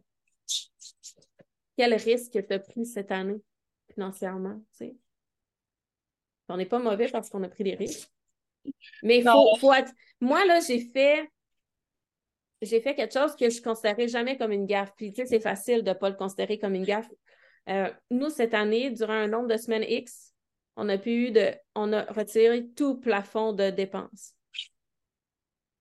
quel 1.81 1.95
risque 1.95 2.45
tu 2.47 2.53
as 2.53 2.59
pris 2.59 2.85
cette 2.85 3.09
année 3.11 3.41
financièrement, 3.91 4.59
tu 4.77 4.85
sais? 4.85 4.95
On 6.47 6.57
n'est 6.57 6.67
pas 6.67 6.77
mauvais 6.77 7.07
parce 7.07 7.27
qu'on 7.27 7.41
a 7.41 7.49
pris 7.49 7.63
des 7.63 7.73
risques. 7.73 8.07
Mais 9.01 9.17
il 9.17 9.23
faut, 9.23 9.55
faut 9.57 9.73
être... 9.73 9.91
Moi, 10.19 10.45
là, 10.45 10.59
j'ai 10.59 10.79
fait 10.79 11.27
j'ai 12.61 12.81
fait 12.81 12.93
quelque 12.93 13.13
chose 13.13 13.35
que 13.35 13.49
je 13.49 13.57
ne 13.57 13.63
considérais 13.63 14.07
jamais 14.07 14.37
comme 14.37 14.51
une 14.51 14.67
gaffe. 14.67 14.91
Puis, 14.95 15.11
tu 15.11 15.21
sais, 15.21 15.25
c'est 15.25 15.39
facile 15.39 15.81
de 15.81 15.89
ne 15.89 15.95
pas 15.95 16.11
le 16.11 16.15
considérer 16.15 16.59
comme 16.59 16.75
une 16.75 16.85
gaffe. 16.85 17.09
Euh, 17.67 17.91
nous, 18.11 18.29
cette 18.29 18.53
année, 18.53 18.91
durant 18.91 19.13
un 19.13 19.27
nombre 19.27 19.47
de 19.47 19.57
semaines 19.57 19.85
X, 19.87 20.35
on 20.75 20.87
a 20.87 20.99
pu 20.99 21.31
de, 21.31 21.55
on 21.73 21.91
a 21.93 22.03
retiré 22.03 22.67
tout 22.75 22.99
plafond 22.99 23.53
de 23.53 23.71
dépenses. 23.71 24.35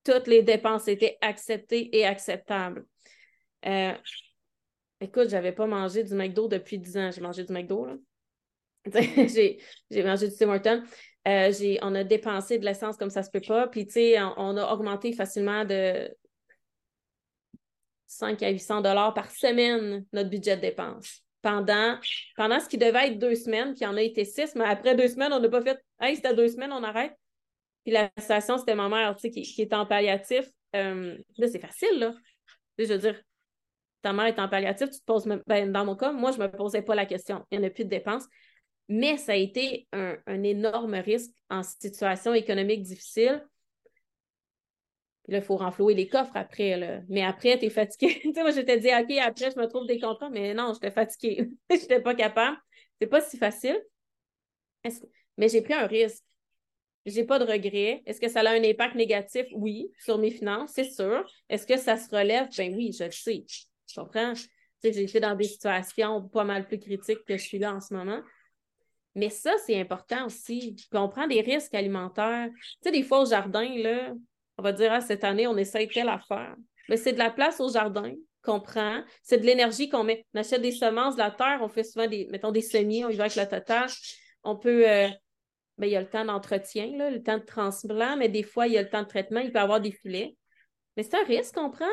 Toutes 0.04 0.28
les 0.28 0.42
dépenses 0.42 0.88
étaient 0.88 1.18
acceptées 1.20 1.94
et 1.94 2.06
acceptables. 2.06 2.86
Euh, 3.66 3.92
écoute, 5.00 5.28
je 5.28 5.34
n'avais 5.34 5.52
pas 5.52 5.66
mangé 5.66 6.04
du 6.04 6.14
McDo 6.14 6.48
depuis 6.48 6.78
10 6.78 6.96
ans. 6.96 7.10
J'ai 7.10 7.20
mangé 7.20 7.44
du 7.44 7.52
McDo, 7.52 7.86
là. 7.86 7.94
j'ai, 8.90 9.58
mangé 10.02 10.28
du 10.28 10.34
Tim 10.34 10.48
Hortons. 10.48 10.82
Euh, 11.28 11.52
on 11.82 11.94
a 11.94 12.02
dépensé 12.02 12.58
de 12.58 12.64
l'essence 12.64 12.96
comme 12.96 13.10
ça 13.10 13.22
se 13.22 13.30
peut 13.30 13.42
pas. 13.46 13.68
Puis, 13.68 13.86
tu 13.86 13.92
sais, 13.92 14.20
on, 14.20 14.56
a 14.56 14.72
augmenté 14.72 15.12
facilement 15.12 15.64
de 15.64 16.10
5 18.06 18.42
à 18.42 18.50
800 18.50 18.80
dollars 18.80 19.12
par 19.12 19.30
semaine 19.30 20.04
notre 20.12 20.30
budget 20.30 20.56
de 20.56 20.62
dépenses 20.62 21.22
pendant, 21.42 21.98
pendant 22.36 22.60
ce 22.60 22.68
qui 22.68 22.78
devait 22.78 23.08
être 23.08 23.18
deux 23.18 23.34
semaines, 23.34 23.74
puis 23.74 23.82
il 23.82 23.86
en 23.86 23.96
a 23.96 24.02
été 24.02 24.24
six, 24.24 24.54
mais 24.54 24.64
après 24.64 24.94
deux 24.94 25.08
semaines, 25.08 25.32
on 25.32 25.40
n'a 25.40 25.48
pas 25.48 25.62
fait 25.62 25.78
Hey, 26.00 26.16
c'était 26.16 26.34
deux 26.34 26.48
semaines, 26.48 26.72
on 26.72 26.82
arrête. 26.82 27.14
Puis 27.84 27.92
la 27.92 28.10
situation, 28.18 28.58
c'était 28.58 28.74
ma 28.74 28.88
mère, 28.88 29.14
tu 29.16 29.22
sais, 29.22 29.30
qui, 29.30 29.42
qui 29.42 29.62
est 29.62 29.72
en 29.72 29.86
palliatif. 29.86 30.46
Euh, 30.76 31.16
là, 31.38 31.48
c'est 31.48 31.58
facile, 31.58 31.98
là. 31.98 32.14
je 32.78 32.84
veux 32.84 32.98
dire, 32.98 33.20
ta 34.02 34.12
mère 34.12 34.26
est 34.26 34.38
en 34.38 34.48
palliatif, 34.48 34.90
tu 34.90 35.00
te 35.00 35.04
poses 35.04 35.26
ben, 35.46 35.72
dans 35.72 35.84
mon 35.84 35.96
cas, 35.96 36.12
moi, 36.12 36.32
je 36.32 36.38
ne 36.38 36.44
me 36.44 36.50
posais 36.50 36.82
pas 36.82 36.94
la 36.94 37.06
question. 37.06 37.44
Il 37.50 37.58
n'y 37.58 37.64
en 37.64 37.68
a 37.68 37.70
plus 37.70 37.84
de 37.84 37.90
dépenses. 37.90 38.26
Mais 38.88 39.16
ça 39.16 39.32
a 39.32 39.36
été 39.36 39.86
un, 39.92 40.16
un 40.26 40.42
énorme 40.42 40.94
risque 40.94 41.30
en 41.48 41.62
situation 41.62 42.34
économique 42.34 42.82
difficile 42.82 43.44
là, 45.30 45.38
il 45.38 45.44
faut 45.44 45.56
renflouer 45.56 45.94
les 45.94 46.08
coffres 46.08 46.36
après. 46.36 47.02
Mais 47.08 47.22
après, 47.22 47.58
tu 47.58 47.66
es 47.66 47.70
fatigué. 47.70 48.20
tu 48.22 48.32
sais, 48.32 48.42
moi, 48.42 48.50
je 48.50 48.60
t'ai 48.60 48.78
dit, 48.78 48.88
OK, 48.88 49.16
après, 49.18 49.50
je 49.50 49.58
me 49.58 49.66
trouve 49.66 49.86
des 49.86 49.98
contrats, 49.98 50.30
mais 50.30 50.54
non, 50.54 50.72
j'étais 50.74 50.90
fatiguée. 50.90 51.50
Je 51.70 51.76
n'étais 51.76 52.00
pas 52.00 52.14
capable. 52.14 52.56
C'est 53.00 53.06
pas 53.06 53.20
si 53.20 53.38
facile. 53.38 53.80
Mais 55.36 55.48
j'ai 55.48 55.62
pris 55.62 55.72
un 55.74 55.86
risque. 55.86 56.24
J'ai 57.06 57.24
pas 57.24 57.38
de 57.38 57.44
regret. 57.44 58.02
Est-ce 58.04 58.20
que 58.20 58.28
ça 58.28 58.40
a 58.40 58.50
un 58.50 58.62
impact 58.62 58.94
négatif? 58.94 59.46
Oui, 59.54 59.90
sur 59.98 60.18
mes 60.18 60.30
finances, 60.30 60.72
c'est 60.74 60.90
sûr. 60.90 61.24
Est-ce 61.48 61.66
que 61.66 61.78
ça 61.78 61.96
se 61.96 62.14
relève? 62.14 62.48
Ben 62.58 62.74
oui, 62.74 62.94
je 62.98 63.04
le 63.04 63.10
sais. 63.10 63.44
Je 63.90 64.00
comprends? 64.00 64.32
Tu 64.34 64.48
sais, 64.82 64.92
j'ai 64.92 65.02
été 65.02 65.20
dans 65.20 65.34
des 65.34 65.44
situations 65.44 66.28
pas 66.28 66.44
mal 66.44 66.66
plus 66.66 66.78
critiques 66.78 67.24
que 67.26 67.36
je 67.36 67.42
suis 67.42 67.58
là 67.58 67.74
en 67.74 67.80
ce 67.80 67.92
moment. 67.94 68.20
Mais 69.14 69.30
ça, 69.30 69.52
c'est 69.66 69.78
important 69.78 70.26
aussi. 70.26 70.76
on 70.92 71.08
prend 71.08 71.26
des 71.26 71.40
risques 71.40 71.74
alimentaires. 71.74 72.48
Tu 72.54 72.76
sais, 72.84 72.90
des 72.92 73.02
fois 73.02 73.22
au 73.22 73.26
jardin, 73.26 73.68
là, 73.76 74.12
on 74.56 74.62
va 74.62 74.72
dire, 74.72 74.92
ah, 74.92 75.00
cette 75.00 75.24
année, 75.24 75.46
on 75.46 75.56
essaye 75.56 75.88
telle 75.88 76.08
affaire. 76.08 76.54
Mais 76.88 76.96
c'est 76.96 77.12
de 77.12 77.18
la 77.18 77.30
place 77.30 77.60
au 77.60 77.70
jardin 77.70 78.12
qu'on 78.42 78.60
prend, 78.60 79.02
c'est 79.22 79.38
de 79.38 79.46
l'énergie 79.46 79.88
qu'on 79.88 80.04
met. 80.04 80.24
On 80.34 80.40
achète 80.40 80.62
des 80.62 80.72
semences, 80.72 81.14
de 81.14 81.20
la 81.20 81.30
terre, 81.30 81.58
on 81.60 81.68
fait 81.68 81.84
souvent 81.84 82.06
des, 82.06 82.26
mettons, 82.30 82.52
des 82.52 82.62
semis, 82.62 83.04
on 83.04 83.10
y 83.10 83.16
va 83.16 83.24
avec 83.24 83.36
le 83.36 83.46
total. 83.46 83.88
On 84.44 84.56
peut, 84.56 84.88
euh, 84.88 85.08
ben, 85.76 85.86
il 85.86 85.92
y 85.92 85.96
a 85.96 86.00
le 86.00 86.08
temps 86.08 86.24
d'entretien, 86.24 86.86
le 86.86 87.22
temps 87.22 87.38
de 87.38 87.44
transplant, 87.44 88.16
mais 88.16 88.28
des 88.28 88.42
fois, 88.42 88.66
il 88.66 88.72
y 88.74 88.78
a 88.78 88.82
le 88.82 88.88
temps 88.88 89.02
de 89.02 89.08
traitement, 89.08 89.40
il 89.40 89.52
peut 89.52 89.58
y 89.58 89.62
avoir 89.62 89.80
des 89.80 89.92
filets. 89.92 90.36
Mais 90.96 91.02
c'est 91.02 91.16
un 91.16 91.24
risque 91.24 91.54
qu'on 91.54 91.70
prend. 91.70 91.84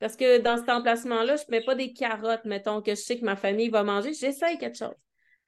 Parce 0.00 0.16
que 0.16 0.38
dans 0.38 0.56
cet 0.56 0.70
emplacement-là, 0.70 1.36
je 1.36 1.44
ne 1.46 1.50
mets 1.50 1.64
pas 1.64 1.74
des 1.74 1.92
carottes, 1.92 2.44
mettons, 2.46 2.82
que 2.82 2.92
je 2.92 3.00
sais 3.00 3.20
que 3.20 3.24
ma 3.24 3.36
famille 3.36 3.68
va 3.68 3.84
manger. 3.84 4.14
J'essaye 4.14 4.58
quelque 4.58 4.78
chose. 4.78 4.94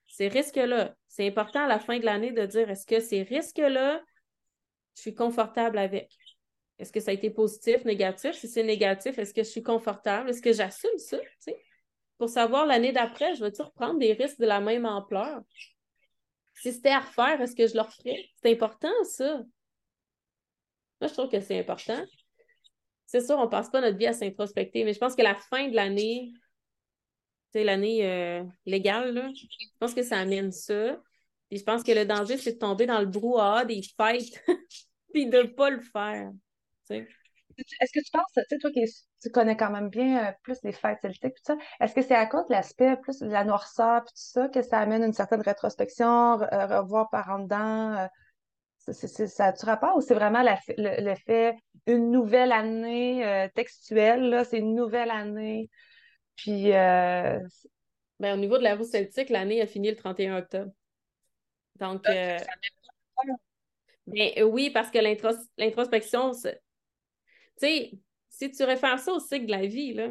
Ces 0.07 0.29
risques-là, 0.29 0.95
c'est 1.09 1.27
important 1.27 1.65
à 1.65 1.67
la 1.67 1.79
fin 1.79 1.99
de 1.99 2.05
l'année 2.05 2.33
de 2.33 2.45
dire 2.45 2.69
est-ce 2.71 2.87
que 2.87 3.01
ces 3.01 3.23
risques-là, 3.23 4.03
je 4.95 5.01
suis 5.01 5.15
confortable 5.15 5.79
avec? 5.79 6.15
Est-ce 6.79 6.93
que 6.93 7.01
ça 7.01 7.13
a 7.13 7.15
été 7.15 7.31
positif, 7.31 7.85
négatif? 7.85 8.33
Si 8.33 8.47
c'est 8.47 8.63
négatif, 8.63 9.19
est-ce 9.19 9.33
que 9.33 9.43
je 9.43 9.49
suis 9.49 9.63
confortable? 9.63 10.29
Est-ce 10.29 10.43
que 10.43 10.53
j'assume 10.53 10.99
ça? 10.99 11.19
Pour 12.19 12.29
savoir 12.29 12.67
l'année 12.67 12.93
d'après, 12.93 13.35
je 13.35 13.43
vais-tu 13.43 13.63
reprendre 13.63 13.99
des 13.99 14.13
risques 14.13 14.39
de 14.39 14.47
la 14.47 14.61
même 14.61 14.85
ampleur? 14.85 15.41
Si 16.55 16.73
c'était 16.73 16.91
à 16.91 17.01
refaire, 17.01 17.41
est-ce 17.41 17.57
que 17.57 17.67
je 17.67 17.75
le 17.75 17.81
referais? 17.81 18.29
C'est 18.43 18.53
important, 18.53 18.93
ça. 19.05 19.39
Moi, 21.01 21.09
je 21.09 21.13
trouve 21.15 21.31
que 21.31 21.41
c'est 21.41 21.59
important. 21.59 22.05
C'est 23.13 23.21
sûr, 23.21 23.37
on 23.39 23.47
passe 23.47 23.69
pas 23.69 23.83
notre 23.83 23.99
vie 23.99 24.07
à 24.07 24.15
s'introspecter, 24.15 24.85
mais 24.85 24.95
je 24.95 24.99
pense 24.99 25.15
que 25.15 25.21
la 25.21 25.35
fin 25.35 25.69
de 25.69 25.75
l'année, 25.75 26.33
l'année 27.53 28.07
euh, 28.07 28.43
légale, 28.65 29.13
là. 29.13 29.29
Je 29.35 29.67
pense 29.79 29.93
que 29.93 30.03
ça 30.03 30.17
amène 30.17 30.51
ça. 30.51 30.99
Puis 31.51 31.59
je 31.59 31.63
pense 31.63 31.83
que 31.83 31.93
le 31.93 32.07
danger, 32.07 32.39
c'est 32.39 32.55
de 32.55 32.59
tomber 32.59 32.87
dans 32.87 33.01
le 33.01 33.05
brouhaha 33.05 33.67
des 33.67 33.83
fêtes, 33.83 34.43
puis 35.13 35.27
de 35.29 35.43
ne 35.43 35.43
pas 35.43 35.69
le 35.69 35.83
faire. 35.83 36.33
Est-ce 36.89 37.93
que 37.93 38.03
tu 38.03 38.11
penses, 38.15 38.25
tu 38.35 38.43
sais, 38.49 38.59
toi 38.59 38.71
qui 38.71 38.83
tu 39.21 39.31
connais 39.31 39.59
quand 39.59 39.71
même 39.71 39.91
bien 39.91 40.29
euh, 40.29 40.33
plus 40.43 40.57
les 40.63 40.73
fêtes 40.73 41.01
celtiques, 41.03 41.35
tout 41.35 41.43
ça, 41.45 41.57
est-ce 41.81 41.95
que 41.95 42.01
c'est 42.01 42.15
à 42.15 42.25
cause 42.25 42.47
de 42.47 42.53
l'aspect 42.53 42.97
plus 42.97 43.19
de 43.19 43.29
la 43.29 43.45
noirceur, 43.45 44.05
puis 44.05 44.15
tout 44.15 44.41
ça, 44.41 44.49
que 44.49 44.63
ça 44.63 44.79
amène 44.79 45.05
une 45.05 45.13
certaine 45.13 45.43
rétrospection, 45.43 46.39
revoir 46.39 47.11
par 47.11 47.29
en 47.29 47.41
dedans? 47.41 48.09
Ça 48.87 49.47
a-tu 49.47 49.67
rapport 49.67 49.97
ou 49.97 50.01
c'est 50.01 50.15
vraiment 50.15 50.43
le, 50.43 51.15
fait 51.15 51.57
une 51.87 52.11
nouvelle 52.11 52.53
année 52.53 53.25
euh, 53.27 53.49
textuelle, 53.55 54.29
là, 54.29 54.45
c'est 54.45 54.59
une 54.59 54.75
nouvelle 54.75 55.11
année. 55.11 55.71
Puis. 56.37 56.73
Euh, 56.73 57.39
ben, 58.23 58.35
au 58.35 58.37
niveau 58.37 58.57
de 58.57 58.63
la 58.63 58.77
roue 58.77 58.85
celtique, 58.85 59.31
l'année 59.31 59.61
a 59.61 59.67
fini 59.67 59.91
le 59.91 59.97
31 59.97 60.39
octobre. 60.39 60.71
Donc. 61.81 62.09
Euh, 62.09 62.39
mais 64.07 64.43
oui, 64.43 64.71
parce 64.71 64.91
que 64.91 64.99
l'introspection, 65.59 66.31
tu 66.33 66.49
sais, 67.57 67.93
si 68.29 68.51
tu 68.51 68.63
réfères 68.63 68.99
ça 68.99 69.13
au 69.13 69.19
cycle 69.19 69.47
de 69.47 69.51
la 69.51 69.67
vie, 69.67 69.95
là, 69.95 70.09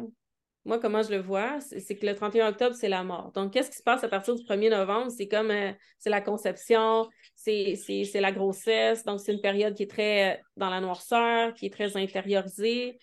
moi, 0.64 0.78
comment 0.78 1.02
je 1.02 1.10
le 1.10 1.20
vois, 1.20 1.58
c'est 1.60 1.96
que 1.96 2.06
le 2.06 2.14
31 2.14 2.50
octobre, 2.50 2.76
c'est 2.76 2.88
la 2.88 3.02
mort. 3.02 3.32
Donc, 3.32 3.52
qu'est-ce 3.52 3.70
qui 3.70 3.78
se 3.78 3.82
passe 3.82 4.04
à 4.04 4.08
partir 4.08 4.36
du 4.36 4.44
1er 4.44 4.70
novembre? 4.70 5.10
C'est 5.10 5.26
comme, 5.26 5.50
euh, 5.50 5.72
c'est 5.98 6.10
la 6.10 6.20
conception, 6.20 7.08
c'est 7.34 8.10
la 8.14 8.30
grossesse. 8.30 9.04
Donc, 9.04 9.18
c'est 9.18 9.32
une 9.32 9.40
période 9.40 9.74
qui 9.74 9.82
est 9.82 9.90
très 9.90 10.34
euh, 10.34 10.42
dans 10.56 10.70
la 10.70 10.80
noirceur, 10.80 11.52
qui 11.54 11.66
est 11.66 11.70
très 11.70 11.96
intériorisée. 11.96 12.98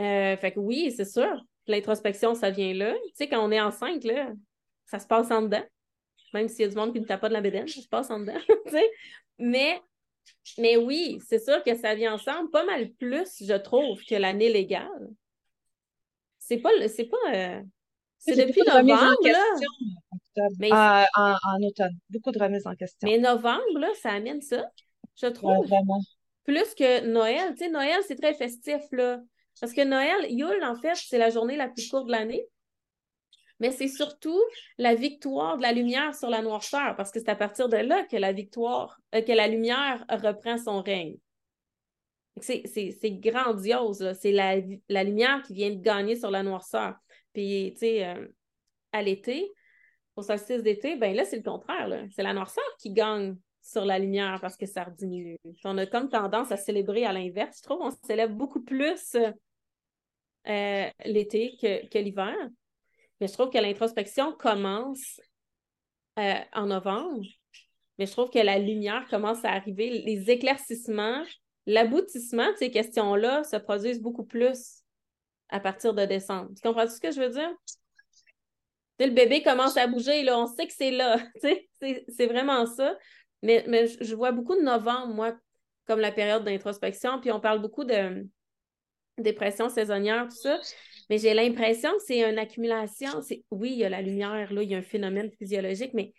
Euh, 0.00 0.36
fait 0.36 0.52
que 0.52 0.60
oui, 0.60 0.94
c'est 0.96 1.04
sûr, 1.04 1.44
l'introspection, 1.66 2.34
ça 2.34 2.50
vient 2.50 2.72
là. 2.72 2.94
Tu 2.94 3.10
sais, 3.14 3.28
quand 3.28 3.44
on 3.44 3.50
est 3.50 3.60
enceinte, 3.60 4.04
là, 4.04 4.32
ça 4.86 5.00
se 5.00 5.08
passe 5.08 5.30
en 5.32 5.42
dedans. 5.42 5.64
Même 6.34 6.46
s'il 6.46 6.60
y 6.60 6.64
a 6.64 6.68
du 6.68 6.76
monde 6.76 6.92
qui 6.92 7.00
ne 7.00 7.04
tape 7.04 7.20
pas 7.20 7.28
de 7.28 7.34
la 7.34 7.40
bédaine, 7.40 7.66
ça 7.66 7.80
se 7.80 7.88
passe 7.88 8.10
en 8.10 8.20
dedans. 8.20 8.38
mais, 9.38 9.80
mais 10.56 10.76
oui, 10.76 11.18
c'est 11.26 11.40
sûr 11.40 11.64
que 11.64 11.74
ça 11.74 11.96
vient 11.96 12.14
ensemble 12.14 12.48
pas 12.50 12.64
mal 12.64 12.90
plus, 12.92 13.44
je 13.44 13.54
trouve, 13.54 14.00
que 14.04 14.14
l'année 14.14 14.52
légale. 14.52 15.10
C'est 16.50 16.58
pas. 16.58 16.70
C'est 16.88 17.04
pas. 17.04 17.16
Euh, 17.32 17.62
c'est 18.18 18.34
depuis 18.34 18.62
novembre, 18.66 19.16
là. 19.22 19.44
Mais... 20.58 20.72
Euh, 20.72 21.04
en, 21.14 21.62
automne. 21.62 21.96
Beaucoup 22.08 22.32
de 22.32 22.42
remises 22.42 22.66
en 22.66 22.74
question. 22.74 23.08
Mais 23.08 23.18
novembre, 23.18 23.78
là, 23.78 23.88
ça 24.02 24.10
amène 24.10 24.42
ça, 24.42 24.68
je 25.14 25.26
trouve. 25.28 25.64
vraiment. 25.68 26.00
Plus 26.44 26.74
que 26.74 27.06
Noël. 27.06 27.52
Tu 27.52 27.64
sais, 27.64 27.70
Noël, 27.70 28.00
c'est 28.08 28.16
très 28.16 28.34
festif, 28.34 28.80
là. 28.90 29.20
Parce 29.60 29.72
que 29.72 29.84
Noël, 29.84 30.26
Yule, 30.28 30.64
en 30.64 30.74
fait, 30.74 30.96
c'est 30.96 31.18
la 31.18 31.30
journée 31.30 31.56
la 31.56 31.68
plus 31.68 31.88
courte 31.88 32.06
de 32.06 32.12
l'année. 32.12 32.44
Mais 33.60 33.70
c'est 33.70 33.88
surtout 33.88 34.40
la 34.76 34.96
victoire 34.96 35.56
de 35.56 35.62
la 35.62 35.72
lumière 35.72 36.16
sur 36.16 36.30
la 36.30 36.42
noirceur, 36.42 36.96
parce 36.96 37.12
que 37.12 37.20
c'est 37.20 37.28
à 37.28 37.36
partir 37.36 37.68
de 37.68 37.76
là 37.76 38.04
que 38.10 38.16
la 38.16 38.32
victoire, 38.32 38.98
euh, 39.14 39.22
que 39.22 39.32
la 39.32 39.46
lumière 39.46 40.04
reprend 40.08 40.58
son 40.58 40.82
règne. 40.82 41.16
C'est 42.40 43.20
grandiose. 43.20 44.12
C'est 44.20 44.32
la, 44.32 45.04
lumière 45.04 45.42
qui 45.42 45.54
vient 45.54 45.70
de 45.70 45.80
gagner 45.80 46.16
sur 46.16 46.30
la 46.30 46.42
noirceur. 46.42 46.94
Puis, 47.32 47.72
tu 47.74 47.80
sais, 47.80 48.06
euh, 48.06 48.26
à 48.92 49.02
l'été, 49.02 49.52
au 50.16 50.22
solstice 50.22 50.62
d'été, 50.62 50.96
ben 50.96 51.14
là, 51.14 51.24
c'est 51.24 51.36
le 51.36 51.42
contraire. 51.42 52.06
C'est 52.10 52.22
la 52.22 52.34
noirceur 52.34 52.64
qui 52.78 52.92
gagne 52.92 53.36
sur 53.62 53.84
la 53.84 53.98
lumière 53.98 54.38
parce 54.40 54.56
que 54.56 54.66
ça 54.66 54.86
diminue. 54.90 55.38
On 55.64 55.76
a 55.78 55.86
comme 55.86 56.08
tendance 56.08 56.50
à 56.50 56.56
célébrer 56.56 57.04
à 57.04 57.12
l'inverse. 57.12 57.58
Je 57.58 57.62
trouve 57.62 57.80
on 57.82 57.90
célèbre 58.06 58.34
beaucoup 58.34 58.62
plus 58.62 59.16
euh, 60.48 60.90
l'été 61.04 61.56
que, 61.60 61.86
que 61.88 61.98
l'hiver. 61.98 62.34
Mais 63.20 63.28
je 63.28 63.32
trouve 63.34 63.50
que 63.50 63.58
l'introspection 63.58 64.32
commence 64.32 65.20
euh, 66.18 66.34
en 66.52 66.66
novembre. 66.66 67.24
Mais 67.98 68.06
je 68.06 68.12
trouve 68.12 68.30
que 68.30 68.38
la 68.38 68.58
lumière 68.58 69.06
commence 69.08 69.44
à 69.44 69.50
arriver. 69.50 69.90
Les 69.90 70.30
éclaircissements 70.30 71.22
l'aboutissement 71.70 72.50
de 72.52 72.56
ces 72.56 72.70
questions-là 72.70 73.44
se 73.44 73.56
produisent 73.56 74.00
beaucoup 74.00 74.24
plus 74.24 74.82
à 75.48 75.60
partir 75.60 75.94
de 75.94 76.04
décembre. 76.04 76.50
Tu 76.54 76.62
comprends 76.62 76.88
ce 76.88 77.00
que 77.00 77.10
je 77.10 77.20
veux 77.20 77.30
dire? 77.30 77.50
le 79.06 79.12
bébé 79.12 79.42
commence 79.42 79.76
à 79.76 79.86
bouger, 79.86 80.22
là, 80.22 80.38
on 80.38 80.46
sait 80.46 80.66
que 80.66 80.74
c'est 80.74 80.90
là. 80.90 81.18
c'est 81.80 82.26
vraiment 82.26 82.66
ça. 82.66 82.96
Mais, 83.42 83.64
mais 83.66 83.86
je 83.86 84.14
vois 84.14 84.32
beaucoup 84.32 84.54
de 84.54 84.60
novembre, 84.60 85.14
moi, 85.14 85.34
comme 85.86 86.00
la 86.00 86.12
période 86.12 86.44
d'introspection, 86.44 87.20
puis 87.20 87.32
on 87.32 87.40
parle 87.40 87.62
beaucoup 87.62 87.84
de 87.84 88.26
dépression 89.18 89.68
saisonnière, 89.68 90.28
tout 90.28 90.36
ça. 90.36 90.60
Mais 91.08 91.18
j'ai 91.18 91.34
l'impression 91.34 91.90
que 91.92 92.02
c'est 92.06 92.28
une 92.30 92.38
accumulation. 92.38 93.20
Oui, 93.50 93.70
il 93.72 93.78
y 93.78 93.84
a 93.84 93.88
la 93.88 94.02
lumière, 94.02 94.52
là, 94.52 94.62
il 94.62 94.70
y 94.70 94.74
a 94.74 94.78
un 94.78 94.82
phénomène 94.82 95.30
physiologique, 95.32 95.94
mais, 95.94 96.12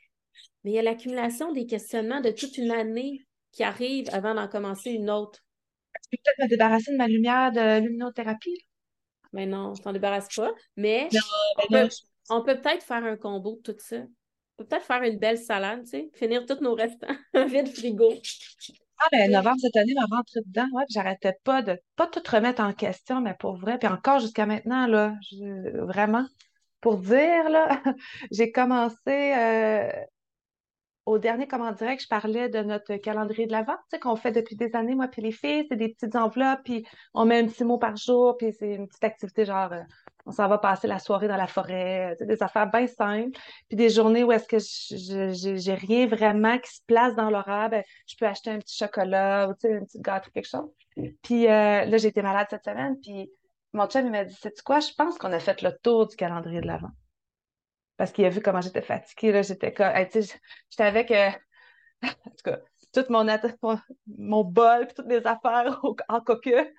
mais 0.63 0.71
il 0.71 0.73
y 0.73 0.79
a 0.79 0.83
l'accumulation 0.83 1.51
des 1.51 1.67
questionnements 1.67 2.21
de 2.21 2.31
toute 2.31 2.57
une 2.57 2.71
année 2.71 3.25
qui 3.51 3.63
arrive 3.63 4.07
avant 4.13 4.33
d'en 4.33 4.47
commencer 4.47 4.91
une 4.91 5.09
autre. 5.09 5.39
Je 6.03 6.17
peux 6.17 6.21
peut-être 6.23 6.45
me 6.45 6.49
débarrasser 6.49 6.91
de 6.91 6.97
ma 6.97 7.07
lumière 7.07 7.51
de 7.51 7.79
luminothérapie. 7.79 8.65
Mais 9.33 9.45
non, 9.45 9.73
je 9.73 9.81
t'en 9.81 9.93
débarrasse 9.93 10.33
pas. 10.35 10.51
Mais 10.75 11.09
ben 11.69 11.89
on, 12.29 12.43
peut, 12.43 12.59
peut-être 12.59 12.83
faire 12.83 13.03
un 13.03 13.17
combo 13.17 13.57
de 13.57 13.71
tout 13.71 13.79
ça. 13.79 13.97
On 13.97 14.63
peut 14.63 14.67
peut-être 14.67 14.85
faire 14.85 15.03
une 15.03 15.17
belle 15.17 15.37
salade, 15.37 15.83
tu 15.83 15.91
sais, 15.91 16.11
finir 16.13 16.45
tous 16.45 16.61
nos 16.61 16.75
restants, 16.75 17.15
vide 17.47 17.69
frigo. 17.69 18.13
Ah, 18.99 19.07
ben, 19.11 19.31
novembre 19.31 19.59
cette 19.59 19.75
année 19.77 19.95
m'a 19.95 20.05
rentré 20.15 20.41
dedans. 20.45 20.67
Ouais, 20.73 20.83
j'arrêtais 20.89 21.33
pas 21.43 21.63
de 21.63 21.79
pas 21.95 22.07
tout 22.07 22.21
remettre 22.29 22.61
en 22.61 22.73
question, 22.73 23.19
mais 23.19 23.33
pour 23.39 23.55
vrai. 23.55 23.79
Puis 23.79 23.87
encore 23.87 24.19
jusqu'à 24.19 24.45
maintenant, 24.45 24.85
là, 24.85 25.15
vraiment, 25.73 26.25
pour 26.81 26.97
dire, 26.97 27.49
là, 27.49 27.81
j'ai 28.31 28.51
commencé 28.51 28.97
euh, 29.07 29.89
au 31.05 31.17
dernier 31.17 31.47
Comment 31.47 31.71
Direct, 31.71 32.03
je 32.03 32.07
parlais 32.07 32.49
de 32.49 32.59
notre 32.59 32.95
calendrier 32.97 33.47
de 33.47 33.51
l'Avent, 33.51 33.73
tu 33.73 33.81
sais, 33.91 33.99
qu'on 33.99 34.15
fait 34.15 34.31
depuis 34.31 34.55
des 34.55 34.75
années, 34.75 34.95
moi 34.95 35.07
puis 35.07 35.21
les 35.21 35.31
filles. 35.31 35.65
C'est 35.69 35.75
des 35.75 35.89
petites 35.89 36.15
enveloppes, 36.15 36.61
puis 36.63 36.85
on 37.13 37.25
met 37.25 37.39
un 37.39 37.47
petit 37.47 37.63
mot 37.63 37.77
par 37.77 37.95
jour, 37.95 38.37
puis 38.37 38.53
c'est 38.53 38.75
une 38.75 38.87
petite 38.87 39.03
activité 39.03 39.45
genre, 39.45 39.73
euh, 39.73 39.81
on 40.25 40.31
s'en 40.31 40.47
va 40.47 40.59
passer 40.59 40.87
la 40.87 40.99
soirée 40.99 41.27
dans 41.27 41.37
la 41.37 41.47
forêt, 41.47 42.15
des 42.19 42.43
affaires 42.43 42.69
bien 42.69 42.85
simples. 42.85 43.39
Puis 43.67 43.75
des 43.75 43.89
journées 43.89 44.23
où 44.23 44.31
est-ce 44.31 44.47
que 44.47 44.59
j'ai 45.55 45.73
rien 45.73 46.05
vraiment 46.05 46.57
qui 46.59 46.71
se 46.71 46.81
place 46.85 47.15
dans 47.15 47.29
l'horaire, 47.29 47.69
ben, 47.69 47.83
je 48.07 48.15
peux 48.17 48.27
acheter 48.27 48.51
un 48.51 48.59
petit 48.59 48.77
chocolat 48.77 49.49
ou, 49.49 49.53
tu 49.53 49.61
sais, 49.61 49.73
une 49.73 49.85
petite 49.85 50.01
gâterie, 50.01 50.31
quelque 50.31 50.47
chose. 50.47 50.69
Puis 51.23 51.47
euh, 51.47 51.85
là, 51.85 51.97
j'ai 51.97 52.09
été 52.09 52.21
malade 52.21 52.47
cette 52.49 52.65
semaine, 52.65 52.97
puis 53.01 53.31
mon 53.73 53.87
chum, 53.87 54.05
il 54.05 54.11
m'a 54.11 54.25
dit, 54.25 54.35
sais-tu 54.35 54.61
quoi, 54.61 54.79
je 54.79 54.93
pense 54.95 55.17
qu'on 55.17 55.31
a 55.31 55.39
fait 55.39 55.61
le 55.61 55.71
tour 55.81 56.07
du 56.07 56.15
calendrier 56.15 56.61
de 56.61 56.67
l'Avent 56.67 56.91
parce 57.97 58.11
qu'il 58.11 58.25
a 58.25 58.29
vu 58.29 58.41
comment 58.41 58.61
j'étais 58.61 58.81
fatiguée. 58.81 59.31
Là, 59.31 59.41
j'étais 59.41 59.73
comme, 59.73 59.91
j'étais 59.95 60.83
avec, 60.83 61.11
euh, 61.11 61.29
en 62.03 62.29
tout 62.31 62.43
cas, 62.43 62.59
tout 62.93 63.05
mon, 63.09 63.25
mon, 64.17 64.43
bol, 64.43 64.87
puis 64.87 64.95
toutes 64.95 65.07
les 65.07 65.25
affaires 65.25 65.81
en 66.09 66.21
coquille. 66.21 66.73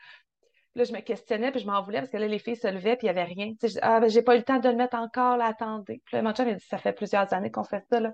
Là, 0.75 0.85
je 0.85 0.93
me 0.93 1.01
questionnais, 1.01 1.51
puis 1.51 1.61
je 1.61 1.67
m'en 1.67 1.83
voulais 1.83 1.99
parce 1.99 2.11
que 2.11 2.17
là, 2.17 2.27
les 2.27 2.39
filles 2.39 2.57
se 2.57 2.67
levaient, 2.67 2.97
puis 2.97 3.07
il 3.07 3.13
n'y 3.13 3.19
avait 3.19 3.31
rien. 3.31 3.53
ah, 3.83 4.01
ben, 4.01 4.09
j'ai 4.09 4.23
pas 4.23 4.35
eu 4.35 4.39
le 4.39 4.45
temps 4.45 4.59
de 4.59 4.69
le 4.69 4.77
mettre 4.77 4.97
encore, 4.97 5.37
là, 5.37 5.47
attendez. 5.47 6.01
Puis 6.07 6.17
là, 6.17 6.23
mon 6.23 6.33
chum, 6.33 6.49
il 6.49 6.57
dit, 6.57 6.65
ça 6.67 6.79
fait 6.79 6.95
plusieurs 6.95 7.33
années 7.35 7.51
qu'on 7.51 7.65
fait 7.65 7.85
ça, 7.91 8.01
là. 8.01 8.13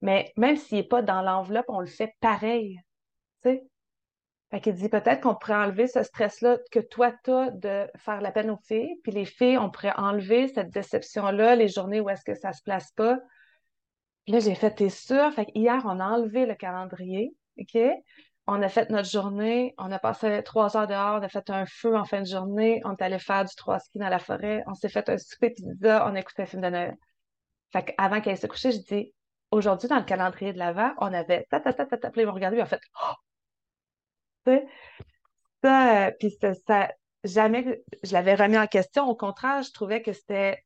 Mais 0.00 0.32
même 0.36 0.56
s'il 0.56 0.78
n'est 0.78 0.84
pas 0.84 1.02
dans 1.02 1.22
l'enveloppe, 1.22 1.66
on 1.68 1.80
le 1.80 1.86
fait 1.86 2.14
pareil. 2.20 2.78
Tu 3.42 3.50
sais? 3.50 3.64
Fait 4.54 4.60
qu'il 4.60 4.74
dit 4.74 4.88
peut-être 4.88 5.20
qu'on 5.20 5.34
pourrait 5.34 5.56
enlever 5.56 5.88
ce 5.88 6.04
stress-là 6.04 6.58
que 6.70 6.78
toi, 6.78 7.12
tu 7.24 7.32
as 7.32 7.50
de 7.50 7.90
faire 7.96 8.20
la 8.20 8.30
peine 8.30 8.50
aux 8.52 8.60
filles, 8.68 9.00
puis 9.02 9.10
les 9.10 9.24
filles, 9.24 9.58
on 9.58 9.68
pourrait 9.68 9.94
enlever 9.96 10.46
cette 10.46 10.70
déception-là, 10.70 11.56
les 11.56 11.66
journées 11.66 11.98
où 11.98 12.08
est-ce 12.08 12.24
que 12.24 12.36
ça 12.36 12.52
se 12.52 12.62
place 12.62 12.92
pas. 12.92 13.18
là, 14.28 14.38
j'ai 14.38 14.54
fait, 14.54 14.70
t'es 14.70 14.90
sûr? 14.90 15.32
Fait 15.32 15.48
hier, 15.56 15.82
on 15.84 15.98
a 15.98 16.06
enlevé 16.06 16.46
le 16.46 16.54
calendrier, 16.54 17.34
OK? 17.58 17.76
On 18.46 18.62
a 18.62 18.68
fait 18.68 18.90
notre 18.90 19.08
journée, 19.08 19.74
on 19.76 19.90
a 19.90 19.98
passé 19.98 20.40
trois 20.44 20.76
heures 20.76 20.86
dehors, 20.86 21.18
on 21.20 21.24
a 21.24 21.28
fait 21.28 21.50
un 21.50 21.66
feu 21.66 21.96
en 21.96 22.04
fin 22.04 22.20
de 22.20 22.26
journée, 22.26 22.80
on 22.84 22.92
est 22.92 23.02
allé 23.02 23.18
faire 23.18 23.44
du 23.44 23.56
trois 23.56 23.80
ski 23.80 23.98
dans 23.98 24.08
la 24.08 24.20
forêt, 24.20 24.62
on 24.68 24.74
s'est 24.74 24.88
fait 24.88 25.08
un 25.08 25.18
souper 25.18 25.50
pizza, 25.50 26.06
on 26.08 26.14
a 26.14 26.20
écouté 26.20 26.42
un 26.42 26.46
film 26.46 26.62
de 26.62 26.68
Noël. 26.68 26.96
Fait 27.72 27.82
qu'avant 27.86 28.20
qu'elle 28.20 28.38
se 28.38 28.46
couche, 28.46 28.62
je 28.62 28.94
dis, 28.94 29.12
aujourd'hui, 29.50 29.88
dans 29.88 29.98
le 29.98 30.04
calendrier 30.04 30.52
de 30.52 30.58
l'avant, 30.58 30.92
on 30.98 31.12
avait 31.12 31.44
ta 31.50 31.58
ta 31.58 31.72
ta 31.72 31.86
ta 31.86 31.98
ta, 31.98 32.10
puis 32.12 32.20
ils 32.20 32.26
m'ont 32.26 32.34
regardé, 32.34 32.62
en 32.62 32.66
fait, 32.66 32.80
oh, 33.02 33.14
ça, 35.62 36.06
euh, 36.06 36.10
puis 36.18 36.36
ça, 36.66 36.92
jamais 37.24 37.82
je 38.02 38.12
l'avais 38.12 38.34
remis 38.34 38.58
en 38.58 38.66
question. 38.66 39.08
Au 39.08 39.16
contraire, 39.16 39.62
je 39.62 39.72
trouvais 39.72 40.02
que 40.02 40.12
c'était 40.12 40.62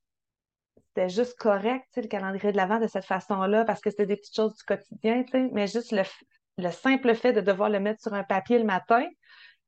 c'était 0.89 1.09
juste 1.09 1.39
correct, 1.39 1.87
le 1.97 2.09
calendrier 2.09 2.51
de 2.51 2.57
l'Avent 2.57 2.81
de 2.81 2.89
cette 2.89 3.05
façon-là, 3.05 3.65
parce 3.65 3.81
que 3.81 3.91
c'était 3.91 4.07
des 4.07 4.17
petites 4.17 4.35
choses 4.35 4.57
du 4.57 4.65
quotidien, 4.65 5.25
mais 5.53 5.69
juste 5.69 5.93
le, 5.93 6.03
le, 6.57 6.71
simple 6.71 7.15
fait 7.15 7.33
de 7.33 7.41
devoir 7.41 7.71
le 7.71 7.79
mettre 7.79 8.03
sur 8.03 8.15
un 8.15 8.25
papier 8.25 8.59
le 8.59 8.65
matin, 8.65 9.07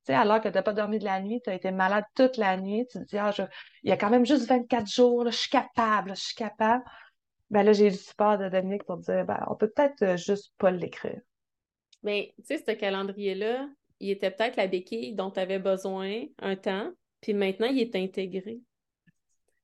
alors 0.08 0.40
que 0.40 0.48
tu 0.48 0.54
n'as 0.54 0.62
pas 0.62 0.72
dormi 0.72 0.98
de 0.98 1.04
la 1.04 1.20
nuit, 1.20 1.40
tu 1.42 1.50
as 1.50 1.54
été 1.54 1.70
malade 1.70 2.04
toute 2.14 2.36
la 2.36 2.56
nuit, 2.56 2.86
tu 2.90 2.98
te 2.98 3.04
dis, 3.04 3.18
ah, 3.18 3.32
il 3.82 3.90
y 3.90 3.92
a 3.92 3.96
quand 3.96 4.10
même 4.10 4.26
juste 4.26 4.48
24 4.48 4.90
jours, 4.90 5.24
je 5.26 5.36
suis 5.36 5.50
capable, 5.50 6.16
je 6.16 6.22
suis 6.22 6.34
capable. 6.34 6.82
Ben 7.50 7.64
là, 7.64 7.72
j'ai 7.72 7.88
eu 7.88 7.90
du 7.90 7.96
support 7.96 8.38
de 8.38 8.48
Dominique 8.48 8.84
pour 8.84 8.96
dire, 8.98 9.24
ben, 9.24 9.44
on 9.48 9.56
peut 9.56 9.68
peut-être 9.68 10.02
euh, 10.02 10.16
juste 10.16 10.52
pas 10.56 10.70
l'écrire. 10.70 11.20
Mais, 12.02 12.32
tu 12.38 12.44
sais, 12.44 12.64
ce 12.64 12.72
calendrier-là, 12.72 13.68
il 14.00 14.10
était 14.10 14.30
peut-être 14.30 14.56
la 14.56 14.66
béquille 14.66 15.14
dont 15.14 15.30
tu 15.30 15.40
avais 15.40 15.58
besoin 15.58 16.24
un 16.38 16.56
temps, 16.56 16.90
puis 17.20 17.34
maintenant, 17.34 17.66
il 17.66 17.80
est 17.80 17.94
intégré. 17.94 18.60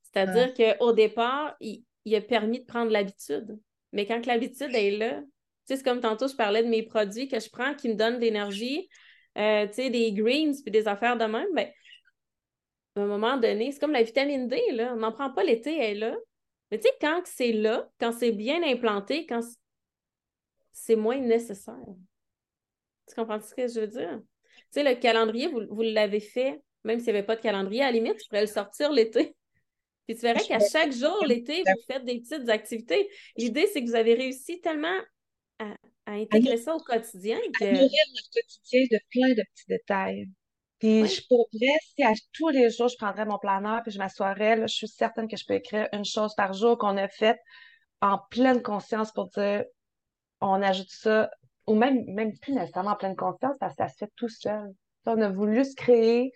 C'est-à-dire 0.03 0.55
qu'au 0.55 0.93
départ, 0.93 1.57
il, 1.61 1.85
a 2.15 2.21
permis 2.21 2.61
de 2.61 2.65
prendre 2.65 2.91
l'habitude. 2.91 3.59
Mais 3.93 4.07
quand 4.07 4.25
l'habitude 4.27 4.75
est 4.75 4.93
là, 4.93 5.21
tu 5.21 5.27
sais, 5.65 5.77
c'est 5.77 5.83
comme 5.83 6.01
tantôt, 6.01 6.29
je 6.29 6.37
parlais 6.37 6.63
de 6.63 6.69
mes 6.69 6.83
produits 6.83 7.29
que 7.29 7.41
je 7.41 7.51
prends 7.51 7.75
qui 7.75 7.89
me 7.89 7.95
donnent 7.95 8.17
de 8.17 8.21
l'énergie, 8.21 8.89
euh, 9.37 9.67
tu 9.67 9.75
sais, 9.75 9.91
des 9.91 10.13
greens 10.13 10.63
puis 10.63 10.71
des 10.71 10.87
affaires 10.87 11.17
de 11.17 11.25
même, 11.25 11.49
ben, 11.55 11.69
à 12.95 13.01
un 13.01 13.07
moment 13.07 13.37
donné, 13.37 13.73
c'est 13.73 13.81
comme 13.81 13.93
la 13.93 14.03
vitamine 14.03 14.49
D, 14.49 14.61
là. 14.73 14.93
On 14.95 14.97
n'en 14.97 15.13
prend 15.13 15.31
pas 15.31 15.45
l'été, 15.45 15.77
elle 15.77 15.97
est 15.97 16.01
là. 16.01 16.17
Mais 16.71 16.79
tu 16.79 16.89
sais, 16.89 16.95
quand 17.01 17.23
c'est 17.25 17.53
là, 17.53 17.89
quand 18.01 18.13
c'est 18.13 18.33
bien 18.33 18.63
implanté, 18.63 19.27
quand 19.27 19.41
c'est 20.73 20.97
moins 20.97 21.19
nécessaire. 21.19 21.75
Tu 23.09 23.15
comprends 23.15 23.41
ce 23.41 23.55
que 23.55 23.69
je 23.69 23.81
veux 23.81 23.87
dire? 23.87 24.21
Tu 24.21 24.65
sais, 24.71 24.83
le 24.83 24.95
calendrier, 24.99 25.49
vous, 25.49 25.63
vous 25.71 25.83
l'avez 25.83 26.21
fait, 26.21 26.61
même 26.85 26.99
s'il 26.99 27.13
n'y 27.13 27.19
avait 27.19 27.27
pas 27.27 27.37
de 27.37 27.41
calendrier, 27.41 27.83
à 27.83 27.87
la 27.87 27.93
limite, 27.93 28.17
je 28.23 28.29
pourrais 28.29 28.43
le 28.43 28.47
sortir 28.47 28.93
l'été. 28.93 29.37
Puis 30.07 30.17
tu 30.17 30.23
verrais 30.23 30.45
qu'à 30.45 30.61
chaque 30.61 30.93
jour, 30.93 31.25
l'été, 31.27 31.63
vous 31.67 31.83
faites 31.87 32.05
des 32.05 32.21
petites 32.21 32.49
activités. 32.49 33.09
L'idée, 33.37 33.67
c'est 33.73 33.83
que 33.83 33.89
vous 33.89 33.97
avez 33.97 34.15
réussi 34.15 34.61
tellement 34.61 35.01
à, 35.59 35.75
intégrer 36.07 36.59
ça 36.59 36.77
au 36.77 36.79
quotidien. 36.79 37.39
Que... 37.59 37.65
À 37.65 37.73
nourrir 37.73 38.05
notre 38.15 38.31
quotidien 38.33 38.83
de 38.91 38.99
plein 39.11 39.29
de 39.31 39.43
petits 39.53 39.67
détails. 39.69 40.29
Puis 40.79 41.07
je 41.07 41.27
pourrais, 41.27 41.79
si 41.95 42.03
à 42.05 42.13
tous 42.33 42.51
les 42.51 42.71
jours, 42.71 42.89
je 42.89 42.97
prendrais 42.97 43.25
mon 43.25 43.39
planeur 43.39 43.83
puis 43.83 43.91
je 43.91 43.99
m'assoirais, 43.99 44.61
je 44.63 44.75
suis 44.75 44.89
certaine 44.89 45.27
que 45.27 45.37
je 45.37 45.45
peux 45.47 45.55
écrire 45.55 45.89
une 45.93 46.05
chose 46.05 46.35
par 46.37 46.53
jour 46.53 46.77
qu'on 46.77 46.97
a 46.99 47.09
faite 47.09 47.39
en 48.03 48.19
pleine 48.31 48.63
conscience 48.63 49.11
pour 49.13 49.29
dire 49.31 49.65
on 50.43 50.63
ajoute 50.63 50.91
ça, 50.91 51.31
ou 51.67 51.75
même, 51.75 52.05
même 52.07 52.37
plus 52.39 52.53
nécessairement 52.53 52.93
en 52.93 52.97
pleine 52.97 53.17
conscience 53.17 53.57
parce 53.59 53.75
que 53.75 53.85
ça 53.85 53.89
se 53.89 53.97
fait 53.97 54.13
tout 54.17 54.29
seul. 54.29 54.73
On 55.07 55.21
a 55.21 55.29
voulu 55.29 55.65
se 55.65 55.75
créer 55.75 56.33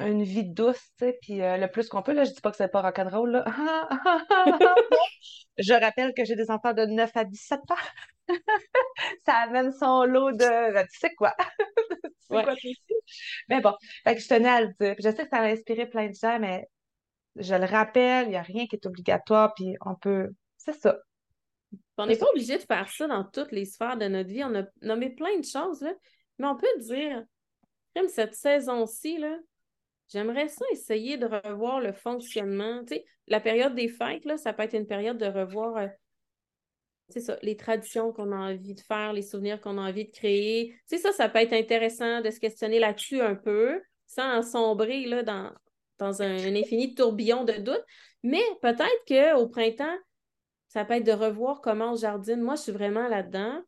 une 0.00 0.22
vie 0.22 0.44
douce, 0.44 0.80
tu 0.98 1.06
sais, 1.06 1.18
puis 1.22 1.42
euh, 1.42 1.56
le 1.56 1.70
plus 1.70 1.88
qu'on 1.88 2.02
peut, 2.02 2.12
là, 2.12 2.24
je 2.24 2.32
dis 2.32 2.40
pas 2.40 2.50
que 2.50 2.56
c'est 2.56 2.68
pas 2.68 2.82
rock'n'roll, 2.82 3.30
là. 3.30 3.44
je 5.58 5.72
rappelle 5.72 6.12
que 6.14 6.24
j'ai 6.24 6.36
des 6.36 6.50
enfants 6.50 6.72
de 6.72 6.84
9 6.84 7.10
à 7.16 7.24
17 7.24 7.60
ans. 7.70 8.28
ça 9.26 9.34
amène 9.34 9.72
son 9.72 10.04
lot 10.04 10.32
de... 10.32 10.82
Tu 10.92 10.98
sais 10.98 11.14
quoi? 11.14 11.34
tu 12.02 12.36
sais 12.36 12.44
quoi, 12.44 12.54
Mais 13.48 13.60
bon, 13.60 13.74
fait 14.04 14.16
que 14.16 14.20
je 14.20 14.28
tenais 14.28 14.48
à 14.48 14.60
le 14.62 14.72
dire. 14.80 14.94
je 14.98 15.10
sais 15.10 15.24
que 15.24 15.30
ça 15.30 15.38
a 15.38 15.44
inspiré 15.44 15.86
plein 15.86 16.08
de 16.08 16.14
gens, 16.14 16.38
mais 16.38 16.66
je 17.36 17.54
le 17.54 17.64
rappelle, 17.64 18.26
il 18.26 18.30
n'y 18.30 18.36
a 18.36 18.42
rien 18.42 18.66
qui 18.66 18.76
est 18.76 18.86
obligatoire, 18.86 19.54
puis 19.54 19.76
on 19.84 19.94
peut... 19.94 20.30
C'est 20.58 20.74
ça. 20.74 20.96
On 21.98 22.06
n'est 22.06 22.16
pas 22.16 22.28
obligé 22.30 22.56
de 22.56 22.62
faire 22.62 22.90
ça 22.90 23.06
dans 23.06 23.24
toutes 23.24 23.52
les 23.52 23.64
sphères 23.64 23.96
de 23.96 24.06
notre 24.06 24.28
vie. 24.28 24.42
On 24.44 24.54
a 24.54 24.64
nommé 24.80 25.10
plein 25.10 25.38
de 25.38 25.44
choses. 25.44 25.84
Mais 26.38 26.46
on 26.46 26.56
peut 26.56 26.66
dire, 26.80 27.22
comme 27.94 28.08
cette 28.08 28.34
saison-ci, 28.34 29.18
J'aimerais 30.12 30.48
ça 30.48 30.64
essayer 30.72 31.16
de 31.16 31.24
revoir 31.24 31.80
le 31.80 31.92
fonctionnement. 31.92 32.82
La 33.28 33.40
période 33.40 33.74
des 33.74 33.88
fêtes, 33.88 34.26
là, 34.26 34.36
ça 34.36 34.52
peut 34.52 34.62
être 34.62 34.74
une 34.74 34.86
période 34.86 35.16
de 35.16 35.24
revoir 35.24 35.76
euh, 35.78 35.86
ça, 37.18 37.38
les 37.40 37.56
traditions 37.56 38.12
qu'on 38.12 38.30
a 38.32 38.52
envie 38.52 38.74
de 38.74 38.80
faire, 38.80 39.14
les 39.14 39.22
souvenirs 39.22 39.58
qu'on 39.58 39.78
a 39.78 39.88
envie 39.88 40.04
de 40.04 40.10
créer. 40.10 40.74
Ça, 40.86 41.12
ça 41.12 41.30
peut 41.30 41.38
être 41.38 41.54
intéressant 41.54 42.20
de 42.20 42.28
se 42.28 42.40
questionner 42.40 42.78
là-dessus 42.78 43.22
un 43.22 43.34
peu, 43.34 43.80
sans 44.06 44.42
sombrer 44.42 45.22
dans, 45.24 45.50
dans 45.98 46.20
un, 46.20 46.54
infini 46.56 46.94
tourbillon 46.94 47.44
de 47.44 47.54
doutes. 47.54 47.84
Mais 48.22 48.42
peut-être 48.60 49.04
qu'au 49.06 49.48
printemps, 49.48 49.96
ça 50.72 50.86
peut 50.86 50.94
être 50.94 51.04
de 51.04 51.12
revoir 51.12 51.60
comment 51.60 51.92
on 51.92 51.96
jardine. 51.96 52.40
Moi, 52.40 52.54
je 52.54 52.62
suis 52.62 52.72
vraiment 52.72 53.06
là-dedans. 53.06 53.60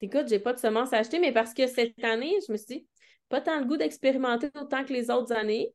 Écoute, 0.00 0.28
j'ai 0.28 0.38
pas 0.38 0.52
de 0.52 0.60
semences 0.60 0.92
à 0.92 0.98
acheter, 0.98 1.18
mais 1.18 1.32
parce 1.32 1.52
que 1.52 1.66
cette 1.66 2.04
année, 2.04 2.38
je 2.46 2.52
me 2.52 2.56
suis 2.56 2.66
dit, 2.66 2.86
pas 3.28 3.40
tant 3.40 3.58
le 3.58 3.64
goût 3.64 3.76
d'expérimenter 3.76 4.48
autant 4.54 4.84
que 4.84 4.92
les 4.92 5.10
autres 5.10 5.32
années. 5.32 5.74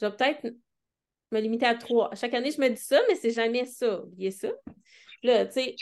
Je 0.00 0.06
vais 0.06 0.16
peut-être 0.16 0.54
me 1.32 1.40
limiter 1.40 1.66
à 1.66 1.74
trois. 1.74 2.08
Chaque 2.14 2.32
année, 2.32 2.50
je 2.50 2.62
me 2.62 2.70
dis 2.70 2.80
ça, 2.80 2.98
mais 3.08 3.14
c'est 3.14 3.30
jamais 3.30 3.66
ça. 3.66 4.04
Oubliez 4.04 4.30
ça. 4.30 4.48
Là, 5.22 5.44
tu 5.44 5.60
sais, 5.60 5.76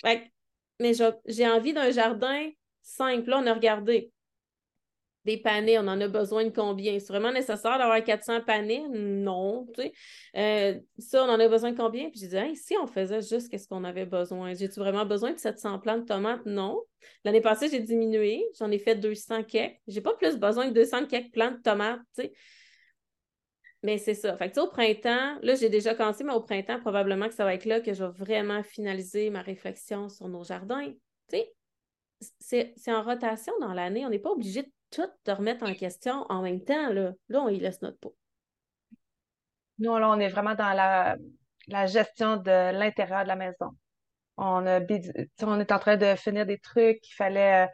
mais 0.80 0.92
j'ai 1.26 1.46
envie 1.46 1.72
d'un 1.72 1.92
jardin 1.92 2.50
simple. 2.82 3.30
Là, 3.30 3.38
on 3.38 3.46
a 3.46 3.54
regardé 3.54 4.10
des 5.26 5.36
panais, 5.36 5.76
on 5.76 5.88
en 5.88 6.00
a 6.00 6.08
besoin 6.08 6.44
de 6.44 6.50
combien? 6.50 6.98
C'est 7.00 7.08
vraiment 7.08 7.32
nécessaire 7.32 7.78
d'avoir 7.78 8.02
400 8.02 8.42
panais? 8.42 8.82
Non, 8.88 9.66
tu 9.74 9.82
sais. 9.82 9.92
Euh, 10.36 10.80
ça, 10.98 11.24
on 11.24 11.28
en 11.28 11.40
a 11.40 11.48
besoin 11.48 11.72
de 11.72 11.76
combien? 11.76 12.08
Puis 12.10 12.20
j'ai 12.20 12.28
dit, 12.28 12.56
si 12.56 12.74
on 12.80 12.86
faisait 12.86 13.20
juste 13.20 13.54
ce 13.54 13.68
qu'on 13.68 13.84
avait 13.84 14.06
besoin, 14.06 14.54
j'ai-tu 14.54 14.78
vraiment 14.78 15.04
besoin 15.04 15.32
de 15.32 15.38
700 15.38 15.80
plants 15.80 15.98
de 15.98 16.04
tomates? 16.04 16.46
Non. 16.46 16.80
L'année 17.24 17.40
passée, 17.40 17.68
j'ai 17.68 17.80
diminué, 17.80 18.46
j'en 18.58 18.70
ai 18.70 18.78
fait 18.78 18.94
200 18.94 19.42
cakes. 19.42 19.80
J'ai 19.88 20.00
pas 20.00 20.14
plus 20.14 20.36
besoin 20.36 20.68
de 20.68 20.72
200 20.72 21.06
cakes 21.06 21.32
plants 21.32 21.50
de 21.50 21.60
tomates, 21.60 22.00
tu 22.16 22.22
sais. 22.22 22.32
Mais 23.82 23.98
c'est 23.98 24.14
ça. 24.14 24.36
Fait 24.36 24.50
que, 24.50 24.60
au 24.60 24.68
printemps, 24.68 25.38
là, 25.42 25.54
j'ai 25.56 25.68
déjà 25.68 25.94
commencé, 25.94 26.24
mais 26.24 26.32
au 26.32 26.40
printemps, 26.40 26.80
probablement 26.80 27.28
que 27.28 27.34
ça 27.34 27.44
va 27.44 27.54
être 27.54 27.66
là 27.66 27.80
que 27.80 27.92
je 27.92 28.04
vais 28.04 28.10
vraiment 28.10 28.62
finaliser 28.62 29.28
ma 29.30 29.42
réflexion 29.42 30.08
sur 30.08 30.28
nos 30.28 30.44
jardins. 30.44 30.92
Tu 31.28 31.38
sais, 32.38 32.74
c'est 32.76 32.92
en 32.92 33.02
rotation 33.02 33.52
dans 33.60 33.74
l'année. 33.74 34.06
On 34.06 34.10
n'est 34.10 34.18
pas 34.18 34.30
obligé 34.30 34.62
de 34.62 34.70
tout 34.96 35.10
te 35.24 35.30
remettre 35.30 35.68
en 35.68 35.74
question 35.74 36.24
en 36.30 36.40
même 36.40 36.64
temps, 36.64 36.88
là, 36.88 37.12
là 37.28 37.40
on 37.42 37.48
y 37.48 37.60
laisse 37.60 37.82
notre 37.82 37.98
peau. 37.98 38.16
Nous, 39.78 39.94
là, 39.94 40.08
on 40.08 40.18
est 40.18 40.28
vraiment 40.28 40.54
dans 40.54 40.72
la, 40.72 41.86
gestion 41.86 42.38
de 42.38 42.72
l'intérieur 42.72 43.24
de 43.24 43.28
la 43.28 43.36
maison. 43.36 43.76
On, 44.38 44.66
a, 44.66 44.80
on 45.42 45.60
est 45.60 45.72
en 45.72 45.78
train 45.78 45.96
de 45.96 46.14
finir 46.14 46.46
des 46.46 46.58
trucs, 46.58 47.06
il 47.08 47.14
fallait 47.14 47.64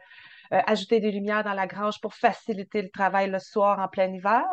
euh, 0.51 0.61
ajouter 0.67 0.99
des 0.99 1.11
lumières 1.11 1.43
dans 1.45 1.53
la 1.53 1.67
grange 1.67 2.01
pour 2.01 2.13
faciliter 2.13 2.81
le 2.81 2.89
travail 2.89 3.29
le 3.29 3.39
soir 3.39 3.79
en 3.79 3.87
plein 3.87 4.11
hiver. 4.13 4.43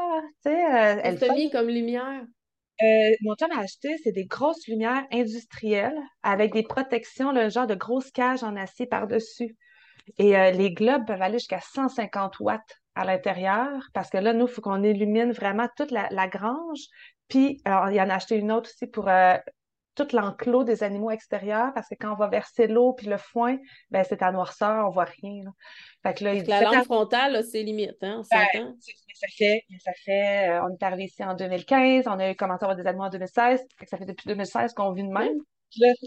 Tu 0.45 0.51
sais, 0.51 1.29
euh, 1.29 1.35
mis 1.35 1.51
comme 1.51 1.69
lumière? 1.69 2.23
Euh, 2.83 3.11
mon 3.23 3.35
chum 3.35 3.51
a 3.53 3.61
acheté, 3.61 3.97
c'est 4.03 4.13
des 4.13 4.27
grosses 4.27 4.67
lumières 4.67 5.05
industrielles 5.13 5.99
avec 6.23 6.53
des 6.53 6.63
protections, 6.63 7.33
le 7.33 7.51
genre 7.51 7.67
de 7.67 7.75
grosses 7.75 8.11
cages 8.11 8.43
en 8.43 8.57
acier 8.57 8.87
par-dessus. 8.87 9.57
Et 10.19 10.37
euh, 10.37 10.51
les 10.51 10.73
globes 10.73 11.07
peuvent 11.07 11.23
aller 11.23 11.39
jusqu'à 11.39 11.61
150 11.61 12.41
watts 12.41 12.81
à 12.95 13.05
l'intérieur 13.05 13.89
parce 13.95 14.11
que 14.11 14.19
là, 14.19 14.33
nous, 14.33 14.47
il 14.47 14.53
faut 14.53 14.61
qu'on 14.61 14.83
illumine 14.83 15.33
vraiment 15.33 15.69
toute 15.77 15.91
la, 15.91 16.29
grange. 16.29 16.81
Puis, 17.29 17.61
alors, 17.65 17.91
il 17.91 17.97
y 17.97 18.01
en 18.01 18.11
a 18.11 18.15
acheté 18.15 18.37
une 18.37 18.53
autre 18.53 18.69
aussi 18.71 18.87
pour 18.87 19.09
euh, 19.09 19.37
tout 19.95 20.09
l'enclos 20.13 20.65
des 20.65 20.83
animaux 20.83 21.11
extérieurs 21.11 21.73
parce 21.75 21.89
que 21.89 21.95
quand 21.99 22.13
on 22.13 22.17
va 22.17 22.29
verser 22.29 22.67
l'eau 22.67 22.93
puis 22.93 23.07
le 23.07 23.19
foin, 23.19 23.59
ben 23.91 24.05
c'est 24.09 24.23
à 24.23 24.33
noirceur, 24.33 24.87
on 24.87 24.91
voit 24.91 25.05
rien. 25.05 25.43
Fait 26.03 26.15
que 26.15 26.25
là, 26.25 26.35
il 26.35 26.45
la 26.47 26.63
lampe 26.63 26.85
frontale, 26.85 27.45
c'est 27.45 27.63
limite, 27.63 27.97
hein? 28.03 28.23
Ben, 28.31 28.75
ça 29.15 29.27
fait, 29.37 29.65
ça 29.79 29.93
fait, 30.05 30.51
euh, 30.51 30.63
on 30.63 30.75
est 30.75 30.83
arrivé 30.83 31.05
ici 31.05 31.23
en 31.23 31.35
2015, 31.35 32.07
on 32.07 32.19
a 32.19 32.35
commencé 32.35 32.65
à 32.65 32.67
avoir 32.67 32.77
des 32.77 32.87
animaux 32.87 33.05
en 33.05 33.11
2016, 33.11 33.65
ça 33.87 33.97
fait 33.99 34.07
depuis 34.07 34.27
2016 34.27 34.73
qu'on 34.75 34.93
vit 34.93 35.03
de 35.03 35.13
même 35.13 35.39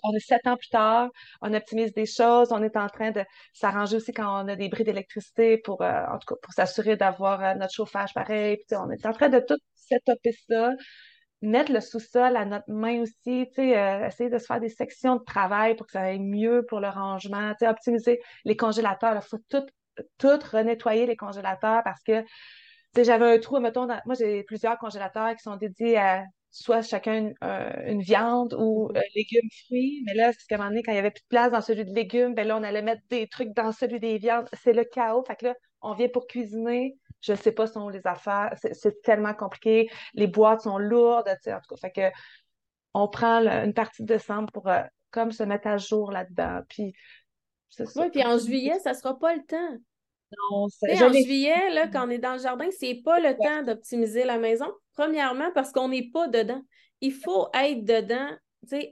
on 0.03 0.13
est 0.13 0.19
sept 0.19 0.45
ans 0.47 0.57
plus 0.57 0.69
tard, 0.69 1.09
on 1.41 1.53
optimise 1.53 1.93
des 1.93 2.05
choses, 2.05 2.51
on 2.51 2.61
est 2.63 2.75
en 2.77 2.87
train 2.87 3.11
de 3.11 3.23
s'arranger 3.53 3.97
aussi 3.97 4.11
quand 4.13 4.43
on 4.43 4.47
a 4.47 4.55
des 4.55 4.69
bris 4.69 4.83
d'électricité 4.83 5.57
pour, 5.57 5.81
euh, 5.81 6.05
en 6.11 6.17
tout 6.19 6.33
cas, 6.33 6.39
pour 6.41 6.53
s'assurer 6.53 6.95
d'avoir 6.97 7.43
euh, 7.43 7.53
notre 7.55 7.73
chauffage 7.73 8.13
pareil. 8.13 8.57
On 8.71 8.89
est 8.91 9.05
en 9.05 9.13
train 9.13 9.29
de 9.29 9.39
tout 9.39 9.57
setuper 9.75 10.33
ça, 10.49 10.71
mettre 11.41 11.71
le 11.71 11.81
sous-sol 11.81 12.35
à 12.35 12.45
notre 12.45 12.69
main 12.69 13.01
aussi, 13.01 13.47
euh, 13.59 14.07
essayer 14.07 14.29
de 14.29 14.37
se 14.37 14.45
faire 14.45 14.59
des 14.59 14.69
sections 14.69 15.17
de 15.17 15.23
travail 15.23 15.75
pour 15.75 15.85
que 15.87 15.93
ça 15.93 16.01
aille 16.01 16.19
mieux 16.19 16.65
pour 16.67 16.79
le 16.79 16.89
rangement, 16.89 17.53
optimiser 17.61 18.19
les 18.45 18.55
congélateurs. 18.55 19.15
Il 19.15 19.27
faut 19.27 19.39
tout, 19.49 19.65
tout 20.17 20.39
renettoyer 20.51 21.05
les 21.05 21.15
congélateurs 21.15 21.83
parce 21.83 22.01
que 22.03 22.23
j'avais 23.01 23.35
un 23.35 23.39
trou, 23.39 23.59
mettons, 23.59 23.87
moi 23.87 24.15
j'ai 24.17 24.43
plusieurs 24.43 24.77
congélateurs 24.77 25.35
qui 25.35 25.41
sont 25.43 25.55
dédiés 25.55 25.97
à 25.97 26.23
soit 26.53 26.83
chacun 26.83 27.31
une, 27.41 28.01
viande 28.01 28.53
ou 28.53 28.87
mm-hmm. 28.87 28.97
euh, 28.97 29.01
légumes, 29.15 29.49
fruits. 29.65 30.03
Mais 30.05 30.13
là, 30.13 30.31
c'est 30.31 30.45
qu'à 30.47 30.55
un 30.55 30.57
moment 30.59 30.69
donné, 30.69 30.83
quand 30.83 30.91
il 30.91 30.95
n'y 30.95 30.99
avait 30.99 31.11
plus 31.11 31.23
de 31.23 31.27
place 31.27 31.51
dans 31.51 31.61
celui 31.61 31.83
de 31.83 31.93
légumes, 31.93 32.35
ben 32.35 32.47
là, 32.47 32.57
on 32.57 32.63
allait 32.63 32.83
mettre 32.83 33.01
des 33.09 33.27
trucs 33.27 33.53
dans 33.53 33.71
celui 33.71 33.99
des 33.99 34.19
viandes. 34.19 34.47
C'est 34.53 34.73
le 34.73 34.83
chaos. 34.83 35.23
Fait 35.25 35.35
que 35.35 35.47
là, 35.47 35.55
on 35.81 35.93
vient 35.93 36.07
pour 36.09 36.27
cuisiner. 36.27 36.95
Je 37.21 37.31
ne 37.31 37.37
sais 37.37 37.51
pas 37.51 37.65
sont 37.65 37.89
les 37.89 38.05
affaires. 38.05 38.53
C'est 38.73 39.01
tellement 39.01 39.33
compliqué. 39.33 39.89
Les 40.13 40.27
boîtes 40.27 40.61
sont 40.61 40.77
lourdes, 40.77 41.27
en 41.27 41.35
tout 41.35 41.75
cas. 41.75 41.75
Fait 41.81 41.91
que 41.91 42.17
on 42.93 43.07
prend 43.07 43.39
une 43.39 43.73
partie 43.73 44.03
de 44.03 44.07
décembre 44.07 44.51
pour 44.53 44.67
euh, 44.67 44.83
comme 45.09 45.31
se 45.31 45.41
mettre 45.41 45.67
à 45.67 45.77
jour 45.77 46.11
là-dedans. 46.11 46.61
Puis, 46.69 46.93
Oui, 47.95 48.09
puis 48.11 48.23
en 48.23 48.37
juillet, 48.37 48.77
ça 48.79 48.91
ne 48.91 48.95
sera 48.95 49.17
pas 49.17 49.33
le 49.33 49.43
temps. 49.43 49.77
En 50.51 50.67
juillet, 51.13 51.69
là, 51.71 51.87
quand 51.87 52.07
on 52.07 52.09
est 52.09 52.19
dans 52.19 52.33
le 52.33 52.39
jardin, 52.41 52.67
c'est 52.77 53.01
pas 53.03 53.19
le 53.19 53.35
temps 53.35 53.63
d'optimiser 53.63 54.23
la 54.23 54.37
maison. 54.37 54.65
Premièrement, 54.95 55.51
parce 55.53 55.71
qu'on 55.71 55.89
n'est 55.89 56.09
pas 56.11 56.27
dedans. 56.27 56.61
Il 57.01 57.13
faut 57.13 57.47
être 57.53 57.83
dedans, 57.83 58.29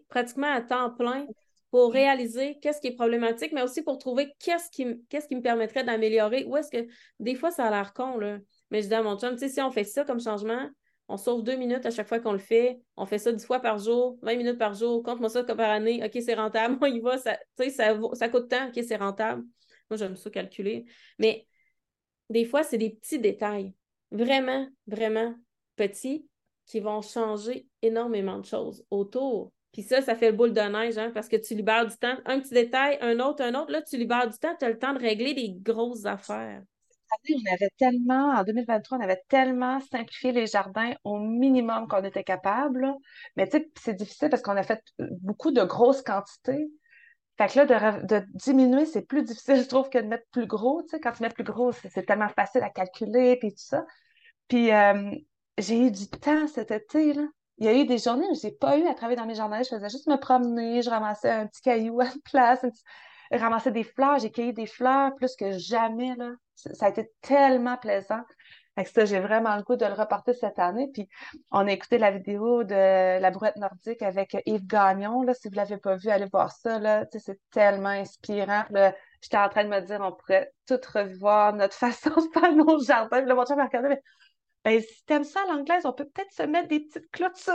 pratiquement 0.09 0.51
à 0.51 0.61
temps 0.61 0.91
plein 0.91 1.25
pour 1.69 1.93
réaliser 1.93 2.59
qu'est-ce 2.61 2.81
qui 2.81 2.87
est 2.87 2.95
problématique, 2.95 3.53
mais 3.53 3.61
aussi 3.61 3.81
pour 3.81 3.97
trouver 3.97 4.33
qu'est-ce 4.39 4.69
qui, 4.69 4.85
qu'est-ce 5.09 5.27
qui 5.27 5.35
me 5.35 5.41
permettrait 5.41 5.85
d'améliorer. 5.85 6.43
Où 6.45 6.57
est-ce 6.57 6.69
que 6.69 6.85
des 7.19 7.35
fois 7.35 7.49
ça 7.51 7.65
a 7.65 7.69
l'air 7.69 7.93
con, 7.93 8.17
là. 8.17 8.39
Mais 8.69 8.81
je 8.81 8.87
dis 8.87 8.93
à 8.93 9.01
mon 9.01 9.17
chum, 9.17 9.37
si 9.37 9.61
on 9.61 9.71
fait 9.71 9.85
ça 9.85 10.03
comme 10.03 10.19
changement, 10.19 10.69
on 11.11 11.17
sauve 11.17 11.43
deux 11.43 11.55
minutes 11.55 11.85
à 11.85 11.91
chaque 11.91 12.07
fois 12.07 12.19
qu'on 12.19 12.31
le 12.31 12.39
fait. 12.39 12.79
On 12.95 13.05
fait 13.05 13.17
ça 13.17 13.31
dix 13.31 13.45
fois 13.45 13.59
par 13.59 13.77
jour, 13.77 14.17
20 14.21 14.35
minutes 14.37 14.57
par 14.57 14.73
jour. 14.73 15.03
Compte-moi 15.03 15.29
ça 15.29 15.43
par 15.43 15.69
année. 15.69 16.01
OK, 16.03 16.21
c'est 16.23 16.35
rentable. 16.35 16.77
Moi, 16.79 16.89
il 16.89 17.01
va. 17.01 17.17
Ça, 17.17 17.37
ça, 17.69 17.97
ça 18.13 18.29
coûte 18.29 18.49
tant. 18.49 18.69
OK, 18.69 18.79
c'est 18.87 18.95
rentable. 18.95 19.43
Moi, 19.91 19.97
j'aime 19.97 20.15
ça 20.15 20.29
calculer. 20.29 20.85
Mais 21.19 21.45
des 22.29 22.45
fois, 22.45 22.63
c'est 22.63 22.77
des 22.77 22.91
petits 22.91 23.19
détails, 23.19 23.73
vraiment, 24.09 24.67
vraiment 24.87 25.35
petits, 25.75 26.25
qui 26.65 26.79
vont 26.79 27.01
changer 27.01 27.67
énormément 27.81 28.39
de 28.39 28.45
choses 28.45 28.85
autour. 28.89 29.51
Puis 29.73 29.83
ça, 29.83 30.01
ça 30.01 30.15
fait 30.15 30.31
le 30.31 30.37
boule 30.37 30.53
de 30.53 30.61
neige, 30.61 30.97
hein, 30.97 31.11
parce 31.13 31.27
que 31.27 31.35
tu 31.35 31.55
libères 31.55 31.85
du 31.85 31.97
temps. 31.97 32.15
Un 32.25 32.39
petit 32.39 32.53
détail, 32.53 32.97
un 33.01 33.19
autre, 33.19 33.43
un 33.43 33.53
autre. 33.55 33.71
Là, 33.71 33.81
tu 33.81 33.97
libères 33.97 34.29
du 34.29 34.37
temps, 34.37 34.55
tu 34.57 34.65
as 34.65 34.69
le 34.69 34.79
temps 34.79 34.93
de 34.93 34.99
régler 34.99 35.33
des 35.33 35.51
grosses 35.51 36.05
affaires. 36.05 36.61
On 37.29 37.53
avait 37.53 37.71
tellement, 37.77 38.29
en 38.29 38.43
2023, 38.43 38.97
on 38.97 39.01
avait 39.01 39.21
tellement 39.27 39.81
simplifié 39.81 40.31
les 40.31 40.47
jardins 40.47 40.93
au 41.03 41.19
minimum 41.19 41.89
qu'on 41.89 42.03
était 42.05 42.23
capable. 42.23 42.87
Mais 43.35 43.47
tu 43.49 43.57
sais, 43.57 43.71
c'est 43.77 43.95
difficile 43.95 44.29
parce 44.29 44.41
qu'on 44.41 44.55
a 44.55 44.63
fait 44.63 44.81
beaucoup 45.19 45.51
de 45.51 45.63
grosses 45.63 46.01
quantités. 46.01 46.69
Fait 47.41 47.47
que 47.47 47.59
là, 47.59 47.99
de, 48.03 48.23
diminuer, 48.35 48.85
c'est 48.85 49.01
plus 49.01 49.23
difficile, 49.23 49.55
je 49.63 49.67
trouve, 49.67 49.89
que 49.89 49.97
de 49.97 50.05
mettre 50.05 50.27
plus 50.31 50.45
gros. 50.45 50.83
Tu 50.83 50.89
sais, 50.89 50.99
quand 50.99 51.11
tu 51.11 51.23
mets 51.23 51.29
plus 51.29 51.43
gros, 51.43 51.71
c'est 51.71 52.05
tellement 52.05 52.29
facile 52.29 52.61
à 52.61 52.69
calculer, 52.69 53.35
puis 53.37 53.49
tout 53.49 53.63
ça. 53.63 53.83
Puis 54.47 54.71
euh, 54.71 55.11
j'ai 55.57 55.87
eu 55.87 55.91
du 55.91 56.07
temps 56.07 56.47
cet 56.47 56.69
été, 56.69 57.13
là. 57.13 57.23
Il 57.57 57.65
y 57.65 57.69
a 57.69 57.73
eu 57.73 57.85
des 57.85 57.97
journées 57.97 58.27
où 58.31 58.35
j'ai 58.39 58.51
pas 58.51 58.77
eu 58.77 58.87
à 58.87 58.93
travailler 58.93 59.17
dans 59.17 59.25
mes 59.25 59.35
jardins. 59.35 59.61
Je 59.61 59.69
faisais 59.69 59.89
juste 59.89 60.07
me 60.07 60.17
promener, 60.17 60.81
je 60.81 60.89
ramassais 60.89 61.29
un 61.29 61.47
petit 61.47 61.61
caillou 61.61 62.01
à 62.01 62.05
la 62.05 62.11
place, 62.23 62.65
je 63.31 63.37
ramassais 63.37 63.71
des 63.71 63.83
fleurs, 63.83 64.19
j'ai 64.19 64.31
cueilli 64.31 64.53
des 64.53 64.67
fleurs 64.67 65.15
plus 65.15 65.35
que 65.35 65.57
jamais, 65.57 66.15
là. 66.15 66.31
Ça 66.55 66.85
a 66.85 66.89
été 66.89 67.11
tellement 67.21 67.77
plaisant. 67.77 68.21
Fait 68.75 68.85
que 68.85 68.89
ça, 68.89 69.05
j'ai 69.05 69.19
vraiment 69.19 69.55
le 69.57 69.63
goût 69.63 69.75
de 69.75 69.85
le 69.85 69.93
reporter 69.93 70.33
cette 70.33 70.57
année. 70.57 70.89
Puis, 70.93 71.09
on 71.51 71.67
a 71.67 71.71
écouté 71.71 71.97
la 71.97 72.11
vidéo 72.11 72.63
de 72.63 73.19
la 73.19 73.31
brouette 73.31 73.57
nordique 73.57 74.01
avec 74.01 74.37
Yves 74.45 74.65
Gagnon. 74.65 75.23
Là, 75.23 75.33
si 75.33 75.49
vous 75.49 75.55
l'avez 75.55 75.77
pas 75.77 75.97
vu, 75.97 76.09
allez 76.09 76.27
voir 76.31 76.51
ça. 76.51 76.79
Là. 76.79 77.05
C'est 77.11 77.39
tellement 77.51 77.89
inspirant. 77.89 78.63
J'étais 79.21 79.37
en 79.37 79.49
train 79.49 79.65
de 79.65 79.69
me 79.69 79.81
dire, 79.81 79.99
on 80.01 80.13
pourrait 80.13 80.51
tout 80.67 80.79
revoir 80.93 81.53
notre 81.53 81.73
façon 81.77 82.09
de 82.09 82.39
faire 82.39 82.53
nos 82.55 82.81
jardins. 82.81 83.19
Puis 83.19 83.27
là, 83.27 83.35
mon 83.35 83.45
chum 83.45 83.57
m'a 83.57 83.65
regardé, 83.65 83.89
mais 83.89 84.01
ben, 84.63 84.81
si 84.81 85.05
t'aimes 85.05 85.23
ça 85.23 85.41
à 85.41 85.51
l'anglaise, 85.51 85.85
on 85.85 85.91
peut 85.93 86.05
peut-être 86.05 86.31
se 86.31 86.43
mettre 86.43 86.67
des 86.67 86.81
petites 86.81 87.09
clôtures. 87.09 87.53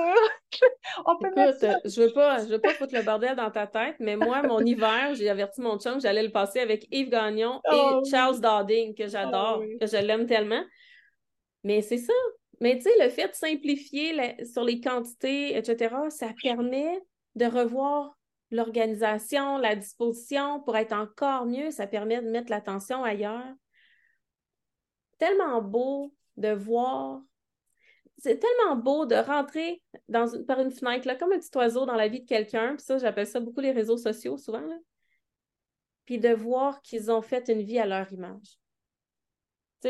on 1.07 1.17
peut 1.19 1.29
Écoute, 1.29 1.65
je 1.85 2.03
veux 2.03 2.13
pas, 2.13 2.39
je 2.45 2.49
veux 2.49 2.61
pas 2.61 2.71
foutre 2.71 2.95
le 2.95 3.03
bordel 3.03 3.37
dans 3.37 3.51
ta 3.51 3.69
tête, 3.69 3.95
mais 4.01 4.17
moi, 4.17 4.43
mon 4.43 4.59
hiver, 4.59 5.15
j'ai 5.15 5.31
averti 5.31 5.61
mon 5.61 5.79
chum 5.79 5.95
que 5.95 6.01
j'allais 6.01 6.25
le 6.25 6.33
passer 6.33 6.59
avec 6.59 6.89
Yves 6.91 7.11
Gagnon 7.11 7.61
et 7.71 7.75
oh 7.75 8.03
Charles 8.11 8.41
Darding, 8.41 8.95
que 8.97 9.07
j'adore, 9.07 9.63
oh 9.63 9.79
que 9.81 9.87
je 9.87 9.97
l'aime 9.99 10.27
tellement. 10.27 10.63
Mais 11.67 11.83
c'est 11.83 11.99
ça. 11.99 12.13
Mais 12.61 12.77
tu 12.77 12.83
sais, 12.83 12.93
le 13.01 13.11
fait 13.11 13.27
de 13.27 13.35
simplifier 13.35 14.45
sur 14.45 14.63
les 14.63 14.81
quantités, 14.81 15.57
etc., 15.57 15.97
ça 16.11 16.29
permet 16.41 17.03
de 17.35 17.45
revoir 17.45 18.17
l'organisation, 18.53 19.59
la 19.59 19.75
disposition 19.75 20.61
pour 20.61 20.77
être 20.77 20.93
encore 20.93 21.45
mieux. 21.45 21.73
Ça 21.73 21.89
permet 21.89 22.23
de 22.23 22.31
mettre 22.31 22.53
l'attention 22.53 23.03
ailleurs. 23.03 23.53
Tellement 25.19 25.61
beau 25.61 26.15
de 26.37 26.53
voir. 26.53 27.21
C'est 28.19 28.39
tellement 28.39 28.77
beau 28.77 29.05
de 29.05 29.17
rentrer 29.17 29.83
dans 30.09 30.27
par 30.45 30.61
une 30.61 30.71
fenêtre, 30.71 31.09
là, 31.09 31.17
comme 31.17 31.33
un 31.33 31.39
petit 31.41 31.51
oiseau 31.57 31.85
dans 31.85 31.97
la 31.97 32.07
vie 32.07 32.21
de 32.21 32.29
quelqu'un. 32.29 32.77
Puis 32.77 32.85
ça, 32.85 32.99
j'appelle 32.99 33.27
ça 33.27 33.41
beaucoup 33.41 33.61
les 33.61 33.73
réseaux 33.73 33.99
sociaux 33.99 34.39
souvent. 34.39 34.63
Puis 36.05 36.21
de 36.21 36.33
voir 36.33 36.81
qu'ils 36.81 37.11
ont 37.11 37.23
fait 37.23 37.49
une 37.49 37.63
vie 37.63 37.81
à 37.81 37.87
leur 37.87 38.13
image. 38.13 38.57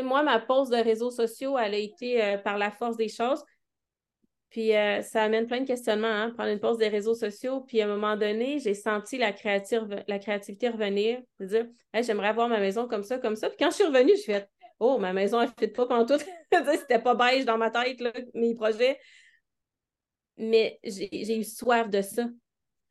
Moi, 0.01 0.23
ma 0.23 0.39
pause 0.39 0.69
de 0.69 0.77
réseaux 0.77 1.11
sociaux, 1.11 1.57
elle 1.57 1.73
a 1.73 1.77
été 1.77 2.23
euh, 2.23 2.37
par 2.37 2.57
la 2.57 2.71
force 2.71 2.97
des 2.97 3.09
choses. 3.09 3.43
Puis 4.49 4.75
euh, 4.75 5.01
ça 5.01 5.23
amène 5.23 5.45
plein 5.45 5.61
de 5.61 5.67
questionnements, 5.67 6.07
hein, 6.07 6.31
prendre 6.31 6.49
une 6.49 6.59
pause 6.59 6.77
des 6.77 6.87
réseaux 6.87 7.15
sociaux. 7.15 7.61
Puis 7.61 7.81
à 7.81 7.85
un 7.85 7.89
moment 7.89 8.15
donné, 8.15 8.59
j'ai 8.59 8.73
senti 8.73 9.17
la, 9.17 9.33
la 10.07 10.19
créativité 10.19 10.69
revenir, 10.69 11.19
dire 11.39 11.67
j'aimerais 11.93 12.29
avoir 12.29 12.47
ma 12.47 12.59
maison 12.59 12.87
comme 12.87 13.03
ça, 13.03 13.17
comme 13.17 13.35
ça. 13.35 13.49
Puis 13.49 13.57
quand 13.59 13.71
je 13.71 13.75
suis 13.75 13.85
revenue, 13.85 14.13
je 14.15 14.23
fait 14.23 14.49
Oh, 14.79 14.99
ma 14.99 15.11
maison, 15.11 15.41
elle 15.41 15.49
ne 15.49 15.67
fit 15.67 15.73
pas 15.73 16.05
tout. 16.05 16.19
C'était 16.51 16.99
pas 16.99 17.15
beige 17.15 17.45
dans 17.45 17.57
ma 17.57 17.71
tête, 17.71 17.99
là, 17.99 18.13
mes 18.35 18.53
projets. 18.53 18.99
Mais 20.37 20.79
j'ai 20.83 21.39
eu 21.39 21.43
soif 21.43 21.89
de 21.89 22.01
ça, 22.01 22.27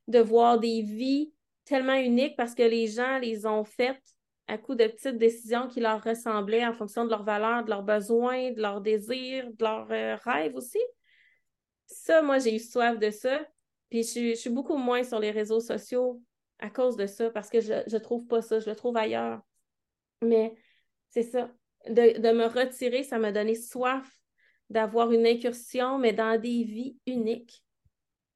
de 0.09 0.19
voir 0.19 0.59
des 0.59 0.83
vies 0.83 1.33
tellement 1.65 1.95
uniques 1.95 2.37
parce 2.37 2.55
que 2.55 2.65
les 2.65 2.89
gens 2.89 3.19
les 3.19 3.47
ont 3.47 3.63
faites 3.63 4.16
à 4.49 4.59
coup 4.59 4.75
de 4.75 4.87
petites 4.87 5.19
décisions 5.19 5.69
qui 5.69 5.81
leur 5.81 6.03
ressemblaient 6.03 6.67
en 6.67 6.73
fonction 6.73 7.05
de 7.05 7.11
leurs 7.11 7.25
valeurs, 7.25 7.65
de 7.65 7.71
leurs 7.71 7.83
besoins, 7.83 8.53
de 8.53 8.61
leurs 8.61 8.81
désirs, 8.81 9.51
de 9.53 9.65
leurs 9.65 9.91
euh, 9.91 10.17
rêves 10.17 10.55
aussi. 10.55 10.79
Ça, 11.87 12.23
moi, 12.23 12.39
j'ai 12.39 12.55
eu 12.55 12.59
soif 12.59 12.99
de 12.99 13.11
ça. 13.11 13.41
Puis 13.91 14.03
je, 14.03 14.35
suis 14.35 14.51
beaucoup 14.51 14.77
moins 14.77 15.05
sur 15.05 15.19
les 15.19 15.31
réseaux 15.31 15.61
sociaux 15.61 16.23
à 16.59 16.71
cause 16.71 16.97
de 16.97 17.07
ça, 17.07 17.31
parce 17.31 17.51
que 17.51 17.61
je 17.61 17.73
ne 17.73 17.99
trouve 17.99 18.27
pas 18.27 18.43
ça, 18.43 18.59
je 18.61 18.69
le 18.69 18.77
trouve 18.77 18.97
ailleurs. 18.97 19.41
Mais 20.23 20.55
c'est 21.09 21.23
ça. 21.23 21.51
De, 21.89 22.33
me 22.33 22.47
retirer, 22.47 23.05
ça 23.05 23.19
m'a 23.19 23.31
donné 23.31 23.55
soif 23.55 24.09
d'avoir 24.71 25.13
une 25.13 25.27
incursion, 25.27 25.99
mais 25.99 26.13
dans 26.13 26.41
des 26.41 26.65
vies 26.65 26.99
uniques. 27.07 27.63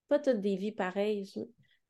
Pas 0.08 0.18
toutes 0.18 0.40
des 0.40 0.56
vies 0.56 0.72
pareilles 0.72 1.32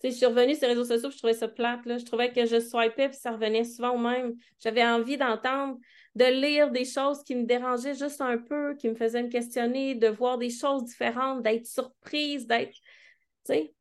suis 0.09 0.27
revenue 0.27 0.55
sur 0.55 0.67
les 0.67 0.75
réseaux 0.75 0.85
sociaux, 0.85 1.11
je 1.11 1.19
trouvais 1.19 1.35
ça 1.35 1.49
plate. 1.49 1.81
Je 1.87 2.05
trouvais 2.05 2.33
que 2.33 2.47
je 2.47 2.59
swipais, 2.59 3.09
puis 3.09 3.19
ça 3.19 3.33
revenait 3.33 3.65
souvent 3.65 3.95
au 3.95 3.99
même. 3.99 4.35
J'avais 4.63 4.85
envie 4.85 5.19
d'entendre, 5.19 5.79
de 6.15 6.25
lire 6.25 6.71
des 6.71 6.85
choses 6.85 7.23
qui 7.23 7.35
me 7.35 7.45
dérangeaient 7.45 7.95
juste 7.95 8.21
un 8.21 8.39
peu, 8.39 8.75
qui 8.77 8.89
me 8.89 8.95
faisaient 8.95 9.23
me 9.23 9.29
questionner, 9.29 9.95
de 9.95 10.09
voir 10.09 10.39
des 10.39 10.51
choses 10.51 10.85
différentes, 10.85 11.43
d'être 11.43 11.67
surprise, 11.67 12.47
d'être. 12.47 12.73
Tu 12.73 13.53
sais, 13.53 13.75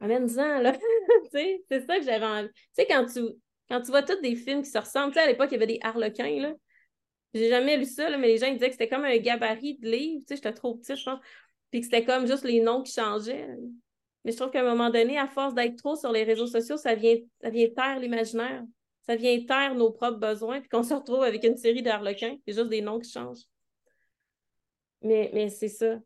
amène-en, 0.00 0.60
là. 0.60 0.76
c'est 1.32 1.62
ça 1.86 1.98
que 1.98 2.04
j'avais 2.04 2.26
envie. 2.26 2.48
Tu 2.48 2.54
sais, 2.72 2.86
quand 2.86 3.06
tu, 3.06 3.20
quand 3.68 3.80
tu 3.80 3.90
vois 3.90 4.02
tous 4.02 4.20
des 4.20 4.34
films 4.34 4.62
qui 4.62 4.70
se 4.70 4.78
ressemblent, 4.78 5.12
tu 5.12 5.20
sais, 5.20 5.24
à 5.24 5.28
l'époque, 5.28 5.48
il 5.50 5.54
y 5.54 5.56
avait 5.56 5.66
des 5.66 5.80
harlequins, 5.82 6.40
là. 6.40 6.52
J'ai 7.34 7.50
jamais 7.50 7.76
lu 7.76 7.84
ça, 7.84 8.16
mais 8.16 8.26
les 8.26 8.38
gens 8.38 8.46
ils 8.46 8.54
disaient 8.54 8.68
que 8.68 8.72
c'était 8.72 8.88
comme 8.88 9.04
un 9.04 9.16
gabarit 9.18 9.78
de 9.78 9.90
livre, 9.90 10.20
tu 10.20 10.28
sais, 10.28 10.36
j'étais 10.36 10.52
trop 10.52 10.74
petite, 10.74 10.96
je 10.96 11.04
pense. 11.04 11.20
Puis 11.70 11.80
que 11.80 11.84
c'était 11.84 12.04
comme 12.04 12.26
juste 12.26 12.44
les 12.44 12.60
noms 12.60 12.82
qui 12.82 12.92
changeaient. 12.92 13.46
Mais 14.24 14.32
je 14.32 14.36
trouve 14.36 14.50
qu'à 14.50 14.60
un 14.60 14.68
moment 14.68 14.90
donné, 14.90 15.18
à 15.18 15.26
force 15.26 15.54
d'être 15.54 15.76
trop 15.76 15.96
sur 15.96 16.12
les 16.12 16.24
réseaux 16.24 16.46
sociaux, 16.46 16.76
ça 16.76 16.94
vient, 16.94 17.16
ça 17.40 17.50
vient 17.50 17.68
taire 17.68 17.98
l'imaginaire. 17.98 18.64
Ça 19.02 19.16
vient 19.16 19.42
taire 19.44 19.74
nos 19.74 19.90
propres 19.90 20.18
besoins, 20.18 20.60
puis 20.60 20.68
qu'on 20.68 20.82
se 20.82 20.92
retrouve 20.92 21.22
avec 21.22 21.42
une 21.44 21.56
série 21.56 21.82
d'arlequins. 21.82 22.36
C'est 22.46 22.54
juste 22.54 22.68
des 22.68 22.82
noms 22.82 22.98
qui 22.98 23.10
changent. 23.10 23.44
Mais, 25.02 25.30
mais 25.32 25.48
c'est 25.48 25.68
ça. 25.68 25.98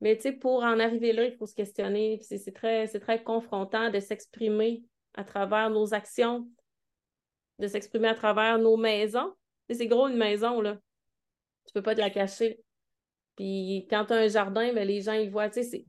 Mais 0.00 0.16
tu 0.16 0.22
sais, 0.22 0.32
pour 0.32 0.62
en 0.62 0.78
arriver 0.78 1.12
là, 1.12 1.24
il 1.24 1.34
faut 1.36 1.46
se 1.46 1.54
questionner. 1.54 2.20
C'est 2.20 2.52
très, 2.52 2.86
très 2.86 3.22
confrontant 3.22 3.90
de 3.90 4.00
s'exprimer 4.00 4.82
à 5.14 5.24
travers 5.24 5.70
nos 5.70 5.94
actions, 5.94 6.46
de 7.58 7.66
s'exprimer 7.66 8.08
à 8.08 8.14
travers 8.14 8.58
nos 8.58 8.76
maisons. 8.76 9.32
C'est 9.70 9.86
gros 9.86 10.08
une 10.08 10.16
maison, 10.16 10.60
là. 10.60 10.78
Tu 11.66 11.72
peux 11.72 11.82
pas 11.82 11.94
te 11.94 12.00
la 12.00 12.10
cacher. 12.10 12.60
Puis 13.36 13.86
quand 13.88 14.06
tu 14.06 14.12
as 14.12 14.16
un 14.16 14.28
jardin, 14.28 14.72
ben, 14.74 14.86
les 14.86 15.00
gens, 15.00 15.14
ils 15.14 15.30
voient, 15.30 15.48
tu 15.48 15.62
sais, 15.62 15.86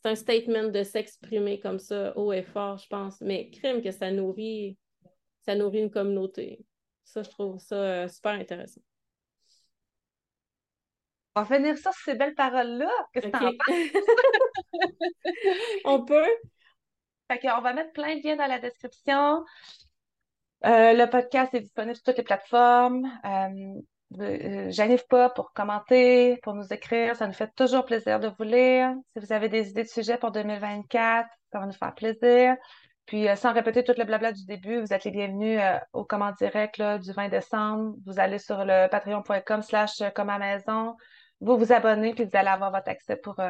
c'est 0.00 0.10
un 0.10 0.14
statement 0.14 0.68
de 0.68 0.84
s'exprimer 0.84 1.58
comme 1.58 1.80
ça 1.80 2.16
haut 2.16 2.32
et 2.32 2.44
fort, 2.44 2.78
je 2.78 2.86
pense. 2.86 3.20
Mais 3.20 3.50
crime 3.50 3.82
que 3.82 3.90
ça 3.90 4.12
nourrit, 4.12 4.78
ça 5.44 5.56
nourrit 5.56 5.80
une 5.80 5.90
communauté. 5.90 6.64
Ça, 7.04 7.24
je 7.24 7.30
trouve 7.30 7.58
ça 7.58 7.74
euh, 7.74 8.08
super 8.08 8.32
intéressant. 8.32 8.80
On 11.34 11.42
va 11.42 11.56
finir 11.56 11.76
ça 11.78 11.90
sur 11.92 12.04
ces 12.04 12.14
belles 12.14 12.36
paroles-là. 12.36 12.90
Qu'est-ce 13.12 13.26
que 13.28 13.38
On 15.84 16.04
peut. 16.04 16.28
Fait 17.30 17.40
on 17.50 17.60
va 17.60 17.72
mettre 17.72 17.92
plein 17.92 18.16
de 18.16 18.22
liens 18.22 18.36
dans 18.36 18.46
la 18.46 18.60
description. 18.60 19.44
Euh, 20.64 20.92
le 20.92 21.10
podcast 21.10 21.52
est 21.54 21.60
disponible 21.60 21.96
sur 21.96 22.04
toutes 22.04 22.18
les 22.18 22.24
plateformes. 22.24 23.04
Euh, 23.24 23.80
euh, 24.18 24.70
j'arrive 24.70 25.06
pas 25.06 25.28
pour 25.30 25.52
commenter, 25.52 26.38
pour 26.42 26.54
nous 26.54 26.72
écrire. 26.72 27.14
Ça 27.16 27.26
nous 27.26 27.32
fait 27.32 27.52
toujours 27.54 27.84
plaisir 27.84 28.20
de 28.20 28.28
vous 28.28 28.44
lire. 28.44 28.94
Si 29.12 29.18
vous 29.18 29.32
avez 29.32 29.48
des 29.48 29.70
idées 29.70 29.84
de 29.84 29.88
sujets 29.88 30.16
pour 30.16 30.30
2024, 30.32 31.28
ça 31.52 31.58
va 31.58 31.66
nous 31.66 31.72
faire 31.72 31.94
plaisir. 31.94 32.56
Puis, 33.04 33.28
euh, 33.28 33.36
sans 33.36 33.52
répéter 33.52 33.84
tout 33.84 33.94
le 33.96 34.04
blabla 34.04 34.32
du 34.32 34.44
début, 34.44 34.80
vous 34.80 34.92
êtes 34.92 35.04
les 35.04 35.10
bienvenus 35.10 35.60
euh, 35.60 35.78
au 35.92 36.04
commande 36.04 36.34
direct 36.36 36.80
du 36.80 37.12
20 37.12 37.28
décembre. 37.28 37.94
Vous 38.06 38.18
allez 38.18 38.38
sur 38.38 38.64
le 38.64 38.88
patreon.com 38.88 39.62
slash 39.62 40.02
comme 40.14 40.30
à 40.30 40.38
maison. 40.38 40.96
Vous 41.40 41.56
vous 41.56 41.72
abonnez, 41.72 42.14
puis 42.14 42.24
vous 42.24 42.36
allez 42.36 42.48
avoir 42.48 42.72
votre 42.72 42.88
accès 42.88 43.16
pour, 43.16 43.40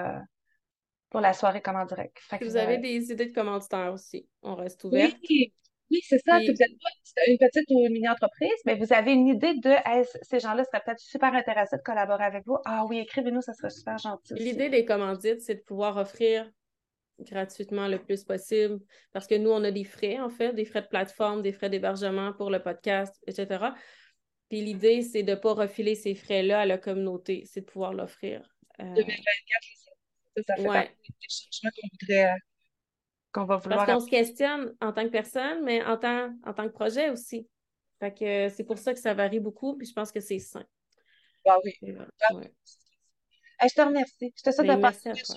pour 1.09 1.21
la 1.21 1.33
soirée 1.33 1.63
commande 1.63 1.89
direct. 1.89 2.19
vous 2.43 2.57
avez 2.57 2.79
des 2.79 3.11
idées 3.11 3.27
de 3.27 3.33
commanditaires 3.33 3.93
aussi. 3.93 4.29
On 4.43 4.55
reste 4.55 4.85
ouvert. 4.85 5.09
Oui, 5.29 5.53
c'est 6.02 6.19
ça. 6.19 6.39
Vous 6.39 6.51
êtes 6.51 6.59
pas 6.59 7.23
une 7.27 7.39
petite 7.39 7.70
ou 7.70 7.81
une 7.86 7.93
mini-entreprise, 7.93 8.60
mais 8.66 8.74
vous 8.74 8.93
avez 8.93 9.12
une 9.12 9.28
idée 9.28 9.55
de 9.55 9.74
ces 10.23 10.40
gens-là 10.40 10.65
seraient 10.65 10.82
peut-être 10.85 11.01
super 11.01 11.35
intéressés 11.35 11.77
de 11.77 11.82
collaborer 11.82 12.24
avec 12.24 12.44
vous. 12.47 12.59
Ah 12.65 12.85
oui, 12.89 12.98
écrivez-nous, 12.98 13.43
ça 13.43 13.55
serait 13.55 13.70
super 13.70 13.98
gentil. 13.98 14.35
L'idée 14.35 14.69
des 14.69 14.85
commandites, 14.85 15.40
c'est 15.40 15.56
de 15.56 15.62
pouvoir 15.62 15.97
offrir 15.97 16.51
gratuitement 17.19 17.89
le 17.89 17.98
plus 17.98 18.24
possible 18.24 18.78
parce 19.12 19.27
que 19.27 19.35
nous, 19.35 19.51
on 19.51 19.65
a 19.65 19.70
des 19.70 19.85
frais, 19.85 20.20
en 20.20 20.28
fait, 20.28 20.52
des 20.52 20.65
frais 20.65 20.82
de 20.82 20.86
plateforme, 20.86 21.43
des 21.43 21.52
frais 21.52 21.70
d'hébergement 21.70 22.32
pour 22.32 22.51
le 22.51 22.62
podcast, 22.62 23.15
etc. 23.27 23.66
Puis 24.48 24.62
l'idée, 24.62 25.02
c'est 25.02 25.23
de 25.23 25.32
ne 25.32 25.36
pas 25.36 25.52
refiler 25.52 25.94
ces 25.94 26.15
frais-là 26.15 26.60
à 26.60 26.66
la 26.66 26.78
communauté, 26.78 27.44
c'est 27.47 27.62
de 27.62 27.66
pouvoir 27.66 27.93
l'offrir. 27.93 28.43
2024, 28.78 29.09
euh, 30.39 30.43
ça, 30.47 30.56
fait 30.56 30.62
partie 30.65 31.12
des 31.20 31.28
changements 31.28 31.70
qu'on 31.74 31.89
voudrait 32.01 32.35
Parce 33.47 33.86
qu'on 33.86 34.01
se 34.01 34.10
questionne 34.10 34.74
en 34.81 34.93
tant 34.93 35.05
que 35.05 35.10
personne, 35.10 35.62
mais 35.65 35.85
en 35.85 35.97
tant, 35.97 36.35
en 36.44 36.52
tant 36.52 36.65
que 36.69 36.73
projet 36.73 37.10
aussi. 37.10 37.48
Fait 38.01 38.12
que 38.12 38.48
c'est 38.48 38.65
pour 38.65 38.78
ça 38.78 38.94
que 38.94 39.01
ça 39.01 39.15
varie 39.15 39.40
beaucoup, 39.40 39.77
puis 39.77 39.86
je 39.86 39.93
pense 39.93 40.12
que 40.12 40.20
c'est 40.20 40.39
sain. 40.39 40.65
Ah 41.47 41.56
oui. 41.65 41.74
je 41.82 43.74
te 43.74 43.81
remercie. 43.81 44.32
Je 44.36 44.43
te 44.43 44.51
souhaite 44.51 44.66
ben, 44.66 44.78
Merci 44.78 45.09
à 45.09 45.15
toi. 45.15 45.36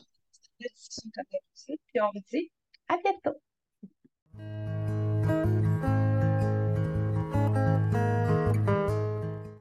de 0.60 0.68
discussion 0.76 1.10
comme 1.16 1.26
aussi. 1.54 1.80
Puis 1.88 2.02
on 2.02 2.12
vous 2.14 2.24
dit 2.32 2.52
à 2.88 2.98
bientôt. 2.98 4.71